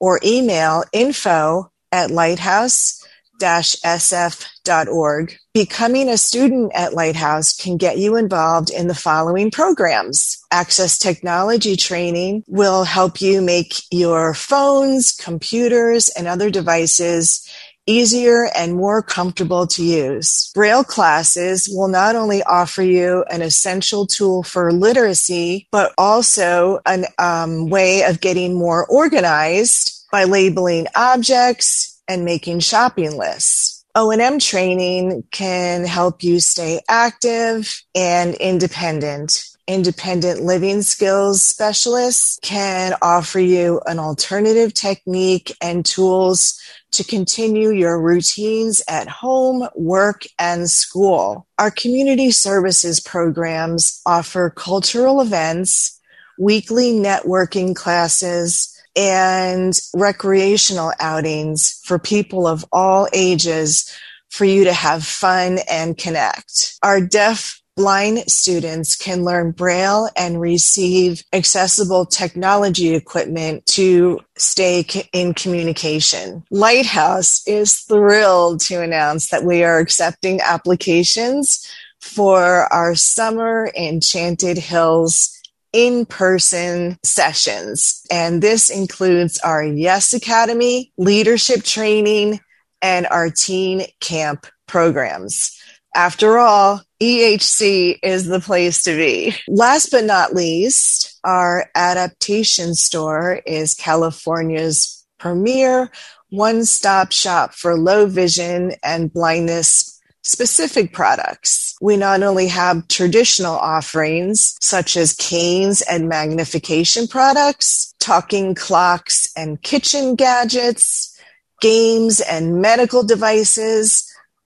or 0.00 0.18
email 0.24 0.84
info 0.94 1.70
at 1.92 2.10
lighthouse 2.10 2.97
sf.org. 3.38 5.36
Becoming 5.54 6.08
a 6.08 6.16
student 6.16 6.72
at 6.74 6.94
Lighthouse 6.94 7.56
can 7.56 7.76
get 7.76 7.98
you 7.98 8.16
involved 8.16 8.70
in 8.70 8.86
the 8.86 8.94
following 8.94 9.50
programs. 9.50 10.38
Access 10.50 10.98
technology 10.98 11.76
training 11.76 12.44
will 12.46 12.84
help 12.84 13.20
you 13.20 13.40
make 13.42 13.74
your 13.90 14.34
phones, 14.34 15.12
computers, 15.12 16.08
and 16.10 16.26
other 16.26 16.50
devices 16.50 17.48
easier 17.88 18.50
and 18.54 18.76
more 18.76 19.02
comfortable 19.02 19.66
to 19.66 19.82
use. 19.82 20.52
Braille 20.54 20.84
classes 20.84 21.68
will 21.72 21.88
not 21.88 22.14
only 22.14 22.42
offer 22.42 22.82
you 22.82 23.24
an 23.30 23.40
essential 23.42 24.06
tool 24.06 24.42
for 24.42 24.72
literacy, 24.72 25.66
but 25.72 25.92
also 25.96 26.80
a 26.86 27.04
um, 27.18 27.70
way 27.70 28.02
of 28.02 28.20
getting 28.20 28.56
more 28.56 28.86
organized 28.86 30.06
by 30.12 30.24
labeling 30.24 30.86
objects, 30.94 31.97
and 32.08 32.24
making 32.24 32.60
shopping 32.60 33.16
lists. 33.16 33.84
O&M 33.94 34.38
training 34.38 35.24
can 35.30 35.84
help 35.84 36.22
you 36.22 36.40
stay 36.40 36.80
active 36.88 37.82
and 37.94 38.34
independent. 38.36 39.44
Independent 39.66 40.40
living 40.42 40.82
skills 40.82 41.42
specialists 41.42 42.38
can 42.42 42.94
offer 43.02 43.40
you 43.40 43.80
an 43.86 43.98
alternative 43.98 44.72
technique 44.72 45.54
and 45.60 45.84
tools 45.84 46.58
to 46.92 47.04
continue 47.04 47.70
your 47.70 48.00
routines 48.00 48.82
at 48.88 49.08
home, 49.08 49.68
work, 49.74 50.22
and 50.38 50.70
school. 50.70 51.46
Our 51.58 51.70
community 51.70 52.30
services 52.30 53.00
programs 53.00 54.00
offer 54.06 54.48
cultural 54.50 55.20
events, 55.20 56.00
weekly 56.38 56.92
networking 56.92 57.76
classes, 57.76 58.74
and 58.96 59.78
recreational 59.94 60.92
outings 61.00 61.80
for 61.84 61.98
people 61.98 62.46
of 62.46 62.64
all 62.72 63.08
ages 63.12 63.92
for 64.30 64.44
you 64.44 64.64
to 64.64 64.72
have 64.72 65.04
fun 65.04 65.58
and 65.70 65.96
connect. 65.96 66.78
Our 66.82 67.00
deaf 67.00 67.60
blind 67.78 68.28
students 68.28 68.96
can 68.96 69.22
learn 69.22 69.52
Braille 69.52 70.08
and 70.16 70.40
receive 70.40 71.22
accessible 71.32 72.04
technology 72.04 72.92
equipment 72.92 73.64
to 73.66 74.18
stay 74.36 74.84
in 75.12 75.32
communication. 75.32 76.42
Lighthouse 76.50 77.46
is 77.46 77.78
thrilled 77.82 78.60
to 78.62 78.82
announce 78.82 79.28
that 79.28 79.44
we 79.44 79.62
are 79.62 79.78
accepting 79.78 80.40
applications 80.40 81.64
for 82.00 82.72
our 82.72 82.96
summer 82.96 83.70
Enchanted 83.76 84.58
Hills 84.58 85.37
in 85.72 86.06
person 86.06 86.98
sessions. 87.04 88.02
And 88.10 88.42
this 88.42 88.70
includes 88.70 89.38
our 89.40 89.62
Yes 89.62 90.12
Academy, 90.12 90.92
leadership 90.96 91.62
training, 91.62 92.40
and 92.80 93.06
our 93.06 93.30
teen 93.30 93.86
camp 94.00 94.46
programs. 94.66 95.54
After 95.94 96.38
all, 96.38 96.82
EHC 97.02 97.98
is 98.02 98.26
the 98.26 98.40
place 98.40 98.82
to 98.84 98.96
be. 98.96 99.34
Last 99.48 99.90
but 99.90 100.04
not 100.04 100.34
least, 100.34 101.18
our 101.24 101.70
adaptation 101.74 102.74
store 102.74 103.40
is 103.46 103.74
California's 103.74 105.06
premier 105.18 105.90
one 106.30 106.64
stop 106.64 107.12
shop 107.12 107.54
for 107.54 107.76
low 107.76 108.06
vision 108.06 108.72
and 108.82 109.12
blindness 109.12 109.87
specific 110.22 110.92
products. 110.92 111.74
We 111.80 111.96
not 111.96 112.22
only 112.22 112.48
have 112.48 112.88
traditional 112.88 113.56
offerings 113.56 114.56
such 114.60 114.96
as 114.96 115.14
canes 115.14 115.82
and 115.82 116.08
magnification 116.08 117.06
products, 117.06 117.94
talking 118.00 118.54
clocks 118.54 119.30
and 119.36 119.62
kitchen 119.62 120.14
gadgets, 120.14 121.18
games 121.60 122.20
and 122.20 122.60
medical 122.60 123.02
devices, 123.02 124.04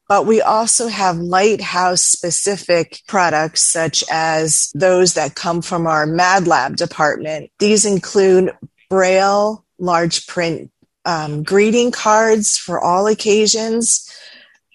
but 0.08 0.26
we 0.26 0.42
also 0.42 0.88
have 0.88 1.16
lighthouse 1.16 2.02
specific 2.02 3.00
products 3.06 3.62
such 3.62 4.04
as 4.10 4.70
those 4.74 5.14
that 5.14 5.34
come 5.34 5.62
from 5.62 5.86
our 5.86 6.06
Mad 6.06 6.46
Lab 6.46 6.76
department. 6.76 7.50
These 7.58 7.86
include 7.86 8.52
Braille 8.90 9.64
large 9.78 10.26
print 10.26 10.70
um, 11.04 11.42
greeting 11.42 11.90
cards 11.90 12.56
for 12.56 12.80
all 12.80 13.06
occasions, 13.06 14.08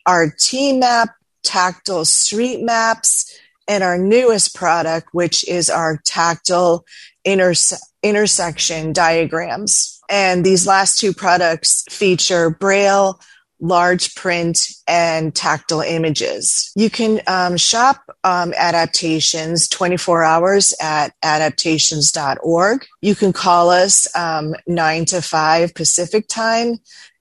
our 0.07 0.33
T-Map 0.39 1.09
tactile 1.47 2.05
street 2.05 2.61
maps, 2.61 3.39
and 3.67 3.83
our 3.83 3.97
newest 3.97 4.55
product, 4.55 5.09
which 5.13 5.47
is 5.47 5.69
our 5.69 5.99
tactile 6.05 6.85
interse- 7.25 7.79
intersection 8.03 8.93
diagrams. 8.93 9.99
And 10.09 10.45
these 10.45 10.67
last 10.67 10.99
two 10.99 11.13
products 11.13 11.83
feature 11.89 12.49
Braille, 12.49 13.19
large 13.59 14.15
print, 14.15 14.67
and 14.87 15.35
tactile 15.35 15.81
images. 15.81 16.71
You 16.75 16.89
can 16.89 17.21
um, 17.27 17.57
shop 17.57 18.01
um, 18.23 18.53
adaptations 18.55 19.67
24 19.67 20.23
hours 20.23 20.73
at 20.81 21.13
adaptations.org. 21.23 22.85
You 23.01 23.15
can 23.15 23.33
call 23.33 23.69
us 23.69 24.07
um, 24.15 24.53
9 24.65 25.05
to 25.05 25.21
5 25.21 25.73
Pacific 25.73 26.27
time 26.29 26.77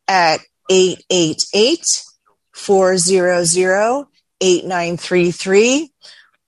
at 0.06 0.40
888 0.70 2.05
400 2.56 4.06
8933, 4.40 5.92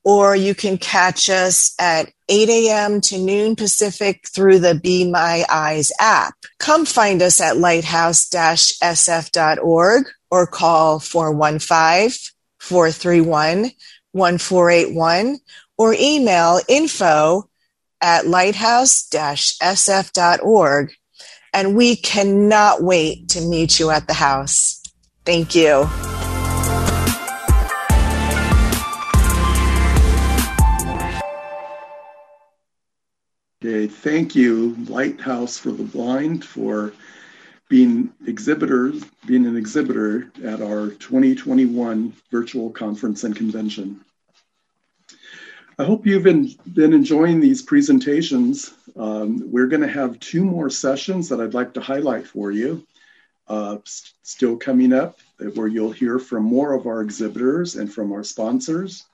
or 0.04 0.36
you 0.36 0.54
can 0.54 0.78
catch 0.78 1.28
us 1.30 1.74
at 1.78 2.10
8 2.28 2.48
a.m. 2.48 3.00
to 3.02 3.18
noon 3.18 3.54
Pacific 3.56 4.26
through 4.28 4.58
the 4.58 4.74
Be 4.74 5.10
My 5.10 5.44
Eyes 5.50 5.90
app. 5.98 6.34
Come 6.58 6.84
find 6.84 7.22
us 7.22 7.40
at 7.40 7.56
lighthouse-sf.org 7.56 10.06
or 10.30 10.46
call 10.46 10.98
415 10.98 12.10
431 12.58 13.70
1481 14.12 15.38
or 15.78 15.96
email 15.98 16.60
info 16.68 17.48
at 18.00 18.26
lighthouse-sf.org. 18.26 20.92
And 21.54 21.74
we 21.76 21.96
cannot 21.96 22.82
wait 22.82 23.30
to 23.30 23.40
meet 23.40 23.80
you 23.80 23.88
at 23.90 24.06
the 24.06 24.14
house. 24.14 24.77
Thank 25.28 25.54
you. 25.54 25.86
Okay, 33.62 33.88
thank 33.88 34.34
you, 34.34 34.74
Lighthouse 34.88 35.58
for 35.58 35.70
the 35.70 35.84
Blind, 35.84 36.46
for 36.46 36.94
being 37.68 38.10
exhibitors, 38.26 39.04
being 39.26 39.44
an 39.44 39.54
exhibitor 39.54 40.32
at 40.42 40.62
our 40.62 40.92
2021 40.92 42.14
virtual 42.30 42.70
conference 42.70 43.22
and 43.24 43.36
convention. 43.36 44.00
I 45.78 45.84
hope 45.84 46.06
you've 46.06 46.22
been, 46.22 46.54
been 46.72 46.94
enjoying 46.94 47.40
these 47.40 47.60
presentations. 47.60 48.72
Um, 48.96 49.42
we're 49.52 49.66
going 49.66 49.82
to 49.82 49.88
have 49.88 50.18
two 50.20 50.42
more 50.42 50.70
sessions 50.70 51.28
that 51.28 51.38
I'd 51.38 51.52
like 51.52 51.74
to 51.74 51.82
highlight 51.82 52.26
for 52.26 52.50
you 52.50 52.86
uh, 53.48 53.78
still 53.84 54.56
coming 54.56 54.92
up 54.92 55.18
where 55.54 55.68
you'll 55.68 55.92
hear 55.92 56.18
from 56.18 56.44
more 56.44 56.74
of 56.74 56.86
our 56.86 57.00
exhibitors 57.00 57.76
and 57.76 57.92
from 57.92 58.12
our 58.12 58.24
sponsors. 58.24 59.04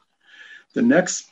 The 0.74 0.82
next 0.82 1.30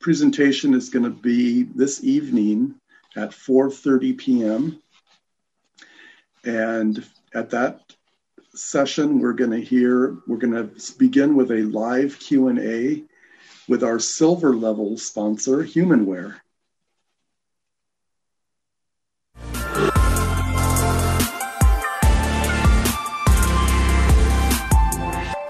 presentation 0.00 0.74
is 0.74 0.90
going 0.90 1.04
to 1.04 1.10
be 1.10 1.64
this 1.64 2.04
evening 2.04 2.74
at 3.16 3.30
4.30 3.30 4.18
p.m. 4.18 4.82
And 6.44 7.04
at 7.34 7.50
that 7.50 7.80
session, 8.54 9.18
we're 9.18 9.32
going 9.32 9.50
to 9.50 9.60
hear, 9.60 10.18
we're 10.26 10.36
going 10.36 10.52
to 10.52 10.94
begin 10.98 11.34
with 11.34 11.50
a 11.50 11.62
live 11.62 12.18
Q&A 12.18 13.02
with 13.68 13.82
our 13.82 13.98
silver 13.98 14.54
level 14.54 14.98
sponsor, 14.98 15.64
Humanware. 15.64 16.36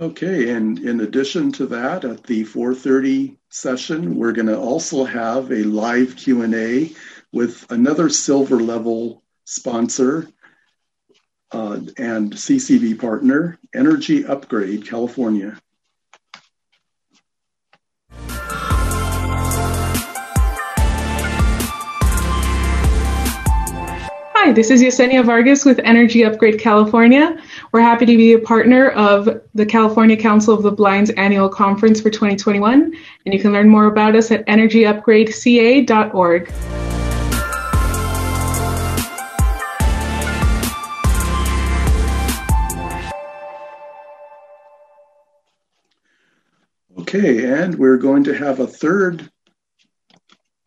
Okay, 0.00 0.50
and 0.50 0.78
in 0.78 1.00
addition 1.00 1.50
to 1.54 1.66
that, 1.66 2.04
at 2.04 2.22
the 2.22 2.44
4:30 2.44 3.36
session, 3.48 4.14
we're 4.14 4.30
going 4.30 4.46
to 4.46 4.56
also 4.56 5.02
have 5.02 5.50
a 5.50 5.64
live 5.64 6.14
Q&A 6.14 6.92
with 7.32 7.68
another 7.68 8.08
silver 8.08 8.60
level 8.60 9.24
sponsor 9.44 10.28
uh, 11.50 11.80
and 11.96 12.32
CCB 12.32 13.00
partner, 13.00 13.58
Energy 13.74 14.24
Upgrade 14.24 14.86
California. 14.86 15.58
Hi, 24.48 24.54
this 24.54 24.70
is 24.70 24.80
Yesenia 24.80 25.22
Vargas 25.26 25.66
with 25.66 25.78
Energy 25.80 26.24
Upgrade 26.24 26.58
California. 26.58 27.36
We're 27.70 27.82
happy 27.82 28.06
to 28.06 28.16
be 28.16 28.32
a 28.32 28.38
partner 28.38 28.88
of 28.92 29.42
the 29.54 29.66
California 29.66 30.16
Council 30.16 30.54
of 30.54 30.62
the 30.62 30.72
Blind's 30.72 31.10
annual 31.18 31.50
conference 31.50 32.00
for 32.00 32.08
2021, 32.08 32.96
and 33.26 33.34
you 33.34 33.38
can 33.38 33.52
learn 33.52 33.68
more 33.68 33.88
about 33.88 34.16
us 34.16 34.30
at 34.30 34.46
energyupgradeca.org. 34.46 36.50
Okay, 46.98 47.52
and 47.52 47.74
we're 47.74 47.98
going 47.98 48.24
to 48.24 48.32
have 48.32 48.60
a 48.60 48.66
third 48.66 49.30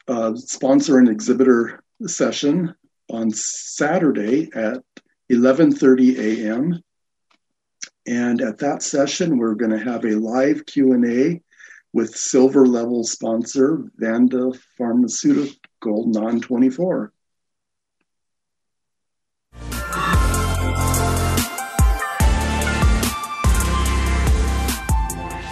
uh, 0.07 0.35
sponsor 0.35 0.99
and 0.99 1.09
exhibitor 1.09 1.81
session 2.05 2.75
on 3.11 3.31
Saturday 3.31 4.49
at 4.53 4.81
11:30 5.31 6.17
a.m. 6.17 6.81
And 8.07 8.41
at 8.41 8.59
that 8.59 8.81
session, 8.81 9.37
we're 9.37 9.55
going 9.55 9.71
to 9.71 9.79
have 9.79 10.05
a 10.05 10.15
live 10.15 10.65
Q&A 10.65 11.41
with 11.93 12.15
silver 12.15 12.65
level 12.65 13.03
sponsor 13.03 13.83
Vanda 13.97 14.51
Pharmaceutical 14.77 16.07
Non 16.07 16.41
24. 16.41 17.13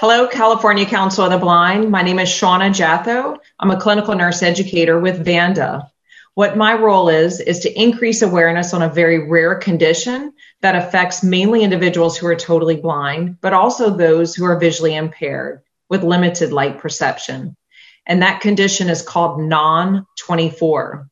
Hello, 0.01 0.28
California 0.28 0.86
Council 0.86 1.26
of 1.26 1.32
the 1.32 1.38
Blind. 1.38 1.91
My 1.91 2.01
name 2.01 2.20
is 2.20 2.30
Shauna 2.30 2.70
Jatho. 2.70 3.38
I'm 3.60 3.70
a 3.70 3.80
clinical 3.80 4.16
nurse 4.16 4.41
educator 4.41 4.97
with 4.97 5.26
Vanda. 5.26 5.91
What 6.40 6.56
my 6.56 6.74
role 6.74 7.10
is, 7.10 7.42
is 7.42 7.60
to 7.60 7.74
increase 7.78 8.22
awareness 8.22 8.74
on 8.74 8.82
a 8.82 8.88
very 8.88 9.28
rare 9.28 9.56
condition 9.56 10.32
that 10.62 10.74
affects 10.74 11.22
mainly 11.22 11.64
individuals 11.64 12.18
who 12.18 12.28
are 12.28 12.36
totally 12.38 12.78
blind, 12.78 13.42
but 13.42 13.52
also 13.52 13.90
those 13.90 14.34
who 14.36 14.46
are 14.46 14.58
visually 14.58 14.96
impaired 14.96 15.64
with 15.90 16.02
limited 16.02 16.54
light 16.54 16.78
perception. 16.78 17.58
And 18.06 18.22
that 18.22 18.40
condition 18.40 18.88
is 18.88 19.02
called 19.02 19.42
non 19.42 20.08
24. 20.18 21.10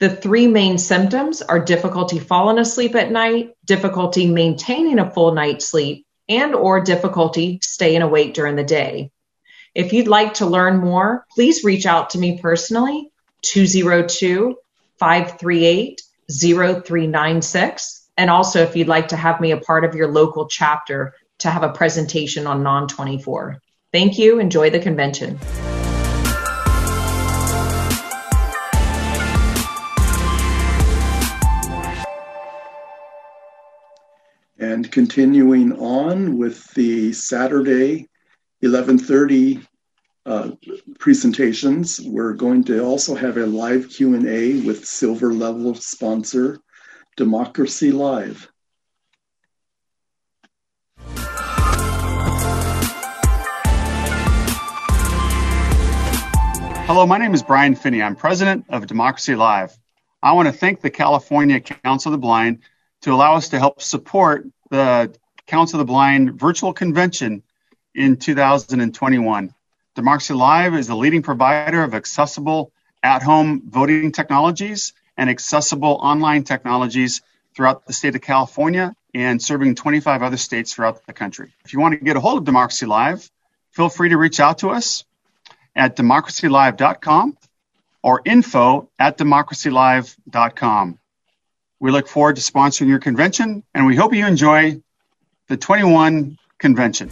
The 0.00 0.10
three 0.10 0.48
main 0.48 0.76
symptoms 0.76 1.40
are 1.40 1.64
difficulty 1.64 2.18
falling 2.18 2.58
asleep 2.58 2.96
at 2.96 3.12
night, 3.12 3.50
difficulty 3.64 4.26
maintaining 4.26 4.98
a 4.98 5.08
full 5.08 5.34
night's 5.34 5.70
sleep, 5.70 6.04
and 6.28 6.56
or 6.56 6.80
difficulty 6.80 7.60
staying 7.62 8.02
awake 8.02 8.34
during 8.34 8.56
the 8.56 8.64
day. 8.64 9.12
If 9.72 9.92
you'd 9.92 10.08
like 10.08 10.34
to 10.34 10.46
learn 10.46 10.78
more, 10.78 11.26
please 11.30 11.62
reach 11.62 11.86
out 11.86 12.10
to 12.10 12.18
me 12.18 12.40
personally 12.42 13.11
202 13.42 14.56
538 14.98 16.00
0396. 16.30 18.08
And 18.16 18.30
also, 18.30 18.62
if 18.62 18.76
you'd 18.76 18.88
like 18.88 19.08
to 19.08 19.16
have 19.16 19.40
me 19.40 19.50
a 19.50 19.56
part 19.56 19.84
of 19.84 19.94
your 19.94 20.10
local 20.10 20.46
chapter 20.46 21.14
to 21.40 21.50
have 21.50 21.62
a 21.62 21.72
presentation 21.72 22.46
on 22.46 22.62
non 22.62 22.88
24. 22.88 23.60
Thank 23.92 24.18
you. 24.18 24.38
Enjoy 24.38 24.70
the 24.70 24.78
convention. 24.78 25.38
And 34.58 34.90
continuing 34.90 35.72
on 35.72 36.38
with 36.38 36.72
the 36.74 37.12
Saturday 37.12 38.08
11:30 38.62 39.66
uh, 40.24 40.50
presentations. 40.98 42.00
We're 42.00 42.34
going 42.34 42.64
to 42.64 42.82
also 42.84 43.14
have 43.14 43.36
a 43.36 43.46
live 43.46 43.88
Q&A 43.88 44.60
with 44.60 44.84
silver 44.84 45.32
level 45.32 45.74
sponsor 45.74 46.58
Democracy 47.16 47.92
Live. 47.92 48.48
Hello, 56.86 57.06
my 57.06 57.16
name 57.16 57.32
is 57.32 57.42
Bryan 57.42 57.74
Finney. 57.74 58.02
I'm 58.02 58.14
president 58.14 58.66
of 58.68 58.86
Democracy 58.86 59.34
Live. 59.34 59.76
I 60.22 60.32
want 60.32 60.46
to 60.46 60.52
thank 60.52 60.80
the 60.80 60.90
California 60.90 61.58
Council 61.58 62.12
of 62.12 62.20
the 62.20 62.22
Blind 62.22 62.60
to 63.02 63.12
allow 63.12 63.34
us 63.34 63.48
to 63.48 63.58
help 63.58 63.82
support 63.82 64.46
the 64.70 65.14
Council 65.46 65.80
of 65.80 65.86
the 65.86 65.90
Blind 65.90 66.38
virtual 66.38 66.72
convention 66.72 67.42
in 67.94 68.16
2021. 68.16 69.54
Democracy 69.94 70.32
Live 70.32 70.74
is 70.74 70.86
the 70.86 70.96
leading 70.96 71.20
provider 71.20 71.82
of 71.82 71.94
accessible 71.94 72.72
at 73.02 73.22
home 73.22 73.62
voting 73.68 74.10
technologies 74.10 74.94
and 75.18 75.28
accessible 75.28 75.98
online 76.00 76.44
technologies 76.44 77.20
throughout 77.54 77.86
the 77.86 77.92
state 77.92 78.14
of 78.14 78.22
California 78.22 78.94
and 79.14 79.42
serving 79.42 79.74
25 79.74 80.22
other 80.22 80.38
states 80.38 80.72
throughout 80.72 81.04
the 81.04 81.12
country. 81.12 81.52
If 81.66 81.74
you 81.74 81.80
want 81.80 81.98
to 81.98 82.02
get 82.02 82.16
a 82.16 82.20
hold 82.20 82.38
of 82.38 82.44
Democracy 82.44 82.86
Live, 82.86 83.30
feel 83.72 83.90
free 83.90 84.08
to 84.08 84.16
reach 84.16 84.40
out 84.40 84.58
to 84.58 84.70
us 84.70 85.04
at 85.76 85.94
democracylive.com 85.94 87.36
or 88.02 88.22
info 88.24 88.88
at 88.98 89.18
democracylive.com. 89.18 90.98
We 91.80 91.90
look 91.90 92.08
forward 92.08 92.36
to 92.36 92.42
sponsoring 92.42 92.88
your 92.88 92.98
convention 92.98 93.62
and 93.74 93.84
we 93.84 93.96
hope 93.96 94.14
you 94.14 94.26
enjoy 94.26 94.80
the 95.48 95.58
21 95.58 96.38
convention. 96.58 97.10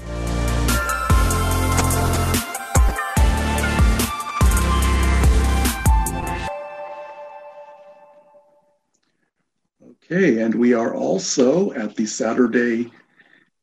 Okay, 10.12 10.42
and 10.42 10.52
we 10.56 10.74
are 10.74 10.92
also 10.92 11.70
at 11.70 11.94
the 11.94 12.04
Saturday 12.04 12.90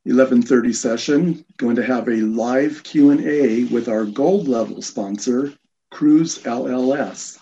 11:30 0.08 0.74
session 0.74 1.46
going 1.58 1.76
to 1.76 1.84
have 1.84 2.08
a 2.08 2.22
live 2.22 2.84
Q&A 2.84 3.66
with 3.66 3.90
our 3.90 4.06
gold 4.06 4.48
level 4.48 4.82
sponsor, 4.82 5.52
Cruise 5.92 6.38
LLC. 6.44 7.38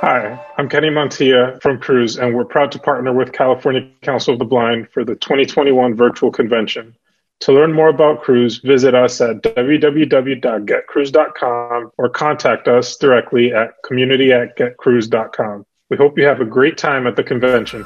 Hi, 0.00 0.44
I'm 0.58 0.68
Kenny 0.68 0.90
Montilla 0.90 1.62
from 1.62 1.78
Cruise, 1.78 2.18
and 2.18 2.34
we're 2.34 2.44
proud 2.44 2.72
to 2.72 2.80
partner 2.80 3.12
with 3.12 3.32
California 3.32 3.88
Council 4.02 4.32
of 4.32 4.40
the 4.40 4.44
Blind 4.44 4.88
for 4.88 5.04
the 5.04 5.14
2021 5.14 5.94
virtual 5.94 6.32
convention. 6.32 6.96
To 7.40 7.52
learn 7.52 7.72
more 7.72 7.88
about 7.88 8.22
Cruise, 8.22 8.58
visit 8.58 8.94
us 8.94 9.20
at 9.20 9.42
www.getcruise.com 9.42 11.90
or 11.98 12.08
contact 12.08 12.66
us 12.66 12.96
directly 12.96 13.52
at 13.52 13.74
community 13.84 14.32
at 14.32 14.56
getcruise.com. 14.56 15.66
We 15.90 15.98
hope 15.98 16.18
you 16.18 16.24
have 16.24 16.40
a 16.40 16.46
great 16.46 16.78
time 16.78 17.06
at 17.06 17.14
the 17.14 17.22
convention. 17.22 17.84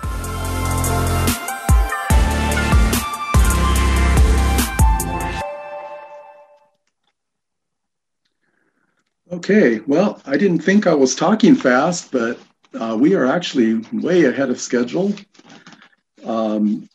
Okay, 9.33 9.81
well, 9.87 10.21
I 10.27 10.37
didn't 10.37 10.61
think 10.61 10.87
I 10.87 10.95
was 10.95 11.15
talking 11.15 11.55
fast, 11.55 12.13
but 12.13 12.39
uh, 12.75 12.95
we 12.99 13.15
are 13.15 13.25
actually 13.27 13.77
way 13.93 14.27
ahead 14.27 14.51
of 14.51 14.61
schedule. 14.61 15.15
Um, 16.25 16.90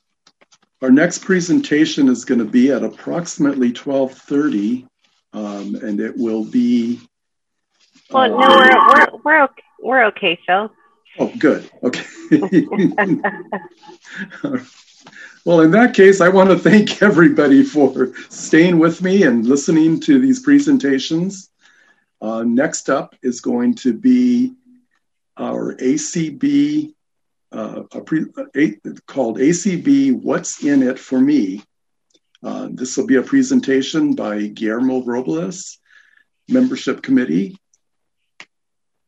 our 0.85 0.91
next 0.91 1.25
presentation 1.25 2.07
is 2.07 2.23
going 2.23 2.37
to 2.37 2.45
be 2.45 2.71
at 2.71 2.83
approximately 2.83 3.69
1230, 3.69 4.85
um, 5.33 5.73
and 5.81 5.99
it 5.99 6.15
will 6.15 6.45
be... 6.45 6.99
Well, 8.11 8.29
no, 8.29 8.37
we're, 8.37 8.69
we're, 8.87 9.07
we're, 9.23 9.43
okay, 9.45 9.63
we're 9.81 10.05
okay, 10.05 10.39
Phil. 10.45 10.71
Oh, 11.17 11.33
good. 11.39 11.67
Okay. 11.81 12.05
well, 15.43 15.61
in 15.61 15.71
that 15.71 15.95
case, 15.95 16.21
I 16.21 16.29
want 16.29 16.51
to 16.51 16.59
thank 16.59 17.01
everybody 17.01 17.63
for 17.63 18.13
staying 18.29 18.77
with 18.77 19.01
me 19.01 19.23
and 19.23 19.43
listening 19.43 19.99
to 20.01 20.19
these 20.19 20.41
presentations. 20.41 21.49
Uh, 22.21 22.43
next 22.43 22.91
up 22.91 23.15
is 23.23 23.41
going 23.41 23.73
to 23.73 23.91
be 23.91 24.53
our 25.35 25.73
ACB, 25.77 26.93
uh, 27.55 27.83
pre, 28.01 28.25
a, 28.55 28.73
called 29.07 29.37
ACB 29.37 30.21
What's 30.21 30.63
in 30.63 30.83
It 30.83 30.99
for 30.99 31.19
Me. 31.19 31.63
Uh, 32.43 32.67
this 32.71 32.97
will 32.97 33.07
be 33.07 33.15
a 33.15 33.23
presentation 33.23 34.13
by 34.13 34.47
Guillermo 34.47 35.03
Robles, 35.03 35.79
Membership 36.47 37.01
Committee, 37.01 37.57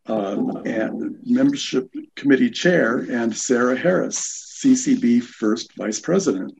um, 0.07 0.63
and 0.65 1.17
Membership 1.23 1.93
Committee 2.15 2.49
Chair, 2.49 2.97
and 2.97 3.35
Sarah 3.35 3.77
Harris, 3.77 4.59
CCB 4.63 5.21
First 5.21 5.75
Vice 5.77 5.99
President. 5.99 6.57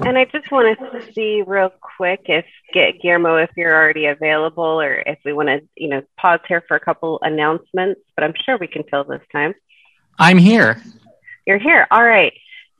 And 0.00 0.18
I 0.18 0.26
just 0.26 0.50
want 0.50 0.78
to 0.78 1.12
see 1.14 1.42
real 1.46 1.70
quick 1.96 2.26
if 2.26 2.44
Guillermo, 2.74 3.36
if 3.36 3.50
you're 3.56 3.74
already 3.74 4.06
available, 4.06 4.82
or 4.82 5.02
if 5.06 5.18
we 5.24 5.32
want 5.32 5.48
to, 5.48 5.60
you 5.74 5.88
know, 5.88 6.02
pause 6.18 6.40
here 6.46 6.62
for 6.68 6.76
a 6.76 6.80
couple 6.80 7.18
announcements. 7.22 8.02
But 8.14 8.24
I'm 8.24 8.34
sure 8.44 8.58
we 8.58 8.66
can 8.66 8.82
fill 8.90 9.04
this 9.04 9.22
time. 9.32 9.54
I'm 10.18 10.38
here. 10.38 10.82
You're 11.46 11.58
here. 11.58 11.86
All 11.90 12.02
right. 12.02 12.32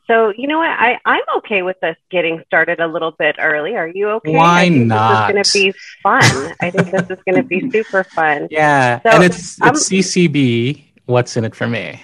So 0.07 0.33
you 0.37 0.47
know 0.47 0.59
what? 0.59 0.71
I 0.71 0.99
I'm 1.05 1.23
okay 1.39 1.63
with 1.63 1.83
us 1.83 1.97
getting 2.11 2.43
started 2.47 2.79
a 2.79 2.87
little 2.87 3.11
bit 3.11 3.37
early. 3.39 3.75
Are 3.75 3.89
you 3.89 4.09
okay? 4.11 4.37
Why 4.37 4.69
not? 4.69 5.33
This 5.35 5.43
is 5.45 5.53
going 5.53 5.73
to 5.73 5.73
be 5.73 5.79
fun. 6.03 6.55
I 6.61 6.71
think 6.71 6.91
this 6.93 7.19
is 7.19 7.25
going 7.25 7.37
to 7.37 7.43
be 7.43 7.71
super 7.71 8.05
fun. 8.05 8.49
Yeah, 8.57 9.01
So, 9.03 9.11
and 9.11 9.25
it's 9.25 9.61
um, 9.61 9.71
it's 9.71 9.89
CCB. 9.89 10.85
What's 11.07 11.37
in 11.37 11.45
it 11.45 11.55
for 11.55 11.67
me? 11.67 12.01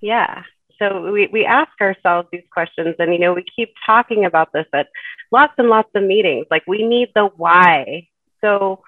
Yeah. 0.00 0.42
So 0.78 1.12
we, 1.12 1.28
we 1.32 1.44
ask 1.44 1.70
ourselves 1.80 2.28
these 2.32 2.42
questions, 2.50 2.96
and 2.98 3.12
you 3.12 3.20
know, 3.20 3.34
we 3.34 3.44
keep 3.54 3.74
talking 3.86 4.24
about 4.24 4.52
this 4.52 4.66
at 4.72 4.88
lots 5.30 5.52
and 5.58 5.68
lots 5.68 5.88
of 5.94 6.02
meetings. 6.02 6.46
Like, 6.50 6.64
we 6.66 6.86
need 6.86 7.10
the 7.14 7.30
why. 7.36 8.08
So 8.40 8.82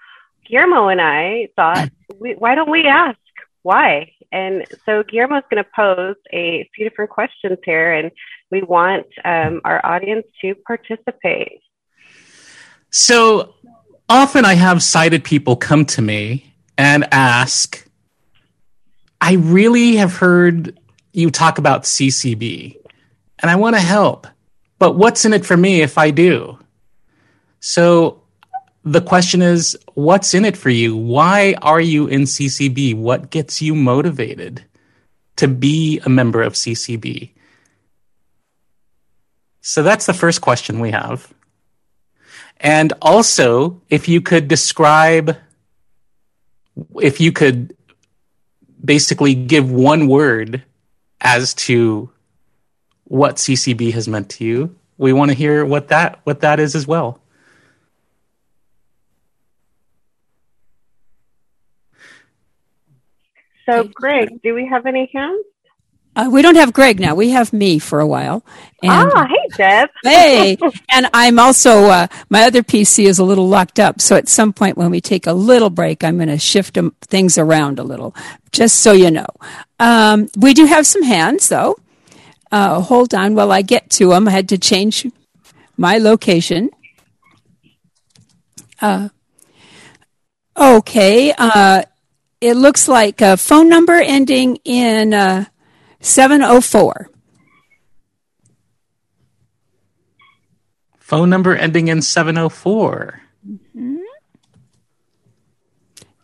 Guillermo 0.48 0.88
and 0.88 1.00
I 1.00 1.48
thought, 1.55 1.90
we, 2.18 2.34
why 2.34 2.55
don't 2.55 2.70
we 2.70 2.86
ask 2.86 3.18
why? 3.62 4.12
And 4.35 4.64
so 4.85 5.05
Guillermo 5.05 5.37
is 5.37 5.45
going 5.49 5.62
to 5.62 5.70
pose 5.76 6.16
a 6.32 6.68
few 6.74 6.89
different 6.89 7.12
questions 7.12 7.57
here, 7.64 7.93
and 7.93 8.11
we 8.51 8.62
want 8.62 9.07
um, 9.24 9.61
our 9.64 9.80
audience 9.87 10.26
to 10.41 10.57
participate. 10.66 11.61
So 12.91 13.55
often 14.09 14.45
I 14.45 14.55
have 14.55 14.82
sighted 14.82 15.22
people 15.22 15.55
come 15.55 15.85
to 15.87 16.03
me 16.03 16.53
and 16.76 17.07
ask, 17.12 17.87
I 19.20 19.35
really 19.35 19.97
have 19.97 20.16
heard 20.16 20.80
you 21.12 21.30
talk 21.30 21.59
about 21.59 21.85
CCB 21.85 22.76
and 23.39 23.51
I 23.51 23.55
want 23.55 23.76
to 23.76 23.80
help, 23.80 24.26
but 24.80 24.97
what's 24.97 25.24
in 25.24 25.32
it 25.32 25.47
for 25.47 25.57
me 25.57 25.80
if 25.80 25.97
I 25.97 26.11
do? 26.11 26.59
So 27.61 28.24
the 28.85 29.01
question 29.01 29.41
is, 29.41 29.76
what's 29.95 30.35
in 30.35 30.45
it 30.45 30.57
for 30.57 30.70
you? 30.70 30.97
Why 30.97 31.55
are 31.62 31.80
you 31.80 32.07
in 32.07 32.22
CCB? 32.22 32.95
What 32.95 33.30
gets 33.30 33.62
you 33.62 33.74
motivated 33.74 34.64
to 35.37 35.49
be 35.49 36.01
a 36.05 36.11
member 36.11 36.43
of 36.43 36.53
CCB? 36.53 37.30
So 39.62 39.82
that's 39.82 40.05
the 40.05 40.12
first 40.12 40.43
question 40.43 40.80
we 40.80 40.91
have. 40.91 41.32
And 42.61 42.93
also, 43.01 43.80
if 43.89 44.09
you 44.09 44.20
could 44.20 44.49
describe, 44.49 45.37
if 47.01 47.20
you 47.20 47.32
could 47.32 47.74
basically 48.85 49.35
give 49.35 49.70
one 49.70 50.09
word 50.09 50.62
as 51.22 51.55
to 51.55 52.11
what 53.05 53.37
CCB 53.37 53.93
has 53.95 54.07
meant 54.07 54.28
to 54.30 54.45
you, 54.45 54.76
we 54.99 55.14
want 55.14 55.30
to 55.30 55.37
hear 55.37 55.64
what 55.64 55.89
that 55.89 56.20
what 56.24 56.41
that 56.41 56.61
is 56.61 56.74
as 56.74 56.87
well. 56.87 57.20
So, 63.67 63.85
Greg, 63.85 64.43
do 64.43 64.55
we 64.55 64.67
have 64.67 64.87
any 64.87 65.11
hands? 65.12 65.45
Uh, 66.17 66.29
we 66.31 66.43
don't 66.43 66.55
have 66.55 66.73
Greg 66.73 67.01
now. 67.01 67.15
We 67.15 67.31
have 67.31 67.53
me 67.53 67.81
for 67.81 67.99
a 67.99 68.07
while. 68.07 68.45
And, 68.83 69.11
ah, 69.12 69.27
hey, 69.27 69.49
Deb. 69.57 69.89
hey, 70.05 70.57
and 70.93 71.09
I'm 71.12 71.41
also 71.41 71.87
uh, 71.87 72.07
my 72.31 72.45
other 72.45 72.62
PC 72.62 73.07
is 73.07 73.19
a 73.19 73.25
little 73.25 73.49
locked 73.49 73.81
up. 73.81 74.01
So 74.01 74.15
at 74.15 74.29
some 74.29 74.53
point 74.53 74.77
when 74.77 74.91
we 74.91 75.01
take 75.01 75.27
a 75.27 75.33
little 75.33 75.71
break, 75.71 76.05
I'm 76.05 76.17
going 76.17 76.29
to 76.29 76.39
shift 76.39 76.79
things 77.03 77.37
around 77.37 77.81
a 77.81 77.83
little, 77.83 78.15
just 78.53 78.77
so 78.77 78.93
you 78.93 79.11
know. 79.11 79.27
Um, 79.81 80.29
we 80.37 80.55
do 80.55 80.67
have 80.67 80.87
some 80.87 81.03
hands 81.03 81.49
though. 81.49 81.77
Uh, 82.53 82.81
hold 82.81 83.12
on 83.12 83.35
while 83.35 83.51
I 83.51 83.62
get 83.62 83.91
to 83.91 84.11
them. 84.11 84.29
I 84.29 84.31
had 84.31 84.49
to 84.51 84.59
change 84.59 85.07
my 85.77 85.99
location. 85.99 86.71
Uh, 88.81 89.09
okay. 90.57 91.33
It 92.45 92.59
looks 92.59 92.88
like 92.88 93.22
a 93.22 93.38
phone 93.38 93.70
number 93.70 93.95
ending 93.95 94.57
in 94.66 95.14
uh, 95.14 95.47
704. 96.01 97.09
Phone 100.99 101.30
number 101.30 101.57
ending 101.57 101.88
in 101.88 102.03
704. 102.03 103.22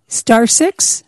Star 0.08 0.46
six. 0.46 1.04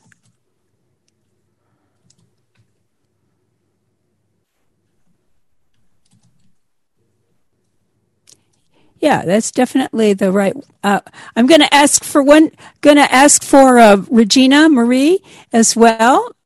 Yeah, 9.02 9.24
that's 9.24 9.50
definitely 9.50 10.12
the 10.12 10.30
right. 10.30 10.54
Uh, 10.84 11.00
I'm 11.34 11.48
going 11.48 11.60
to 11.60 11.74
ask 11.74 12.04
for 12.04 12.22
one. 12.22 12.52
Going 12.82 12.98
to 12.98 13.12
ask 13.12 13.42
for 13.42 13.80
uh, 13.80 13.96
Regina 14.08 14.68
Marie 14.68 15.18
as 15.52 15.74
well. 15.74 16.36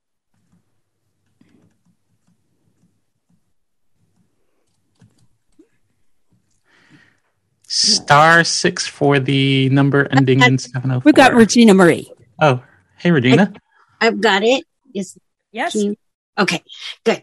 Star 7.69 8.45
six 8.45 8.87
for 8.87 9.19
the 9.19 9.69
number 9.71 10.09
ending 10.11 10.41
in 10.43 10.57
704. 10.57 11.03
We 11.05 11.13
got 11.13 11.35
Regina 11.35 11.75
Marie. 11.75 12.11
Oh, 12.41 12.63
hey, 12.97 13.11
Regina. 13.11 13.53
I've 14.01 14.21
got 14.21 14.43
it. 14.45 14.65
Is 14.95 15.19
yes. 15.53 15.73
can 15.73 15.83
you- 15.83 15.97
okay, 16.39 16.63
good. 17.05 17.23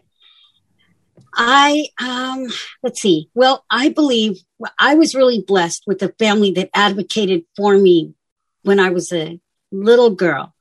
I 1.36 1.88
um 2.00 2.46
let's 2.82 3.00
see. 3.00 3.30
Well, 3.34 3.64
I 3.70 3.88
believe 3.88 4.38
I 4.78 4.94
was 4.94 5.14
really 5.14 5.40
blessed 5.40 5.84
with 5.86 6.02
a 6.02 6.14
family 6.18 6.52
that 6.52 6.70
advocated 6.74 7.44
for 7.56 7.76
me 7.76 8.14
when 8.62 8.80
I 8.80 8.90
was 8.90 9.12
a 9.12 9.40
little 9.72 10.10
girl. 10.10 10.54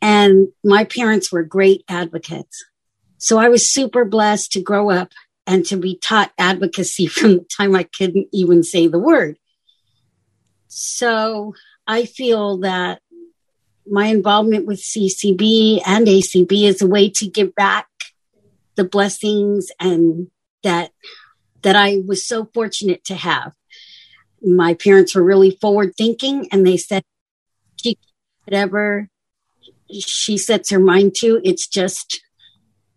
And 0.00 0.48
my 0.64 0.84
parents 0.84 1.32
were 1.32 1.42
great 1.42 1.84
advocates. 1.88 2.64
So 3.18 3.38
I 3.38 3.48
was 3.48 3.68
super 3.68 4.04
blessed 4.04 4.52
to 4.52 4.62
grow 4.62 4.90
up 4.90 5.12
and 5.46 5.64
to 5.66 5.76
be 5.76 5.96
taught 5.96 6.32
advocacy 6.38 7.06
from 7.08 7.38
the 7.38 7.46
time 7.56 7.74
I 7.74 7.82
couldn't 7.82 8.28
even 8.32 8.62
say 8.62 8.86
the 8.86 8.98
word. 8.98 9.38
So 10.68 11.54
I 11.86 12.04
feel 12.04 12.58
that 12.58 13.00
my 13.90 14.06
involvement 14.06 14.66
with 14.66 14.80
CCB 14.80 15.80
and 15.86 16.06
ACB 16.06 16.64
is 16.64 16.82
a 16.82 16.86
way 16.86 17.08
to 17.10 17.26
give 17.26 17.54
back 17.54 17.87
the 18.78 18.84
blessings 18.84 19.70
and 19.78 20.28
that 20.62 20.92
that 21.62 21.76
I 21.76 21.98
was 22.06 22.26
so 22.26 22.48
fortunate 22.54 23.04
to 23.06 23.16
have. 23.16 23.52
My 24.40 24.74
parents 24.74 25.14
were 25.14 25.24
really 25.24 25.50
forward 25.50 25.94
thinking 25.98 26.48
and 26.52 26.66
they 26.66 26.76
said 26.76 27.02
she 27.76 27.98
whatever 28.44 29.08
she 29.90 30.38
sets 30.38 30.70
her 30.70 30.78
mind 30.78 31.14
to, 31.16 31.40
it's 31.44 31.66
just 31.66 32.20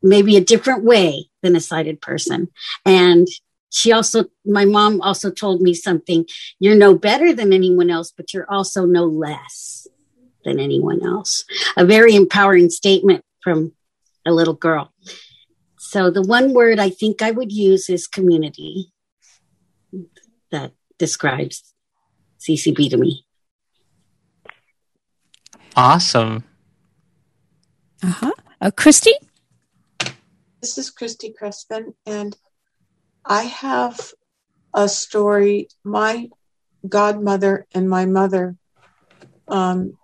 maybe 0.03 0.37
a 0.37 0.43
different 0.43 0.83
way 0.83 1.29
than 1.41 1.55
a 1.55 1.61
sighted 1.61 2.01
person. 2.01 2.49
And 2.85 3.27
she 3.69 3.91
also, 3.91 4.25
my 4.45 4.65
mom 4.65 5.01
also 5.01 5.31
told 5.31 5.61
me 5.61 5.73
something 5.73 6.25
you're 6.59 6.75
no 6.75 6.95
better 6.95 7.33
than 7.33 7.53
anyone 7.53 7.89
else, 7.89 8.11
but 8.15 8.33
you're 8.33 8.51
also 8.51 8.85
no 8.85 9.05
less 9.05 9.87
than 10.43 10.59
anyone 10.59 11.03
else. 11.05 11.45
A 11.77 11.85
very 11.85 12.15
empowering 12.15 12.69
statement 12.69 13.23
from 13.41 13.73
a 14.25 14.31
little 14.31 14.53
girl. 14.53 14.93
So 15.91 16.09
the 16.09 16.21
one 16.21 16.53
word 16.53 16.79
I 16.79 16.89
think 16.89 17.21
I 17.21 17.31
would 17.31 17.51
use 17.51 17.89
is 17.89 18.07
community 18.07 18.93
that 20.49 20.71
describes 20.97 21.73
CCB 22.39 22.91
to 22.91 22.97
me. 22.97 23.25
Awesome. 25.75 26.45
Uh-huh. 28.01 28.31
Uh, 28.61 28.71
Christy? 28.71 29.11
This 30.61 30.77
is 30.77 30.89
Christy 30.89 31.35
Crespin, 31.37 31.93
and 32.05 32.37
I 33.25 33.43
have 33.43 34.13
a 34.73 34.87
story. 34.87 35.67
My 35.83 36.29
godmother 36.87 37.67
and 37.73 37.89
my 37.89 38.05
mother 38.05 38.55
um, 39.49 39.97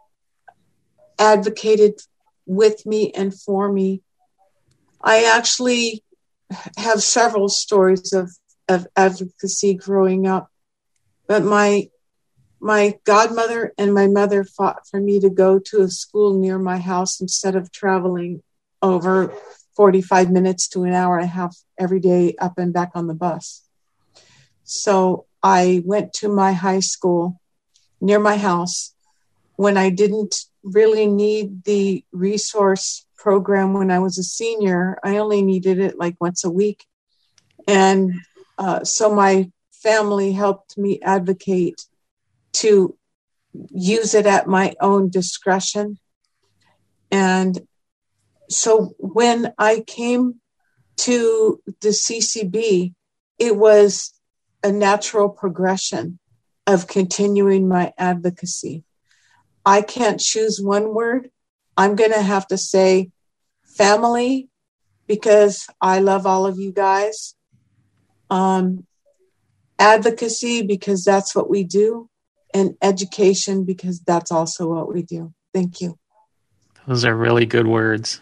advocated 1.18 2.02
with 2.46 2.86
me 2.86 3.14
and 3.14 3.34
for 3.34 3.72
me. 3.72 4.02
I 5.02 5.26
actually 5.26 6.04
have 6.78 7.02
several 7.04 7.50
stories 7.50 8.14
of, 8.14 8.32
of 8.68 8.88
advocacy 8.96 9.74
growing 9.76 10.28
up, 10.28 10.50
but 11.28 11.44
my 11.44 11.90
my 12.60 12.96
godmother 13.06 13.72
and 13.78 13.94
my 13.94 14.08
mother 14.08 14.44
fought 14.44 14.88
for 14.90 15.00
me 15.00 15.20
to 15.20 15.30
go 15.30 15.60
to 15.60 15.82
a 15.82 15.90
school 15.90 16.40
near 16.40 16.58
my 16.58 16.78
house 16.78 17.22
instead 17.22 17.56
of 17.56 17.72
traveling 17.72 18.42
over 18.82 19.32
45 19.76 20.32
minutes 20.32 20.68
to 20.70 20.84
an 20.84 20.94
hour 20.94 21.18
and 21.18 21.26
a 21.26 21.28
half 21.28 21.56
every 21.78 22.00
day 22.00 22.36
up 22.40 22.58
and 22.58 22.74
back 22.74 22.92
on 22.96 23.06
the 23.06 23.14
bus. 23.14 23.64
So 24.64 25.28
I 25.44 25.82
went 25.86 26.14
to 26.14 26.30
my 26.30 26.54
high 26.54 26.80
school 26.80 27.40
near 28.02 28.20
my 28.20 28.38
house 28.38 28.96
when 29.56 29.78
I 29.78 29.90
didn't 29.90 30.36
really 30.64 31.08
need 31.08 31.64
the 31.64 32.04
resource 32.12 33.06
program 33.18 33.74
when 33.74 33.92
I 33.92 34.00
was 34.00 34.18
a 34.18 34.24
senior. 34.24 34.98
I 35.04 35.18
only 35.18 35.42
needed 35.42 35.80
it 35.80 35.98
like 35.98 36.16
once 36.20 36.44
a 36.44 36.50
week. 36.50 36.86
And 37.68 38.14
uh, 38.58 38.84
so 38.84 39.14
my 39.14 39.52
family 39.72 40.32
helped 40.32 40.78
me 40.78 41.00
advocate 41.02 41.86
to 42.54 42.98
use 43.72 44.14
it 44.14 44.26
at 44.26 44.48
my 44.48 44.74
own 44.82 45.10
discretion. 45.10 45.98
And 47.12 47.60
so 48.50 48.96
when 49.00 49.54
I 49.58 49.84
came 49.86 50.36
to 50.98 51.62
the 51.82 51.90
CCB, 51.90 52.94
it 53.40 53.56
was 53.56 54.14
a 54.64 54.72
natural 54.72 55.30
progression 55.30 56.20
of 56.66 56.88
continuing 56.88 57.68
my 57.68 57.94
advocacy. 57.98 58.84
I 59.66 59.82
can't 59.82 60.20
choose 60.20 60.60
one 60.62 60.94
word. 60.94 61.30
I'm 61.78 61.96
going 61.96 62.12
to 62.12 62.22
have 62.22 62.48
to 62.48 62.58
say 62.58 63.12
family 63.64 64.50
because 65.08 65.68
I 65.80 66.00
love 66.00 66.26
all 66.26 66.46
of 66.46 66.58
you 66.58 66.74
guys. 66.74 67.36
Um, 68.30 68.86
advocacy 69.80 70.64
because 70.64 71.04
that's 71.04 71.36
what 71.36 71.50
we 71.50 71.64
do, 71.64 72.10
and 72.54 72.76
education 72.82 73.64
because 73.64 74.00
that's 74.02 74.32
also 74.32 74.68
what 74.68 74.92
we 74.92 75.04
do. 75.04 75.34
Thank 75.54 75.80
you. 75.80 75.98
Those 76.88 77.06
are 77.06 77.16
really 77.16 77.46
good 77.46 77.68
words. 77.68 78.20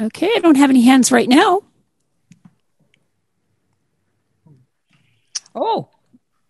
Okay, 0.00 0.30
I 0.36 0.40
don't 0.40 0.56
have 0.56 0.68
any 0.68 0.82
hands 0.82 1.10
right 1.10 1.28
now. 1.28 1.62
Oh, 5.54 5.88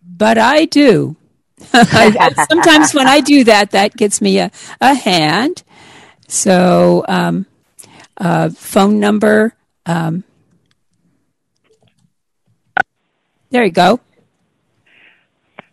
but 0.03 0.37
I 0.37 0.65
do. 0.65 1.17
Sometimes 2.49 2.95
when 2.95 3.07
I 3.07 3.21
do 3.21 3.45
that, 3.45 3.71
that 3.71 3.97
gets 3.97 4.21
me 4.21 4.39
a, 4.39 4.51
a 4.81 4.95
hand. 4.95 5.63
So, 6.29 7.05
um, 7.09 7.47
uh, 8.19 8.51
phone 8.51 9.01
number. 9.01 9.55
Um, 9.87 10.25
there 13.51 13.65
you 13.65 13.71
go. 13.71 14.01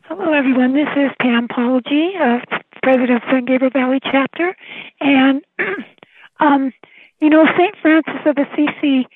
Hello, 0.03 0.31
everyone. 0.31 0.73
This 0.73 0.87
is 0.95 1.11
Pam 1.19 1.47
Paulogy, 1.47 2.11
uh, 2.19 2.39
president 2.81 3.11
of 3.11 3.21
San 3.29 3.45
Gabriel 3.45 3.71
Valley 3.71 3.99
chapter. 4.03 4.55
And, 5.01 5.41
um, 6.39 6.71
you 7.19 7.29
know, 7.29 7.45
St. 7.57 7.75
Francis 7.81 8.21
of 8.25 8.37
Assisi, 8.37 9.07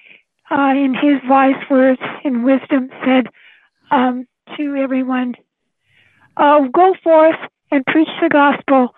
uh, 0.49 0.73
in 0.75 0.93
his 0.93 1.21
wise 1.29 1.61
words 1.69 2.01
and 2.23 2.43
wisdom, 2.43 2.89
said 3.05 3.27
um, 3.91 4.27
to 4.57 4.75
everyone, 4.75 5.35
uh, 6.37 6.59
go 6.73 6.93
forth 7.03 7.39
and 7.71 7.85
preach 7.85 8.09
the 8.21 8.29
gospel 8.29 8.93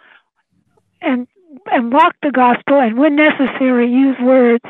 and 1.01 1.27
and 1.71 1.91
walk 1.91 2.15
the 2.21 2.31
gospel 2.31 2.79
and 2.79 2.97
when 2.97 3.15
necessary 3.15 3.89
use 3.91 4.17
words. 4.21 4.63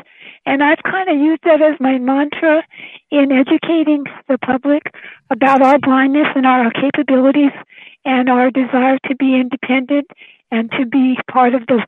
And 0.46 0.62
i've 0.62 0.82
kind 0.82 1.08
of 1.10 1.16
used 1.16 1.42
that 1.44 1.60
as 1.60 1.78
my 1.80 1.98
mantra 1.98 2.62
in 3.10 3.30
educating 3.30 4.04
the 4.28 4.38
public 4.38 4.82
about 5.30 5.62
our 5.62 5.78
blindness 5.78 6.28
and 6.34 6.46
our 6.46 6.70
capabilities 6.70 7.52
and 8.04 8.30
our 8.30 8.50
desire 8.50 8.98
to 9.06 9.14
be 9.16 9.34
independent 9.34 10.06
and 10.50 10.70
to 10.72 10.86
be 10.86 11.18
part 11.30 11.54
of 11.54 11.66
the 11.66 11.84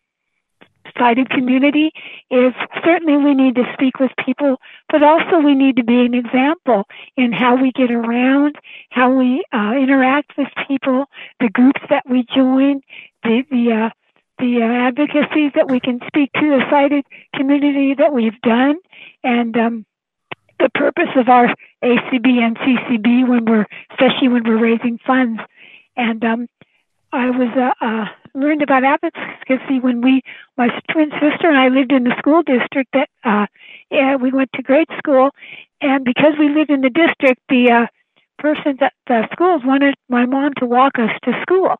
sighted 0.99 1.31
community 1.31 1.91
is 2.31 2.53
certainly 2.85 3.17
we 3.17 3.35
need 3.35 3.55
to 3.57 3.65
speak 3.75 3.99
with 3.99 4.11
people, 4.25 4.57
but 4.91 5.03
also 5.03 5.39
we 5.39 5.55
need 5.55 5.77
to 5.77 5.85
be 5.85 6.01
an 6.01 6.15
example 6.15 6.85
in 7.17 7.33
how 7.33 7.57
we 7.57 7.73
get 7.73 7.91
around, 7.91 8.57
how 8.91 9.13
we 9.13 9.45
uh, 9.53 9.73
interact 9.75 10.33
with 10.37 10.49
people, 10.69 11.07
the 11.41 11.49
groups 11.49 11.81
that 11.91 12.05
we 12.09 12.25
join, 12.35 12.81
the 13.23 13.45
the 13.51 13.73
uh, 13.73 13.91
the 14.39 14.63
uh, 14.63 14.89
advocacies 14.89 15.53
that 15.55 15.69
we 15.69 15.79
can 15.79 16.01
speak 16.07 16.33
to, 16.33 16.41
the 16.41 16.65
sighted 16.71 17.05
community 17.35 17.95
that 17.95 18.13
we've 18.13 18.41
done, 18.43 18.77
and 19.23 19.57
um, 19.57 19.87
the 20.59 20.69
purpose 20.71 21.11
of 21.17 21.29
our 21.29 21.55
ACB 21.83 22.27
and 22.39 22.57
CCB 22.59 23.29
when 23.29 23.45
we're, 23.45 23.67
especially 23.91 24.29
when 24.29 24.45
we're 24.45 24.59
raising 24.59 24.99
funds. 25.07 25.41
And 25.97 26.25
um, 26.25 26.49
I 27.13 27.31
was 27.31 27.49
uh, 27.57 27.85
uh, 27.85 28.07
learned 28.35 28.63
about 28.63 28.85
advocacy 28.85 29.81
when 29.81 30.01
we, 30.01 30.23
my 30.57 30.69
twin 30.91 31.11
sister 31.11 31.49
and 31.49 31.59
I 31.59 31.69
lived 31.69 31.93
in 31.93 32.05
the 32.05 32.15
school 32.19 32.43
district 32.43 32.91
that 32.95 33.09
uh, 33.25 33.47
yeah, 33.91 34.17
we 34.17 34.31
went 34.33 34.51
to 34.55 34.63
grade 34.63 34.89
school, 34.99 35.31
and 35.81 36.05
because 36.05 36.33
we 36.39 36.49
lived 36.49 36.71
in 36.71 36.81
the 36.81 36.91
district, 36.91 37.41
the 37.49 37.71
uh, 37.71 37.87
person 38.39 38.79
at 38.81 38.95
the 39.07 39.29
schools 39.33 39.63
wanted 39.65 39.95
my 40.09 40.25
mom 40.27 40.53
to 40.59 40.67
walk 40.67 40.99
us 40.99 41.11
to 41.25 41.33
school. 41.43 41.77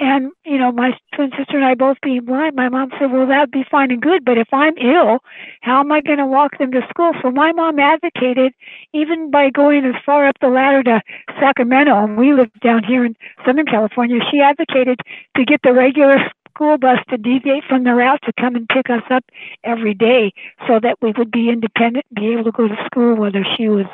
And, 0.00 0.32
you 0.46 0.56
know, 0.56 0.72
my 0.72 0.92
twin 1.14 1.30
sister 1.36 1.58
and 1.58 1.64
I 1.64 1.74
both 1.74 1.98
being 2.02 2.24
blind, 2.24 2.56
my 2.56 2.70
mom 2.70 2.88
said, 2.98 3.12
well, 3.12 3.26
that'd 3.26 3.50
be 3.50 3.66
fine 3.70 3.90
and 3.90 4.00
good, 4.00 4.24
but 4.24 4.38
if 4.38 4.48
I'm 4.50 4.72
ill, 4.78 5.18
how 5.60 5.80
am 5.80 5.92
I 5.92 6.00
going 6.00 6.16
to 6.16 6.26
walk 6.26 6.56
them 6.56 6.72
to 6.72 6.80
school? 6.88 7.12
So 7.20 7.30
my 7.30 7.52
mom 7.52 7.78
advocated, 7.78 8.54
even 8.94 9.30
by 9.30 9.50
going 9.50 9.84
as 9.84 9.94
far 10.04 10.26
up 10.26 10.36
the 10.40 10.48
ladder 10.48 10.82
to 10.84 11.02
Sacramento, 11.38 11.92
and 11.92 12.16
we 12.16 12.32
live 12.32 12.50
down 12.62 12.82
here 12.82 13.04
in 13.04 13.14
Southern 13.44 13.66
California, 13.66 14.20
she 14.30 14.40
advocated 14.40 15.00
to 15.36 15.44
get 15.44 15.60
the 15.62 15.74
regular 15.74 16.16
school 16.48 16.78
bus 16.78 16.98
to 17.10 17.18
deviate 17.18 17.64
from 17.68 17.84
the 17.84 17.94
route 17.94 18.20
to 18.24 18.32
come 18.40 18.56
and 18.56 18.66
pick 18.70 18.88
us 18.88 19.02
up 19.10 19.24
every 19.64 19.92
day 19.92 20.32
so 20.66 20.80
that 20.80 20.96
we 21.02 21.12
would 21.18 21.30
be 21.30 21.50
independent 21.50 22.06
and 22.08 22.24
be 22.24 22.32
able 22.32 22.44
to 22.44 22.52
go 22.52 22.66
to 22.66 22.76
school 22.86 23.16
whether 23.16 23.44
she 23.54 23.68
was 23.68 23.86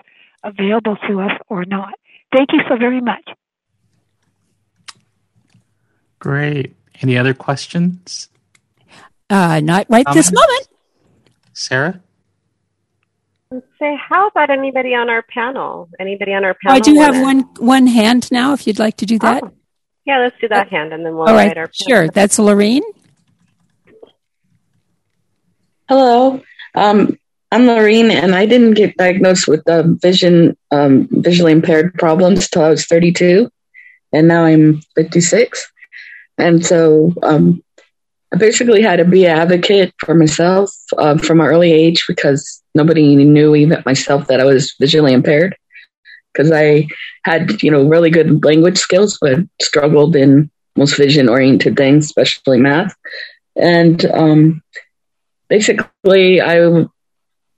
available 0.45 0.97
to 1.09 1.21
us 1.21 1.33
or 1.49 1.65
not. 1.65 1.95
Thank 2.33 2.53
you 2.53 2.61
so 2.69 2.77
very 2.77 3.01
much. 3.01 3.29
Great. 6.19 6.75
Any 7.03 7.19
other 7.19 7.35
questions? 7.35 8.29
Uh, 9.29 9.61
not 9.61 9.87
right 9.89 10.07
this 10.13 10.33
moment. 10.33 10.69
Sarah? 11.53 12.01
Let's 13.51 13.67
say, 13.79 13.97
how 14.09 14.27
about 14.29 14.51
anybody 14.51 14.95
on 14.95 15.09
our 15.09 15.23
panel? 15.23 15.89
Anybody 16.01 16.33
on 16.33 16.45
our 16.45 16.51
Oh, 16.53 16.57
panel? 16.63 16.77
I 16.77 16.81
do 16.81 16.95
have 16.97 17.21
one 17.21 17.41
one 17.59 17.87
hand 17.87 18.31
now. 18.33 18.53
If 18.55 18.67
you'd 18.67 18.79
like 18.79 18.97
to 18.99 19.07
do 19.07 19.19
that. 19.21 19.43
Oh, 19.45 19.51
Yeah, 20.05 20.19
let's 20.19 20.37
do 20.41 20.49
that 20.49 20.69
hand 20.69 20.93
and 20.93 21.05
then 21.05 21.15
we'll 21.15 21.23
All 21.29 21.29
invite 21.29 21.49
right. 21.49 21.59
our 21.59 21.71
Sure. 21.73 22.09
That's 22.09 22.39
Lorene. 22.39 22.83
Hello, 25.89 26.43
um, 26.75 27.17
I'm 27.53 27.67
Lorene, 27.67 28.11
and 28.11 28.35
I 28.35 28.45
didn't 28.45 28.75
get 28.75 28.97
diagnosed 28.97 29.47
with 29.47 29.63
uh, 29.69 29.85
vision, 29.87 30.57
um, 30.73 31.07
visually 31.13 31.53
impaired 31.53 31.95
problems 31.95 32.49
till 32.49 32.63
I 32.63 32.71
was 32.71 32.87
32, 32.87 33.49
and 34.13 34.27
now 34.27 34.45
I'm 34.45 34.81
56. 34.97 35.65
And 36.39 36.65
so 36.65 37.13
um, 37.23 37.63
I 38.33 38.37
basically 38.37 38.83
had 38.83 38.97
to 38.97 39.05
be 39.05 39.25
an 39.25 39.39
advocate 39.39 39.95
for 39.99 40.15
myself 40.15 40.71
um, 40.99 41.19
from 41.19 41.41
an 41.41 41.47
early 41.47 41.73
age 41.73 42.05
because 42.09 42.63
nobody 42.75 43.17
knew, 43.17 43.55
even 43.55 43.83
myself, 43.87 44.27
that 44.27 44.41
I 44.41 44.45
was 44.45 44.75
visually 44.81 45.13
impaired. 45.13 45.57
Because 46.33 46.53
I 46.53 46.87
had, 47.25 47.63
you 47.63 47.71
know, 47.71 47.89
really 47.89 48.11
good 48.11 48.45
language 48.45 48.77
skills, 48.77 49.17
but 49.21 49.39
struggled 49.63 50.15
in 50.15 50.51
most 50.77 50.97
vision-oriented 50.97 51.77
things, 51.77 52.07
especially 52.07 52.59
math. 52.59 52.95
And 53.57 54.05
um, 54.07 54.63
basically, 55.49 56.43
I 56.43 56.85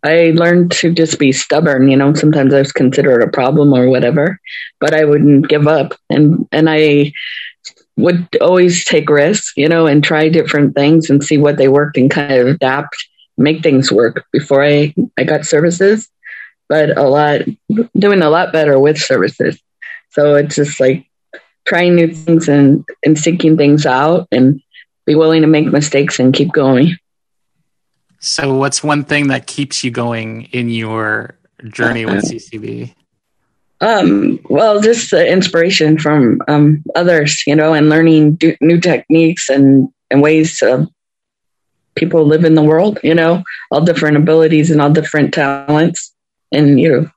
I 0.05 0.33
learned 0.37 0.71
to 0.73 0.93
just 0.93 1.19
be 1.19 1.33
stubborn. 1.33 1.89
You 1.89 1.97
know, 1.97 2.15
sometimes 2.15 2.55
I 2.55 2.61
was 2.61 2.71
considered 2.71 3.21
a 3.21 3.31
problem 3.31 3.73
or 3.73 3.89
whatever, 3.89 4.39
but 4.79 4.95
I 4.95 5.05
wouldn't 5.05 5.49
give 5.49 5.67
up, 5.67 5.95
and 6.09 6.47
and 6.53 6.71
I 6.71 7.13
would 7.99 8.29
always 8.41 8.85
take 8.85 9.11
risks, 9.11 9.53
you 9.57 9.69
know, 9.69 9.87
and 9.87 10.03
try 10.03 10.29
different 10.29 10.75
things 10.75 11.11
and 11.11 11.23
see 11.23 11.37
what 11.37 11.57
they 11.57 11.69
worked 11.69 11.97
and 11.97 12.11
kind 12.11 12.33
of 12.33 12.47
adapt, 12.47 12.97
make 13.37 13.63
things 13.63 13.93
work 13.93 14.25
before 14.33 14.65
I 14.65 14.95
I 15.19 15.25
got 15.25 15.45
services. 15.45 16.09
But 16.69 16.97
a 16.97 17.09
lot 17.09 17.43
doing 17.99 18.23
a 18.23 18.31
lot 18.31 18.53
better 18.53 18.79
with 18.79 18.99
services. 18.99 19.61
So 20.11 20.37
it's 20.37 20.57
just 20.57 20.81
like 20.81 21.07
trying 21.67 21.95
new 21.95 22.13
things 22.13 22.49
and, 22.49 22.85
and 23.05 23.19
seeking 23.19 23.57
things 23.57 23.85
out 23.85 24.29
and 24.33 24.61
be 25.05 25.15
willing 25.15 25.43
to 25.43 25.49
make 25.49 25.67
mistakes 25.67 26.19
and 26.19 26.35
keep 26.35 26.53
going. 26.53 26.97
So, 28.21 28.55
what's 28.55 28.83
one 28.83 29.05
thing 29.05 29.29
that 29.29 29.47
keeps 29.47 29.85
you 29.85 29.91
going 29.91 30.45
in 30.45 30.71
your 30.71 31.39
journey 31.69 32.05
with 32.05 32.25
uh-huh. 32.25 32.33
CCB? 32.33 32.95
Um, 33.81 34.41
well, 34.49 34.81
just 34.81 35.13
the 35.13 35.27
inspiration 35.27 35.99
from 35.99 36.41
um, 36.49 36.83
others, 36.97 37.45
you 37.47 37.55
know, 37.55 37.75
and 37.75 37.89
learning 37.89 38.35
do, 38.35 38.57
new 38.61 38.81
techniques 38.81 39.49
and, 39.49 39.89
and 40.11 40.21
ways 40.21 40.59
to 40.59 40.89
people 41.95 42.25
live 42.25 42.45
in 42.45 42.55
the 42.55 42.63
world, 42.63 42.99
you 43.05 43.15
know, 43.15 43.43
all 43.71 43.81
different 43.81 44.17
abilities 44.17 44.71
and 44.71 44.81
all 44.81 44.91
different 44.91 45.33
talents. 45.33 46.13
And, 46.51 46.81
you 46.81 46.91
know, 46.91 47.11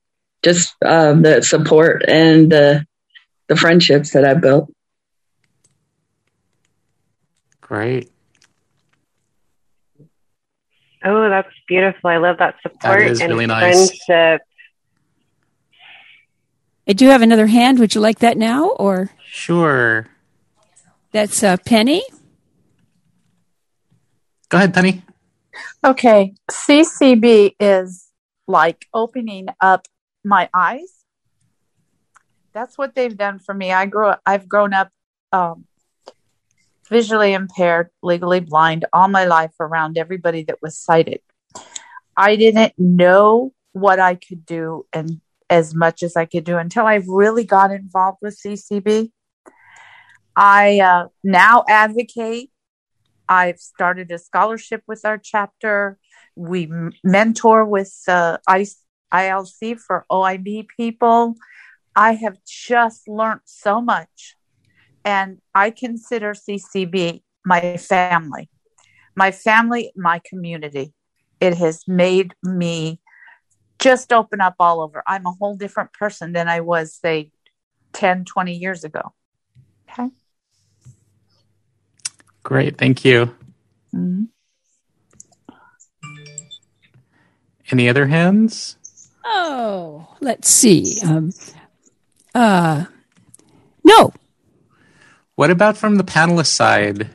just 0.43 0.75
uh, 0.83 1.13
the 1.13 1.41
support 1.41 2.03
and 2.07 2.51
the, 2.51 2.85
the 3.47 3.55
friendships 3.55 4.11
that 4.11 4.25
I 4.25 4.35
built. 4.35 4.71
Great. 7.61 8.11
Oh, 11.03 11.29
that's 11.29 11.49
beautiful. 11.67 12.09
I 12.09 12.17
love 12.17 12.38
that 12.38 12.55
support 12.61 12.99
That 12.99 13.11
is 13.11 13.21
and 13.21 13.31
really 13.31 13.47
nice. 13.47 14.05
friendship. 14.05 14.41
I 16.91 16.93
do 16.93 17.07
have 17.07 17.22
another 17.22 17.47
hand. 17.47 17.80
Would 17.80 17.95
you 17.95 18.01
like 18.01 18.19
that 18.19 18.35
now, 18.35 18.72
or 18.72 19.11
Sure. 19.26 20.07
that's 21.13 21.41
uh, 21.41 21.55
Penny? 21.65 22.03
Go 24.49 24.57
ahead, 24.57 24.73
Penny. 24.73 25.01
Okay, 25.85 26.34
CCB 26.51 27.55
is 27.61 28.09
like 28.45 28.88
opening 28.93 29.47
up 29.61 29.88
my 30.26 30.49
eyes. 30.53 31.05
That's 32.51 32.77
what 32.77 32.93
they've 32.93 33.15
done 33.15 33.39
for 33.39 33.53
me. 33.53 33.72
I 33.72 33.85
grew 33.85 34.07
up, 34.07 34.19
I've 34.26 34.49
grown 34.49 34.73
up 34.73 34.89
um, 35.31 35.63
visually 36.89 37.31
impaired, 37.31 37.88
legally 38.03 38.41
blind 38.41 38.84
all 38.91 39.07
my 39.07 39.23
life 39.23 39.53
around 39.61 39.97
everybody 39.97 40.43
that 40.43 40.61
was 40.61 40.77
sighted. 40.77 41.22
I 42.18 42.35
didn't 42.35 42.73
know 42.77 43.53
what 43.72 44.01
I 44.01 44.15
could 44.15 44.45
do 44.45 44.85
and 44.91 45.22
as 45.52 45.76
much 45.76 46.02
as 46.02 46.15
I 46.15 46.26
could 46.26 46.45
do 46.45 46.57
until 46.57 46.88
I 46.88 47.02
really 47.06 47.44
got 47.44 47.72
involved 47.72 48.19
with 48.22 48.40
CCB. 48.40 49.11
I 50.36 50.80
uh, 50.80 51.07
now 51.26 51.65
advocate. 51.69 52.49
I've 53.28 53.60
started 53.60 54.10
a 54.11 54.18
scholarship 54.18 54.82
with 54.88 55.03
our 55.03 55.18
chapter. 55.18 55.99
We 56.38 56.72
mentor 57.03 57.65
with 57.65 57.94
uh, 58.07 58.38
ILC 59.14 59.78
for 59.78 60.06
OIB 60.10 60.68
people. 60.78 61.36
I 61.98 62.14
have 62.14 62.38
just 62.48 63.10
learned 63.10 63.41
so 63.44 63.82
much. 63.82 64.38
And 65.03 65.40
I 65.53 65.72
consider 65.72 66.34
CCB 66.34 67.23
my 67.45 67.76
family, 67.76 68.49
my 69.15 69.32
family, 69.32 69.91
my 69.98 70.22
community. 70.23 70.94
It 71.41 71.56
has 71.56 71.84
made 71.88 72.36
me 72.41 73.02
just 73.81 74.13
open 74.13 74.39
up 74.39 74.55
all 74.59 74.79
over. 74.79 75.03
I'm 75.05 75.25
a 75.25 75.31
whole 75.31 75.55
different 75.57 75.91
person 75.91 76.31
than 76.31 76.47
I 76.47 76.61
was, 76.61 76.93
say, 76.93 77.31
10, 77.93 78.23
20 78.23 78.53
years 78.53 78.83
ago. 78.83 79.13
Okay. 79.89 80.09
Great. 82.43 82.77
Thank 82.77 83.03
you. 83.03 83.35
Mhm. 83.93 84.27
Any 87.71 87.89
other 87.89 88.07
hands? 88.07 88.77
Oh, 89.25 90.15
let's 90.19 90.49
see. 90.49 90.99
Um, 91.05 91.31
uh, 92.35 92.85
no. 93.83 94.13
What 95.35 95.51
about 95.51 95.77
from 95.77 95.95
the 95.95 96.03
panelist 96.03 96.47
side? 96.47 97.09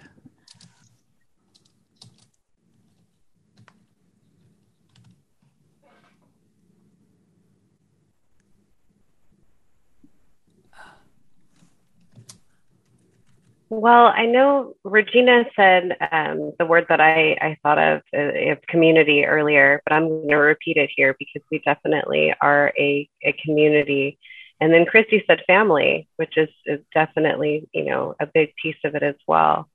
Well, 13.68 14.06
I 14.06 14.26
know 14.26 14.74
Regina 14.84 15.44
said 15.56 15.96
um, 16.12 16.52
the 16.58 16.66
word 16.66 16.86
that 16.88 17.00
I, 17.00 17.36
I 17.40 17.58
thought 17.62 17.78
of 17.78 18.02
uh, 18.16 18.52
of 18.52 18.62
community 18.68 19.24
earlier, 19.24 19.82
but 19.84 19.92
I'm 19.92 20.08
going 20.08 20.28
to 20.28 20.36
repeat 20.36 20.76
it 20.76 20.90
here 20.94 21.16
because 21.18 21.42
we 21.50 21.58
definitely 21.64 22.32
are 22.40 22.72
a, 22.78 23.08
a 23.24 23.32
community. 23.44 24.18
And 24.60 24.72
then 24.72 24.86
Christy 24.86 25.22
said 25.26 25.42
family, 25.46 26.08
which 26.16 26.36
is, 26.36 26.48
is 26.64 26.80
definitely, 26.94 27.68
you 27.74 27.84
know, 27.84 28.14
a 28.20 28.26
big 28.26 28.54
piece 28.62 28.76
of 28.84 28.94
it 28.94 29.02
as 29.02 29.16
well. 29.26 29.68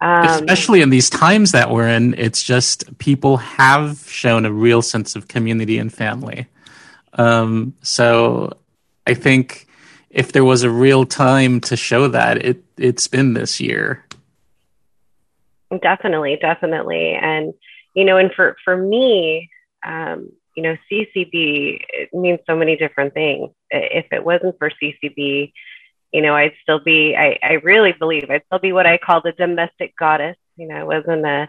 Um, 0.00 0.26
Especially 0.26 0.82
in 0.82 0.90
these 0.90 1.10
times 1.10 1.52
that 1.52 1.70
we're 1.70 1.88
in, 1.88 2.14
it's 2.14 2.42
just 2.42 2.98
people 2.98 3.38
have 3.38 3.98
shown 4.06 4.44
a 4.44 4.52
real 4.52 4.82
sense 4.82 5.16
of 5.16 5.28
community 5.28 5.78
and 5.78 5.92
family. 5.92 6.46
Um, 7.14 7.74
so 7.82 8.58
I 9.06 9.14
think 9.14 9.66
if 10.10 10.32
there 10.32 10.44
was 10.44 10.62
a 10.62 10.70
real 10.70 11.04
time 11.04 11.60
to 11.60 11.76
show 11.76 12.08
that, 12.08 12.44
it 12.44 12.62
it's 12.76 13.06
been 13.06 13.34
this 13.34 13.60
year. 13.60 14.04
Definitely, 15.82 16.38
definitely. 16.40 17.14
And, 17.14 17.52
you 17.94 18.04
know, 18.04 18.16
and 18.16 18.32
for, 18.32 18.56
for 18.64 18.76
me, 18.76 19.50
um, 19.84 20.30
you 20.56 20.62
know, 20.62 20.76
CCB 20.90 21.84
means 22.12 22.40
so 22.46 22.56
many 22.56 22.76
different 22.76 23.14
things. 23.14 23.50
If 23.70 24.06
it 24.12 24.24
wasn't 24.24 24.58
for 24.58 24.70
CCB, 24.70 25.52
you 26.12 26.22
know, 26.22 26.34
I'd 26.34 26.54
still 26.62 26.80
be, 26.80 27.14
I, 27.14 27.38
I 27.42 27.52
really 27.62 27.92
believe 27.92 28.30
I'd 28.30 28.44
still 28.46 28.58
be 28.58 28.72
what 28.72 28.86
I 28.86 28.98
call 28.98 29.20
the 29.20 29.32
domestic 29.32 29.94
goddess. 29.96 30.36
You 30.56 30.68
know, 30.68 30.76
I 30.76 30.84
wasn't 30.84 31.26
a, 31.26 31.48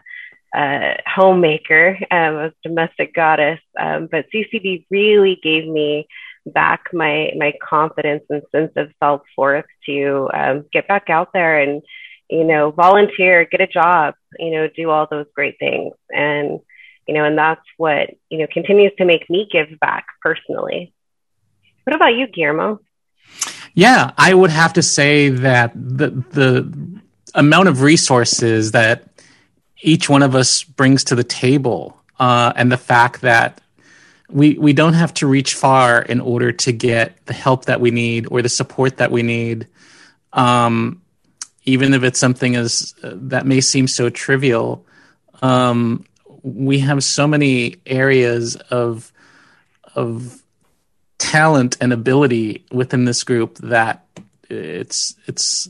a 0.53 0.98
homemaker, 1.07 1.98
um, 2.11 2.18
I 2.18 2.31
was 2.31 2.53
domestic 2.61 3.15
goddess. 3.15 3.60
Um, 3.80 4.07
but 4.11 4.26
CCB 4.34 4.86
really 4.91 5.40
gave 5.41 5.65
me 5.65 6.07
back 6.52 6.86
my, 6.94 7.32
my 7.38 7.54
confidence 7.62 8.24
and 8.30 8.44
sense 8.52 8.72
of 8.76 8.92
self 9.00 9.22
worth 9.38 9.66
to 9.86 10.30
um, 10.34 10.66
get 10.72 10.88
back 10.88 11.10
out 11.10 11.34
there 11.34 11.60
and, 11.60 11.82
you 12.30 12.44
know, 12.44 12.72
volunteer, 12.72 13.46
get 13.46 13.62
a 13.62 13.68
job, 13.68 14.16
you 14.38 14.52
know, 14.52 14.68
do 14.76 14.90
all 14.90 15.08
those 15.10 15.28
great 15.34 15.58
things. 15.60 15.94
And, 16.10 16.60
you 17.08 17.14
know, 17.14 17.24
and 17.24 17.38
that's 17.38 17.66
what, 17.78 18.12
you 18.30 18.40
know, 18.40 18.48
continues 18.52 18.92
to 18.98 19.06
make 19.06 19.30
me 19.30 19.48
give 19.52 19.80
back 19.80 20.06
personally. 20.22 20.94
What 21.84 21.96
about 21.96 22.14
you, 22.16 22.28
Guillermo? 22.28 22.80
Yeah, 23.74 24.12
I 24.18 24.34
would 24.34 24.52
have 24.52 24.74
to 24.74 24.84
say 24.84 25.30
that 25.30 25.72
the 25.74 26.10
the 26.10 27.02
amount 27.34 27.68
of 27.68 27.82
resources 27.82 28.72
that 28.72 29.08
each 29.82 30.10
one 30.10 30.24
of 30.24 30.36
us 30.36 30.64
brings 30.64 31.06
to 31.06 31.16
the 31.16 31.24
table, 31.24 31.98
uh, 32.20 32.54
and 32.56 32.72
the 32.72 32.78
fact 32.78 33.22
that 33.22 33.62
we 34.30 34.58
we 34.58 34.74
don't 34.74 34.94
have 34.94 35.14
to 35.16 35.28
reach 35.28 35.56
far 35.56 36.02
in 36.02 36.22
order 36.22 36.52
to 36.52 36.72
get 36.72 37.26
the 37.26 37.34
help 37.34 37.66
that 37.66 37.82
we 37.82 37.92
need 37.92 38.28
or 38.30 38.42
the 38.42 38.50
support 38.50 38.98
that 38.98 39.12
we 39.12 39.24
need, 39.24 39.68
um, 40.34 41.02
even 41.66 41.94
if 41.94 42.04
it's 42.04 42.20
something 42.20 42.56
as 42.56 42.94
uh, 43.04 43.12
that 43.14 43.46
may 43.46 43.62
seem 43.62 43.88
so 43.88 44.10
trivial. 44.10 44.86
Um, 45.42 46.06
we 46.44 46.80
have 46.80 47.04
so 47.04 47.28
many 47.28 47.78
areas 47.86 48.56
of 48.56 49.12
of 49.96 50.42
talent 51.18 51.78
and 51.82 51.92
ability 51.92 52.66
within 52.72 53.06
this 53.06 53.24
group 53.24 53.58
that 53.58 54.06
it's 54.50 55.16
it's 55.26 55.70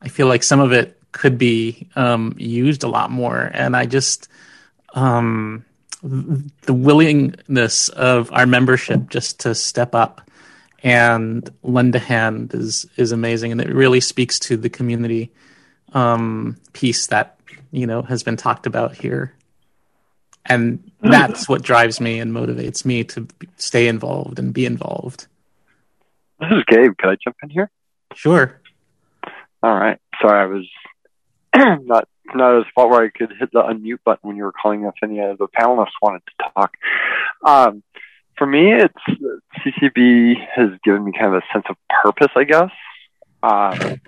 I 0.00 0.08
feel 0.08 0.26
like 0.26 0.42
some 0.42 0.60
of 0.60 0.72
it 0.72 0.96
could 1.12 1.38
be 1.38 1.88
um, 1.96 2.34
used 2.38 2.82
a 2.82 2.88
lot 2.88 3.10
more, 3.10 3.50
and 3.52 3.76
I 3.76 3.84
just 3.84 4.28
um, 4.94 5.64
the 6.02 6.72
willingness 6.72 7.88
of 7.90 8.32
our 8.32 8.46
membership 8.46 9.10
just 9.10 9.40
to 9.40 9.54
step 9.54 9.94
up 9.94 10.22
and 10.82 11.50
lend 11.62 11.94
a 11.94 11.98
hand 11.98 12.54
is 12.54 12.86
is 12.96 13.12
amazing, 13.12 13.52
and 13.52 13.60
it 13.60 13.68
really 13.68 14.00
speaks 14.00 14.38
to 14.38 14.56
the 14.56 14.70
community 14.70 15.30
um, 15.92 16.56
piece 16.72 17.08
that 17.08 17.38
you 17.70 17.86
know 17.86 18.02
has 18.02 18.22
been 18.22 18.36
talked 18.36 18.66
about 18.66 18.94
here, 18.94 19.34
and 20.46 20.90
that's 21.00 21.48
what 21.48 21.62
drives 21.62 22.00
me 22.00 22.18
and 22.18 22.32
motivates 22.32 22.84
me 22.84 23.04
to 23.04 23.26
stay 23.56 23.88
involved 23.88 24.38
and 24.38 24.54
be 24.54 24.64
involved. 24.64 25.26
This 26.40 26.50
is 26.52 26.64
Gabe. 26.66 26.96
Can 26.96 27.10
I 27.10 27.16
jump 27.22 27.36
in 27.42 27.50
here? 27.50 27.70
Sure. 28.14 28.58
All 29.62 29.74
right. 29.74 29.98
Sorry, 30.22 30.40
I 30.40 30.46
was 30.46 30.66
not 31.86 32.08
not 32.34 32.60
a 32.60 32.64
spot 32.68 32.90
where 32.90 33.02
I 33.02 33.10
could 33.10 33.32
hit 33.38 33.50
the 33.52 33.62
unmute 33.62 34.02
button 34.04 34.28
when 34.28 34.36
you 34.36 34.44
were 34.44 34.52
calling 34.52 34.84
if 34.84 34.94
any 35.02 35.20
of 35.20 35.38
the 35.38 35.48
panelists 35.48 36.00
wanted 36.02 36.22
to 36.26 36.50
talk. 36.54 36.72
Um, 37.46 37.82
for 38.36 38.46
me, 38.46 38.72
it's 38.72 38.94
CCB 39.58 40.34
has 40.54 40.70
given 40.82 41.04
me 41.04 41.12
kind 41.12 41.34
of 41.34 41.42
a 41.42 41.52
sense 41.52 41.66
of 41.68 41.76
purpose, 42.02 42.32
I 42.34 42.44
guess. 42.44 42.70
Um, 43.42 44.00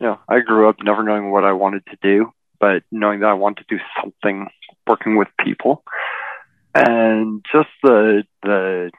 you 0.00 0.06
know, 0.06 0.18
I 0.28 0.40
grew 0.40 0.68
up 0.68 0.76
never 0.82 1.02
knowing 1.02 1.30
what 1.30 1.44
I 1.44 1.52
wanted 1.52 1.84
to 1.86 1.98
do, 2.02 2.32
but 2.58 2.82
knowing 2.90 3.20
that 3.20 3.28
I 3.28 3.34
want 3.34 3.58
to 3.58 3.64
do 3.68 3.78
something 4.00 4.48
working 4.86 5.16
with 5.16 5.28
people, 5.44 5.84
and 6.74 7.44
just 7.52 7.68
the 7.82 8.24
the 8.42 8.90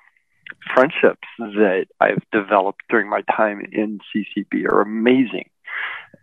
friendships 0.73 1.27
that 1.39 1.85
I've 1.99 2.23
developed 2.31 2.81
during 2.89 3.09
my 3.09 3.21
time 3.35 3.61
in 3.71 3.99
CCB 4.15 4.65
are 4.65 4.81
amazing. 4.81 5.49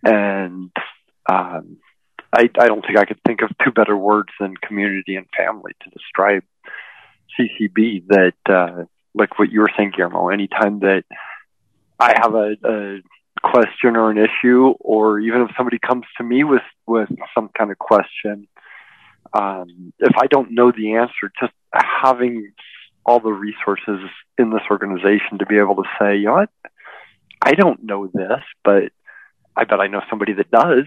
And 0.05 0.71
um, 1.29 1.79
I, 2.33 2.49
I 2.59 2.69
don't 2.69 2.85
think 2.85 2.99
I 2.99 3.05
could 3.05 3.21
think 3.27 3.43
of 3.43 3.51
two 3.65 3.73
better 3.73 3.97
words 3.97 4.31
than 4.39 4.55
community 4.57 5.17
and 5.17 5.27
family 5.37 5.73
to 5.83 5.91
describe 5.91 6.43
CCB. 7.39 8.07
That, 8.09 8.35
uh, 8.49 8.85
like 9.15 9.39
what 9.39 9.51
you 9.51 9.61
were 9.61 9.71
saying, 9.77 9.93
Guillermo, 9.97 10.29
anytime 10.29 10.81
that 10.81 11.05
I 11.99 12.15
have 12.17 12.35
a, 12.35 12.55
a 12.65 12.99
question 13.43 13.97
or 13.97 14.11
an 14.11 14.19
issue, 14.19 14.75
or 14.81 15.19
even 15.19 15.43
if 15.43 15.51
somebody 15.57 15.79
comes 15.79 16.05
to 16.19 16.25
me 16.25 16.45
with, 16.45 16.63
with 16.87 17.09
some 17.35 17.51
kind 17.57 17.71
of 17.71 17.79
question, 17.79 18.47
um, 19.33 19.93
if 19.99 20.17
I 20.17 20.27
don't 20.27 20.53
know 20.53 20.73
the 20.73 20.95
answer, 20.95 21.33
just 21.41 21.53
having 21.73 22.53
all 23.05 23.21
the 23.21 23.33
resources 23.33 24.09
in 24.39 24.51
this 24.51 24.63
organization 24.71 25.39
to 25.39 25.47
be 25.47 25.59
able 25.59 25.77
to 25.77 25.89
say, 26.01 26.17
you 26.17 26.27
know 26.27 26.33
what, 26.35 26.51
I 27.43 27.53
don't 27.53 27.83
know 27.83 28.07
this, 28.07 28.43
but 28.65 28.93
I 29.57 29.65
bet 29.65 29.81
I 29.81 29.87
know 29.87 30.03
somebody 30.09 30.35
that 30.35 30.51
does. 30.51 30.85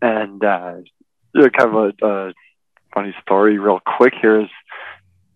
And 0.00 0.42
uh, 0.44 0.76
kind 1.34 1.52
of 1.60 1.74
a, 1.74 2.06
a 2.06 2.32
funny 2.94 3.14
story, 3.22 3.58
real 3.58 3.80
quick 3.98 4.14
here 4.20 4.40
is 4.40 4.48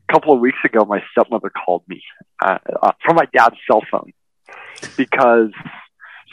a 0.09 0.13
couple 0.13 0.35
of 0.35 0.41
weeks 0.41 0.59
ago, 0.65 0.85
my 0.85 1.03
stepmother 1.13 1.51
called 1.51 1.83
me 1.89 2.03
uh, 2.45 2.59
uh, 2.83 2.93
from 3.05 3.17
my 3.17 3.27
dad's 3.33 3.57
cell 3.71 3.83
phone 3.91 4.13
because 4.97 5.51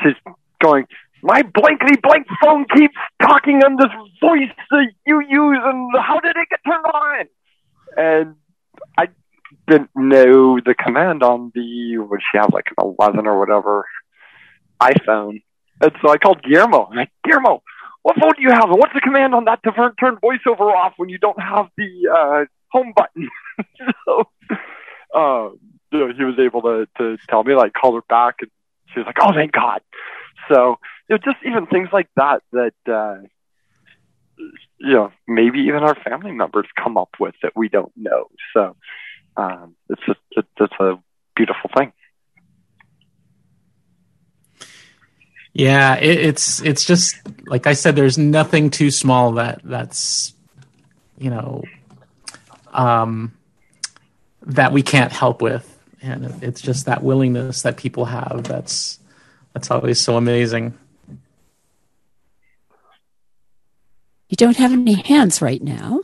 she's 0.01 0.15
going, 0.61 0.85
my 1.21 1.41
blankety 1.41 1.99
blank 2.01 2.27
phone 2.41 2.65
keeps 2.75 2.95
talking 3.21 3.63
on 3.63 3.75
this 3.75 3.91
voice 4.21 4.55
that 4.71 4.87
you 5.05 5.21
use, 5.21 5.57
and 5.63 5.91
how 6.01 6.19
did 6.19 6.35
it 6.35 6.47
get 6.49 6.59
turned 6.65 6.85
on? 6.85 7.25
And 7.97 8.35
I 8.97 9.07
didn't 9.67 9.91
know 9.95 10.59
the 10.59 10.73
command 10.73 11.23
on 11.23 11.51
the, 11.53 11.97
would 11.97 12.21
she 12.31 12.37
have 12.37 12.53
like 12.53 12.67
an 12.77 12.95
11 12.99 13.27
or 13.27 13.39
whatever 13.39 13.85
iPhone? 14.81 15.41
And 15.81 15.91
so 16.01 16.09
I 16.09 16.17
called 16.17 16.43
Guillermo. 16.43 16.87
I'm 16.89 16.97
like, 16.97 17.11
Guillermo, 17.23 17.63
what 18.03 18.17
phone 18.19 18.31
do 18.35 18.41
you 18.41 18.51
have? 18.51 18.69
And 18.69 18.79
what's 18.79 18.93
the 18.93 19.01
command 19.01 19.35
on 19.35 19.45
that 19.45 19.61
to 19.63 19.71
turn, 19.71 20.17
voiceover 20.17 20.73
off 20.73 20.93
when 20.97 21.09
you 21.09 21.17
don't 21.17 21.39
have 21.39 21.69
the 21.77 22.07
uh, 22.07 22.45
home 22.71 22.93
button? 22.95 23.29
so, 24.05 24.23
uh, 25.15 25.49
you 25.91 25.99
know, 25.99 26.13
he 26.15 26.23
was 26.23 26.39
able 26.39 26.61
to, 26.61 26.87
to 26.97 27.17
tell 27.29 27.43
me, 27.43 27.55
like, 27.55 27.73
call 27.73 27.95
her 27.95 28.03
back, 28.07 28.35
and 28.41 28.51
she 28.93 28.99
was 28.99 29.05
like, 29.05 29.17
oh, 29.21 29.33
thank 29.33 29.51
God. 29.51 29.81
So, 30.51 30.77
you 31.09 31.15
know, 31.15 31.17
just 31.17 31.43
even 31.45 31.67
things 31.67 31.89
like 31.91 32.07
that, 32.15 32.41
that, 32.53 32.73
uh, 32.87 33.21
you 34.79 34.93
know, 34.93 35.11
maybe 35.27 35.59
even 35.59 35.83
our 35.83 35.95
family 35.95 36.31
members 36.31 36.67
come 36.81 36.97
up 36.97 37.09
with 37.19 37.35
that 37.43 37.53
we 37.55 37.67
don't 37.69 37.91
know. 37.97 38.27
So, 38.53 38.75
um, 39.35 39.75
it's 39.89 40.01
just, 40.05 40.19
it's 40.31 40.73
a 40.79 40.95
beautiful 41.35 41.69
thing. 41.75 41.91
Yeah, 45.59 45.95
it, 45.95 46.19
it's 46.19 46.61
it's 46.61 46.85
just 46.85 47.17
like 47.45 47.67
I 47.67 47.73
said. 47.73 47.93
There's 47.97 48.17
nothing 48.17 48.69
too 48.69 48.89
small 48.89 49.33
that 49.33 49.59
that's 49.61 50.33
you 51.17 51.29
know 51.29 51.63
um, 52.71 53.33
that 54.45 54.71
we 54.71 54.83
can't 54.83 55.11
help 55.11 55.41
with, 55.41 55.67
and 56.01 56.41
it's 56.41 56.61
just 56.61 56.85
that 56.85 57.03
willingness 57.03 57.63
that 57.63 57.75
people 57.75 58.05
have. 58.05 58.45
That's 58.45 58.99
that's 59.51 59.69
always 59.69 59.99
so 59.99 60.15
amazing. 60.15 60.77
You 64.29 64.37
don't 64.37 64.55
have 64.55 64.71
any 64.71 64.93
hands 64.93 65.41
right 65.41 65.61
now. 65.61 65.99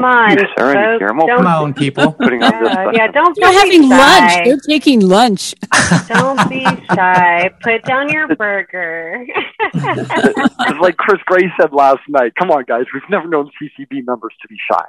Come 0.00 0.10
on, 0.10 0.30
Sarah 0.56 0.70
and 0.70 0.84
folks, 0.86 0.98
Guillermo, 0.98 1.26
don't- 1.26 1.36
Come 1.38 1.46
on, 1.46 1.74
people. 1.74 2.12
putting 2.12 2.42
on 2.42 2.64
this 2.64 2.72
Yeah, 2.74 2.90
yeah, 2.94 3.06
don't 3.08 3.34
be 3.36 3.42
They're 3.42 3.52
having 3.52 3.82
shy. 3.82 3.96
lunch. 3.98 4.46
They're 4.46 4.60
taking 4.78 5.00
lunch. 5.00 5.54
Don't 6.08 6.48
be 6.48 6.64
shy. 6.94 7.50
Put 7.62 7.82
down 7.84 8.08
your 8.10 8.34
burger. 8.36 9.24
it's 9.74 10.80
like 10.80 10.96
Chris 10.96 11.20
Gray 11.26 11.50
said 11.60 11.72
last 11.72 12.00
night. 12.08 12.32
Come 12.38 12.50
on, 12.50 12.64
guys. 12.66 12.84
We've 12.92 13.02
never 13.10 13.28
known 13.28 13.50
CCB 13.60 14.06
members 14.06 14.32
to 14.42 14.48
be 14.48 14.56
shy. 14.70 14.84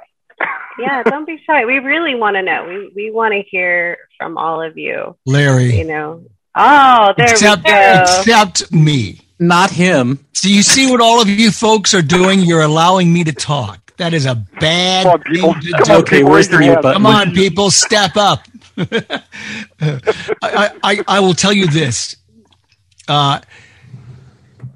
yeah, 0.78 1.02
don't 1.02 1.26
be 1.26 1.40
shy. 1.46 1.64
We 1.66 1.78
really 1.78 2.14
want 2.14 2.36
to 2.36 2.42
know. 2.42 2.64
We 2.66 2.90
we 2.96 3.10
want 3.10 3.32
to 3.34 3.42
hear 3.48 3.98
from 4.18 4.38
all 4.38 4.62
of 4.62 4.76
you. 4.76 5.16
Larry. 5.26 5.76
You 5.78 5.84
know. 5.84 6.24
Oh, 6.54 7.12
there 7.16 7.30
except, 7.30 7.64
we 7.64 7.70
go. 7.70 8.02
except 8.02 8.72
me. 8.72 9.20
Not 9.38 9.70
him. 9.70 10.24
So 10.32 10.48
you 10.48 10.62
see 10.62 10.90
what 10.90 11.00
all 11.00 11.20
of 11.20 11.28
you 11.28 11.50
folks 11.50 11.94
are 11.94 12.02
doing? 12.02 12.40
You're 12.40 12.62
allowing 12.62 13.12
me 13.12 13.24
to 13.24 13.32
talk. 13.32 13.81
That 14.02 14.14
is 14.14 14.26
a 14.26 14.34
bad 14.34 15.04
Come 15.04 15.12
on, 15.12 15.20
people. 15.22 15.52
thing 15.54 15.62
to 15.62 15.70
Come 15.78 15.84
do. 15.84 15.92
on, 15.92 16.00
Okay, 16.00 16.16
people, 16.18 16.30
where's 16.32 16.48
the 16.48 16.54
your 16.56 16.62
your 16.64 16.82
button? 16.82 16.92
Come 16.94 17.06
on, 17.06 17.30
people, 17.32 17.70
step 17.70 18.16
up. 18.16 18.44
I, 20.42 20.70
I, 20.82 21.04
I 21.06 21.20
will 21.20 21.34
tell 21.34 21.52
you 21.52 21.68
this. 21.68 22.16
Uh, 23.06 23.38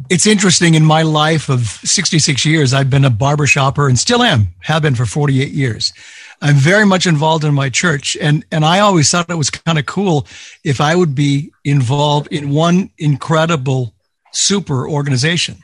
it's 0.09 0.29
interesting 0.29 0.75
in 0.75 0.85
my 0.85 1.03
life 1.03 1.49
of 1.49 1.63
66 1.67 2.45
years, 2.47 2.73
I've 2.73 2.89
been 2.89 3.05
a 3.05 3.11
barber 3.11 3.49
shopper 3.49 3.89
and 3.89 3.99
still 3.99 4.23
am, 4.23 4.55
have 4.61 4.83
been 4.83 4.95
for 4.95 5.07
48 5.07 5.49
years. 5.51 5.93
I'm 6.41 6.55
very 6.55 6.87
much 6.87 7.05
involved 7.09 7.43
in 7.45 7.53
my 7.53 7.69
church. 7.69 8.17
And, 8.21 8.45
and 8.53 8.65
I 8.65 8.79
always 8.79 9.11
thought 9.11 9.29
it 9.29 9.35
was 9.35 9.51
kind 9.51 9.77
of 9.77 9.87
cool 9.87 10.29
if 10.63 10.81
I 10.81 10.95
would 10.95 11.17
be 11.17 11.51
involved 11.65 12.29
in 12.31 12.51
one 12.51 12.91
incredible 12.99 13.93
super 14.33 14.89
organization. 14.89 15.57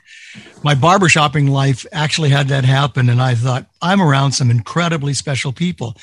My 0.63 0.75
barber 0.75 1.09
shopping 1.09 1.47
life 1.47 1.85
actually 1.91 2.29
had 2.29 2.47
that 2.47 2.65
happen. 2.65 3.09
And 3.09 3.21
I 3.21 3.35
thought, 3.35 3.65
I'm 3.81 4.01
around 4.01 4.31
some 4.31 4.49
incredibly 4.49 5.13
special 5.13 5.51
people. 5.51 5.95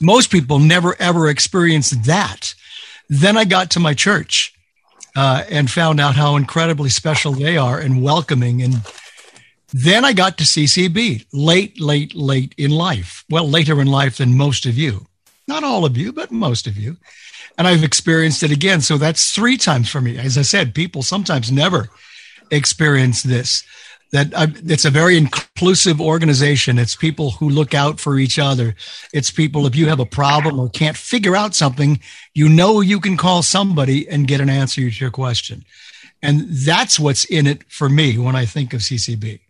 Most 0.00 0.30
people 0.30 0.58
never 0.58 0.94
ever 1.00 1.28
experienced 1.28 2.04
that. 2.04 2.54
Then 3.08 3.36
I 3.36 3.44
got 3.44 3.70
to 3.72 3.80
my 3.80 3.94
church 3.94 4.54
uh, 5.16 5.44
and 5.50 5.70
found 5.70 6.00
out 6.00 6.14
how 6.14 6.36
incredibly 6.36 6.90
special 6.90 7.32
they 7.32 7.56
are 7.56 7.78
and 7.78 8.02
welcoming. 8.02 8.62
And 8.62 8.82
then 9.72 10.04
I 10.04 10.12
got 10.12 10.38
to 10.38 10.44
CCB 10.44 11.26
late, 11.32 11.80
late, 11.80 12.14
late 12.14 12.54
in 12.56 12.70
life. 12.70 13.24
Well, 13.28 13.48
later 13.48 13.80
in 13.80 13.88
life 13.88 14.18
than 14.18 14.36
most 14.36 14.66
of 14.66 14.78
you. 14.78 15.06
Not 15.46 15.64
all 15.64 15.84
of 15.84 15.96
you, 15.96 16.12
but 16.12 16.30
most 16.30 16.66
of 16.66 16.76
you. 16.76 16.96
And 17.56 17.66
I've 17.66 17.82
experienced 17.82 18.42
it 18.42 18.52
again. 18.52 18.80
So 18.80 18.98
that's 18.98 19.32
three 19.32 19.56
times 19.56 19.90
for 19.90 20.00
me. 20.00 20.16
As 20.16 20.38
I 20.38 20.42
said, 20.42 20.74
people 20.74 21.02
sometimes 21.02 21.50
never 21.50 21.88
experience 22.50 23.22
this. 23.22 23.64
That 24.10 24.32
I, 24.34 24.46
it's 24.64 24.86
a 24.86 24.90
very 24.90 25.18
inclusive 25.18 26.00
organization. 26.00 26.78
It's 26.78 26.96
people 26.96 27.32
who 27.32 27.50
look 27.50 27.74
out 27.74 28.00
for 28.00 28.18
each 28.18 28.38
other. 28.38 28.74
It's 29.12 29.30
people, 29.30 29.66
if 29.66 29.76
you 29.76 29.88
have 29.88 30.00
a 30.00 30.06
problem 30.06 30.58
or 30.58 30.70
can't 30.70 30.96
figure 30.96 31.36
out 31.36 31.54
something, 31.54 32.00
you 32.32 32.48
know 32.48 32.80
you 32.80 33.00
can 33.00 33.18
call 33.18 33.42
somebody 33.42 34.08
and 34.08 34.26
get 34.26 34.40
an 34.40 34.48
answer 34.48 34.80
to 34.80 34.88
your 34.88 35.10
question. 35.10 35.66
And 36.22 36.48
that's 36.48 36.98
what's 36.98 37.24
in 37.26 37.46
it 37.46 37.70
for 37.70 37.88
me 37.88 38.16
when 38.16 38.34
I 38.34 38.46
think 38.46 38.72
of 38.72 38.80
CCB. 38.80 39.40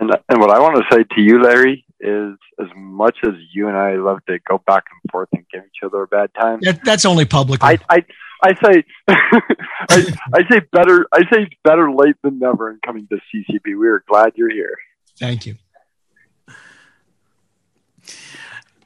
And 0.00 0.10
and 0.28 0.40
what 0.40 0.50
I 0.50 0.60
want 0.60 0.76
to 0.76 0.84
say 0.94 1.04
to 1.14 1.20
you, 1.20 1.42
Larry, 1.42 1.84
is 2.00 2.36
as 2.60 2.68
much 2.76 3.18
as 3.24 3.32
you 3.52 3.68
and 3.68 3.76
I 3.76 3.96
love 3.96 4.18
to 4.26 4.38
go 4.48 4.62
back 4.66 4.84
and 4.90 5.10
forth 5.10 5.28
and 5.32 5.44
give 5.52 5.62
each 5.62 5.82
other 5.84 6.02
a 6.02 6.06
bad 6.06 6.30
time, 6.38 6.58
That, 6.62 6.84
that's 6.84 7.04
only 7.04 7.24
public. 7.24 7.62
I 7.62 7.78
I 7.88 8.04
I 8.42 8.54
say 8.54 8.84
I, 9.08 10.16
I 10.34 10.48
say 10.50 10.60
better 10.72 11.06
I 11.12 11.22
say 11.32 11.48
better 11.64 11.90
late 11.90 12.16
than 12.22 12.38
never 12.38 12.70
in 12.70 12.78
coming 12.84 13.08
to 13.08 13.16
CCB. 13.16 13.78
We 13.78 13.88
are 13.88 14.04
glad 14.08 14.32
you're 14.36 14.50
here. 14.50 14.76
Thank 15.18 15.46
you. 15.46 15.56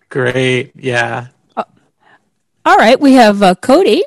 Great. 0.09 0.72
Yeah. 0.74 1.28
All 2.66 2.77
right, 2.77 3.01
we 3.01 3.14
have 3.14 3.43
uh, 3.43 3.55
Cody. 3.55 4.05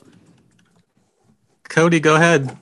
Cody, 1.64 2.00
go 2.00 2.16
ahead. 2.16 2.56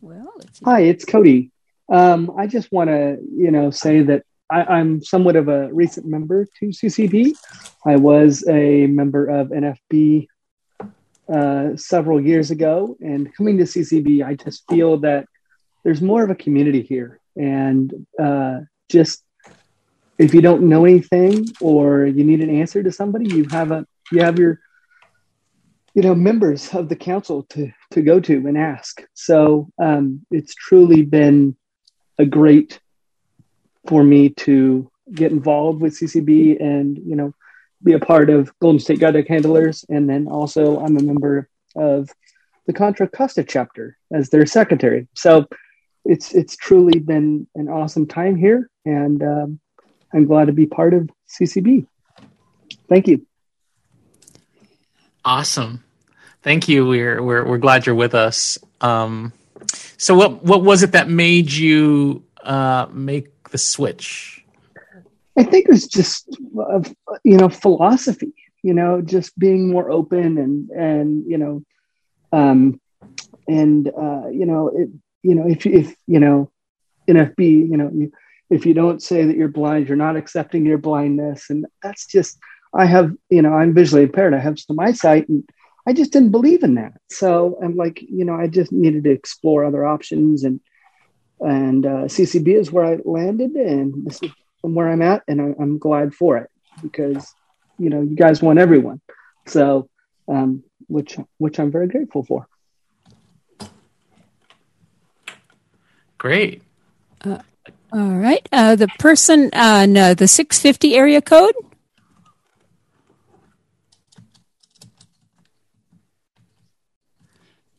Well, 0.00 0.34
Hi, 0.64 0.80
it's 0.80 1.04
Cody. 1.04 1.52
Um, 1.88 2.32
I 2.36 2.48
just 2.48 2.72
want 2.72 2.90
to, 2.90 3.18
you 3.32 3.50
know, 3.50 3.70
say 3.70 4.02
that 4.02 4.24
I, 4.50 4.62
I'm 4.64 5.02
somewhat 5.02 5.36
of 5.36 5.48
a 5.48 5.72
recent 5.72 6.06
member 6.06 6.46
to 6.58 6.66
CCB. 6.66 7.34
I 7.84 7.96
was 7.96 8.46
a 8.48 8.86
member 8.86 9.26
of 9.26 9.48
NFB 9.48 10.26
uh, 11.32 11.76
several 11.76 12.20
years 12.20 12.50
ago, 12.50 12.96
and 13.00 13.34
coming 13.34 13.58
to 13.58 13.64
CCB, 13.64 14.24
I 14.24 14.34
just 14.34 14.64
feel 14.68 14.98
that 14.98 15.26
there's 15.84 16.00
more 16.00 16.24
of 16.24 16.30
a 16.30 16.34
community 16.34 16.82
here, 16.82 17.20
and 17.36 18.06
uh, 18.18 18.60
just 18.88 19.22
if 20.18 20.34
you 20.34 20.40
don't 20.40 20.62
know 20.62 20.84
anything 20.84 21.46
or 21.60 22.06
you 22.06 22.24
need 22.24 22.40
an 22.40 22.50
answer 22.50 22.82
to 22.82 22.90
somebody, 22.90 23.28
you 23.28 23.46
have 23.50 23.70
a 23.70 23.86
you 24.10 24.22
have 24.22 24.38
your 24.38 24.60
you 25.94 26.02
know 26.02 26.14
members 26.14 26.74
of 26.74 26.88
the 26.88 26.96
council 26.96 27.42
to 27.50 27.70
to 27.90 28.02
go 28.02 28.20
to 28.20 28.34
and 28.46 28.56
ask 28.56 29.02
so 29.14 29.68
um, 29.82 30.24
it's 30.30 30.54
truly 30.54 31.02
been 31.02 31.56
a 32.18 32.26
great 32.26 32.78
for 33.88 34.04
me 34.04 34.28
to 34.30 34.90
get 35.12 35.32
involved 35.32 35.80
with 35.80 35.98
ccb 35.98 36.60
and 36.60 36.98
you 36.98 37.16
know 37.16 37.32
be 37.82 37.94
a 37.94 37.98
part 37.98 38.28
of 38.30 38.52
golden 38.60 38.78
state 38.78 39.00
guide 39.00 39.26
handlers 39.28 39.84
and 39.88 40.08
then 40.08 40.28
also 40.28 40.78
i'm 40.80 40.96
a 40.96 41.02
member 41.02 41.48
of 41.76 42.10
the 42.66 42.72
contra 42.72 43.08
costa 43.08 43.42
chapter 43.42 43.96
as 44.12 44.30
their 44.30 44.46
secretary 44.46 45.08
so 45.14 45.46
it's 46.04 46.34
it's 46.34 46.56
truly 46.56 46.98
been 46.98 47.46
an 47.54 47.68
awesome 47.68 48.06
time 48.06 48.36
here 48.36 48.70
and 48.84 49.22
um, 49.22 49.60
I'm 50.12 50.24
glad 50.24 50.46
to 50.46 50.52
be 50.52 50.66
part 50.66 50.94
of 50.94 51.10
CCB. 51.28 51.86
Thank 52.88 53.08
you. 53.08 53.26
Awesome. 55.24 55.84
Thank 56.42 56.68
you. 56.68 56.86
We're 56.86 57.22
we're 57.22 57.44
we're 57.44 57.58
glad 57.58 57.84
you're 57.84 57.94
with 57.94 58.14
us. 58.14 58.58
Um, 58.80 59.32
so 59.96 60.14
what 60.14 60.42
what 60.42 60.62
was 60.62 60.82
it 60.82 60.92
that 60.92 61.08
made 61.08 61.52
you 61.52 62.24
uh, 62.42 62.86
make 62.90 63.37
the 63.50 63.58
switch? 63.58 64.44
I 65.36 65.44
think 65.44 65.66
it 65.66 65.70
was 65.70 65.86
just 65.86 66.36
uh, 66.58 66.82
you 67.24 67.36
know 67.36 67.48
philosophy. 67.48 68.32
You 68.62 68.74
know, 68.74 69.00
just 69.00 69.38
being 69.38 69.70
more 69.70 69.90
open 69.90 70.36
and 70.36 70.70
and 70.70 71.24
you 71.30 71.38
know, 71.38 71.62
um, 72.32 72.80
and 73.46 73.88
uh, 73.88 74.28
you 74.28 74.46
know 74.46 74.68
it. 74.68 74.88
You 75.22 75.34
know, 75.34 75.46
if 75.48 75.64
if 75.66 75.94
you 76.06 76.20
know, 76.20 76.50
NFB, 77.08 77.70
you 77.70 77.76
know, 77.76 77.90
you, 77.92 78.12
if 78.50 78.66
you 78.66 78.74
don't 78.74 79.02
say 79.02 79.24
that 79.24 79.36
you're 79.36 79.48
blind, 79.48 79.88
you're 79.88 79.96
not 79.96 80.16
accepting 80.16 80.66
your 80.66 80.78
blindness, 80.78 81.50
and 81.50 81.66
that's 81.82 82.06
just. 82.06 82.38
I 82.74 82.84
have, 82.84 83.14
you 83.30 83.40
know, 83.40 83.54
I'm 83.54 83.72
visually 83.72 84.02
impaired. 84.02 84.34
I 84.34 84.40
have 84.40 84.58
some 84.58 84.78
eyesight, 84.78 85.26
and 85.30 85.42
I 85.86 85.94
just 85.94 86.12
didn't 86.12 86.32
believe 86.32 86.62
in 86.62 86.74
that. 86.74 86.92
So 87.08 87.58
I'm 87.62 87.76
like, 87.76 88.02
you 88.02 88.26
know, 88.26 88.34
I 88.34 88.46
just 88.46 88.72
needed 88.72 89.04
to 89.04 89.10
explore 89.10 89.64
other 89.64 89.86
options, 89.86 90.44
and 90.44 90.60
and 91.40 91.86
uh, 91.86 92.04
CCB 92.04 92.48
is 92.48 92.72
where 92.72 92.84
I 92.84 92.98
landed, 93.04 93.52
and 93.52 94.06
this 94.06 94.22
is 94.22 94.30
where 94.62 94.88
I'm 94.88 95.02
at, 95.02 95.22
and 95.28 95.40
I, 95.40 95.54
I'm 95.60 95.78
glad 95.78 96.14
for 96.14 96.36
it 96.38 96.50
because 96.82 97.34
you 97.78 97.90
know 97.90 98.00
you 98.02 98.16
guys 98.16 98.42
want 98.42 98.58
everyone, 98.58 99.00
so 99.46 99.88
um, 100.28 100.64
which 100.88 101.16
which 101.38 101.58
I'm 101.58 101.70
very 101.70 101.88
grateful 101.88 102.24
for. 102.24 102.46
Great. 106.18 106.62
Uh, 107.24 107.38
all 107.92 108.16
right. 108.16 108.46
Uh, 108.50 108.74
the 108.74 108.88
person 108.98 109.50
on 109.52 109.96
uh, 109.96 110.14
the 110.14 110.26
650 110.26 110.96
area 110.96 111.22
code. 111.22 111.54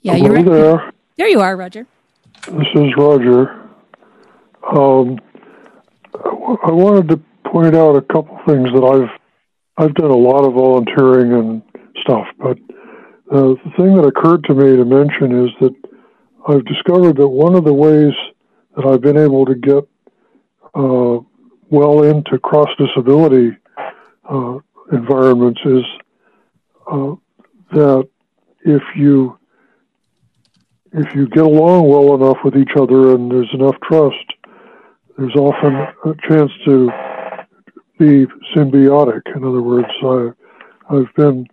Yeah, 0.01 0.13
Hello 0.13 0.25
you're 0.25 0.35
right. 0.35 0.45
there. 0.45 0.91
There 1.17 1.27
you 1.27 1.41
are, 1.41 1.57
Roger. 1.57 1.85
This 2.51 2.67
is 2.73 2.93
Roger. 2.97 3.51
Um, 4.75 5.19
I 6.15 6.71
wanted 6.71 7.07
to 7.09 7.17
point 7.45 7.75
out 7.75 7.95
a 7.95 8.01
couple 8.01 8.39
things 8.47 8.69
that 8.73 8.83
I've 8.83 9.09
I've 9.77 9.93
done 9.93 10.09
a 10.09 10.17
lot 10.17 10.43
of 10.45 10.53
volunteering 10.53 11.31
and 11.33 11.61
stuff, 12.01 12.25
but 12.39 12.57
uh, 13.31 13.53
the 13.53 13.71
thing 13.77 13.95
that 13.95 14.03
occurred 14.03 14.43
to 14.45 14.55
me 14.55 14.75
to 14.75 14.83
mention 14.83 15.45
is 15.45 15.51
that 15.61 15.75
I've 16.47 16.65
discovered 16.65 17.17
that 17.17 17.27
one 17.27 17.53
of 17.53 17.65
the 17.65 17.73
ways 17.73 18.13
that 18.75 18.83
I've 18.83 19.01
been 19.01 19.17
able 19.17 19.45
to 19.45 19.53
get 19.53 19.87
uh, 20.73 21.19
well 21.69 22.01
into 22.01 22.39
cross 22.39 22.69
disability 22.79 23.55
uh, 24.27 24.57
environments 24.91 25.61
is 25.65 25.83
uh, 26.91 27.13
that 27.73 28.09
if 28.65 28.81
you 28.95 29.38
if 30.93 31.13
you 31.15 31.27
get 31.27 31.43
along 31.45 31.87
well 31.87 32.15
enough 32.15 32.37
with 32.43 32.55
each 32.55 32.71
other 32.77 33.15
and 33.15 33.31
there's 33.31 33.53
enough 33.53 33.75
trust, 33.83 34.15
there's 35.17 35.35
often 35.35 35.75
a 35.75 36.15
chance 36.27 36.51
to 36.65 36.89
be 37.97 38.25
symbiotic. 38.55 39.21
In 39.35 39.43
other 39.43 39.61
words, 39.61 39.87
I, 40.03 40.29
I've 40.89 41.13
been 41.15 41.45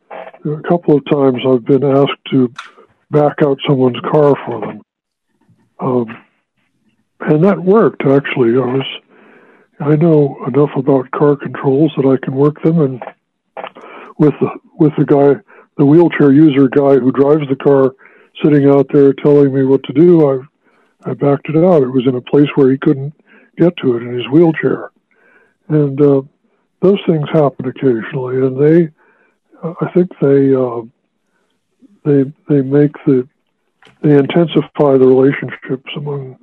a 0.44 0.62
couple 0.68 0.96
of 0.96 1.04
times 1.10 1.38
I've 1.46 1.64
been 1.64 1.84
asked 1.84 2.24
to 2.30 2.52
back 3.10 3.42
out 3.42 3.58
someone's 3.66 4.00
car 4.10 4.34
for 4.46 4.60
them, 4.60 4.82
um, 5.80 6.24
and 7.20 7.44
that 7.44 7.58
worked 7.58 8.02
actually. 8.06 8.56
I 8.56 8.66
was 8.66 8.86
I 9.80 9.96
know 9.96 10.36
enough 10.46 10.70
about 10.76 11.10
car 11.10 11.36
controls 11.36 11.92
that 11.96 12.06
I 12.06 12.24
can 12.24 12.34
work 12.34 12.62
them, 12.62 12.80
and 12.80 13.02
with 14.18 14.34
the 14.40 14.50
with 14.78 14.92
the 14.96 15.04
guy, 15.04 15.40
the 15.76 15.84
wheelchair 15.84 16.32
user 16.32 16.68
guy 16.68 16.94
who 16.94 17.12
drives 17.12 17.48
the 17.48 17.56
car, 17.56 17.92
sitting 18.42 18.68
out 18.68 18.86
there 18.92 19.12
telling 19.12 19.54
me 19.54 19.64
what 19.64 19.82
to 19.84 19.92
do, 19.92 20.28
I 20.28 21.10
I 21.10 21.14
backed 21.14 21.48
it 21.48 21.56
out. 21.56 21.82
It 21.82 21.90
was 21.90 22.06
in 22.06 22.16
a 22.16 22.20
place 22.20 22.48
where 22.54 22.70
he 22.70 22.78
couldn't 22.78 23.14
get 23.56 23.76
to 23.78 23.96
it 23.96 24.02
in 24.02 24.14
his 24.14 24.28
wheelchair, 24.28 24.90
and 25.68 26.00
uh, 26.00 26.22
those 26.80 26.98
things 27.06 27.28
happen 27.32 27.66
occasionally, 27.66 28.36
and 28.36 28.60
they, 28.60 28.88
uh, 29.62 29.74
I 29.80 29.90
think 29.92 30.10
they 30.20 30.54
uh, 30.54 30.82
they 32.04 32.32
they 32.48 32.62
make 32.62 32.92
the 33.06 33.28
they 34.02 34.16
intensify 34.16 34.98
the 34.98 35.06
relationships 35.06 35.90
among 35.96 36.38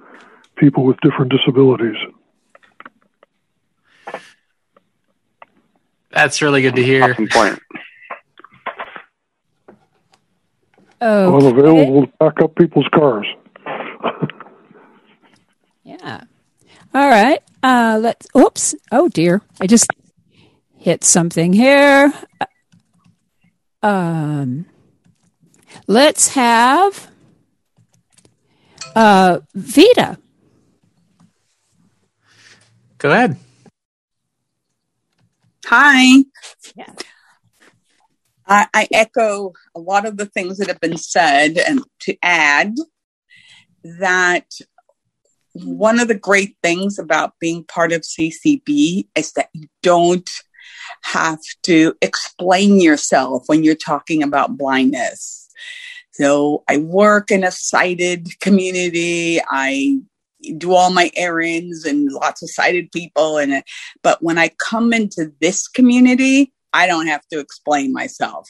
people 0.55 0.85
with 0.85 0.99
different 1.01 1.31
disabilities. 1.31 1.97
That's 6.11 6.41
really 6.41 6.61
good 6.61 6.75
to 6.75 6.83
hear. 6.83 7.15
point. 7.31 7.59
Oh, 11.05 11.35
I'm 11.37 11.45
available 11.45 12.05
to 12.05 12.13
back 12.17 12.41
up 12.41 12.55
people's 12.55 12.87
cars. 12.95 13.27
yeah. 15.83 16.21
All 16.93 17.09
right. 17.09 17.39
Uh, 17.61 17.99
let's. 18.01 18.25
Oops. 18.37 18.73
Oh 18.89 19.09
dear. 19.09 19.41
I 19.59 19.67
just 19.67 19.87
hit 20.77 21.03
something 21.03 21.51
here. 21.51 22.13
Um. 23.81 24.65
Let's 25.87 26.29
have 26.29 27.11
uh 28.95 29.39
Vita. 29.53 30.17
Go 32.97 33.11
ahead. 33.11 33.35
Hi. 35.65 36.23
I, 38.47 38.67
I 38.73 38.87
echo 38.91 39.53
a 39.75 39.79
lot 39.79 40.05
of 40.05 40.17
the 40.17 40.25
things 40.25 40.57
that 40.57 40.67
have 40.67 40.79
been 40.79 40.97
said, 40.97 41.57
and 41.57 41.83
to 42.01 42.17
add 42.21 42.75
that 43.83 44.45
one 45.53 45.99
of 45.99 46.07
the 46.07 46.15
great 46.15 46.57
things 46.63 46.97
about 46.97 47.33
being 47.39 47.63
part 47.63 47.91
of 47.91 48.01
CCB 48.01 49.07
is 49.15 49.33
that 49.33 49.49
you 49.53 49.67
don't 49.81 50.29
have 51.03 51.39
to 51.63 51.93
explain 52.01 52.81
yourself 52.81 53.43
when 53.47 53.63
you're 53.63 53.75
talking 53.75 54.23
about 54.23 54.57
blindness. 54.57 55.49
So 56.11 56.63
I 56.67 56.77
work 56.77 57.31
in 57.31 57.43
a 57.43 57.51
sighted 57.51 58.39
community. 58.39 59.39
I 59.49 59.99
do 60.57 60.73
all 60.73 60.91
my 60.91 61.09
errands 61.15 61.85
and 61.85 62.11
lots 62.11 62.43
of 62.43 62.49
sighted 62.49 62.91
people 62.91 63.37
and 63.37 63.63
but 64.01 64.21
when 64.21 64.37
I 64.37 64.49
come 64.59 64.91
into 64.91 65.31
this 65.39 65.67
community, 65.67 66.51
I 66.73 66.87
don't 66.87 67.07
have 67.07 67.25
to 67.27 67.39
explain 67.39 67.93
myself. 67.93 68.49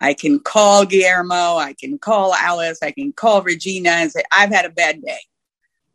I 0.00 0.14
can 0.14 0.38
call 0.38 0.84
Guillermo, 0.84 1.56
I 1.56 1.74
can 1.78 1.98
call 1.98 2.34
Alice, 2.34 2.78
I 2.82 2.90
can 2.90 3.12
call 3.12 3.42
Regina 3.42 3.90
and 3.90 4.12
say, 4.12 4.22
I've 4.30 4.52
had 4.52 4.66
a 4.66 4.70
bad 4.70 5.02
day. 5.02 5.18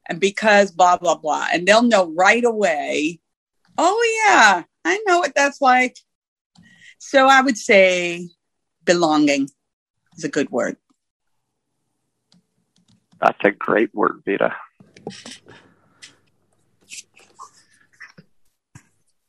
And 0.07 0.19
because 0.19 0.71
blah, 0.71 0.97
blah, 0.97 1.15
blah. 1.15 1.47
And 1.53 1.67
they'll 1.67 1.83
know 1.83 2.11
right 2.17 2.43
away, 2.43 3.19
oh, 3.77 4.25
yeah, 4.25 4.63
I 4.83 5.03
know 5.05 5.19
what 5.19 5.33
that's 5.35 5.61
like. 5.61 5.97
So 6.97 7.27
I 7.27 7.41
would 7.41 7.57
say 7.57 8.29
belonging 8.83 9.49
is 10.17 10.23
a 10.23 10.29
good 10.29 10.49
word. 10.49 10.77
That's 13.21 13.37
a 13.43 13.51
great 13.51 13.93
word, 13.93 14.23
Vita. 14.25 14.55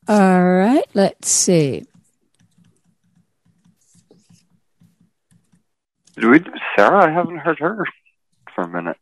All 0.09 0.43
right. 0.43 0.85
Let's 0.95 1.29
see. 1.29 1.85
We 6.29 6.41
Sarah? 6.77 7.07
I 7.07 7.11
haven't 7.11 7.39
heard 7.39 7.59
her 7.61 7.85
for 8.55 8.65
a 8.65 8.69
minute. 8.69 8.97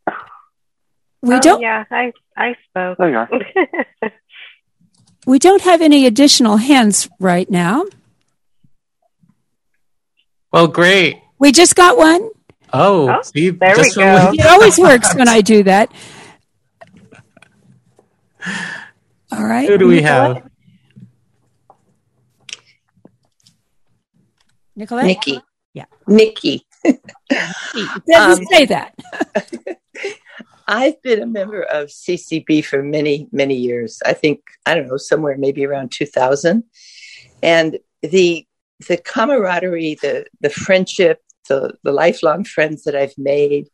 We 1.21 1.35
Oh, 1.35 1.39
don't. 1.39 1.61
Yeah, 1.61 1.83
I 1.91 2.13
I 2.37 2.55
spoke. 2.69 2.97
There 2.97 3.09
you 3.09 3.17
are. 3.17 4.11
We 5.27 5.37
don't 5.37 5.61
have 5.61 5.81
any 5.81 6.05
additional 6.05 6.57
hands 6.57 7.09
right 7.19 7.49
now. 7.49 7.85
Well, 10.51 10.67
great. 10.67 11.21
We 11.37 11.51
just 11.51 11.75
got 11.75 11.97
one. 11.97 12.29
Oh, 12.71 13.09
Oh, 13.09 13.21
see, 13.21 13.49
there 13.49 13.75
we 13.75 13.83
just 13.83 13.97
when 13.97 14.05
go. 14.05 14.31
It 14.33 14.45
always 14.45 14.77
works 14.79 15.13
when 15.15 15.27
I 15.27 15.41
do 15.41 15.63
that. 15.63 15.91
All 19.31 19.43
right. 19.43 19.67
Who 19.67 19.77
do 19.77 19.87
we 19.87 20.01
have? 20.01 20.49
Nicolette? 24.75 25.05
Nikki. 25.05 25.41
Yeah. 25.73 25.85
Nikki. 26.07 26.65
Doesn't 27.29 28.13
Um, 28.15 28.45
say 28.45 28.65
that. 28.65 28.95
I've 30.67 31.01
been 31.01 31.21
a 31.21 31.25
member 31.25 31.63
of 31.63 31.87
CCB 31.87 32.63
for 32.63 32.83
many, 32.83 33.27
many 33.31 33.55
years. 33.55 34.01
I 34.05 34.13
think, 34.13 34.41
I 34.67 34.75
don't 34.75 34.87
know, 34.87 34.97
somewhere 34.97 35.35
maybe 35.37 35.65
around 35.65 35.91
2000. 35.91 36.63
And 37.41 37.79
the 38.01 38.45
the 38.87 38.97
camaraderie, 38.97 39.95
the 40.01 40.25
the 40.41 40.49
friendship, 40.49 41.21
the, 41.49 41.73
the 41.83 41.91
lifelong 41.91 42.43
friends 42.43 42.83
that 42.83 42.95
I've 42.95 43.17
made, 43.17 43.67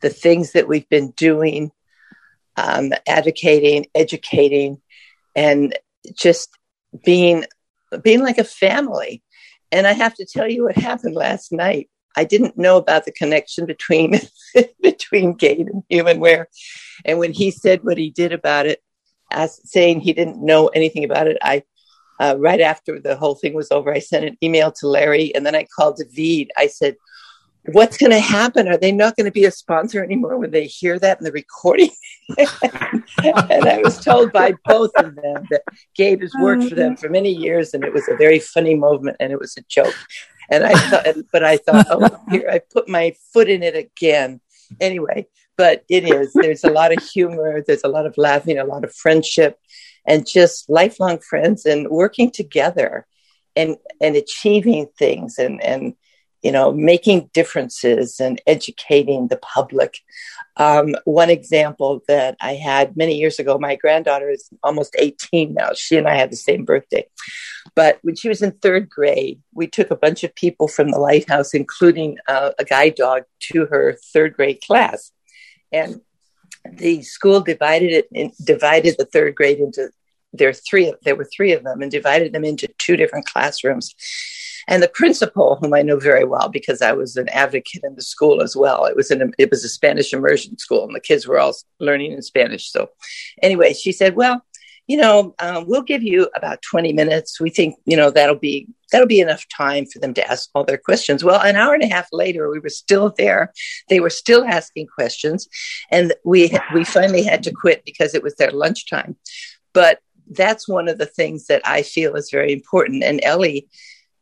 the 0.00 0.10
things 0.10 0.52
that 0.52 0.68
we've 0.68 0.88
been 0.88 1.12
doing, 1.12 1.70
um, 2.56 2.92
advocating, 3.06 3.86
educating, 3.94 4.82
and 5.36 5.78
just 6.14 6.50
being 7.04 7.44
being 8.02 8.20
like 8.22 8.38
a 8.38 8.44
family. 8.44 9.22
And 9.70 9.86
I 9.86 9.92
have 9.92 10.14
to 10.16 10.26
tell 10.26 10.48
you 10.50 10.64
what 10.64 10.76
happened 10.76 11.14
last 11.14 11.52
night. 11.52 11.88
I 12.16 12.24
didn't 12.24 12.56
know 12.56 12.76
about 12.76 13.04
the 13.04 13.12
connection 13.12 13.66
between 13.66 14.20
between 14.82 15.34
Gabe 15.34 15.66
and 15.68 15.82
Humanware, 15.90 16.46
and 17.04 17.18
when 17.18 17.32
he 17.32 17.50
said 17.50 17.82
what 17.82 17.98
he 17.98 18.10
did 18.10 18.32
about 18.32 18.66
it, 18.66 18.82
as 19.30 19.60
saying 19.64 20.00
he 20.00 20.12
didn't 20.12 20.44
know 20.44 20.68
anything 20.68 21.04
about 21.04 21.26
it, 21.26 21.38
I 21.42 21.64
uh, 22.20 22.36
right 22.38 22.60
after 22.60 23.00
the 23.00 23.16
whole 23.16 23.34
thing 23.34 23.54
was 23.54 23.70
over, 23.70 23.92
I 23.92 23.98
sent 23.98 24.24
an 24.24 24.36
email 24.42 24.70
to 24.72 24.88
Larry, 24.88 25.34
and 25.34 25.44
then 25.44 25.54
I 25.54 25.66
called 25.76 26.00
David. 26.14 26.52
I 26.56 26.68
said, 26.68 26.96
"What's 27.72 27.96
going 27.96 28.12
to 28.12 28.20
happen? 28.20 28.68
Are 28.68 28.76
they 28.76 28.92
not 28.92 29.16
going 29.16 29.24
to 29.24 29.32
be 29.32 29.44
a 29.44 29.50
sponsor 29.50 30.02
anymore 30.02 30.38
when 30.38 30.52
they 30.52 30.66
hear 30.66 30.98
that 31.00 31.18
in 31.18 31.24
the 31.24 31.32
recording?" 31.32 31.90
and 32.38 33.68
I 33.68 33.80
was 33.82 33.98
told 33.98 34.32
by 34.32 34.54
both 34.64 34.92
of 34.96 35.16
them 35.16 35.46
that 35.50 35.62
Gabe 35.96 36.22
has 36.22 36.32
worked 36.40 36.64
for 36.68 36.76
them 36.76 36.96
for 36.96 37.08
many 37.08 37.30
years, 37.30 37.74
and 37.74 37.84
it 37.84 37.92
was 37.92 38.08
a 38.08 38.16
very 38.16 38.38
funny 38.38 38.76
moment, 38.76 39.16
and 39.18 39.32
it 39.32 39.40
was 39.40 39.56
a 39.56 39.62
joke. 39.68 39.94
And 40.50 40.64
I 40.64 40.74
thought, 40.74 41.06
but 41.32 41.44
I 41.44 41.56
thought, 41.56 41.86
oh, 41.90 42.20
here 42.30 42.48
I 42.50 42.58
put 42.58 42.88
my 42.88 43.14
foot 43.32 43.48
in 43.48 43.62
it 43.62 43.76
again. 43.76 44.40
Anyway, 44.80 45.26
but 45.56 45.84
it 45.88 46.08
is. 46.08 46.32
There's 46.32 46.64
a 46.64 46.70
lot 46.70 46.96
of 46.96 47.02
humor. 47.02 47.62
There's 47.66 47.84
a 47.84 47.88
lot 47.88 48.06
of 48.06 48.14
laughing, 48.16 48.58
a 48.58 48.64
lot 48.64 48.84
of 48.84 48.94
friendship, 48.94 49.58
and 50.06 50.26
just 50.26 50.68
lifelong 50.68 51.18
friends 51.18 51.64
and 51.64 51.88
working 51.88 52.30
together, 52.30 53.06
and 53.54 53.76
and 54.00 54.16
achieving 54.16 54.88
things 54.98 55.38
and 55.38 55.62
and 55.62 55.94
you 56.44 56.52
know 56.52 56.70
making 56.70 57.30
differences 57.32 58.20
and 58.20 58.40
educating 58.46 59.28
the 59.28 59.38
public. 59.38 59.98
Um, 60.56 60.94
one 61.04 61.30
example 61.30 62.02
that 62.06 62.36
I 62.40 62.52
had 62.52 62.96
many 62.96 63.16
years 63.18 63.40
ago, 63.40 63.58
my 63.58 63.74
granddaughter 63.74 64.30
is 64.30 64.48
almost 64.62 64.94
18 64.96 65.54
now. 65.54 65.70
She 65.74 65.96
and 65.96 66.06
I 66.06 66.14
had 66.14 66.30
the 66.30 66.36
same 66.36 66.64
birthday. 66.64 67.06
But 67.74 67.98
when 68.02 68.14
she 68.14 68.28
was 68.28 68.42
in 68.42 68.52
third 68.52 68.88
grade, 68.88 69.40
we 69.52 69.66
took 69.66 69.90
a 69.90 69.96
bunch 69.96 70.22
of 70.22 70.34
people 70.36 70.68
from 70.68 70.90
the 70.90 70.98
lighthouse, 70.98 71.54
including 71.54 72.18
uh, 72.28 72.50
a 72.58 72.64
guide 72.64 72.94
dog, 72.94 73.24
to 73.50 73.66
her 73.66 73.96
third 74.12 74.34
grade 74.34 74.60
class. 74.64 75.10
And 75.72 76.02
the 76.70 77.02
school 77.02 77.40
divided 77.40 77.90
it 77.90 78.08
in, 78.12 78.30
divided 78.44 78.96
the 78.98 79.06
third 79.06 79.34
grade 79.34 79.58
into 79.58 79.90
there 80.32 80.52
three 80.52 80.92
there 81.02 81.16
were 81.16 81.28
three 81.34 81.52
of 81.52 81.64
them 81.64 81.80
and 81.80 81.90
divided 81.90 82.32
them 82.32 82.44
into 82.44 82.68
two 82.78 82.96
different 82.96 83.26
classrooms 83.26 83.94
and 84.68 84.82
the 84.82 84.88
principal, 84.88 85.56
whom 85.60 85.74
I 85.74 85.82
know 85.82 85.98
very 85.98 86.24
well 86.24 86.48
because 86.48 86.82
I 86.82 86.92
was 86.92 87.16
an 87.16 87.28
advocate 87.30 87.82
in 87.84 87.94
the 87.94 88.02
school 88.02 88.42
as 88.42 88.56
well, 88.56 88.86
it 88.86 88.96
was 88.96 89.10
an 89.10 89.32
it 89.38 89.50
was 89.50 89.64
a 89.64 89.68
Spanish 89.68 90.12
immersion 90.12 90.58
school, 90.58 90.84
and 90.84 90.94
the 90.94 91.00
kids 91.00 91.26
were 91.26 91.38
all 91.38 91.54
learning 91.80 92.12
in 92.12 92.22
Spanish. 92.22 92.70
So, 92.70 92.90
anyway, 93.42 93.72
she 93.74 93.92
said, 93.92 94.16
"Well, 94.16 94.44
you 94.86 94.98
know, 94.98 95.34
um, 95.38 95.66
we'll 95.66 95.82
give 95.82 96.02
you 96.02 96.28
about 96.36 96.60
20 96.62 96.92
minutes. 96.92 97.40
We 97.40 97.50
think, 97.50 97.76
you 97.86 97.96
know, 97.96 98.10
that'll 98.10 98.38
be 98.38 98.68
that'll 98.92 99.08
be 99.08 99.20
enough 99.20 99.46
time 99.48 99.86
for 99.86 99.98
them 99.98 100.14
to 100.14 100.30
ask 100.30 100.50
all 100.54 100.62
their 100.64 100.78
questions. 100.78 101.24
Well, 101.24 101.40
an 101.40 101.56
hour 101.56 101.74
and 101.74 101.82
a 101.82 101.88
half 101.88 102.08
later, 102.12 102.50
we 102.50 102.60
were 102.60 102.68
still 102.68 103.12
there. 103.16 103.52
They 103.88 104.00
were 104.00 104.10
still 104.10 104.44
asking 104.44 104.86
questions, 104.86 105.48
and 105.90 106.12
we 106.24 106.56
we 106.74 106.84
finally 106.84 107.22
had 107.22 107.42
to 107.44 107.52
quit 107.52 107.84
because 107.84 108.14
it 108.14 108.22
was 108.22 108.34
their 108.36 108.50
lunchtime. 108.50 109.16
But 109.72 110.00
that's 110.30 110.68
one 110.68 110.88
of 110.88 110.98
the 110.98 111.06
things 111.06 111.46
that 111.46 111.62
I 111.66 111.82
feel 111.82 112.14
is 112.14 112.30
very 112.30 112.52
important. 112.52 113.02
And 113.02 113.22
Ellie 113.24 113.68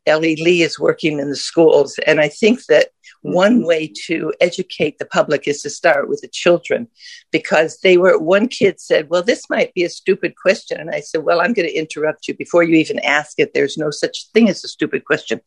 Ellie 0.06 0.36
Lee 0.36 0.62
is 0.62 0.78
working 0.78 1.18
in 1.18 1.30
the 1.30 1.36
schools. 1.36 1.98
And 2.06 2.20
I 2.20 2.28
think 2.28 2.64
that 2.66 2.88
one 3.22 3.58
mm-hmm. 3.58 3.66
way 3.66 3.92
to 4.06 4.32
educate 4.40 4.98
the 4.98 5.06
public 5.06 5.46
is 5.46 5.62
to 5.62 5.70
start 5.70 6.08
with 6.08 6.20
the 6.20 6.28
children 6.28 6.88
because 7.30 7.78
they 7.80 7.96
were, 7.96 8.18
one 8.18 8.48
kid 8.48 8.80
said, 8.80 9.08
Well, 9.08 9.22
this 9.22 9.48
might 9.48 9.72
be 9.74 9.84
a 9.84 9.90
stupid 9.90 10.34
question. 10.36 10.80
And 10.80 10.90
I 10.90 11.00
said, 11.00 11.22
Well, 11.22 11.40
I'm 11.40 11.52
going 11.52 11.68
to 11.68 11.74
interrupt 11.74 12.28
you 12.28 12.34
before 12.34 12.62
you 12.62 12.76
even 12.76 12.98
ask 13.00 13.38
it. 13.38 13.54
There's 13.54 13.78
no 13.78 13.90
such 13.90 14.28
thing 14.32 14.48
as 14.48 14.64
a 14.64 14.68
stupid 14.68 15.04
question. 15.04 15.40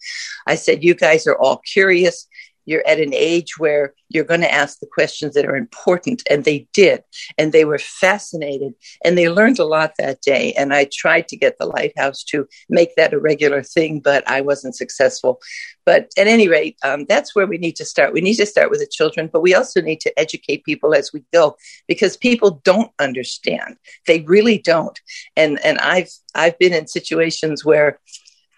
I 0.47 0.55
said, 0.55 0.83
You 0.83 0.95
guys 0.95 1.27
are 1.27 1.37
all 1.37 1.57
curious 1.57 2.27
you're 2.65 2.85
at 2.87 2.99
an 2.99 3.13
age 3.13 3.57
where 3.57 3.93
you're 4.09 4.23
going 4.23 4.41
to 4.41 4.53
ask 4.53 4.79
the 4.79 4.87
questions 4.87 5.33
that 5.33 5.45
are 5.45 5.55
important. 5.55 6.23
And 6.29 6.43
they 6.43 6.67
did. 6.73 7.03
And 7.37 7.51
they 7.51 7.65
were 7.65 7.79
fascinated 7.79 8.73
and 9.03 9.17
they 9.17 9.29
learned 9.29 9.59
a 9.59 9.65
lot 9.65 9.93
that 9.97 10.21
day. 10.21 10.53
And 10.53 10.73
I 10.73 10.89
tried 10.91 11.27
to 11.29 11.37
get 11.37 11.57
the 11.57 11.65
lighthouse 11.65 12.23
to 12.25 12.47
make 12.69 12.95
that 12.95 13.13
a 13.13 13.19
regular 13.19 13.63
thing, 13.63 13.99
but 13.99 14.27
I 14.29 14.41
wasn't 14.41 14.75
successful. 14.75 15.41
But 15.85 16.09
at 16.17 16.27
any 16.27 16.47
rate, 16.47 16.77
um, 16.83 17.05
that's 17.07 17.35
where 17.35 17.45
we 17.45 17.57
need 17.57 17.75
to 17.77 17.85
start. 17.85 18.13
We 18.13 18.21
need 18.21 18.35
to 18.35 18.45
start 18.45 18.69
with 18.69 18.79
the 18.79 18.87
children, 18.87 19.29
but 19.31 19.41
we 19.41 19.53
also 19.53 19.81
need 19.81 20.01
to 20.01 20.19
educate 20.19 20.65
people 20.65 20.95
as 20.95 21.11
we 21.13 21.23
go 21.31 21.57
because 21.87 22.17
people 22.17 22.61
don't 22.63 22.91
understand. 22.99 23.77
They 24.07 24.21
really 24.21 24.57
don't. 24.57 24.99
And, 25.35 25.63
and 25.63 25.77
I've, 25.79 26.09
I've 26.33 26.57
been 26.57 26.73
in 26.73 26.87
situations 26.87 27.63
where 27.63 27.99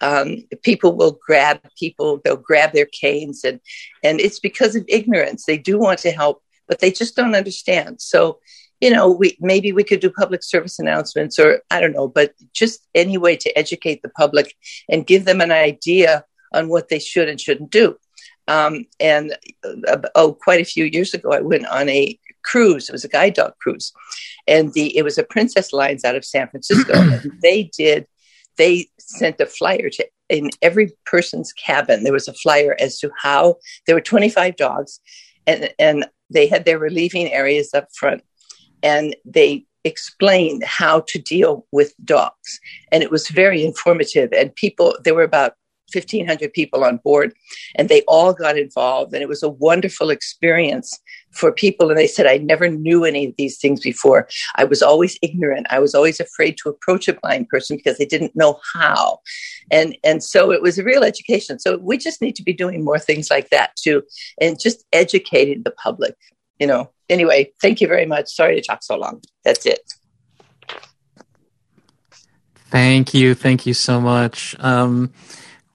um, 0.00 0.44
people 0.62 0.96
will 0.96 1.18
grab 1.26 1.60
people 1.78 2.20
they'll 2.24 2.36
grab 2.36 2.72
their 2.72 2.86
canes 2.86 3.44
and 3.44 3.60
and 4.02 4.20
it's 4.20 4.40
because 4.40 4.76
of 4.76 4.84
ignorance. 4.88 5.44
They 5.44 5.58
do 5.58 5.78
want 5.78 6.00
to 6.00 6.10
help 6.10 6.42
but 6.68 6.80
they 6.80 6.90
just 6.90 7.16
don't 7.16 7.34
understand. 7.34 8.00
So 8.00 8.38
you 8.80 8.90
know 8.90 9.10
we 9.10 9.36
maybe 9.40 9.72
we 9.72 9.84
could 9.84 10.00
do 10.00 10.10
public 10.10 10.42
service 10.44 10.78
announcements 10.78 11.36
or 11.36 11.62
i 11.68 11.80
don't 11.80 11.94
know 11.94 12.06
but 12.06 12.32
just 12.52 12.86
any 12.94 13.18
way 13.18 13.34
to 13.36 13.58
educate 13.58 14.02
the 14.02 14.08
public 14.10 14.54
and 14.88 15.04
give 15.04 15.24
them 15.24 15.40
an 15.40 15.50
idea 15.50 16.24
on 16.52 16.68
what 16.68 16.88
they 16.88 16.98
should 16.98 17.28
and 17.28 17.40
shouldn't 17.40 17.70
do. 17.70 17.96
Um, 18.46 18.86
and 18.98 19.36
uh, 19.86 19.98
oh 20.14 20.32
quite 20.32 20.60
a 20.60 20.64
few 20.64 20.84
years 20.86 21.12
ago 21.12 21.32
i 21.32 21.40
went 21.40 21.66
on 21.66 21.88
a 21.88 22.18
cruise. 22.42 22.88
It 22.88 22.92
was 22.92 23.04
a 23.04 23.08
guide 23.08 23.34
dog 23.34 23.52
cruise. 23.60 23.92
And 24.46 24.72
the 24.72 24.96
it 24.96 25.02
was 25.02 25.18
a 25.18 25.22
princess 25.22 25.72
lines 25.72 26.04
out 26.04 26.16
of 26.16 26.24
san 26.24 26.48
francisco. 26.48 26.92
And 26.98 27.32
they 27.42 27.70
did 27.76 28.06
they 28.58 28.88
sent 28.98 29.40
a 29.40 29.46
flyer 29.46 29.88
to 29.90 30.06
in 30.28 30.50
every 30.60 30.92
person's 31.06 31.52
cabin. 31.54 32.04
There 32.04 32.12
was 32.12 32.28
a 32.28 32.34
flyer 32.34 32.76
as 32.78 32.98
to 33.00 33.10
how 33.16 33.56
there 33.86 33.94
were 33.94 34.00
25 34.00 34.56
dogs, 34.56 35.00
and 35.46 35.70
and 35.78 36.06
they 36.30 36.46
had 36.46 36.64
their 36.64 36.78
relieving 36.78 37.32
areas 37.32 37.72
up 37.72 37.88
front, 37.94 38.22
and 38.82 39.16
they 39.24 39.64
explained 39.84 40.64
how 40.64 41.00
to 41.08 41.18
deal 41.18 41.66
with 41.72 41.94
dogs, 42.04 42.60
and 42.92 43.02
it 43.02 43.10
was 43.10 43.28
very 43.28 43.64
informative. 43.64 44.30
And 44.32 44.54
people, 44.54 44.96
there 45.02 45.14
were 45.14 45.22
about 45.22 45.54
1,500 45.94 46.52
people 46.52 46.84
on 46.84 46.98
board, 46.98 47.32
and 47.76 47.88
they 47.88 48.02
all 48.02 48.34
got 48.34 48.58
involved, 48.58 49.14
and 49.14 49.22
it 49.22 49.28
was 49.28 49.42
a 49.42 49.48
wonderful 49.48 50.10
experience 50.10 50.98
for 51.38 51.52
people. 51.52 51.88
And 51.88 51.98
they 51.98 52.06
said, 52.06 52.26
I 52.26 52.38
never 52.38 52.68
knew 52.68 53.04
any 53.04 53.26
of 53.26 53.34
these 53.38 53.58
things 53.58 53.80
before. 53.80 54.28
I 54.56 54.64
was 54.64 54.82
always 54.82 55.18
ignorant. 55.22 55.66
I 55.70 55.78
was 55.78 55.94
always 55.94 56.20
afraid 56.20 56.56
to 56.58 56.68
approach 56.68 57.08
a 57.08 57.14
blind 57.14 57.48
person 57.48 57.76
because 57.76 57.96
they 57.96 58.04
didn't 58.04 58.36
know 58.36 58.58
how. 58.74 59.20
And, 59.70 59.96
and 60.02 60.22
so 60.22 60.50
it 60.50 60.62
was 60.62 60.78
a 60.78 60.84
real 60.84 61.04
education. 61.04 61.58
So 61.58 61.78
we 61.78 61.96
just 61.96 62.20
need 62.20 62.36
to 62.36 62.42
be 62.42 62.52
doing 62.52 62.84
more 62.84 62.98
things 62.98 63.30
like 63.30 63.50
that 63.50 63.76
too, 63.76 64.02
and 64.40 64.60
just 64.60 64.84
educating 64.92 65.62
the 65.62 65.70
public, 65.70 66.16
you 66.58 66.66
know. 66.66 66.90
Anyway, 67.08 67.52
thank 67.62 67.80
you 67.80 67.88
very 67.88 68.04
much. 68.04 68.34
Sorry 68.34 68.54
to 68.54 68.60
talk 68.60 68.82
so 68.82 68.96
long. 68.96 69.22
That's 69.44 69.64
it. 69.64 69.80
Thank 72.70 73.14
you. 73.14 73.34
Thank 73.34 73.64
you 73.64 73.72
so 73.72 73.98
much. 74.00 74.54
Um, 74.58 75.12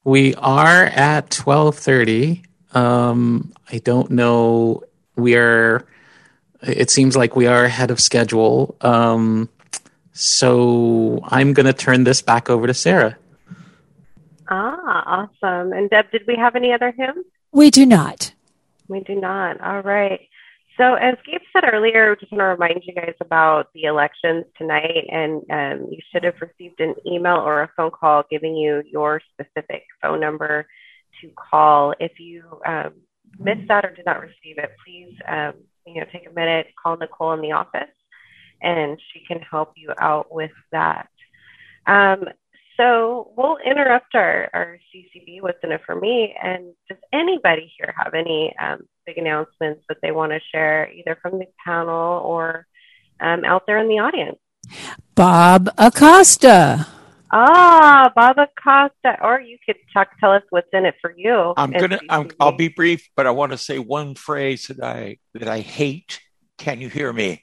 we 0.04 0.34
are 0.36 0.84
at 0.84 1.34
1230. 1.34 2.42
Um, 2.72 3.52
I 3.72 3.78
don't 3.78 4.10
know 4.10 4.84
we 5.16 5.36
are 5.36 5.86
it 6.62 6.90
seems 6.90 7.16
like 7.16 7.36
we 7.36 7.46
are 7.46 7.64
ahead 7.64 7.90
of 7.90 8.00
schedule. 8.00 8.74
Um, 8.80 9.50
so 10.14 11.20
i'm 11.24 11.52
going 11.52 11.66
to 11.66 11.72
turn 11.72 12.04
this 12.04 12.22
back 12.22 12.48
over 12.48 12.66
to 12.68 12.74
sarah. 12.74 13.18
Ah 14.48 15.28
awesome. 15.42 15.72
And 15.72 15.90
deb 15.90 16.10
did 16.12 16.22
we 16.26 16.36
have 16.36 16.54
any 16.54 16.72
other 16.72 16.92
hymns? 16.96 17.26
We 17.52 17.70
do 17.70 17.84
not. 17.84 18.32
We 18.88 19.00
do 19.00 19.14
not. 19.16 19.60
All 19.60 19.82
right. 19.82 20.20
So 20.78 20.94
as 20.94 21.16
gabe 21.26 21.40
said 21.52 21.64
earlier 21.72 22.12
I 22.12 22.14
just 22.14 22.30
want 22.30 22.40
to 22.40 22.44
remind 22.44 22.84
you 22.84 22.94
guys 22.94 23.14
about 23.20 23.72
the 23.74 23.84
elections 23.84 24.44
tonight 24.56 25.08
and 25.10 25.42
um, 25.50 25.88
you 25.90 25.98
should 26.12 26.22
have 26.22 26.40
received 26.40 26.80
an 26.80 26.94
email 27.04 27.38
or 27.38 27.62
a 27.62 27.70
phone 27.76 27.90
call 27.90 28.22
giving 28.30 28.54
you 28.54 28.82
your 28.88 29.20
specific 29.32 29.82
phone 30.00 30.20
number 30.20 30.66
to 31.20 31.30
call 31.50 31.92
if 31.98 32.20
you 32.20 32.44
um, 32.64 32.92
missed 33.38 33.68
that 33.68 33.84
or 33.84 33.90
did 33.90 34.06
not 34.06 34.20
receive 34.20 34.58
it, 34.58 34.70
please, 34.84 35.14
um, 35.28 35.54
you 35.86 36.00
know, 36.00 36.06
take 36.12 36.26
a 36.26 36.32
minute, 36.32 36.68
call 36.82 36.96
Nicole 36.96 37.32
in 37.32 37.40
the 37.40 37.52
office, 37.52 37.94
and 38.62 38.98
she 39.12 39.22
can 39.26 39.40
help 39.40 39.72
you 39.76 39.92
out 39.98 40.32
with 40.32 40.52
that. 40.72 41.08
Um, 41.86 42.24
so 42.76 43.32
we'll 43.36 43.58
interrupt 43.64 44.14
our, 44.14 44.50
our 44.52 44.78
CCB, 44.92 45.42
what's 45.42 45.58
in 45.62 45.72
it 45.72 45.82
for 45.86 45.94
me, 45.94 46.34
and 46.42 46.72
does 46.88 46.98
anybody 47.12 47.72
here 47.78 47.94
have 47.96 48.14
any 48.14 48.54
um, 48.58 48.80
big 49.06 49.18
announcements 49.18 49.82
that 49.88 49.98
they 50.02 50.10
want 50.10 50.32
to 50.32 50.40
share, 50.52 50.90
either 50.90 51.16
from 51.22 51.38
the 51.38 51.46
panel 51.64 52.20
or 52.24 52.66
um, 53.20 53.44
out 53.44 53.64
there 53.66 53.78
in 53.78 53.88
the 53.88 53.98
audience? 53.98 54.38
Bob 55.14 55.68
Acosta. 55.78 56.88
Ah, 57.30 58.12
Bob 58.14 58.36
Acosta, 58.38 59.18
or 59.22 59.40
you 59.40 59.58
could 59.64 59.76
talk, 59.92 60.08
tell 60.20 60.32
us 60.32 60.42
what's 60.50 60.68
in 60.72 60.84
it 60.84 60.94
for 61.00 61.12
you. 61.16 61.54
I'm 61.56 61.72
gonna. 61.72 61.98
I'm, 62.08 62.30
I'll 62.38 62.52
be 62.52 62.68
brief, 62.68 63.08
but 63.16 63.26
I 63.26 63.30
want 63.30 63.52
to 63.52 63.58
say 63.58 63.78
one 63.78 64.14
phrase 64.14 64.66
that 64.68 64.82
I 64.82 65.18
that 65.34 65.48
I 65.48 65.60
hate. 65.60 66.20
Can 66.58 66.80
you 66.80 66.88
hear 66.88 67.12
me? 67.12 67.42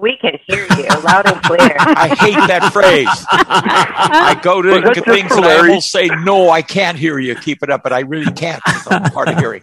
We 0.00 0.16
can 0.16 0.38
hear 0.46 0.66
you 0.78 0.88
loud 1.02 1.26
and 1.26 1.42
clear. 1.42 1.58
I 1.78 2.08
hate 2.18 2.34
that 2.48 2.72
phrase. 2.72 3.08
I 3.30 4.38
go 4.42 4.62
to 4.62 4.70
Was 4.70 4.82
that 4.84 4.94
just 4.94 5.06
things 5.06 5.28
for 5.28 5.36
and 5.38 5.44
I 5.44 5.48
Larry? 5.48 5.68
almost 5.70 5.90
say, 5.92 6.06
no, 6.06 6.48
I 6.48 6.62
can't 6.62 6.96
hear 6.96 7.18
you. 7.18 7.34
Keep 7.34 7.62
it 7.62 7.70
up. 7.70 7.82
But 7.82 7.92
I 7.92 8.00
really 8.00 8.32
can't. 8.32 8.62
I'm 8.90 9.10
hard 9.12 9.28
of 9.28 9.38
hearing. 9.38 9.62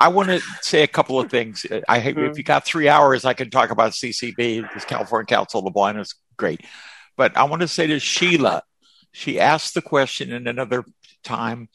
I 0.00 0.08
want 0.08 0.30
to 0.30 0.40
say 0.62 0.82
a 0.82 0.88
couple 0.88 1.20
of 1.20 1.30
things. 1.30 1.64
I 1.88 1.98
if 1.98 2.38
you 2.38 2.42
got 2.42 2.64
three 2.64 2.88
hours, 2.88 3.24
I 3.24 3.34
can 3.34 3.50
talk 3.50 3.70
about 3.70 3.92
CCB, 3.92 4.74
this 4.74 4.84
California 4.84 5.26
Council 5.26 5.60
of 5.60 5.64
the 5.64 5.70
Blind 5.70 6.00
is 6.00 6.14
great. 6.36 6.62
But 7.16 7.36
I 7.36 7.44
want 7.44 7.62
to 7.62 7.68
say 7.68 7.86
to 7.86 7.98
Sheila, 7.98 8.62
she 9.12 9.38
asked 9.38 9.74
the 9.74 9.82
question 9.82 10.32
in 10.32 10.46
another 10.46 10.84
time: 11.22 11.68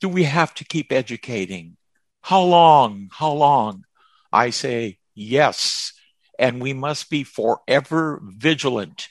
Do 0.00 0.08
we 0.08 0.24
have 0.24 0.54
to 0.54 0.64
keep 0.64 0.92
educating? 0.92 1.76
How 2.22 2.42
long? 2.42 3.08
How 3.12 3.32
long? 3.32 3.84
I 4.32 4.50
say 4.50 4.98
yes, 5.14 5.92
and 6.38 6.60
we 6.60 6.72
must 6.72 7.10
be 7.10 7.24
forever 7.24 8.20
vigilant 8.22 9.08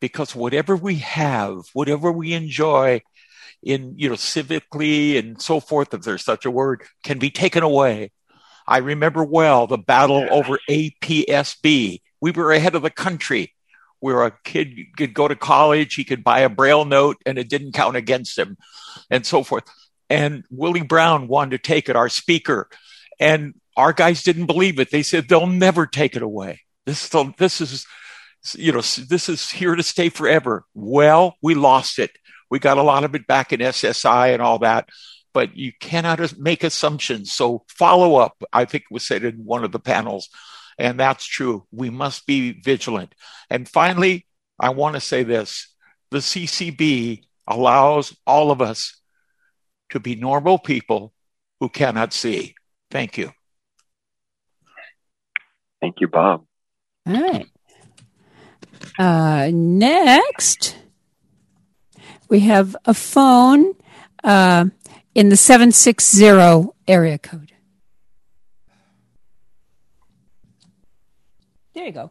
because 0.00 0.34
whatever 0.34 0.76
we 0.76 0.96
have, 0.96 1.68
whatever 1.72 2.12
we 2.12 2.34
enjoy, 2.34 3.02
in 3.62 3.94
you 3.96 4.08
know 4.08 4.14
civically 4.14 5.18
and 5.18 5.40
so 5.40 5.60
forth 5.60 5.92
if 5.92 6.02
there's 6.02 6.24
such 6.24 6.44
a 6.44 6.50
word 6.50 6.82
can 7.02 7.18
be 7.18 7.30
taken 7.30 7.62
away 7.62 8.10
i 8.66 8.78
remember 8.78 9.24
well 9.24 9.66
the 9.66 9.78
battle 9.78 10.26
over 10.30 10.58
apsb 10.68 12.00
we 12.20 12.30
were 12.30 12.52
ahead 12.52 12.74
of 12.74 12.82
the 12.82 12.90
country 12.90 13.52
where 14.00 14.24
a 14.24 14.32
kid 14.44 14.74
could 14.96 15.14
go 15.14 15.28
to 15.28 15.36
college 15.36 15.94
he 15.94 16.04
could 16.04 16.24
buy 16.24 16.40
a 16.40 16.50
BrailleNote 16.50 17.16
and 17.26 17.38
it 17.38 17.48
didn't 17.48 17.72
count 17.72 17.96
against 17.96 18.38
him 18.38 18.56
and 19.10 19.26
so 19.26 19.42
forth. 19.42 19.64
And 20.10 20.44
willie 20.50 20.82
brown 20.82 21.28
wanted 21.28 21.50
to 21.50 21.58
take 21.58 21.88
it 21.88 21.96
our 21.96 22.08
speaker 22.08 22.68
and 23.20 23.54
our 23.76 23.92
guys 23.92 24.22
didn't 24.22 24.46
believe 24.46 24.80
it. 24.80 24.90
They 24.90 25.02
said 25.02 25.28
they'll 25.28 25.46
never 25.46 25.86
take 25.86 26.16
it 26.16 26.22
away. 26.22 26.60
This, 26.84 27.08
this 27.36 27.60
is 27.60 27.86
you 28.54 28.72
know 28.72 28.80
this 28.80 29.28
is 29.28 29.50
here 29.50 29.74
to 29.74 29.82
stay 29.82 30.08
forever. 30.08 30.64
Well 30.74 31.36
we 31.42 31.54
lost 31.54 31.98
it. 31.98 32.12
We 32.50 32.58
got 32.58 32.78
a 32.78 32.82
lot 32.82 33.04
of 33.04 33.14
it 33.14 33.26
back 33.26 33.52
in 33.52 33.60
SSI 33.60 34.32
and 34.32 34.40
all 34.40 34.60
that, 34.60 34.88
but 35.34 35.56
you 35.56 35.72
cannot 35.78 36.38
make 36.38 36.64
assumptions. 36.64 37.32
So 37.32 37.64
follow 37.68 38.16
up, 38.16 38.42
I 38.52 38.64
think 38.64 38.84
was 38.90 39.06
said 39.06 39.24
in 39.24 39.44
one 39.44 39.64
of 39.64 39.72
the 39.72 39.78
panels, 39.78 40.28
and 40.78 40.98
that's 40.98 41.26
true. 41.26 41.66
We 41.72 41.90
must 41.90 42.26
be 42.26 42.52
vigilant. 42.52 43.14
And 43.50 43.68
finally, 43.68 44.26
I 44.58 44.70
want 44.70 44.94
to 44.94 45.00
say 45.00 45.22
this 45.24 45.74
the 46.10 46.18
CCB 46.18 47.22
allows 47.46 48.16
all 48.26 48.50
of 48.50 48.62
us 48.62 49.00
to 49.90 50.00
be 50.00 50.14
normal 50.14 50.58
people 50.58 51.12
who 51.60 51.68
cannot 51.68 52.12
see. 52.12 52.54
Thank 52.90 53.18
you. 53.18 53.32
Thank 55.80 56.00
you, 56.00 56.08
Bob. 56.08 56.44
All 57.06 57.20
right. 57.20 57.46
Uh, 58.98 59.50
next, 59.52 60.76
we 62.28 62.40
have 62.40 62.76
a 62.84 62.94
phone 62.94 63.74
uh, 64.24 64.66
in 65.14 65.28
the 65.28 65.36
760 65.36 66.70
area 66.86 67.18
code. 67.18 67.47
There 71.78 71.86
you 71.86 71.92
go. 71.92 72.10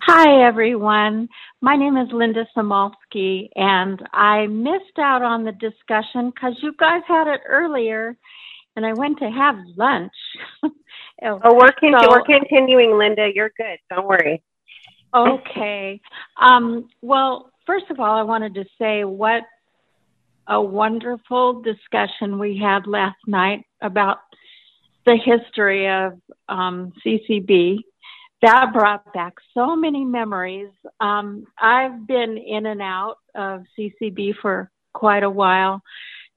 Hi, 0.00 0.46
everyone. 0.48 1.28
My 1.60 1.76
name 1.76 1.98
is 1.98 2.08
Linda 2.10 2.46
Samolsky, 2.56 3.50
and 3.54 4.00
I 4.14 4.46
missed 4.46 4.98
out 4.98 5.20
on 5.20 5.44
the 5.44 5.52
discussion 5.52 6.30
because 6.30 6.54
you 6.62 6.72
guys 6.78 7.02
had 7.06 7.26
it 7.26 7.42
earlier, 7.46 8.16
and 8.76 8.86
I 8.86 8.94
went 8.94 9.18
to 9.18 9.28
have 9.30 9.56
lunch. 9.76 10.12
Oh, 11.20 11.52
we're, 11.52 11.72
con- 11.72 12.00
So- 12.00 12.08
we're 12.10 12.22
continuing, 12.22 12.96
Linda. 12.96 13.28
You're 13.34 13.50
good. 13.58 13.78
Don't 13.90 14.06
worry. 14.06 14.40
Okay. 15.12 16.00
Um, 16.40 16.88
well, 17.02 17.50
first 17.66 17.86
of 17.90 17.98
all, 17.98 18.16
I 18.16 18.22
wanted 18.22 18.54
to 18.54 18.64
say 18.80 19.02
what 19.04 19.42
a 20.46 20.62
wonderful 20.62 21.60
discussion 21.60 22.38
we 22.38 22.56
had 22.56 22.86
last 22.86 23.18
night 23.26 23.64
about 23.82 24.18
the 25.06 25.16
history 25.16 25.88
of 25.90 26.20
um, 26.48 26.92
CCB. 27.04 27.80
That 28.40 28.72
brought 28.72 29.12
back 29.12 29.34
so 29.52 29.74
many 29.74 30.04
memories. 30.04 30.70
Um, 31.00 31.44
I've 31.58 32.06
been 32.06 32.38
in 32.38 32.66
and 32.66 32.80
out 32.80 33.16
of 33.34 33.64
CCB 33.76 34.34
for 34.40 34.70
quite 34.92 35.24
a 35.24 35.30
while 35.30 35.82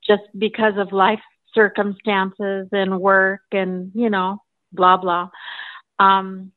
just 0.05 0.23
because 0.37 0.73
of 0.77 0.91
life 0.91 1.19
circumstances 1.53 2.67
and 2.71 2.99
work 2.99 3.41
and, 3.51 3.91
you 3.93 4.09
know, 4.09 4.41
blah, 4.71 4.97
blah. 4.97 5.29
Um, 5.99 6.51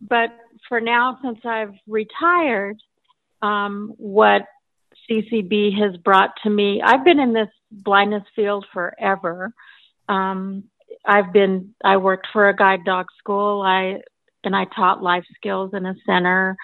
but 0.00 0.30
for 0.68 0.80
now, 0.80 1.18
since 1.22 1.38
I've 1.44 1.74
retired, 1.86 2.80
um, 3.42 3.94
what 3.96 4.42
CCB 5.08 5.78
has 5.78 5.96
brought 5.98 6.30
to 6.42 6.50
me, 6.50 6.82
I've 6.82 7.04
been 7.04 7.20
in 7.20 7.32
this 7.32 7.48
blindness 7.70 8.24
field 8.34 8.66
forever. 8.72 9.52
Um, 10.08 10.64
I've 11.04 11.32
been, 11.32 11.74
I 11.84 11.98
worked 11.98 12.28
for 12.32 12.48
a 12.48 12.56
guide 12.56 12.84
dog 12.84 13.06
school. 13.18 13.62
I, 13.62 14.00
and 14.44 14.54
I 14.54 14.64
taught 14.64 15.02
life 15.02 15.24
skills 15.36 15.72
in 15.74 15.86
a 15.86 15.94
center 16.06 16.56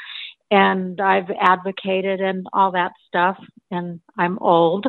and 0.50 1.00
I've 1.00 1.30
advocated 1.30 2.20
and 2.20 2.46
all 2.52 2.72
that 2.72 2.92
stuff. 3.08 3.36
And 3.70 4.00
I'm 4.16 4.38
old, 4.38 4.86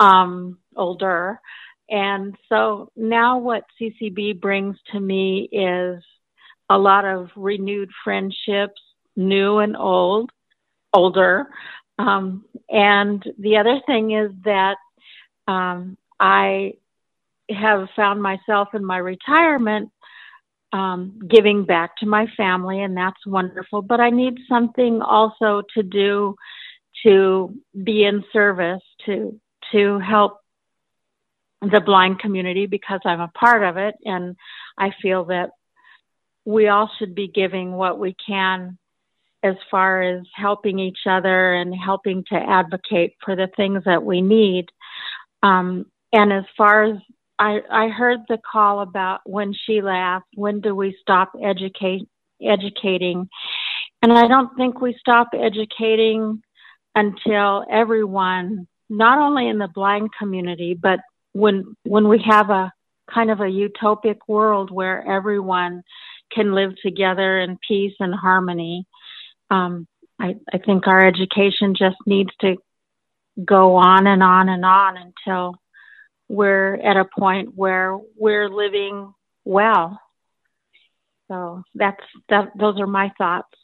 um, 0.00 0.58
older. 0.76 1.40
And 1.88 2.36
so 2.48 2.90
now 2.96 3.38
what 3.38 3.64
CCB 3.80 4.40
brings 4.40 4.76
to 4.92 5.00
me 5.00 5.48
is 5.50 6.02
a 6.68 6.76
lot 6.76 7.04
of 7.04 7.30
renewed 7.36 7.90
friendships, 8.04 8.80
new 9.16 9.58
and 9.58 9.76
old, 9.76 10.30
older. 10.92 11.46
Um, 11.98 12.44
and 12.68 13.24
the 13.38 13.56
other 13.56 13.80
thing 13.86 14.12
is 14.12 14.30
that 14.44 14.76
um, 15.46 15.96
I 16.20 16.74
have 17.48 17.88
found 17.96 18.22
myself 18.22 18.68
in 18.74 18.84
my 18.84 18.98
retirement 18.98 19.90
um, 20.72 21.18
giving 21.28 21.64
back 21.64 21.96
to 21.98 22.06
my 22.06 22.26
family, 22.36 22.82
and 22.82 22.96
that's 22.96 23.26
wonderful. 23.26 23.82
But 23.82 24.00
I 24.00 24.10
need 24.10 24.38
something 24.48 25.00
also 25.02 25.62
to 25.74 25.82
do 25.82 26.36
to 27.04 27.54
be 27.84 28.04
in 28.04 28.24
service 28.32 28.82
to 29.06 29.40
to 29.72 29.98
help 29.98 30.40
the 31.60 31.80
blind 31.80 32.20
community 32.20 32.66
because 32.66 33.00
I'm 33.04 33.20
a 33.20 33.28
part 33.28 33.62
of 33.62 33.76
it, 33.76 33.94
and 34.04 34.36
I 34.76 34.92
feel 35.02 35.26
that 35.26 35.50
we 36.44 36.68
all 36.68 36.90
should 36.98 37.14
be 37.14 37.28
giving 37.28 37.72
what 37.72 37.98
we 37.98 38.14
can 38.26 38.78
as 39.42 39.54
far 39.70 40.02
as 40.02 40.24
helping 40.34 40.78
each 40.78 41.00
other 41.06 41.54
and 41.54 41.74
helping 41.74 42.24
to 42.24 42.34
advocate 42.34 43.14
for 43.24 43.36
the 43.36 43.48
things 43.56 43.84
that 43.84 44.02
we 44.02 44.20
need. 44.20 44.66
Um, 45.42 45.86
and 46.12 46.32
as 46.32 46.44
far 46.56 46.84
as 46.84 46.96
I, 47.38 47.60
I 47.70 47.88
heard 47.88 48.20
the 48.28 48.38
call 48.38 48.80
about 48.80 49.20
when 49.24 49.54
she 49.54 49.80
asked, 49.80 50.26
when 50.34 50.60
do 50.60 50.74
we 50.74 50.96
stop 51.00 51.32
educate, 51.40 52.08
educating? 52.42 53.28
And 54.02 54.12
I 54.12 54.26
don't 54.26 54.56
think 54.56 54.80
we 54.80 54.96
stop 54.98 55.28
educating 55.34 56.42
until 56.94 57.64
everyone, 57.70 58.66
not 58.88 59.18
only 59.18 59.48
in 59.48 59.58
the 59.58 59.68
blind 59.68 60.10
community, 60.18 60.74
but 60.80 61.00
when, 61.32 61.76
when 61.84 62.08
we 62.08 62.22
have 62.28 62.50
a 62.50 62.72
kind 63.12 63.30
of 63.30 63.40
a 63.40 63.44
utopic 63.44 64.18
world 64.26 64.70
where 64.70 65.06
everyone 65.08 65.82
can 66.32 66.54
live 66.54 66.72
together 66.82 67.40
in 67.40 67.58
peace 67.66 67.94
and 68.00 68.14
harmony. 68.14 68.86
Um, 69.50 69.86
I, 70.20 70.34
I 70.52 70.58
think 70.58 70.86
our 70.86 71.06
education 71.06 71.74
just 71.78 71.96
needs 72.06 72.30
to 72.40 72.56
go 73.44 73.76
on 73.76 74.06
and 74.06 74.22
on 74.22 74.48
and 74.48 74.64
on 74.64 74.96
until 74.96 75.54
we're 76.28 76.74
at 76.74 76.96
a 76.96 77.06
point 77.18 77.54
where 77.54 77.98
we're 78.16 78.48
living 78.48 79.12
well. 79.44 80.00
So 81.28 81.62
that's 81.74 82.02
that. 82.28 82.50
Those 82.58 82.80
are 82.80 82.86
my 82.86 83.12
thoughts. 83.18 83.54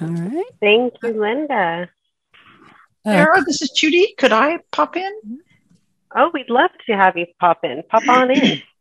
All 0.00 0.08
right. 0.08 0.44
Thank 0.60 0.94
you, 1.02 1.20
Linda. 1.20 1.90
Sarah, 3.06 3.44
this 3.44 3.60
is 3.60 3.70
Judy. 3.70 4.14
Could 4.16 4.32
I 4.32 4.58
pop 4.72 4.96
in? 4.96 5.40
Oh, 6.16 6.30
we'd 6.32 6.48
love 6.48 6.70
to 6.86 6.96
have 6.96 7.16
you 7.18 7.26
pop 7.38 7.64
in. 7.64 7.82
Pop 7.88 8.08
on 8.08 8.30
in. 8.30 8.62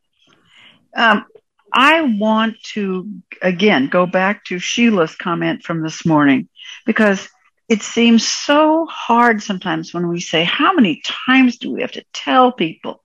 Um, 0.95 1.25
I 1.73 2.03
want 2.03 2.61
to 2.73 3.09
again 3.41 3.87
go 3.87 4.05
back 4.05 4.45
to 4.45 4.59
Sheila's 4.59 5.15
comment 5.15 5.63
from 5.63 5.81
this 5.81 6.05
morning 6.05 6.49
because 6.85 7.27
it 7.69 7.81
seems 7.81 8.27
so 8.27 8.85
hard 8.85 9.41
sometimes 9.41 9.93
when 9.93 10.07
we 10.07 10.19
say, 10.19 10.43
How 10.43 10.73
many 10.73 11.01
times 11.03 11.57
do 11.57 11.71
we 11.71 11.81
have 11.81 11.93
to 11.93 12.05
tell 12.13 12.51
people? 12.51 13.03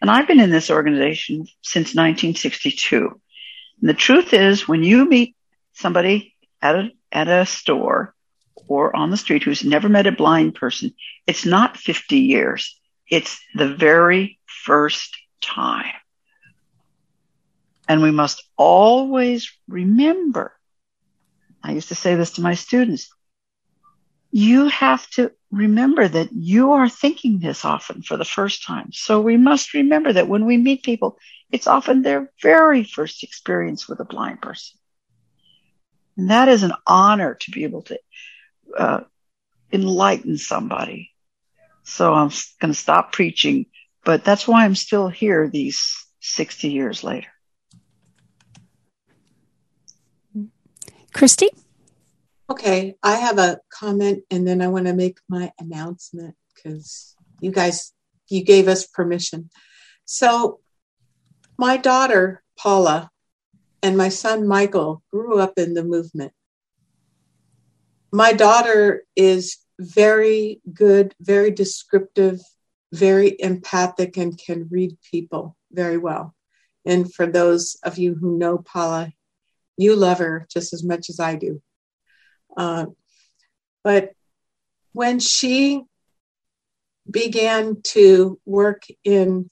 And 0.00 0.10
I've 0.10 0.28
been 0.28 0.40
in 0.40 0.50
this 0.50 0.70
organization 0.70 1.46
since 1.62 1.94
1962. 1.94 3.20
And 3.80 3.88
the 3.88 3.94
truth 3.94 4.32
is, 4.32 4.68
when 4.68 4.82
you 4.82 5.08
meet 5.08 5.36
somebody 5.72 6.34
at 6.62 6.76
a, 6.76 6.90
at 7.10 7.28
a 7.28 7.46
store 7.46 8.14
or 8.68 8.94
on 8.94 9.10
the 9.10 9.16
street 9.16 9.42
who's 9.42 9.64
never 9.64 9.88
met 9.88 10.06
a 10.06 10.12
blind 10.12 10.54
person, 10.54 10.94
it's 11.26 11.44
not 11.44 11.76
50 11.76 12.18
years. 12.18 12.78
It's 13.10 13.40
the 13.54 13.74
very 13.74 14.38
first 14.46 15.16
time. 15.40 15.94
And 17.88 18.02
we 18.02 18.10
must 18.10 18.44
always 18.56 19.50
remember. 19.66 20.52
I 21.62 21.72
used 21.72 21.88
to 21.88 21.94
say 21.94 22.14
this 22.14 22.32
to 22.32 22.42
my 22.42 22.54
students. 22.54 23.10
You 24.30 24.68
have 24.68 25.08
to 25.10 25.32
remember 25.50 26.06
that 26.06 26.32
you 26.32 26.72
are 26.72 26.88
thinking 26.88 27.38
this 27.38 27.64
often 27.64 28.02
for 28.02 28.16
the 28.16 28.24
first 28.24 28.64
time. 28.64 28.90
So 28.92 29.20
we 29.20 29.36
must 29.36 29.74
remember 29.74 30.12
that 30.12 30.28
when 30.28 30.44
we 30.44 30.56
meet 30.56 30.82
people, 30.82 31.18
it's 31.50 31.66
often 31.66 32.02
their 32.02 32.30
very 32.42 32.84
first 32.84 33.22
experience 33.22 33.88
with 33.88 34.00
a 34.00 34.04
blind 34.04 34.42
person. 34.42 34.78
And 36.16 36.30
that 36.30 36.48
is 36.48 36.62
an 36.62 36.72
honor 36.86 37.34
to 37.34 37.50
be 37.50 37.64
able 37.64 37.82
to 37.82 37.98
uh, 38.76 39.00
enlighten 39.72 40.36
somebody. 40.36 41.10
So 41.84 42.12
I'm 42.12 42.30
going 42.60 42.72
to 42.72 42.78
stop 42.78 43.12
preaching, 43.12 43.66
but 44.04 44.24
that's 44.24 44.46
why 44.46 44.64
I'm 44.64 44.74
still 44.74 45.08
here 45.08 45.48
these 45.48 46.06
60 46.20 46.68
years 46.68 47.02
later. 47.02 47.28
Christy? 51.14 51.50
Okay, 52.50 52.96
I 53.02 53.16
have 53.16 53.38
a 53.38 53.60
comment 53.70 54.24
and 54.30 54.48
then 54.48 54.62
I 54.62 54.68
want 54.68 54.86
to 54.86 54.94
make 54.94 55.18
my 55.28 55.52
announcement 55.60 56.34
because 56.54 57.14
you 57.42 57.50
guys, 57.50 57.92
you 58.28 58.42
gave 58.42 58.68
us 58.68 58.86
permission. 58.86 59.50
So, 60.06 60.60
my 61.58 61.76
daughter, 61.76 62.42
Paula, 62.58 63.10
and 63.82 63.98
my 63.98 64.08
son, 64.08 64.48
Michael, 64.48 65.02
grew 65.10 65.38
up 65.38 65.58
in 65.58 65.74
the 65.74 65.84
movement. 65.84 66.32
My 68.10 68.32
daughter 68.32 69.04
is 69.14 69.58
very 69.78 70.62
good, 70.72 71.14
very 71.20 71.50
descriptive, 71.50 72.40
very 72.94 73.36
empathic, 73.40 74.16
and 74.16 74.38
can 74.38 74.68
read 74.70 74.96
people 75.10 75.54
very 75.70 75.98
well. 75.98 76.34
And 76.86 77.12
for 77.12 77.26
those 77.26 77.76
of 77.82 77.98
you 77.98 78.14
who 78.14 78.38
know 78.38 78.56
Paula, 78.56 79.12
you 79.76 79.94
love 79.94 80.18
her 80.18 80.46
just 80.50 80.72
as 80.72 80.82
much 80.82 81.10
as 81.10 81.20
I 81.20 81.34
do. 81.34 81.60
Uh, 82.58 82.86
but 83.82 84.12
when 84.92 85.20
she 85.20 85.82
began 87.10 87.80
to 87.82 88.38
work 88.44 88.82
in 89.04 89.48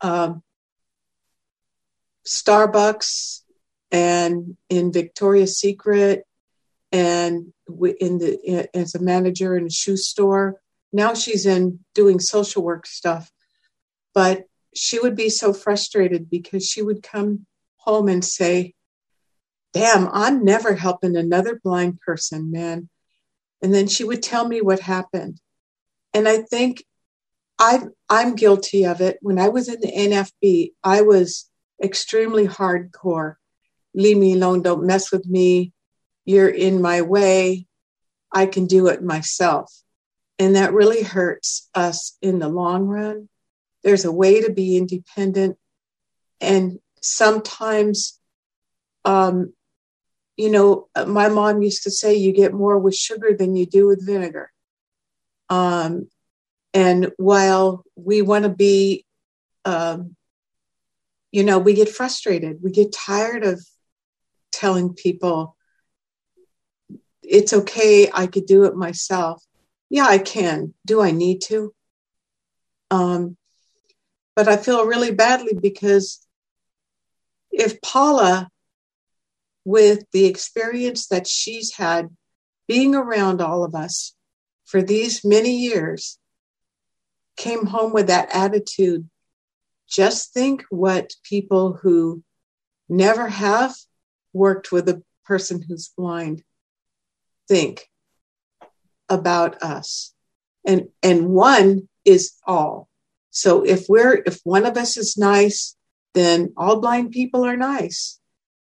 um, 0.00 0.42
Starbucks 2.26 3.40
and 3.90 4.56
in 4.68 4.92
Victoria's 4.92 5.58
Secret 5.58 6.24
and 6.92 7.52
in 8.00 8.18
the 8.18 8.68
as 8.74 8.94
a 8.94 9.00
manager 9.02 9.56
in 9.56 9.66
a 9.66 9.70
shoe 9.70 9.96
store. 9.96 10.60
Now 10.92 11.14
she's 11.14 11.46
in 11.46 11.80
doing 11.94 12.18
social 12.18 12.62
work 12.62 12.86
stuff, 12.86 13.30
but 14.12 14.44
she 14.74 14.98
would 14.98 15.16
be 15.16 15.28
so 15.28 15.52
frustrated 15.52 16.28
because 16.28 16.68
she 16.68 16.82
would 16.82 17.02
come 17.02 17.46
home 17.76 18.08
and 18.08 18.24
say, 18.24 18.74
damn, 19.72 20.08
I'm 20.12 20.44
never 20.44 20.74
helping 20.74 21.16
another 21.16 21.60
blind 21.62 22.00
person, 22.00 22.50
man. 22.50 22.88
And 23.62 23.74
then 23.74 23.86
she 23.86 24.04
would 24.04 24.22
tell 24.22 24.46
me 24.46 24.60
what 24.60 24.80
happened. 24.80 25.40
And 26.14 26.28
I 26.28 26.38
think 26.38 26.84
I, 27.58 27.82
I'm 28.08 28.34
guilty 28.34 28.86
of 28.86 29.00
it. 29.00 29.18
When 29.20 29.38
I 29.38 29.48
was 29.48 29.68
in 29.68 29.80
the 29.80 29.92
NFB, 29.92 30.72
I 30.82 31.02
was 31.02 31.48
extremely 31.82 32.46
hardcore. 32.46 33.34
Leave 33.94 34.16
me 34.16 34.32
alone. 34.32 34.62
Don't 34.62 34.86
mess 34.86 35.12
with 35.12 35.26
me. 35.26 35.72
You're 36.24 36.48
in 36.48 36.80
my 36.80 37.02
way. 37.02 37.66
I 38.32 38.46
can 38.46 38.66
do 38.66 38.86
it 38.88 39.02
myself. 39.02 39.72
And 40.38 40.56
that 40.56 40.72
really 40.72 41.02
hurts 41.02 41.68
us 41.74 42.16
in 42.22 42.38
the 42.38 42.48
long 42.48 42.86
run. 42.86 43.28
There's 43.84 44.04
a 44.04 44.12
way 44.12 44.42
to 44.42 44.52
be 44.52 44.76
independent. 44.76 45.58
And 46.40 46.78
sometimes 47.02 48.18
um, 49.04 49.52
you 50.40 50.50
know, 50.50 50.88
my 51.06 51.28
mom 51.28 51.60
used 51.60 51.82
to 51.82 51.90
say 51.90 52.14
you 52.14 52.32
get 52.32 52.54
more 52.54 52.78
with 52.78 52.96
sugar 52.96 53.36
than 53.36 53.56
you 53.56 53.66
do 53.66 53.86
with 53.86 54.06
vinegar. 54.06 54.50
Um, 55.50 56.08
and 56.72 57.12
while 57.18 57.84
we 57.94 58.22
want 58.22 58.44
to 58.44 58.48
be, 58.48 59.04
um, 59.66 60.16
you 61.30 61.44
know, 61.44 61.58
we 61.58 61.74
get 61.74 61.90
frustrated, 61.90 62.60
we 62.62 62.70
get 62.70 62.90
tired 62.90 63.44
of 63.44 63.62
telling 64.50 64.94
people 64.94 65.56
it's 67.22 67.52
okay, 67.52 68.10
I 68.10 68.26
could 68.26 68.46
do 68.46 68.64
it 68.64 68.74
myself. 68.74 69.44
Yeah, 69.90 70.06
I 70.06 70.16
can. 70.16 70.72
Do 70.86 71.02
I 71.02 71.10
need 71.10 71.42
to? 71.48 71.74
Um, 72.90 73.36
but 74.34 74.48
I 74.48 74.56
feel 74.56 74.86
really 74.86 75.12
badly 75.12 75.52
because 75.60 76.26
if 77.52 77.82
Paula 77.82 78.48
with 79.64 80.04
the 80.12 80.26
experience 80.26 81.06
that 81.08 81.26
she's 81.26 81.74
had 81.74 82.08
being 82.66 82.94
around 82.94 83.40
all 83.40 83.64
of 83.64 83.74
us 83.74 84.14
for 84.64 84.82
these 84.82 85.24
many 85.24 85.56
years, 85.56 86.18
came 87.36 87.66
home 87.66 87.92
with 87.92 88.06
that 88.06 88.28
attitude. 88.32 89.08
Just 89.88 90.32
think 90.32 90.64
what 90.70 91.10
people 91.24 91.72
who 91.82 92.22
never 92.88 93.28
have 93.28 93.74
worked 94.32 94.70
with 94.70 94.88
a 94.88 95.02
person 95.24 95.64
who's 95.66 95.88
blind 95.96 96.44
think 97.48 97.88
about 99.08 99.60
us. 99.62 100.14
And, 100.64 100.88
and 101.02 101.30
one 101.30 101.88
is 102.04 102.34
all. 102.46 102.88
So 103.30 103.64
if 103.64 103.86
we're, 103.88 104.22
if 104.24 104.38
one 104.44 104.66
of 104.66 104.76
us 104.76 104.96
is 104.96 105.16
nice, 105.16 105.74
then 106.14 106.52
all 106.56 106.80
blind 106.80 107.10
people 107.10 107.44
are 107.44 107.56
nice. 107.56 108.19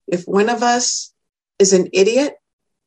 If 0.08 0.24
one 0.24 0.48
of 0.48 0.62
us 0.62 1.12
is 1.58 1.72
an 1.72 1.88
idiot, 1.92 2.34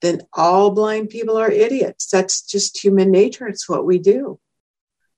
then 0.01 0.21
all 0.33 0.71
blind 0.71 1.09
people 1.09 1.37
are 1.37 1.51
idiots. 1.51 2.07
That's 2.07 2.41
just 2.41 2.83
human 2.83 3.11
nature. 3.11 3.47
It's 3.47 3.69
what 3.69 3.85
we 3.85 3.99
do. 3.99 4.39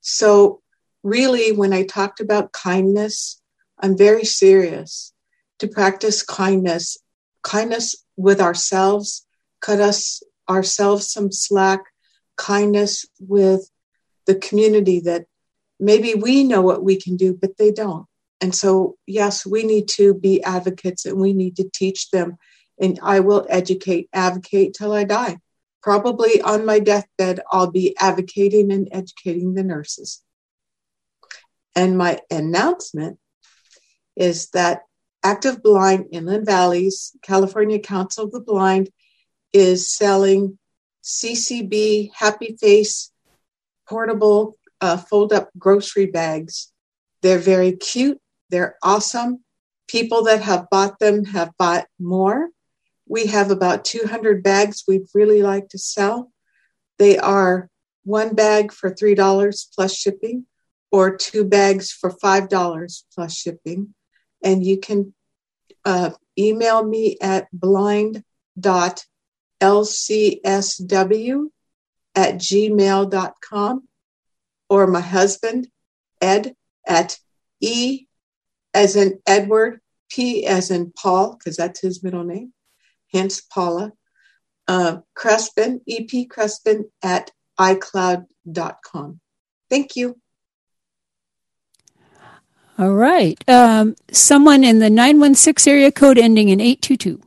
So, 0.01 0.61
really, 1.01 1.53
when 1.53 1.71
I 1.71 1.83
talked 1.83 2.19
about 2.19 2.51
kindness, 2.51 3.41
I'm 3.79 3.97
very 3.97 4.25
serious 4.25 5.13
to 5.59 5.67
practice 5.67 6.23
kindness, 6.23 6.97
kindness 7.41 7.95
with 8.17 8.41
ourselves, 8.41 9.25
cut 9.61 9.79
us 9.79 10.21
ourselves 10.49 11.09
some 11.09 11.31
slack, 11.31 11.81
kindness 12.35 13.05
with 13.19 13.69
the 14.25 14.35
community 14.35 14.99
that 15.01 15.25
maybe 15.79 16.15
we 16.15 16.43
know 16.43 16.61
what 16.61 16.83
we 16.83 16.99
can 16.99 17.15
do, 17.15 17.37
but 17.39 17.57
they 17.57 17.71
don't. 17.71 18.05
And 18.43 18.53
so, 18.53 18.97
yes, 19.07 19.45
we 19.45 19.63
need 19.63 19.87
to 19.95 20.13
be 20.13 20.43
advocates 20.43 21.05
and 21.05 21.17
we 21.17 21.31
need 21.31 21.55
to 21.55 21.69
teach 21.73 22.11
them. 22.11 22.35
And 22.77 22.99
I 23.01 23.21
will 23.21 23.47
educate, 23.49 24.09
advocate 24.11 24.75
till 24.77 24.91
I 24.91 25.05
die. 25.05 25.37
Probably 25.81 26.41
on 26.41 26.65
my 26.65 26.79
deathbed, 26.79 27.39
I'll 27.49 27.71
be 27.71 27.95
advocating 27.97 28.73
and 28.73 28.89
educating 28.91 29.53
the 29.53 29.63
nurses. 29.63 30.21
And 31.73 31.97
my 31.97 32.19
announcement 32.29 33.17
is 34.17 34.49
that 34.49 34.81
Active 35.23 35.63
Blind 35.63 36.07
Inland 36.11 36.45
Valleys, 36.45 37.15
California 37.21 37.79
Council 37.79 38.25
of 38.25 38.33
the 38.33 38.41
Blind, 38.41 38.89
is 39.53 39.89
selling 39.89 40.59
CCB 41.01 42.09
Happy 42.13 42.57
Face 42.59 43.09
portable 43.87 44.57
uh, 44.81 44.97
fold 44.97 45.31
up 45.31 45.49
grocery 45.57 46.07
bags. 46.07 46.73
They're 47.21 47.39
very 47.39 47.71
cute. 47.71 48.19
They're 48.53 48.77
awesome. 48.83 49.43
People 49.87 50.25
that 50.25 50.43
have 50.43 50.69
bought 50.69 50.99
them 50.99 51.25
have 51.25 51.57
bought 51.57 51.87
more. 51.99 52.49
We 53.07 53.25
have 53.25 53.49
about 53.49 53.83
200 53.83 54.43
bags 54.43 54.83
we'd 54.87 55.07
really 55.15 55.41
like 55.41 55.69
to 55.69 55.79
sell. 55.79 56.31
They 56.99 57.17
are 57.17 57.67
one 58.03 58.35
bag 58.35 58.71
for 58.71 58.93
$3 58.93 59.65
plus 59.73 59.95
shipping 59.95 60.45
or 60.91 61.17
two 61.17 61.43
bags 61.43 61.91
for 61.91 62.11
$5 62.11 63.03
plus 63.15 63.35
shipping. 63.35 63.95
And 64.43 64.63
you 64.63 64.77
can 64.77 65.15
uh, 65.83 66.11
email 66.37 66.85
me 66.85 67.17
at 67.21 67.47
blind.lcsw 67.51 68.23
at 72.15 72.35
gmail.com 72.35 73.87
or 74.69 74.85
my 74.85 75.01
husband, 75.01 75.67
Ed, 76.21 76.55
at 76.85 77.17
e 77.59 78.05
as 78.73 78.95
in 78.95 79.19
Edward, 79.27 79.79
P 80.09 80.45
as 80.45 80.71
in 80.71 80.91
Paul, 80.91 81.35
because 81.37 81.57
that's 81.57 81.81
his 81.81 82.03
middle 82.03 82.23
name, 82.23 82.53
hence 83.11 83.41
Paula, 83.41 83.93
uh, 84.67 84.97
Crespin, 85.17 85.81
EP 85.87 86.27
Crespin 86.27 86.85
at 87.03 87.31
iCloud.com. 87.59 89.19
Thank 89.69 89.95
you. 89.95 90.19
All 92.77 92.93
right. 92.93 93.37
Um, 93.47 93.95
someone 94.11 94.63
in 94.63 94.79
the 94.79 94.89
916 94.89 95.71
area 95.71 95.91
code 95.91 96.17
ending 96.17 96.49
in 96.49 96.59
822. 96.59 97.21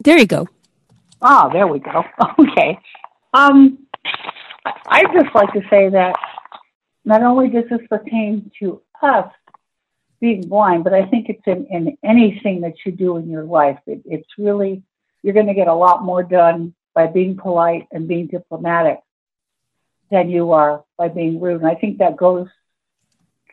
There 0.00 0.18
you 0.18 0.26
go. 0.26 0.48
Oh, 1.20 1.50
there 1.52 1.66
we 1.66 1.78
go. 1.78 2.04
Okay. 2.38 2.78
Um, 3.34 3.86
I'd 4.88 5.12
just 5.12 5.34
like 5.34 5.52
to 5.52 5.60
say 5.70 5.90
that 5.90 6.16
not 7.04 7.22
only 7.22 7.48
does 7.48 7.64
this 7.70 7.86
pertain 7.88 8.50
to 8.58 8.80
us 9.02 9.30
being 10.20 10.48
blind, 10.48 10.84
but 10.84 10.94
I 10.94 11.06
think 11.06 11.28
it's 11.28 11.42
in, 11.46 11.66
in 11.70 11.96
anything 12.02 12.62
that 12.62 12.74
you 12.84 12.92
do 12.92 13.16
in 13.16 13.28
your 13.30 13.44
life. 13.44 13.78
It, 13.86 14.02
it's 14.04 14.28
really, 14.38 14.82
you're 15.22 15.34
going 15.34 15.46
to 15.46 15.54
get 15.54 15.68
a 15.68 15.74
lot 15.74 16.02
more 16.02 16.22
done 16.22 16.74
by 16.94 17.06
being 17.06 17.36
polite 17.36 17.86
and 17.92 18.08
being 18.08 18.26
diplomatic 18.26 19.00
than 20.10 20.30
you 20.30 20.52
are 20.52 20.84
by 20.96 21.08
being 21.08 21.40
rude. 21.40 21.60
And 21.60 21.70
I 21.70 21.74
think 21.74 21.98
that 21.98 22.16
goes 22.16 22.48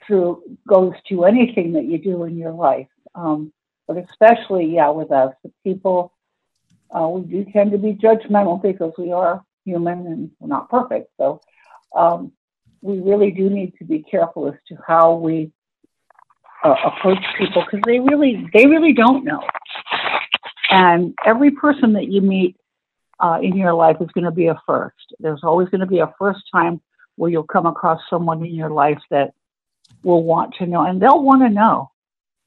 through, 0.07 0.43
goes 0.67 0.93
to 1.09 1.25
anything 1.25 1.73
that 1.73 1.85
you 1.85 1.97
do 1.97 2.23
in 2.23 2.37
your 2.37 2.53
life. 2.53 2.87
Um, 3.13 3.51
but 3.87 3.97
especially, 3.97 4.65
yeah, 4.65 4.89
with 4.89 5.11
us, 5.11 5.35
the 5.43 5.51
people, 5.63 6.11
uh, 6.95 7.07
we 7.07 7.21
do 7.21 7.45
tend 7.51 7.71
to 7.71 7.77
be 7.77 7.93
judgmental 7.93 8.61
because 8.61 8.93
we 8.97 9.11
are 9.11 9.43
human 9.65 10.05
and 10.07 10.31
we're 10.39 10.47
not 10.47 10.69
perfect. 10.69 11.09
So 11.17 11.41
um, 11.95 12.31
we 12.81 12.99
really 12.99 13.31
do 13.31 13.49
need 13.49 13.73
to 13.79 13.83
be 13.83 14.03
careful 14.03 14.47
as 14.47 14.53
to 14.69 14.77
how 14.87 15.15
we 15.15 15.51
uh, 16.63 16.75
approach 16.85 17.23
people 17.37 17.63
because 17.65 17.81
they 17.85 17.99
really 17.99 18.47
they 18.53 18.67
really 18.67 18.93
don't 18.93 19.25
know. 19.25 19.41
And 20.69 21.13
every 21.25 21.51
person 21.51 21.93
that 21.93 22.07
you 22.07 22.21
meet 22.21 22.55
uh, 23.19 23.39
in 23.41 23.55
your 23.55 23.73
life 23.73 23.97
is 24.01 24.09
going 24.13 24.25
to 24.25 24.31
be 24.31 24.47
a 24.47 24.59
first. 24.65 25.13
There's 25.19 25.41
always 25.43 25.69
going 25.69 25.81
to 25.81 25.87
be 25.87 25.99
a 25.99 26.13
first 26.17 26.41
time 26.53 26.81
where 27.15 27.29
you'll 27.29 27.43
come 27.43 27.65
across 27.65 28.01
someone 28.09 28.45
in 28.45 28.55
your 28.55 28.69
life 28.69 29.01
that 29.09 29.33
will 30.03 30.23
want 30.23 30.55
to 30.55 30.65
know, 30.65 30.83
and 30.83 31.01
they'll 31.01 31.23
want 31.23 31.41
to 31.41 31.49
know, 31.49 31.91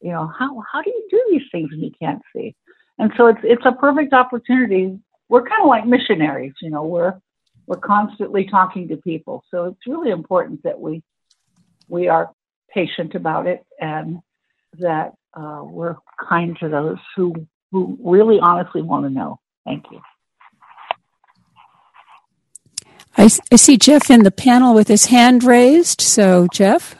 you 0.00 0.10
know, 0.10 0.26
how 0.26 0.62
how 0.70 0.82
do 0.82 0.90
you 0.90 1.06
do 1.10 1.22
these 1.30 1.48
things 1.50 1.70
when 1.70 1.80
you 1.80 1.92
can't 2.00 2.22
see? 2.34 2.54
And 2.98 3.12
so 3.16 3.28
it's 3.28 3.40
it's 3.42 3.64
a 3.64 3.72
perfect 3.72 4.12
opportunity. 4.12 4.98
We're 5.28 5.42
kind 5.42 5.62
of 5.62 5.68
like 5.68 5.86
missionaries, 5.86 6.54
you 6.60 6.70
know. 6.70 6.84
We're 6.84 7.20
we're 7.66 7.76
constantly 7.76 8.46
talking 8.46 8.88
to 8.88 8.96
people, 8.96 9.44
so 9.50 9.66
it's 9.66 9.86
really 9.86 10.10
important 10.10 10.62
that 10.64 10.80
we 10.80 11.02
we 11.88 12.08
are 12.08 12.32
patient 12.68 13.14
about 13.14 13.46
it 13.46 13.64
and 13.80 14.20
that 14.78 15.14
uh, 15.34 15.62
we're 15.64 15.96
kind 16.28 16.56
to 16.60 16.68
those 16.68 16.98
who 17.16 17.34
who 17.70 17.98
really 18.02 18.38
honestly 18.40 18.82
want 18.82 19.04
to 19.04 19.10
know. 19.10 19.38
Thank 19.64 19.84
you. 19.90 20.00
I, 23.16 23.28
I 23.52 23.56
see 23.56 23.76
Jeff 23.76 24.10
in 24.10 24.22
the 24.22 24.30
panel 24.30 24.74
with 24.74 24.86
his 24.86 25.06
hand 25.06 25.42
raised. 25.42 26.00
So, 26.00 26.46
Jeff? 26.52 26.94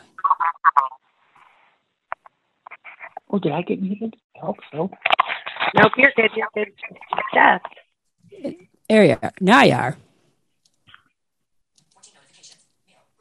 Oh, 3.31 3.39
did 3.39 3.53
I 3.53 3.61
get 3.61 3.81
muted? 3.81 4.15
I 4.35 4.45
hope 4.45 4.57
so. 4.71 4.91
Nope, 5.75 5.91
you're 5.97 6.11
good. 6.15 6.31
You're 6.35 6.47
good. 6.53 6.67
Jeff. 7.33 7.61
There 8.89 9.05
you 9.05 9.17
are. 9.21 9.31
Now 9.39 9.63
you 9.63 9.73
are. 9.73 9.97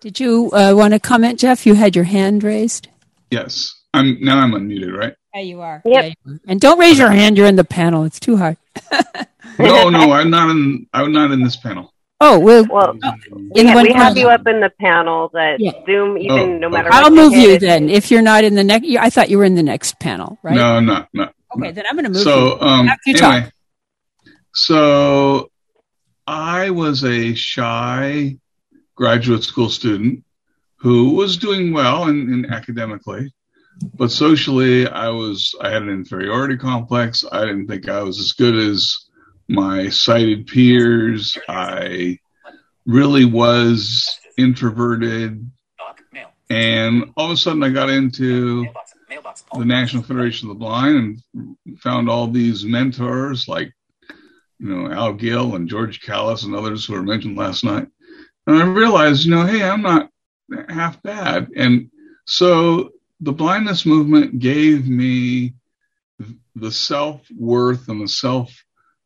Did 0.01 0.21
you 0.21 0.51
uh, 0.53 0.75
want 0.77 0.95
to 0.95 1.01
comment, 1.01 1.41
Jeff? 1.41 1.67
You 1.67 1.75
had 1.75 1.97
your 1.97 2.05
hand 2.05 2.45
raised. 2.45 2.89
Yes. 3.31 3.75
I'm 3.93 4.19
now 4.21 4.39
I'm 4.39 4.53
unmuted, 4.53 4.97
right? 4.97 5.15
Yeah, 5.35 5.41
you 5.41 5.61
are. 5.61 5.83
Yep. 5.85 5.95
Yeah, 5.95 6.13
you 6.25 6.33
are. 6.33 6.41
And 6.47 6.61
don't 6.61 6.79
raise 6.79 6.99
your 6.99 7.11
hand. 7.11 7.37
You're 7.37 7.47
in 7.47 7.57
the 7.57 7.65
panel. 7.65 8.05
It's 8.05 8.21
too 8.21 8.37
hard. 8.37 8.57
no, 9.59 9.91
no, 9.91 10.13
I'm 10.13 10.31
not 10.31 10.51
in. 10.51 10.87
I'm 10.93 11.13
not 11.13 11.31
in 11.33 11.43
this 11.43 11.57
panel. 11.57 11.93
Oh 12.21 12.39
well. 12.39 12.67
Well, 12.69 12.95
we, 13.55 13.67
ha- 13.67 13.83
we 13.83 13.93
have 13.93 14.17
you 14.17 14.29
up 14.29 14.47
in 14.47 14.61
the 14.61 14.71
panel 14.81 15.31
that 15.33 15.57
yeah. 15.59 15.73
Zoom, 15.87 16.19
even 16.19 16.33
oh, 16.33 16.59
no 16.59 16.69
matter. 16.69 16.91
I'll 16.93 17.11
move 17.11 17.33
you 17.33 17.59
then 17.59 17.89
if 17.89 18.11
you're 18.11 18.23
not 18.23 18.45
in 18.45 18.55
the 18.55 18.65
next. 18.65 18.87
I 18.97 19.11
thought 19.11 19.31
you 19.31 19.39
were 19.39 19.45
in 19.45 19.55
the 19.55 19.63
next 19.63 19.99
panel, 19.99 20.39
right? 20.43 20.55
No, 20.55 20.65
I'm 20.65 20.87
not. 20.87 21.09
No. 21.13 21.31
Okay, 21.57 21.73
then 21.73 21.85
I'm 21.89 21.95
going 21.95 22.05
to 22.05 22.11
move. 22.11 22.23
So, 22.23 22.61
um, 22.61 22.91
you 23.07 23.15
anyway, 23.15 23.41
talk. 23.43 23.53
so 24.55 25.51
I 26.27 26.71
was 26.71 27.05
a 27.05 27.35
shy 27.35 28.37
graduate 28.95 29.45
school 29.45 29.71
student 29.71 30.25
who 30.77 31.15
was 31.15 31.37
doing 31.37 31.73
well 31.73 32.09
in, 32.09 32.33
in 32.33 32.53
academically, 32.53 33.33
but 33.95 34.11
socially 34.11 34.87
I 34.87 35.09
was 35.09 35.55
I 35.61 35.71
had 35.71 35.83
an 35.83 35.89
inferiority 35.89 36.57
complex. 36.57 37.25
I 37.31 37.47
didn't 37.47 37.67
think 37.67 37.89
I 37.89 38.03
was 38.03 38.21
as 38.21 38.33
good 38.33 38.55
as 38.55 39.09
my 39.49 39.89
sighted 39.89 40.47
peers. 40.47 41.37
I 41.49 42.19
really 42.87 43.25
was 43.25 44.19
introverted. 44.37 45.51
And 46.51 47.13
all 47.17 47.27
of 47.27 47.33
a 47.33 47.37
sudden 47.37 47.63
I 47.63 47.71
got 47.71 47.91
into 47.91 48.67
the 49.09 49.65
National 49.65 50.03
Federation 50.03 50.49
of 50.49 50.57
the 50.57 50.61
Blind 50.61 51.23
and 51.35 51.79
found 51.81 52.09
all 52.09 52.29
these 52.29 52.65
mentors 52.65 53.49
like, 53.49 53.73
you 54.59 54.69
know, 54.69 54.93
Al 54.93 55.13
Gill 55.15 55.55
and 55.55 55.69
George 55.69 56.01
Callis 56.01 56.45
and 56.45 56.55
others 56.55 56.85
who 56.85 56.95
were 56.95 57.03
mentioned 57.03 57.37
last 57.37 57.65
night. 57.65 57.89
And 58.47 58.57
I 58.57 58.65
realized, 58.65 59.25
you 59.25 59.31
know, 59.31 59.45
hey, 59.45 59.63
I'm 59.63 59.83
not 59.83 60.11
half 60.69 61.03
bad. 61.03 61.51
And 61.57 61.91
so 62.27 62.91
the 63.21 63.33
blindness 63.33 63.87
movement 63.87 64.39
gave 64.39 64.89
me 64.89 65.55
the 66.55 66.73
self 66.73 67.27
worth 67.37 67.89
and 67.89 68.01
the 68.01 68.09
self 68.09 68.53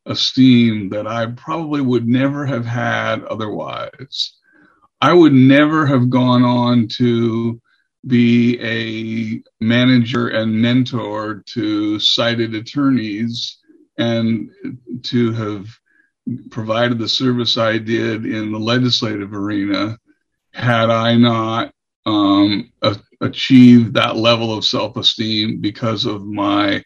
esteem 0.05 0.89
that 0.89 1.07
I 1.07 1.27
probably 1.27 1.81
would 1.81 2.07
never 2.07 2.45
have 2.45 2.65
had 2.65 3.23
otherwise. 3.23 4.33
I 4.99 5.13
would 5.13 5.33
never 5.33 5.85
have 5.85 6.09
gone 6.09 6.43
on 6.43 6.87
to 6.97 7.61
be 8.05 8.59
a 8.61 9.63
manager 9.63 10.29
and 10.29 10.61
mentor 10.61 11.43
to 11.47 11.99
sighted 11.99 12.53
attorneys 12.53 13.59
and 13.97 14.49
to 15.03 15.31
have 15.33 15.67
provided 16.51 16.99
the 16.99 17.07
service 17.07 17.57
I 17.57 17.77
did 17.77 18.25
in 18.25 18.51
the 18.51 18.59
legislative 18.59 19.33
arena 19.33 19.97
had 20.53 20.89
I 20.89 21.15
not 21.15 21.73
um, 22.05 22.71
a- 22.81 22.99
achieved 23.21 23.93
that 23.93 24.17
level 24.17 24.53
of 24.53 24.65
self 24.65 24.97
esteem 24.97 25.61
because 25.61 26.05
of 26.05 26.25
my 26.25 26.83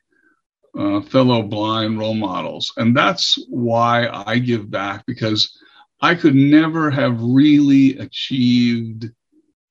uh, 0.78 1.02
fellow 1.02 1.42
blind 1.44 1.98
role 2.00 2.14
models. 2.14 2.72
And 2.78 2.96
that's 2.96 3.38
why 3.50 4.08
I 4.08 4.38
give 4.40 4.70
back 4.70 5.06
because 5.08 5.58
I 6.02 6.16
could 6.16 6.36
never 6.36 6.92
have 6.92 7.20
really 7.22 7.98
achieved 7.98 9.10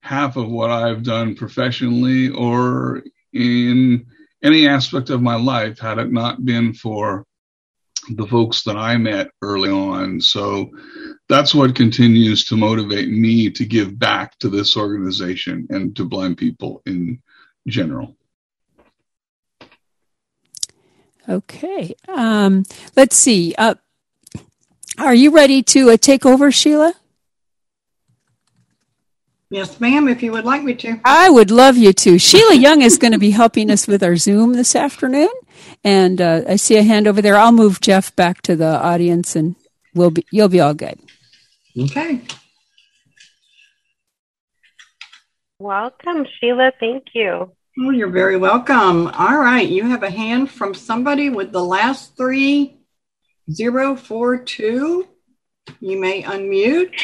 half 0.06 0.36
of 0.36 0.48
what 0.48 0.70
I've 0.70 1.02
done 1.02 1.34
professionally 1.34 2.28
or 2.28 3.02
in 3.32 4.06
any 4.42 4.68
aspect 4.68 5.10
of 5.10 5.20
my 5.20 5.34
life 5.34 5.80
had 5.80 5.98
it 5.98 6.12
not 6.12 6.44
been 6.44 6.72
for 6.72 7.24
the 8.10 8.26
folks 8.26 8.62
that 8.62 8.76
I 8.76 8.96
met 8.98 9.30
early 9.42 9.70
on. 9.70 10.20
So 10.20 10.70
that's 11.28 11.52
what 11.52 11.74
continues 11.74 12.44
to 12.44 12.56
motivate 12.56 13.10
me 13.10 13.50
to 13.50 13.64
give 13.64 13.98
back 13.98 14.38
to 14.38 14.48
this 14.48 14.76
organization 14.76 15.66
and 15.70 15.96
to 15.96 16.04
blind 16.04 16.38
people 16.38 16.82
in 16.86 17.20
general. 17.66 18.16
Okay. 21.28 21.96
Um, 22.06 22.64
let's 22.94 23.16
see. 23.16 23.56
Uh, 23.58 23.74
are 24.98 25.14
you 25.14 25.32
ready 25.32 25.64
to 25.64 25.90
uh, 25.90 25.96
take 25.96 26.24
over, 26.24 26.52
Sheila? 26.52 26.94
Yes, 29.56 29.80
ma'am, 29.80 30.06
if 30.06 30.22
you 30.22 30.32
would 30.32 30.44
like 30.44 30.62
me 30.62 30.74
to. 30.74 31.00
I 31.02 31.30
would 31.30 31.50
love 31.50 31.78
you 31.78 31.94
to. 31.94 32.18
Sheila 32.18 32.56
Young 32.56 32.82
is 32.82 32.98
going 32.98 33.12
to 33.12 33.18
be 33.18 33.30
helping 33.30 33.70
us 33.70 33.86
with 33.86 34.02
our 34.02 34.16
Zoom 34.16 34.52
this 34.52 34.76
afternoon. 34.76 35.30
And 35.82 36.20
uh, 36.20 36.42
I 36.46 36.56
see 36.56 36.76
a 36.76 36.82
hand 36.82 37.06
over 37.06 37.22
there. 37.22 37.36
I'll 37.36 37.52
move 37.52 37.80
Jeff 37.80 38.14
back 38.14 38.42
to 38.42 38.54
the 38.54 38.78
audience 38.78 39.34
and 39.34 39.56
we'll 39.94 40.10
be, 40.10 40.26
you'll 40.30 40.50
be 40.50 40.60
all 40.60 40.74
good. 40.74 41.00
Okay. 41.74 42.20
Welcome, 45.58 46.26
Sheila. 46.38 46.72
Thank 46.78 47.04
you. 47.14 47.50
Well, 47.78 47.94
you're 47.94 48.10
very 48.10 48.36
welcome. 48.36 49.06
All 49.06 49.38
right. 49.38 49.66
You 49.66 49.86
have 49.86 50.02
a 50.02 50.10
hand 50.10 50.50
from 50.50 50.74
somebody 50.74 51.30
with 51.30 51.52
the 51.52 51.64
last 51.64 52.14
three 52.14 52.76
zero 53.50 53.96
four 53.96 54.36
two. 54.36 55.08
You 55.80 55.98
may 55.98 56.24
unmute. 56.24 57.00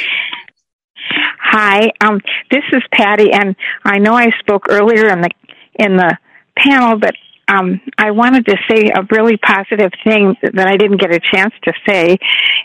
Hi, 1.54 1.90
um, 2.00 2.18
this 2.50 2.62
is 2.72 2.80
Patty, 2.94 3.30
and 3.30 3.54
I 3.84 3.98
know 3.98 4.14
I 4.14 4.30
spoke 4.40 4.68
earlier 4.70 5.10
in 5.10 5.20
the 5.20 5.28
in 5.74 5.98
the 5.98 6.16
panel, 6.56 6.98
but 6.98 7.14
um, 7.46 7.78
I 7.98 8.12
wanted 8.12 8.46
to 8.46 8.56
say 8.70 8.88
a 8.88 9.06
really 9.10 9.36
positive 9.36 9.90
thing 10.02 10.34
that 10.40 10.66
I 10.66 10.78
didn't 10.78 10.98
get 10.98 11.12
a 11.12 11.20
chance 11.20 11.52
to 11.64 11.74
say, 11.86 12.16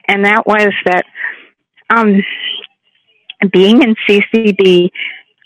and 0.08 0.24
that 0.24 0.48
was 0.48 0.70
that 0.86 1.04
um, 1.90 2.24
being 3.52 3.84
in 3.84 3.96
CCB, 4.08 4.90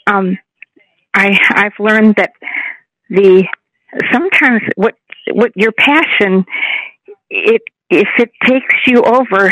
um, 0.06 0.38
I 1.16 1.36
I've 1.50 1.80
learned 1.80 2.18
that 2.18 2.34
the 3.10 3.48
sometimes 4.14 4.62
what 4.76 4.94
what 5.34 5.52
your 5.56 5.72
passion 5.72 6.46
it 7.32 7.64
if 7.90 8.08
it 8.20 8.30
takes 8.46 8.76
you 8.86 9.02
over 9.02 9.52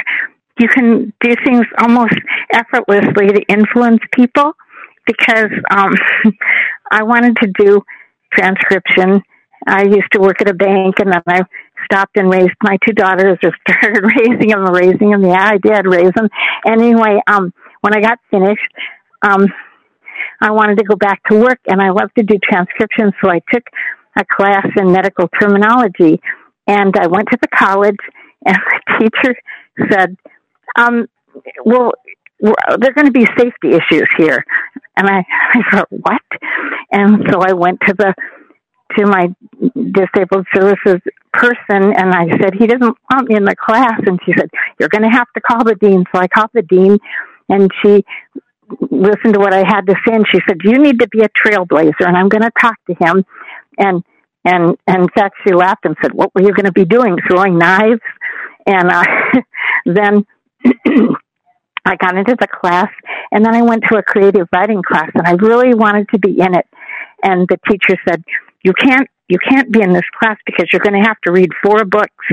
you 0.60 0.68
can 0.68 1.14
do 1.22 1.36
things 1.46 1.66
almost 1.80 2.14
effortlessly 2.54 3.28
to 3.28 3.42
influence 3.50 4.00
people 4.14 4.54
because 5.06 5.52
um 5.72 5.94
I 6.92 7.04
wanted 7.04 7.38
to 7.38 7.52
do 7.58 7.82
transcription. 8.34 9.22
I 9.68 9.84
used 9.84 10.12
to 10.14 10.20
work 10.20 10.42
at 10.42 10.50
a 10.50 10.54
bank 10.54 11.00
and 11.00 11.12
then 11.14 11.22
I 11.28 11.42
stopped 11.86 12.18
and 12.18 12.32
raised 12.32 12.56
my 12.64 12.78
two 12.86 12.94
daughters 12.94 13.38
or 13.44 13.52
started 13.68 14.04
raising 14.18 14.50
them 14.50 14.66
raising 14.74 15.12
them. 15.12 15.24
Yeah, 15.26 15.52
I 15.54 15.58
did 15.58 15.86
raise 15.86 16.14
them. 16.16 16.30
Anyway, 16.66 17.20
um 17.28 17.54
when 17.82 17.96
I 17.96 18.02
got 18.02 18.20
finished, 18.30 18.62
um, 19.22 19.48
I 20.42 20.52
wanted 20.52 20.78
to 20.80 20.84
go 20.84 20.96
back 20.96 21.22
to 21.30 21.40
work 21.40 21.60
and 21.68 21.82
I 21.82 21.90
loved 21.90 22.12
to 22.18 22.24
do 22.24 22.38
transcription. 22.44 23.12
So 23.22 23.30
I 23.30 23.42
took 23.52 23.64
a 24.18 24.26
class 24.26 24.68
in 24.78 24.92
medical 24.92 25.30
terminology 25.40 26.22
and 26.68 26.94
I 26.98 27.08
went 27.08 27.30
to 27.32 27.38
the 27.42 27.48
college 27.48 27.98
and 28.46 28.58
the 28.88 29.10
teacher 29.10 29.36
said, 29.92 30.18
um, 30.76 31.08
well, 31.66 31.94
there 32.42 32.90
are 32.90 32.94
going 32.94 33.06
to 33.06 33.12
be 33.12 33.26
safety 33.38 33.70
issues 33.70 34.08
here. 34.18 34.44
And 34.96 35.08
I, 35.08 35.26
I 35.54 35.62
thought, 35.72 35.88
what? 35.90 36.22
And 36.92 37.26
so 37.32 37.42
I 37.42 37.54
went 37.54 37.80
to 37.88 37.94
the, 37.94 38.14
to 38.98 39.06
my 39.06 39.34
disabled 39.92 40.48
services 40.54 41.00
person 41.34 41.94
and 41.96 42.14
I 42.14 42.28
said, 42.42 42.54
he 42.58 42.68
doesn't 42.68 42.98
want 43.12 43.30
me 43.30 43.36
in 43.36 43.46
the 43.46 43.56
class. 43.56 44.00
And 44.06 44.20
she 44.26 44.34
said, 44.38 44.50
you're 44.80 44.90
going 44.90 45.04
to 45.04 45.10
have 45.10 45.28
to 45.36 45.42
call 45.42 45.64
the 45.64 45.76
dean. 45.76 46.06
So 46.14 46.22
I 46.22 46.28
called 46.28 46.50
the 46.54 46.64
dean 46.64 46.98
and 47.50 47.70
she 47.82 48.04
listened 48.92 49.34
to 49.34 49.40
what 49.40 49.54
I 49.54 49.64
had 49.68 49.82
to 49.88 49.96
say 50.08 50.16
and 50.16 50.26
she 50.32 50.40
said, 50.48 50.58
you 50.64 50.78
need 50.78 51.00
to 51.00 51.08
be 51.08 51.22
a 51.22 51.30
trailblazer 51.30 52.06
and 52.06 52.16
I'm 52.16 52.30
going 52.30 52.44
to 52.44 52.52
talk 52.60 52.76
to 52.88 52.96
him. 53.00 53.26
And, 53.78 54.04
and, 54.46 54.78
and 54.88 55.04
in 55.04 55.10
fact, 55.10 55.36
she 55.46 55.54
laughed 55.54 55.86
and 55.86 55.96
said, 56.02 56.14
what 56.14 56.34
were 56.34 56.42
you 56.42 56.54
going 56.54 56.66
to 56.66 56.72
be 56.72 56.86
doing? 56.86 57.18
Throwing 57.28 57.58
knives? 57.58 58.02
And, 58.66 58.90
uh, 58.90 59.04
then 59.86 60.26
I 61.86 61.96
got 61.96 62.18
into 62.18 62.36
the 62.40 62.48
class 62.48 62.90
and 63.32 63.46
then 63.46 63.54
I 63.56 63.62
went 63.62 63.84
to 63.90 63.98
a 63.98 64.04
creative 64.04 64.48
writing 64.54 64.82
class 64.84 65.10
and 65.14 65.26
I 65.26 65.32
really 65.34 65.74
wanted 65.74 66.08
to 66.10 66.20
be 66.20 66.40
in 66.40 66.56
it. 66.56 66.66
And 67.24 67.48
the 67.48 67.58
teacher 67.70 68.00
said, 68.08 68.24
you 68.64 68.74
can't 68.74 69.08
you 69.30 69.38
can't 69.38 69.72
be 69.72 69.82
in 69.82 69.94
this 69.94 70.10
class 70.20 70.38
because 70.44 70.68
you're 70.74 70.82
going 70.82 71.00
to 71.00 71.08
have 71.08 71.22
to 71.22 71.32
read 71.32 71.52
four 71.64 71.86
books. 71.86 72.26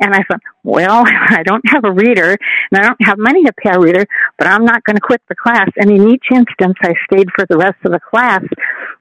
And 0.00 0.12
I 0.12 0.24
thought, 0.24 0.40
well, 0.64 1.04
I 1.28 1.44
don't 1.44 1.62
have 1.68 1.84
a 1.84 1.92
reader 1.92 2.36
and 2.70 2.80
I 2.80 2.82
don't 2.82 2.98
have 3.04 3.16
money 3.16 3.44
to 3.44 3.52
pay 3.52 3.70
a 3.72 3.78
reader, 3.78 4.04
but 4.38 4.48
I'm 4.48 4.64
not 4.64 4.82
going 4.82 4.96
to 4.96 5.00
quit 5.00 5.22
the 5.28 5.36
class. 5.36 5.68
And 5.76 5.88
in 5.88 6.10
each 6.10 6.26
instance, 6.32 6.74
I 6.82 6.94
stayed 7.04 7.28
for 7.34 7.46
the 7.48 7.56
rest 7.56 7.76
of 7.84 7.92
the 7.92 8.00
class 8.00 8.42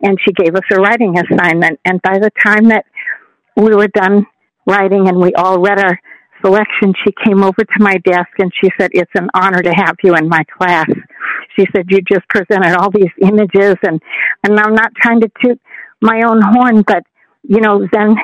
and 0.04 0.20
she 0.24 0.32
gave 0.34 0.56
us 0.56 0.62
a 0.72 0.76
writing 0.76 1.18
assignment. 1.18 1.80
And 1.84 2.00
by 2.04 2.20
the 2.20 2.30
time 2.46 2.70
that 2.70 2.86
we 3.56 3.76
were 3.76 3.88
done 3.88 4.28
writing 4.68 5.08
and 5.08 5.18
we 5.18 5.34
all 5.34 5.60
read 5.60 5.80
our 5.80 6.00
selection, 6.44 6.94
she 7.04 7.12
came 7.24 7.44
over 7.44 7.64
to 7.64 7.80
my 7.80 7.98
desk 8.04 8.30
and 8.40 8.52
she 8.62 8.70
said, 8.80 8.92
it's 8.94 9.12
an 9.16 9.30
honor 9.34 9.62
to 9.62 9.72
have 9.72 9.96
you 10.04 10.16
in 10.16 10.28
my 10.28 10.44
class. 10.58 10.88
She 11.56 11.66
said, 11.76 11.86
you 11.90 12.02
just 12.02 12.28
presented 12.30 12.78
all 12.78 12.92
these 12.92 13.12
images 13.22 13.76
and, 13.84 14.02
and 14.44 14.60
I'm 14.60 14.76
not 14.76 14.94
trying 14.96 15.22
to 15.22 15.32
toot 15.44 15.60
my 16.02 16.22
own 16.26 16.42
horn, 16.42 16.84
but 16.86 17.04
you 17.44 17.60
know, 17.60 17.88
then 17.92 18.16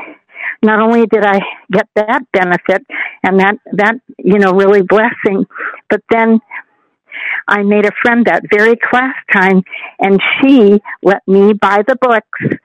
not 0.61 0.79
only 0.79 1.05
did 1.07 1.25
I 1.25 1.39
get 1.71 1.87
that 1.95 2.23
benefit 2.31 2.85
and 3.23 3.39
that, 3.39 3.55
that, 3.73 3.95
you 4.17 4.39
know, 4.39 4.51
really 4.51 4.81
blessing, 4.81 5.45
but 5.89 6.01
then 6.09 6.39
I 7.47 7.63
made 7.63 7.85
a 7.85 7.91
friend 8.01 8.25
that 8.25 8.43
very 8.51 8.75
class 8.75 9.15
time 9.31 9.63
and 9.99 10.21
she 10.41 10.79
let 11.01 11.27
me 11.27 11.53
buy 11.53 11.83
the 11.87 11.95
books 11.95 12.59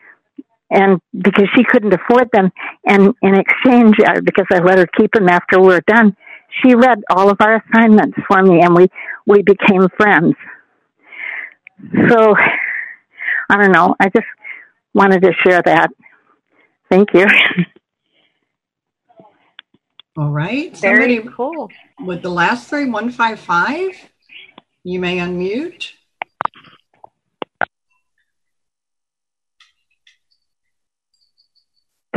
and 0.72 1.00
because 1.12 1.46
she 1.54 1.64
couldn't 1.64 1.92
afford 1.92 2.28
them 2.32 2.50
and 2.86 3.14
in 3.22 3.34
exchange 3.34 3.96
uh, 4.06 4.20
because 4.24 4.46
I 4.50 4.58
let 4.58 4.78
her 4.78 4.86
keep 4.98 5.12
them 5.12 5.28
after 5.28 5.60
we 5.60 5.68
were 5.68 5.84
done 5.86 6.16
she 6.62 6.74
read 6.74 7.00
all 7.10 7.30
of 7.30 7.38
our 7.40 7.62
assignments 7.62 8.18
for 8.26 8.42
me 8.42 8.62
and 8.62 8.74
we 8.74 8.88
we 9.26 9.42
became 9.42 9.88
friends 9.96 10.34
so 12.08 12.34
I 13.50 13.56
don't 13.56 13.72
know 13.72 13.94
I 14.00 14.08
just 14.08 14.26
wanted 14.94 15.22
to 15.22 15.32
share 15.44 15.62
that 15.64 15.90
Thank 16.92 17.14
you. 17.14 17.26
All 20.18 20.28
right. 20.28 20.76
Very 20.76 21.16
Somebody 21.16 21.34
cool. 21.34 21.70
With 22.04 22.20
the 22.20 22.28
last 22.28 22.68
three, 22.68 22.84
155, 22.84 24.10
you 24.84 25.00
may 25.00 25.16
unmute. 25.16 25.92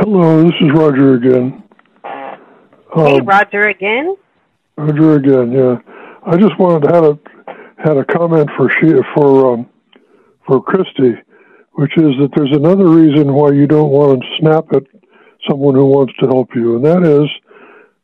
Hello, 0.08 0.40
this 0.40 0.52
is 0.60 0.70
Roger 0.72 1.14
again. 1.14 1.64
Hey, 2.04 3.18
Um, 3.18 3.26
Roger 3.26 3.66
again. 3.66 4.14
Roger 4.76 5.14
again. 5.14 5.50
Yeah, 5.50 5.78
I 6.24 6.36
just 6.36 6.56
wanted 6.60 6.86
to 6.86 6.94
have 6.94 7.04
a 7.04 7.18
had 7.76 7.96
a 7.96 8.04
comment 8.04 8.48
for 8.56 8.70
she 8.70 8.92
for 9.16 9.54
um, 9.54 9.66
for 10.46 10.62
Christy, 10.62 11.16
which 11.72 11.98
is 11.98 12.14
that 12.20 12.30
there's 12.36 12.52
another 12.52 12.86
reason 12.86 13.34
why 13.34 13.50
you 13.50 13.66
don't 13.66 13.90
want 13.90 14.22
to 14.22 14.28
snap 14.38 14.66
at 14.74 14.84
someone 15.50 15.74
who 15.74 15.86
wants 15.86 16.12
to 16.20 16.28
help 16.28 16.54
you, 16.54 16.76
and 16.76 16.84
that 16.84 17.02
is 17.02 17.28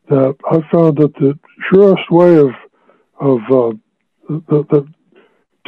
that 0.08 0.34
I 0.50 0.58
found 0.72 0.98
that 0.98 1.14
the 1.20 1.38
surest 1.70 2.10
way 2.10 2.34
of 2.34 2.50
of 3.20 3.38
uh, 3.48 3.76
the, 4.28 4.64
the, 4.72 4.88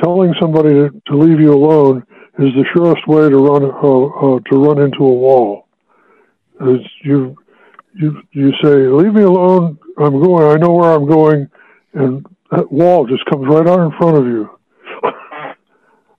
telling 0.02 0.34
somebody 0.40 0.70
to, 0.70 0.90
to 1.06 1.16
leave 1.16 1.40
you 1.40 1.54
alone 1.54 2.04
is 2.40 2.52
the 2.54 2.64
surest 2.74 3.06
way 3.06 3.30
to 3.30 3.38
run 3.38 3.62
uh, 3.62 4.34
uh, 4.34 4.40
to 4.50 4.56
run 4.56 4.80
into 4.80 5.04
a 5.04 5.12
wall. 5.12 5.63
Is 6.60 6.80
you 7.02 7.36
you 7.94 8.22
you 8.32 8.52
say 8.62 8.88
leave 8.88 9.14
me 9.14 9.22
alone. 9.22 9.78
I'm 9.98 10.20
going. 10.22 10.46
I 10.46 10.56
know 10.56 10.72
where 10.72 10.92
I'm 10.92 11.06
going, 11.06 11.50
and 11.94 12.26
that 12.50 12.70
wall 12.70 13.06
just 13.06 13.24
comes 13.26 13.46
right 13.46 13.66
out 13.66 13.80
in 13.80 13.96
front 13.98 14.16
of 14.16 14.26
you. 14.26 14.50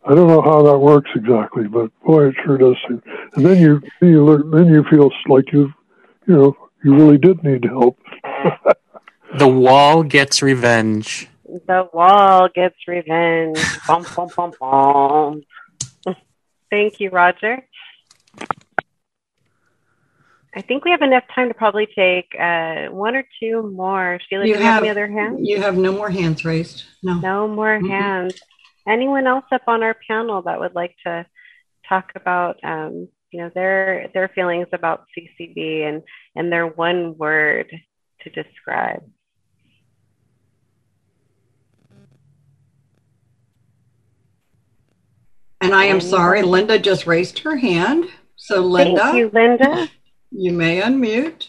I 0.07 0.13
don't 0.13 0.27
know 0.27 0.41
how 0.41 0.61
that 0.61 0.77
works 0.77 1.09
exactly, 1.15 1.67
but 1.67 1.89
boy, 2.05 2.27
it 2.27 2.35
sure 2.43 2.57
does. 2.57 2.75
Seem. 2.87 3.01
And 3.33 3.45
then 3.45 3.59
you 3.59 3.81
then 3.99 4.09
you 4.09 4.23
learn, 4.25 4.51
then 4.51 4.67
you 4.67 4.83
feel 4.89 5.11
like 5.27 5.51
you 5.51 5.73
you 6.27 6.35
know 6.35 6.57
you 6.83 6.95
really 6.95 7.17
did 7.17 7.43
need 7.43 7.65
help. 7.65 7.97
The 9.37 9.49
wall 9.49 10.03
gets 10.03 10.41
revenge. 10.41 11.27
The 11.43 11.89
wall 11.91 12.47
gets 12.47 12.77
revenge. 12.87 13.59
bum, 13.85 14.05
bum, 14.15 14.29
bum, 14.33 14.53
bum. 14.57 15.41
Thank 16.71 17.01
you, 17.01 17.09
Roger. 17.09 17.67
I 20.55 20.61
think 20.61 20.85
we 20.85 20.91
have 20.91 21.01
enough 21.01 21.25
time 21.33 21.49
to 21.49 21.53
probably 21.53 21.85
take 21.85 22.33
uh, 22.39 22.85
one 22.85 23.15
or 23.15 23.25
two 23.41 23.69
more. 23.75 24.19
Sheila, 24.29 24.45
do 24.45 24.49
you 24.51 24.55
have 24.55 24.77
any 24.77 24.89
other 24.89 25.07
hands? 25.07 25.39
You 25.43 25.59
have 25.61 25.75
no 25.75 25.91
more 25.91 26.09
hands 26.09 26.45
raised. 26.45 26.83
No. 27.03 27.19
No 27.19 27.47
more 27.47 27.77
Mhm. 27.77 27.89
hands. 27.89 28.41
Anyone 28.87 29.27
else 29.27 29.43
up 29.51 29.63
on 29.67 29.83
our 29.83 29.97
panel 30.07 30.43
that 30.43 30.59
would 30.59 30.73
like 30.73 30.95
to 31.05 31.25
talk 31.89 32.13
about, 32.15 32.63
um, 32.63 33.09
you 33.31 33.41
know, 33.41 33.49
their 33.53 34.07
their 34.13 34.29
feelings 34.29 34.67
about 34.71 35.05
CCB 35.13 35.83
and 35.83 36.03
and 36.37 36.49
their 36.49 36.67
one 36.67 37.17
word 37.17 37.69
to 38.21 38.29
describe? 38.29 39.03
And 45.59 45.73
I 45.73 45.85
am 45.85 45.99
sorry, 45.99 46.43
Linda 46.43 46.79
just 46.79 47.07
raised 47.07 47.39
her 47.39 47.57
hand. 47.57 48.09
So, 48.37 48.61
Linda. 48.61 49.01
Thank 49.01 49.17
you, 49.17 49.29
Linda. 49.33 49.89
You 50.37 50.51
may 50.51 50.81
unmute. 50.81 51.47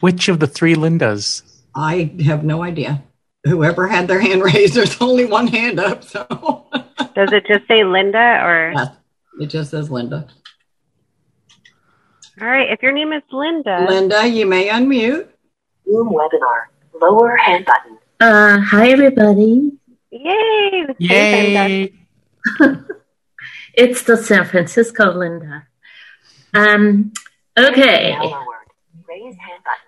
Which 0.00 0.28
of 0.28 0.38
the 0.38 0.46
three 0.46 0.74
Lindas? 0.74 1.42
I 1.74 2.14
have 2.26 2.44
no 2.44 2.62
idea. 2.62 3.02
Whoever 3.44 3.86
had 3.86 4.06
their 4.06 4.20
hand 4.20 4.42
raised, 4.42 4.74
there's 4.74 5.00
only 5.00 5.24
one 5.24 5.46
hand 5.46 5.80
up. 5.80 6.04
So, 6.04 6.26
Does 7.14 7.32
it 7.32 7.46
just 7.46 7.66
say 7.68 7.84
Linda 7.84 8.42
or? 8.44 8.72
Yes, 8.76 8.88
it 9.40 9.46
just 9.46 9.70
says 9.70 9.90
Linda. 9.90 10.28
All 12.38 12.46
right. 12.46 12.70
If 12.70 12.82
your 12.82 12.92
name 12.92 13.14
is 13.14 13.22
Linda. 13.32 13.86
Linda, 13.88 14.26
you 14.26 14.44
may 14.44 14.68
unmute. 14.68 15.26
Zoom 15.86 16.10
webinar. 16.10 16.64
Lower 17.00 17.34
hand 17.36 17.64
button. 17.64 17.98
Uh, 18.20 18.60
hi 18.60 18.90
everybody. 18.90 19.72
Yay! 20.10 20.86
Yay! 20.98 21.92
it's 23.76 24.02
the 24.02 24.16
San 24.16 24.46
Francisco 24.46 25.12
Linda. 25.12 25.66
Um, 26.54 27.12
okay. 27.56 28.16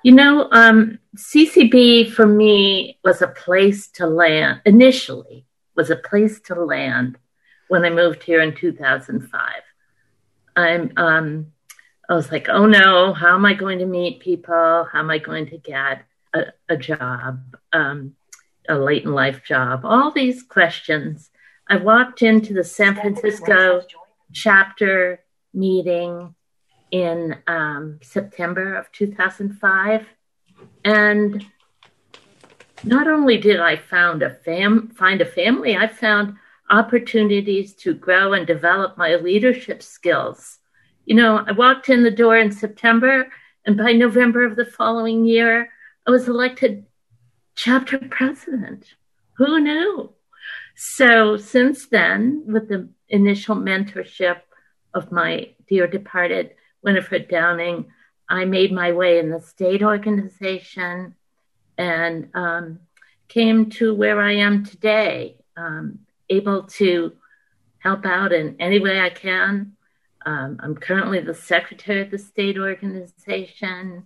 You 0.02 0.12
know, 0.12 0.48
um, 0.52 0.98
CCB 1.16 2.12
for 2.12 2.26
me 2.26 2.98
was 3.02 3.22
a 3.22 3.28
place 3.28 3.88
to 3.92 4.06
land. 4.06 4.60
Initially, 4.66 5.46
was 5.74 5.90
a 5.90 5.96
place 5.96 6.40
to 6.40 6.54
land 6.54 7.18
when 7.68 7.84
I 7.84 7.90
moved 7.90 8.22
here 8.22 8.42
in 8.42 8.54
2005. 8.54 9.52
I'm, 10.56 10.92
um, 10.96 11.52
I 12.08 12.14
was 12.14 12.30
like, 12.30 12.48
oh 12.48 12.66
no, 12.66 13.14
how 13.14 13.34
am 13.34 13.46
I 13.46 13.54
going 13.54 13.78
to 13.78 13.86
meet 13.86 14.20
people? 14.20 14.86
How 14.92 14.98
am 14.98 15.10
I 15.10 15.18
going 15.18 15.46
to 15.46 15.58
get 15.58 16.04
a, 16.34 16.46
a 16.68 16.76
job, 16.76 17.56
um, 17.72 18.16
a 18.68 18.74
late 18.74 19.04
in 19.04 19.12
life 19.12 19.44
job? 19.44 19.80
All 19.84 20.10
these 20.10 20.42
questions. 20.42 21.30
I 21.70 21.76
walked 21.76 22.22
into 22.22 22.54
the 22.54 22.64
San 22.64 22.94
Francisco 22.94 23.82
chapter 24.32 25.22
meeting 25.52 26.34
in 26.90 27.36
um, 27.46 27.98
September 28.02 28.74
of 28.74 28.90
2005. 28.92 30.06
And 30.84 31.44
not 32.84 33.06
only 33.06 33.36
did 33.36 33.60
I 33.60 33.76
found 33.76 34.22
a 34.22 34.30
fam- 34.30 34.88
find 34.88 35.20
a 35.20 35.26
family, 35.26 35.76
I 35.76 35.88
found 35.88 36.36
opportunities 36.70 37.74
to 37.74 37.92
grow 37.92 38.32
and 38.32 38.46
develop 38.46 38.96
my 38.96 39.16
leadership 39.16 39.82
skills. 39.82 40.58
You 41.04 41.16
know, 41.16 41.44
I 41.46 41.52
walked 41.52 41.90
in 41.90 42.02
the 42.02 42.10
door 42.10 42.38
in 42.38 42.50
September, 42.50 43.30
and 43.66 43.76
by 43.76 43.92
November 43.92 44.44
of 44.44 44.56
the 44.56 44.64
following 44.64 45.26
year, 45.26 45.70
I 46.06 46.10
was 46.10 46.28
elected 46.28 46.86
chapter 47.56 47.98
president. 47.98 48.94
Who 49.36 49.60
knew? 49.60 50.14
So 50.80 51.36
since 51.36 51.88
then, 51.88 52.44
with 52.46 52.68
the 52.68 52.88
initial 53.08 53.56
mentorship 53.56 54.42
of 54.94 55.10
my 55.10 55.50
dear 55.68 55.88
departed 55.88 56.54
Winifred 56.84 57.26
Downing, 57.26 57.86
I 58.28 58.44
made 58.44 58.70
my 58.70 58.92
way 58.92 59.18
in 59.18 59.28
the 59.28 59.40
state 59.40 59.82
organization 59.82 61.16
and 61.76 62.28
um, 62.32 62.78
came 63.26 63.70
to 63.70 63.92
where 63.92 64.20
I 64.20 64.34
am 64.34 64.64
today, 64.64 65.38
um, 65.56 65.98
able 66.30 66.62
to 66.78 67.12
help 67.80 68.06
out 68.06 68.32
in 68.32 68.54
any 68.60 68.78
way 68.78 69.00
I 69.00 69.10
can. 69.10 69.72
Um, 70.24 70.60
I'm 70.62 70.76
currently 70.76 71.18
the 71.18 71.34
secretary 71.34 72.02
of 72.02 72.12
the 72.12 72.18
state 72.18 72.56
organization. 72.56 74.04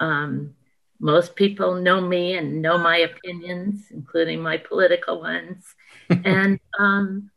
Um, 0.00 0.56
most 1.00 1.34
people 1.34 1.74
know 1.74 2.00
me 2.00 2.34
and 2.34 2.60
know 2.60 2.78
my 2.78 2.98
opinions, 2.98 3.86
including 3.90 4.40
my 4.40 4.58
political 4.58 5.20
ones. 5.20 5.74
and 6.10 6.60
um, 6.78 7.30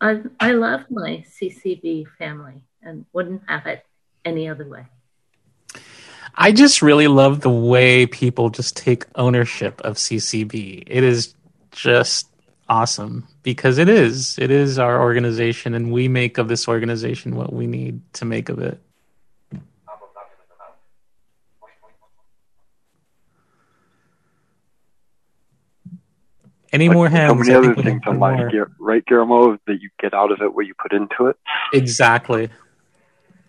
I, 0.00 0.22
I 0.40 0.52
love 0.52 0.86
my 0.90 1.24
CCB 1.28 2.06
family 2.18 2.64
and 2.82 3.04
wouldn't 3.12 3.42
have 3.46 3.66
it 3.66 3.84
any 4.24 4.48
other 4.48 4.66
way. 4.66 4.86
I 6.34 6.52
just 6.52 6.80
really 6.80 7.08
love 7.08 7.40
the 7.40 7.50
way 7.50 8.06
people 8.06 8.48
just 8.48 8.76
take 8.76 9.04
ownership 9.14 9.80
of 9.82 9.96
CCB. 9.96 10.84
It 10.86 11.04
is 11.04 11.34
just 11.72 12.28
awesome 12.68 13.26
because 13.42 13.78
it 13.78 13.88
is. 13.88 14.38
It 14.38 14.50
is 14.50 14.78
our 14.78 15.02
organization, 15.02 15.74
and 15.74 15.92
we 15.92 16.08
make 16.08 16.38
of 16.38 16.48
this 16.48 16.68
organization 16.68 17.36
what 17.36 17.52
we 17.52 17.66
need 17.66 18.00
to 18.14 18.24
make 18.24 18.48
of 18.48 18.60
it. 18.60 18.80
Any 26.72 26.88
Like 26.88 26.94
more 26.96 27.08
so 27.08 27.16
hands? 27.16 27.38
many 27.48 27.52
I 27.52 27.58
other 27.58 27.74
things 27.74 28.00
have 28.04 28.14
in 28.14 28.20
life, 28.20 28.52
more. 28.52 28.70
Right, 28.78 29.04
Guillermo? 29.04 29.58
That 29.66 29.80
you 29.80 29.90
get 30.00 30.14
out 30.14 30.30
of 30.30 30.40
it 30.40 30.54
what 30.54 30.66
you 30.66 30.74
put 30.80 30.92
into 30.92 31.26
it. 31.26 31.36
Exactly. 31.72 32.48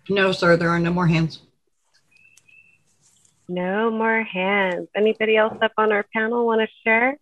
No, 0.08 0.32
sir, 0.32 0.56
there 0.56 0.68
are 0.70 0.80
no 0.80 0.92
more 0.92 1.06
hands. 1.06 1.40
No 3.48 3.90
more 3.90 4.22
hands. 4.22 4.88
Anybody 4.96 5.36
else 5.36 5.56
up 5.62 5.72
on 5.76 5.92
our 5.92 6.04
panel 6.14 6.46
want 6.46 6.60
to 6.62 6.68
share? 6.84 7.16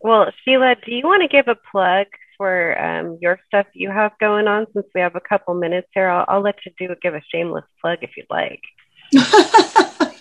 Well, 0.00 0.30
Sheila, 0.44 0.76
do 0.84 0.94
you 0.94 1.02
want 1.04 1.22
to 1.22 1.28
give 1.28 1.48
a 1.48 1.56
plug 1.72 2.06
for 2.36 2.78
um, 2.78 3.18
your 3.20 3.38
stuff 3.46 3.66
you 3.72 3.90
have 3.90 4.12
going 4.20 4.46
on 4.46 4.66
since 4.74 4.86
we 4.94 5.00
have 5.00 5.16
a 5.16 5.20
couple 5.20 5.54
minutes 5.54 5.88
here? 5.94 6.08
I'll, 6.08 6.24
I'll 6.28 6.42
let 6.42 6.56
you 6.66 6.72
do 6.78 6.94
give 7.02 7.14
a 7.14 7.22
shameless 7.32 7.64
plug 7.80 7.98
if 8.02 8.10
you'd 8.16 8.26
like. 8.30 8.60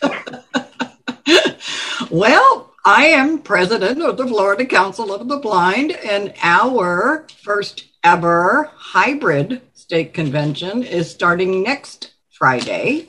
Well, 2.10 2.74
I 2.86 3.06
am 3.06 3.40
president 3.40 4.02
of 4.02 4.18
the 4.18 4.28
Florida 4.28 4.66
Council 4.66 5.14
of 5.14 5.28
the 5.28 5.38
Blind, 5.38 5.94
and 5.94 6.34
our 6.42 7.26
first 7.42 7.86
ever 8.04 8.70
hybrid 8.76 9.62
state 9.74 10.14
convention 10.14 10.84
is 10.84 11.10
starting 11.10 11.64
next 11.64 12.14
Friday. 12.32 13.08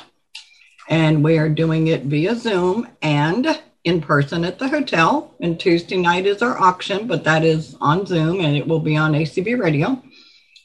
And 0.88 1.24
we 1.24 1.38
are 1.38 1.48
doing 1.48 1.88
it 1.88 2.04
via 2.04 2.34
Zoom 2.36 2.88
and 3.02 3.60
in 3.84 4.00
person 4.00 4.44
at 4.44 4.58
the 4.58 4.68
hotel. 4.68 5.34
And 5.40 5.58
Tuesday 5.58 5.96
night 5.96 6.26
is 6.26 6.40
our 6.42 6.58
auction, 6.58 7.06
but 7.06 7.24
that 7.24 7.44
is 7.44 7.76
on 7.80 8.06
Zoom 8.06 8.40
and 8.40 8.56
it 8.56 8.66
will 8.66 8.80
be 8.80 8.96
on 8.96 9.12
ACB 9.12 9.58
radio. 9.58 10.02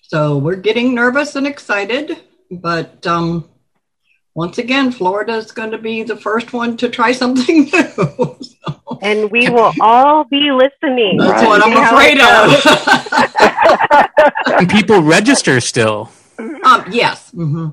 So 0.03 0.37
we're 0.37 0.55
getting 0.55 0.93
nervous 0.95 1.35
and 1.35 1.47
excited, 1.47 2.17
but 2.51 3.05
um, 3.05 3.49
once 4.35 4.57
again, 4.57 4.91
Florida 4.91 5.33
is 5.35 5.51
going 5.51 5.71
to 5.71 5.77
be 5.77 6.03
the 6.03 6.15
first 6.15 6.53
one 6.53 6.77
to 6.77 6.89
try 6.89 7.11
something 7.11 7.63
new. 7.73 8.37
And 9.01 9.29
we 9.31 9.49
will 9.49 9.73
all 9.81 10.23
be 10.25 10.51
listening. 10.51 11.17
That's 11.17 11.45
what 11.47 11.61
I'm 11.63 11.71
See 11.73 11.79
how 11.79 11.97
it 11.97 12.13
afraid 12.13 12.19
of. 14.47 14.59
and 14.59 14.69
people 14.69 15.01
register 15.01 15.59
still. 15.61 16.09
Um, 16.63 16.85
yes. 16.91 17.31
hmm 17.31 17.69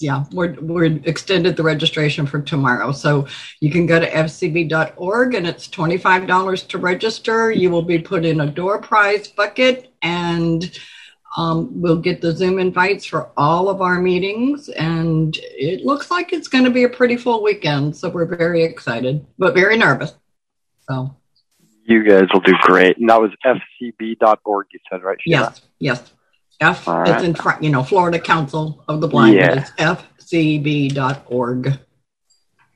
Yeah, 0.00 0.24
we're 0.32 0.54
we're 0.60 0.84
extended 0.84 1.56
the 1.56 1.62
registration 1.62 2.26
for 2.26 2.40
tomorrow, 2.40 2.92
so 2.92 3.26
you 3.60 3.70
can 3.70 3.86
go 3.86 3.98
to 4.00 4.08
fcb.org 4.10 5.34
and 5.34 5.46
it's 5.46 5.66
twenty 5.68 5.98
five 5.98 6.26
dollars 6.26 6.62
to 6.64 6.78
register. 6.78 7.50
You 7.50 7.70
will 7.70 7.82
be 7.82 7.98
put 7.98 8.24
in 8.24 8.40
a 8.40 8.46
door 8.46 8.80
prize 8.80 9.28
bucket, 9.28 9.92
and 10.02 10.70
um, 11.36 11.80
we'll 11.80 12.00
get 12.00 12.20
the 12.20 12.32
Zoom 12.32 12.58
invites 12.58 13.04
for 13.04 13.30
all 13.36 13.68
of 13.68 13.80
our 13.80 14.00
meetings. 14.00 14.68
And 14.68 15.36
it 15.40 15.84
looks 15.84 16.10
like 16.10 16.32
it's 16.32 16.48
going 16.48 16.64
to 16.64 16.70
be 16.70 16.84
a 16.84 16.88
pretty 16.88 17.16
full 17.16 17.42
weekend, 17.42 17.96
so 17.96 18.08
we're 18.08 18.24
very 18.24 18.64
excited, 18.64 19.24
but 19.38 19.54
very 19.54 19.76
nervous. 19.76 20.14
So 20.88 21.14
You 21.84 22.04
guys 22.04 22.28
will 22.32 22.40
do 22.40 22.54
great. 22.62 22.98
And 22.98 23.08
that 23.08 23.20
was 23.20 23.30
fcb.org. 23.44 24.66
You 24.72 24.80
said 24.90 25.02
right? 25.02 25.18
Sheila? 25.20 25.40
yes, 25.40 25.60
yes. 25.78 26.12
F 26.60 26.86
All 26.88 27.00
it's 27.02 27.10
right. 27.10 27.24
in 27.24 27.34
front, 27.34 27.62
you 27.62 27.70
know, 27.70 27.82
Florida 27.82 28.18
Council 28.18 28.84
of 28.86 29.00
the 29.00 29.08
Blind. 29.08 29.36
but 29.38 29.44
Yeah. 29.78 29.96
It's 30.18 30.30
fcb.org. 30.30 31.78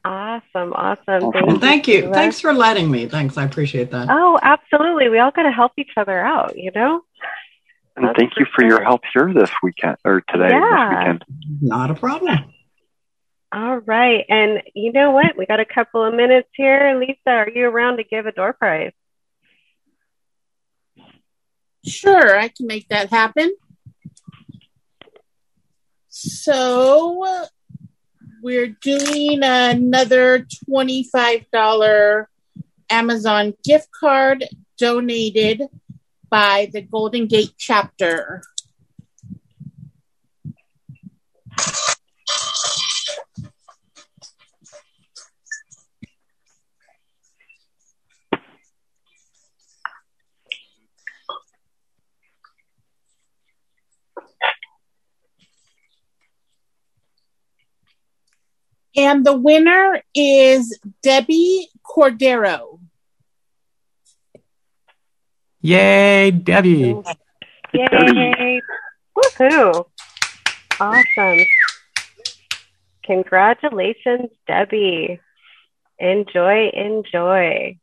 Awesome, 0.06 0.72
awesome. 0.74 1.32
And 1.34 1.60
thank 1.60 1.88
you. 1.88 2.02
Sheila. 2.02 2.12
Thanks 2.14 2.40
for 2.40 2.52
letting 2.52 2.90
me. 2.90 3.06
Thanks. 3.06 3.36
I 3.38 3.44
appreciate 3.44 3.90
that. 3.90 4.08
Oh, 4.10 4.38
absolutely. 4.42 5.08
We 5.08 5.18
all 5.18 5.30
got 5.30 5.44
to 5.44 5.50
help 5.50 5.72
each 5.78 5.92
other 5.96 6.18
out, 6.20 6.56
you 6.56 6.70
know? 6.74 7.02
And 7.96 8.08
thank 8.16 8.32
you 8.38 8.46
for 8.54 8.64
your 8.64 8.82
help 8.82 9.02
here 9.12 9.32
this 9.32 9.50
weekend 9.62 9.96
or 10.04 10.20
today, 10.22 10.50
Yeah. 10.50 10.88
this 10.88 10.98
weekend. 10.98 11.24
Not 11.62 11.90
a 11.90 11.94
problem. 11.94 12.52
All 13.52 13.76
right. 13.78 14.24
And 14.28 14.62
you 14.74 14.90
know 14.92 15.12
what? 15.12 15.36
We 15.38 15.46
got 15.46 15.60
a 15.60 15.64
couple 15.64 16.04
of 16.04 16.12
minutes 16.12 16.48
here. 16.54 16.98
Lisa, 16.98 17.30
are 17.30 17.48
you 17.48 17.66
around 17.66 17.98
to 17.98 18.04
give 18.04 18.26
a 18.26 18.32
door 18.32 18.52
prize? 18.52 18.92
Sure, 21.86 22.36
I 22.38 22.48
can 22.48 22.66
make 22.66 22.88
that 22.88 23.10
happen. 23.10 23.54
So 26.08 27.46
we're 28.42 28.68
doing 28.80 29.40
another 29.42 30.46
$25 30.68 32.26
Amazon 32.90 33.54
gift 33.62 33.88
card 33.98 34.44
donated 34.78 35.62
by 36.34 36.68
the 36.72 36.80
Golden 36.80 37.28
Gate 37.28 37.52
chapter. 37.56 38.42
And 58.96 59.24
the 59.24 59.36
winner 59.36 60.02
is 60.16 60.80
Debbie 61.00 61.68
Cordero. 61.86 62.80
Yay, 65.64 66.30
Debbie. 66.30 66.94
Yay! 67.72 68.60
Woohoo! 69.16 69.86
Awesome. 70.78 71.38
Congratulations, 73.02 74.28
Debbie. 74.46 75.20
Enjoy, 75.98 76.68
enjoy. 76.68 77.78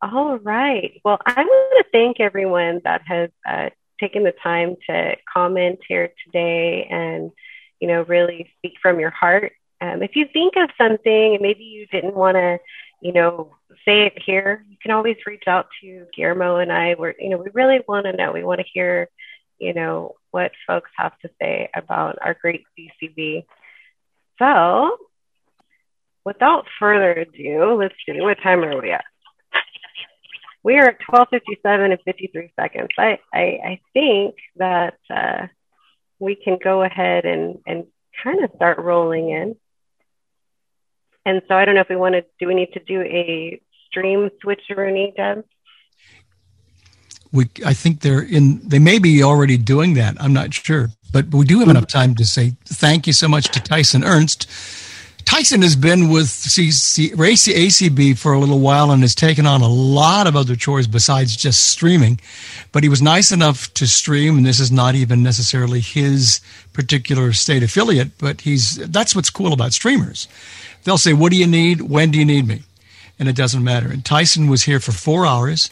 All 0.00 0.38
right. 0.38 1.02
Well, 1.04 1.18
I 1.26 1.44
want 1.44 1.84
to 1.84 1.92
thank 1.92 2.18
everyone 2.18 2.80
that 2.84 3.02
has 3.04 3.28
uh, 3.46 3.68
taken 4.00 4.24
the 4.24 4.32
time 4.42 4.76
to 4.88 5.16
comment 5.30 5.80
here 5.86 6.14
today 6.24 6.88
and, 6.90 7.30
you 7.78 7.88
know, 7.88 8.04
really 8.04 8.50
speak 8.56 8.76
from 8.80 8.98
your 8.98 9.10
heart. 9.10 9.52
Um, 9.82 10.02
if 10.02 10.16
you 10.16 10.26
think 10.32 10.54
of 10.56 10.70
something 10.78 11.34
and 11.34 11.42
maybe 11.42 11.64
you 11.64 11.86
didn't 11.88 12.14
want 12.14 12.36
to, 12.36 12.58
you 13.02 13.12
know, 13.12 13.56
say 13.84 14.06
it 14.06 14.22
here, 14.24 14.64
you 14.68 14.76
can 14.80 14.92
always 14.92 15.16
reach 15.26 15.44
out 15.48 15.66
to 15.80 16.06
Guillermo 16.14 16.58
and 16.58 16.72
I. 16.72 16.94
We're, 16.96 17.14
you 17.18 17.30
know, 17.30 17.36
we 17.36 17.50
really 17.52 17.80
want 17.88 18.06
to 18.06 18.12
know. 18.12 18.30
We 18.30 18.44
want 18.44 18.60
to 18.60 18.66
hear, 18.72 19.08
you 19.58 19.74
know, 19.74 20.14
what 20.30 20.52
folks 20.68 20.90
have 20.96 21.18
to 21.18 21.30
say 21.40 21.68
about 21.74 22.18
our 22.22 22.36
great 22.40 22.62
CCB. 22.78 23.44
So, 24.38 24.96
without 26.24 26.66
further 26.78 27.10
ado, 27.12 27.74
let's 27.74 27.94
see, 28.06 28.20
what 28.20 28.38
time 28.40 28.62
are 28.62 28.80
we 28.80 28.92
at? 28.92 29.04
We 30.62 30.78
are 30.78 30.90
at 30.90 31.00
12:57 31.10 31.90
and 31.90 31.98
53 32.04 32.52
seconds. 32.54 32.88
I, 32.96 33.18
I, 33.34 33.40
I 33.40 33.80
think 33.92 34.36
that 34.56 34.94
uh, 35.10 35.48
we 36.20 36.36
can 36.36 36.58
go 36.62 36.82
ahead 36.82 37.24
and, 37.24 37.58
and 37.66 37.86
kind 38.22 38.44
of 38.44 38.50
start 38.54 38.78
rolling 38.78 39.30
in. 39.30 39.56
And 41.24 41.42
so 41.46 41.54
I 41.54 41.64
don't 41.64 41.74
know 41.74 41.80
if 41.80 41.88
we 41.88 41.96
want 41.96 42.14
to, 42.14 42.24
do 42.40 42.46
we 42.46 42.54
need 42.54 42.72
to 42.72 42.80
do 42.80 43.00
a 43.02 43.60
stream 43.86 44.30
switcheroo, 44.44 45.14
Deb? 45.16 45.44
We, 47.32 47.48
I 47.64 47.72
think 47.72 48.00
they're 48.00 48.20
in. 48.20 48.60
They 48.68 48.78
may 48.78 48.98
be 48.98 49.22
already 49.22 49.56
doing 49.56 49.94
that. 49.94 50.20
I'm 50.20 50.34
not 50.34 50.52
sure, 50.52 50.90
but 51.12 51.32
we 51.32 51.46
do 51.46 51.60
have 51.60 51.68
enough 51.68 51.86
time 51.86 52.14
to 52.16 52.26
say 52.26 52.56
thank 52.66 53.06
you 53.06 53.14
so 53.14 53.26
much 53.26 53.48
to 53.52 53.60
Tyson 53.60 54.04
Ernst, 54.04 54.46
Tyson 55.24 55.62
has 55.62 55.76
been 55.76 56.08
with 56.10 56.26
CC, 56.26 57.10
ACB 57.12 58.18
for 58.18 58.32
a 58.32 58.38
little 58.38 58.60
while 58.60 58.90
and 58.90 59.02
has 59.02 59.14
taken 59.14 59.46
on 59.46 59.60
a 59.60 59.68
lot 59.68 60.26
of 60.26 60.36
other 60.36 60.56
chores 60.56 60.86
besides 60.86 61.36
just 61.36 61.66
streaming. 61.66 62.20
But 62.72 62.82
he 62.82 62.88
was 62.88 63.02
nice 63.02 63.32
enough 63.32 63.72
to 63.74 63.86
stream, 63.86 64.38
and 64.38 64.46
this 64.46 64.60
is 64.60 64.70
not 64.70 64.94
even 64.94 65.22
necessarily 65.22 65.80
his 65.80 66.40
particular 66.72 67.32
state 67.32 67.62
affiliate, 67.62 68.16
but 68.18 68.42
he's 68.42 68.76
that's 68.76 69.14
what's 69.14 69.30
cool 69.30 69.52
about 69.52 69.72
streamers. 69.72 70.28
They'll 70.84 70.98
say, 70.98 71.12
What 71.12 71.30
do 71.30 71.36
you 71.36 71.46
need? 71.46 71.82
When 71.82 72.10
do 72.10 72.18
you 72.18 72.24
need 72.24 72.46
me? 72.46 72.62
And 73.18 73.28
it 73.28 73.36
doesn't 73.36 73.62
matter. 73.62 73.88
And 73.88 74.04
Tyson 74.04 74.48
was 74.48 74.64
here 74.64 74.80
for 74.80 74.92
four 74.92 75.26
hours, 75.26 75.70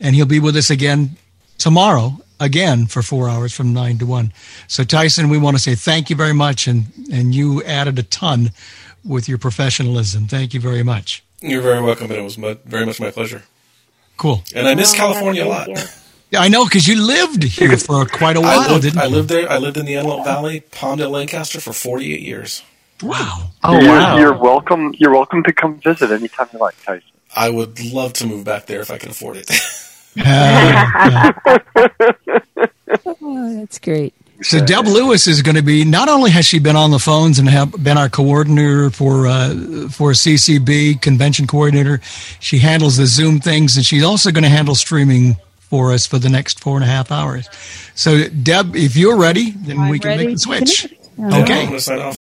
and 0.00 0.14
he'll 0.14 0.26
be 0.26 0.40
with 0.40 0.56
us 0.56 0.70
again 0.70 1.16
tomorrow 1.58 2.20
again 2.40 2.86
for 2.86 3.02
four 3.02 3.28
hours 3.28 3.52
from 3.52 3.72
nine 3.72 3.98
to 3.98 4.06
one. 4.06 4.32
So 4.66 4.82
Tyson, 4.82 5.28
we 5.28 5.38
want 5.38 5.56
to 5.56 5.62
say 5.62 5.74
thank 5.74 6.10
you 6.10 6.16
very 6.16 6.32
much, 6.32 6.66
and 6.66 6.86
and 7.12 7.34
you 7.34 7.62
added 7.64 7.98
a 7.98 8.02
ton 8.02 8.50
with 9.04 9.28
your 9.28 9.38
professionalism. 9.38 10.26
Thank 10.26 10.54
you 10.54 10.60
very 10.60 10.82
much. 10.82 11.22
You're 11.40 11.62
very 11.62 11.80
welcome, 11.80 12.10
and 12.10 12.20
it 12.20 12.22
was 12.22 12.36
my, 12.36 12.58
very 12.64 12.84
much 12.84 13.00
my 13.00 13.10
pleasure. 13.10 13.42
Cool. 14.16 14.42
And 14.54 14.68
I 14.68 14.74
miss 14.74 14.94
California 14.94 15.44
a 15.44 15.48
lot. 15.48 15.68
Yeah, 16.32 16.42
I 16.42 16.46
know 16.46 16.64
because 16.64 16.86
you 16.86 17.04
lived 17.04 17.42
here 17.42 17.76
for 17.76 18.06
quite 18.06 18.36
a 18.36 18.40
while, 18.40 18.60
I 18.60 18.68
lived, 18.68 18.82
didn't 18.84 18.98
you? 18.98 19.02
I 19.02 19.06
lived 19.08 19.28
there. 19.30 19.50
I 19.50 19.58
lived 19.58 19.76
in 19.76 19.84
the 19.84 19.96
Antelope 19.96 20.24
Valley, 20.24 20.60
Palmdale, 20.60 21.10
Lancaster 21.10 21.60
for 21.60 21.72
48 21.72 22.20
years. 22.20 22.62
Wow. 23.02 23.50
you're, 23.64 23.80
oh, 23.82 24.16
You're 24.16 24.38
welcome. 24.38 24.94
You're 24.96 25.10
welcome 25.10 25.42
to 25.42 25.52
come 25.52 25.80
visit 25.80 26.12
anytime 26.12 26.46
you 26.52 26.60
like, 26.60 26.80
Tyson. 26.84 27.02
I 27.34 27.50
would 27.50 27.84
love 27.84 28.12
to 28.12 28.26
move 28.26 28.44
back 28.44 28.66
there 28.66 28.80
if 28.80 28.92
I 28.92 28.98
can 28.98 29.10
afford 29.10 29.38
it. 29.38 29.50
Oh, 33.22 33.56
that's 33.58 33.78
great. 33.78 34.14
So 34.42 34.64
Deb 34.64 34.86
Lewis 34.86 35.26
is 35.26 35.42
going 35.42 35.56
to 35.56 35.62
be. 35.62 35.84
Not 35.84 36.08
only 36.08 36.30
has 36.30 36.46
she 36.46 36.58
been 36.58 36.76
on 36.76 36.90
the 36.90 36.98
phones 36.98 37.38
and 37.38 37.48
have 37.48 37.72
been 37.82 37.98
our 37.98 38.08
coordinator 38.08 38.90
for 38.90 39.26
uh, 39.26 39.50
for 39.90 40.12
CCB 40.12 41.02
convention 41.02 41.46
coordinator, 41.46 42.00
she 42.40 42.58
handles 42.58 42.96
the 42.96 43.06
Zoom 43.06 43.40
things, 43.40 43.76
and 43.76 43.84
she's 43.84 44.02
also 44.02 44.30
going 44.30 44.44
to 44.44 44.48
handle 44.50 44.74
streaming 44.74 45.36
for 45.58 45.92
us 45.92 46.06
for 46.06 46.18
the 46.18 46.28
next 46.28 46.60
four 46.60 46.76
and 46.76 46.84
a 46.84 46.88
half 46.88 47.12
hours. 47.12 47.48
So 47.94 48.28
Deb, 48.28 48.74
if 48.74 48.96
you're 48.96 49.16
ready, 49.18 49.50
then 49.50 49.78
I'm 49.78 49.88
we 49.88 49.98
can 49.98 50.08
ready 50.08 50.26
make 50.26 50.34
the 50.36 50.40
switch. 50.40 50.94
Okay. 51.18 52.20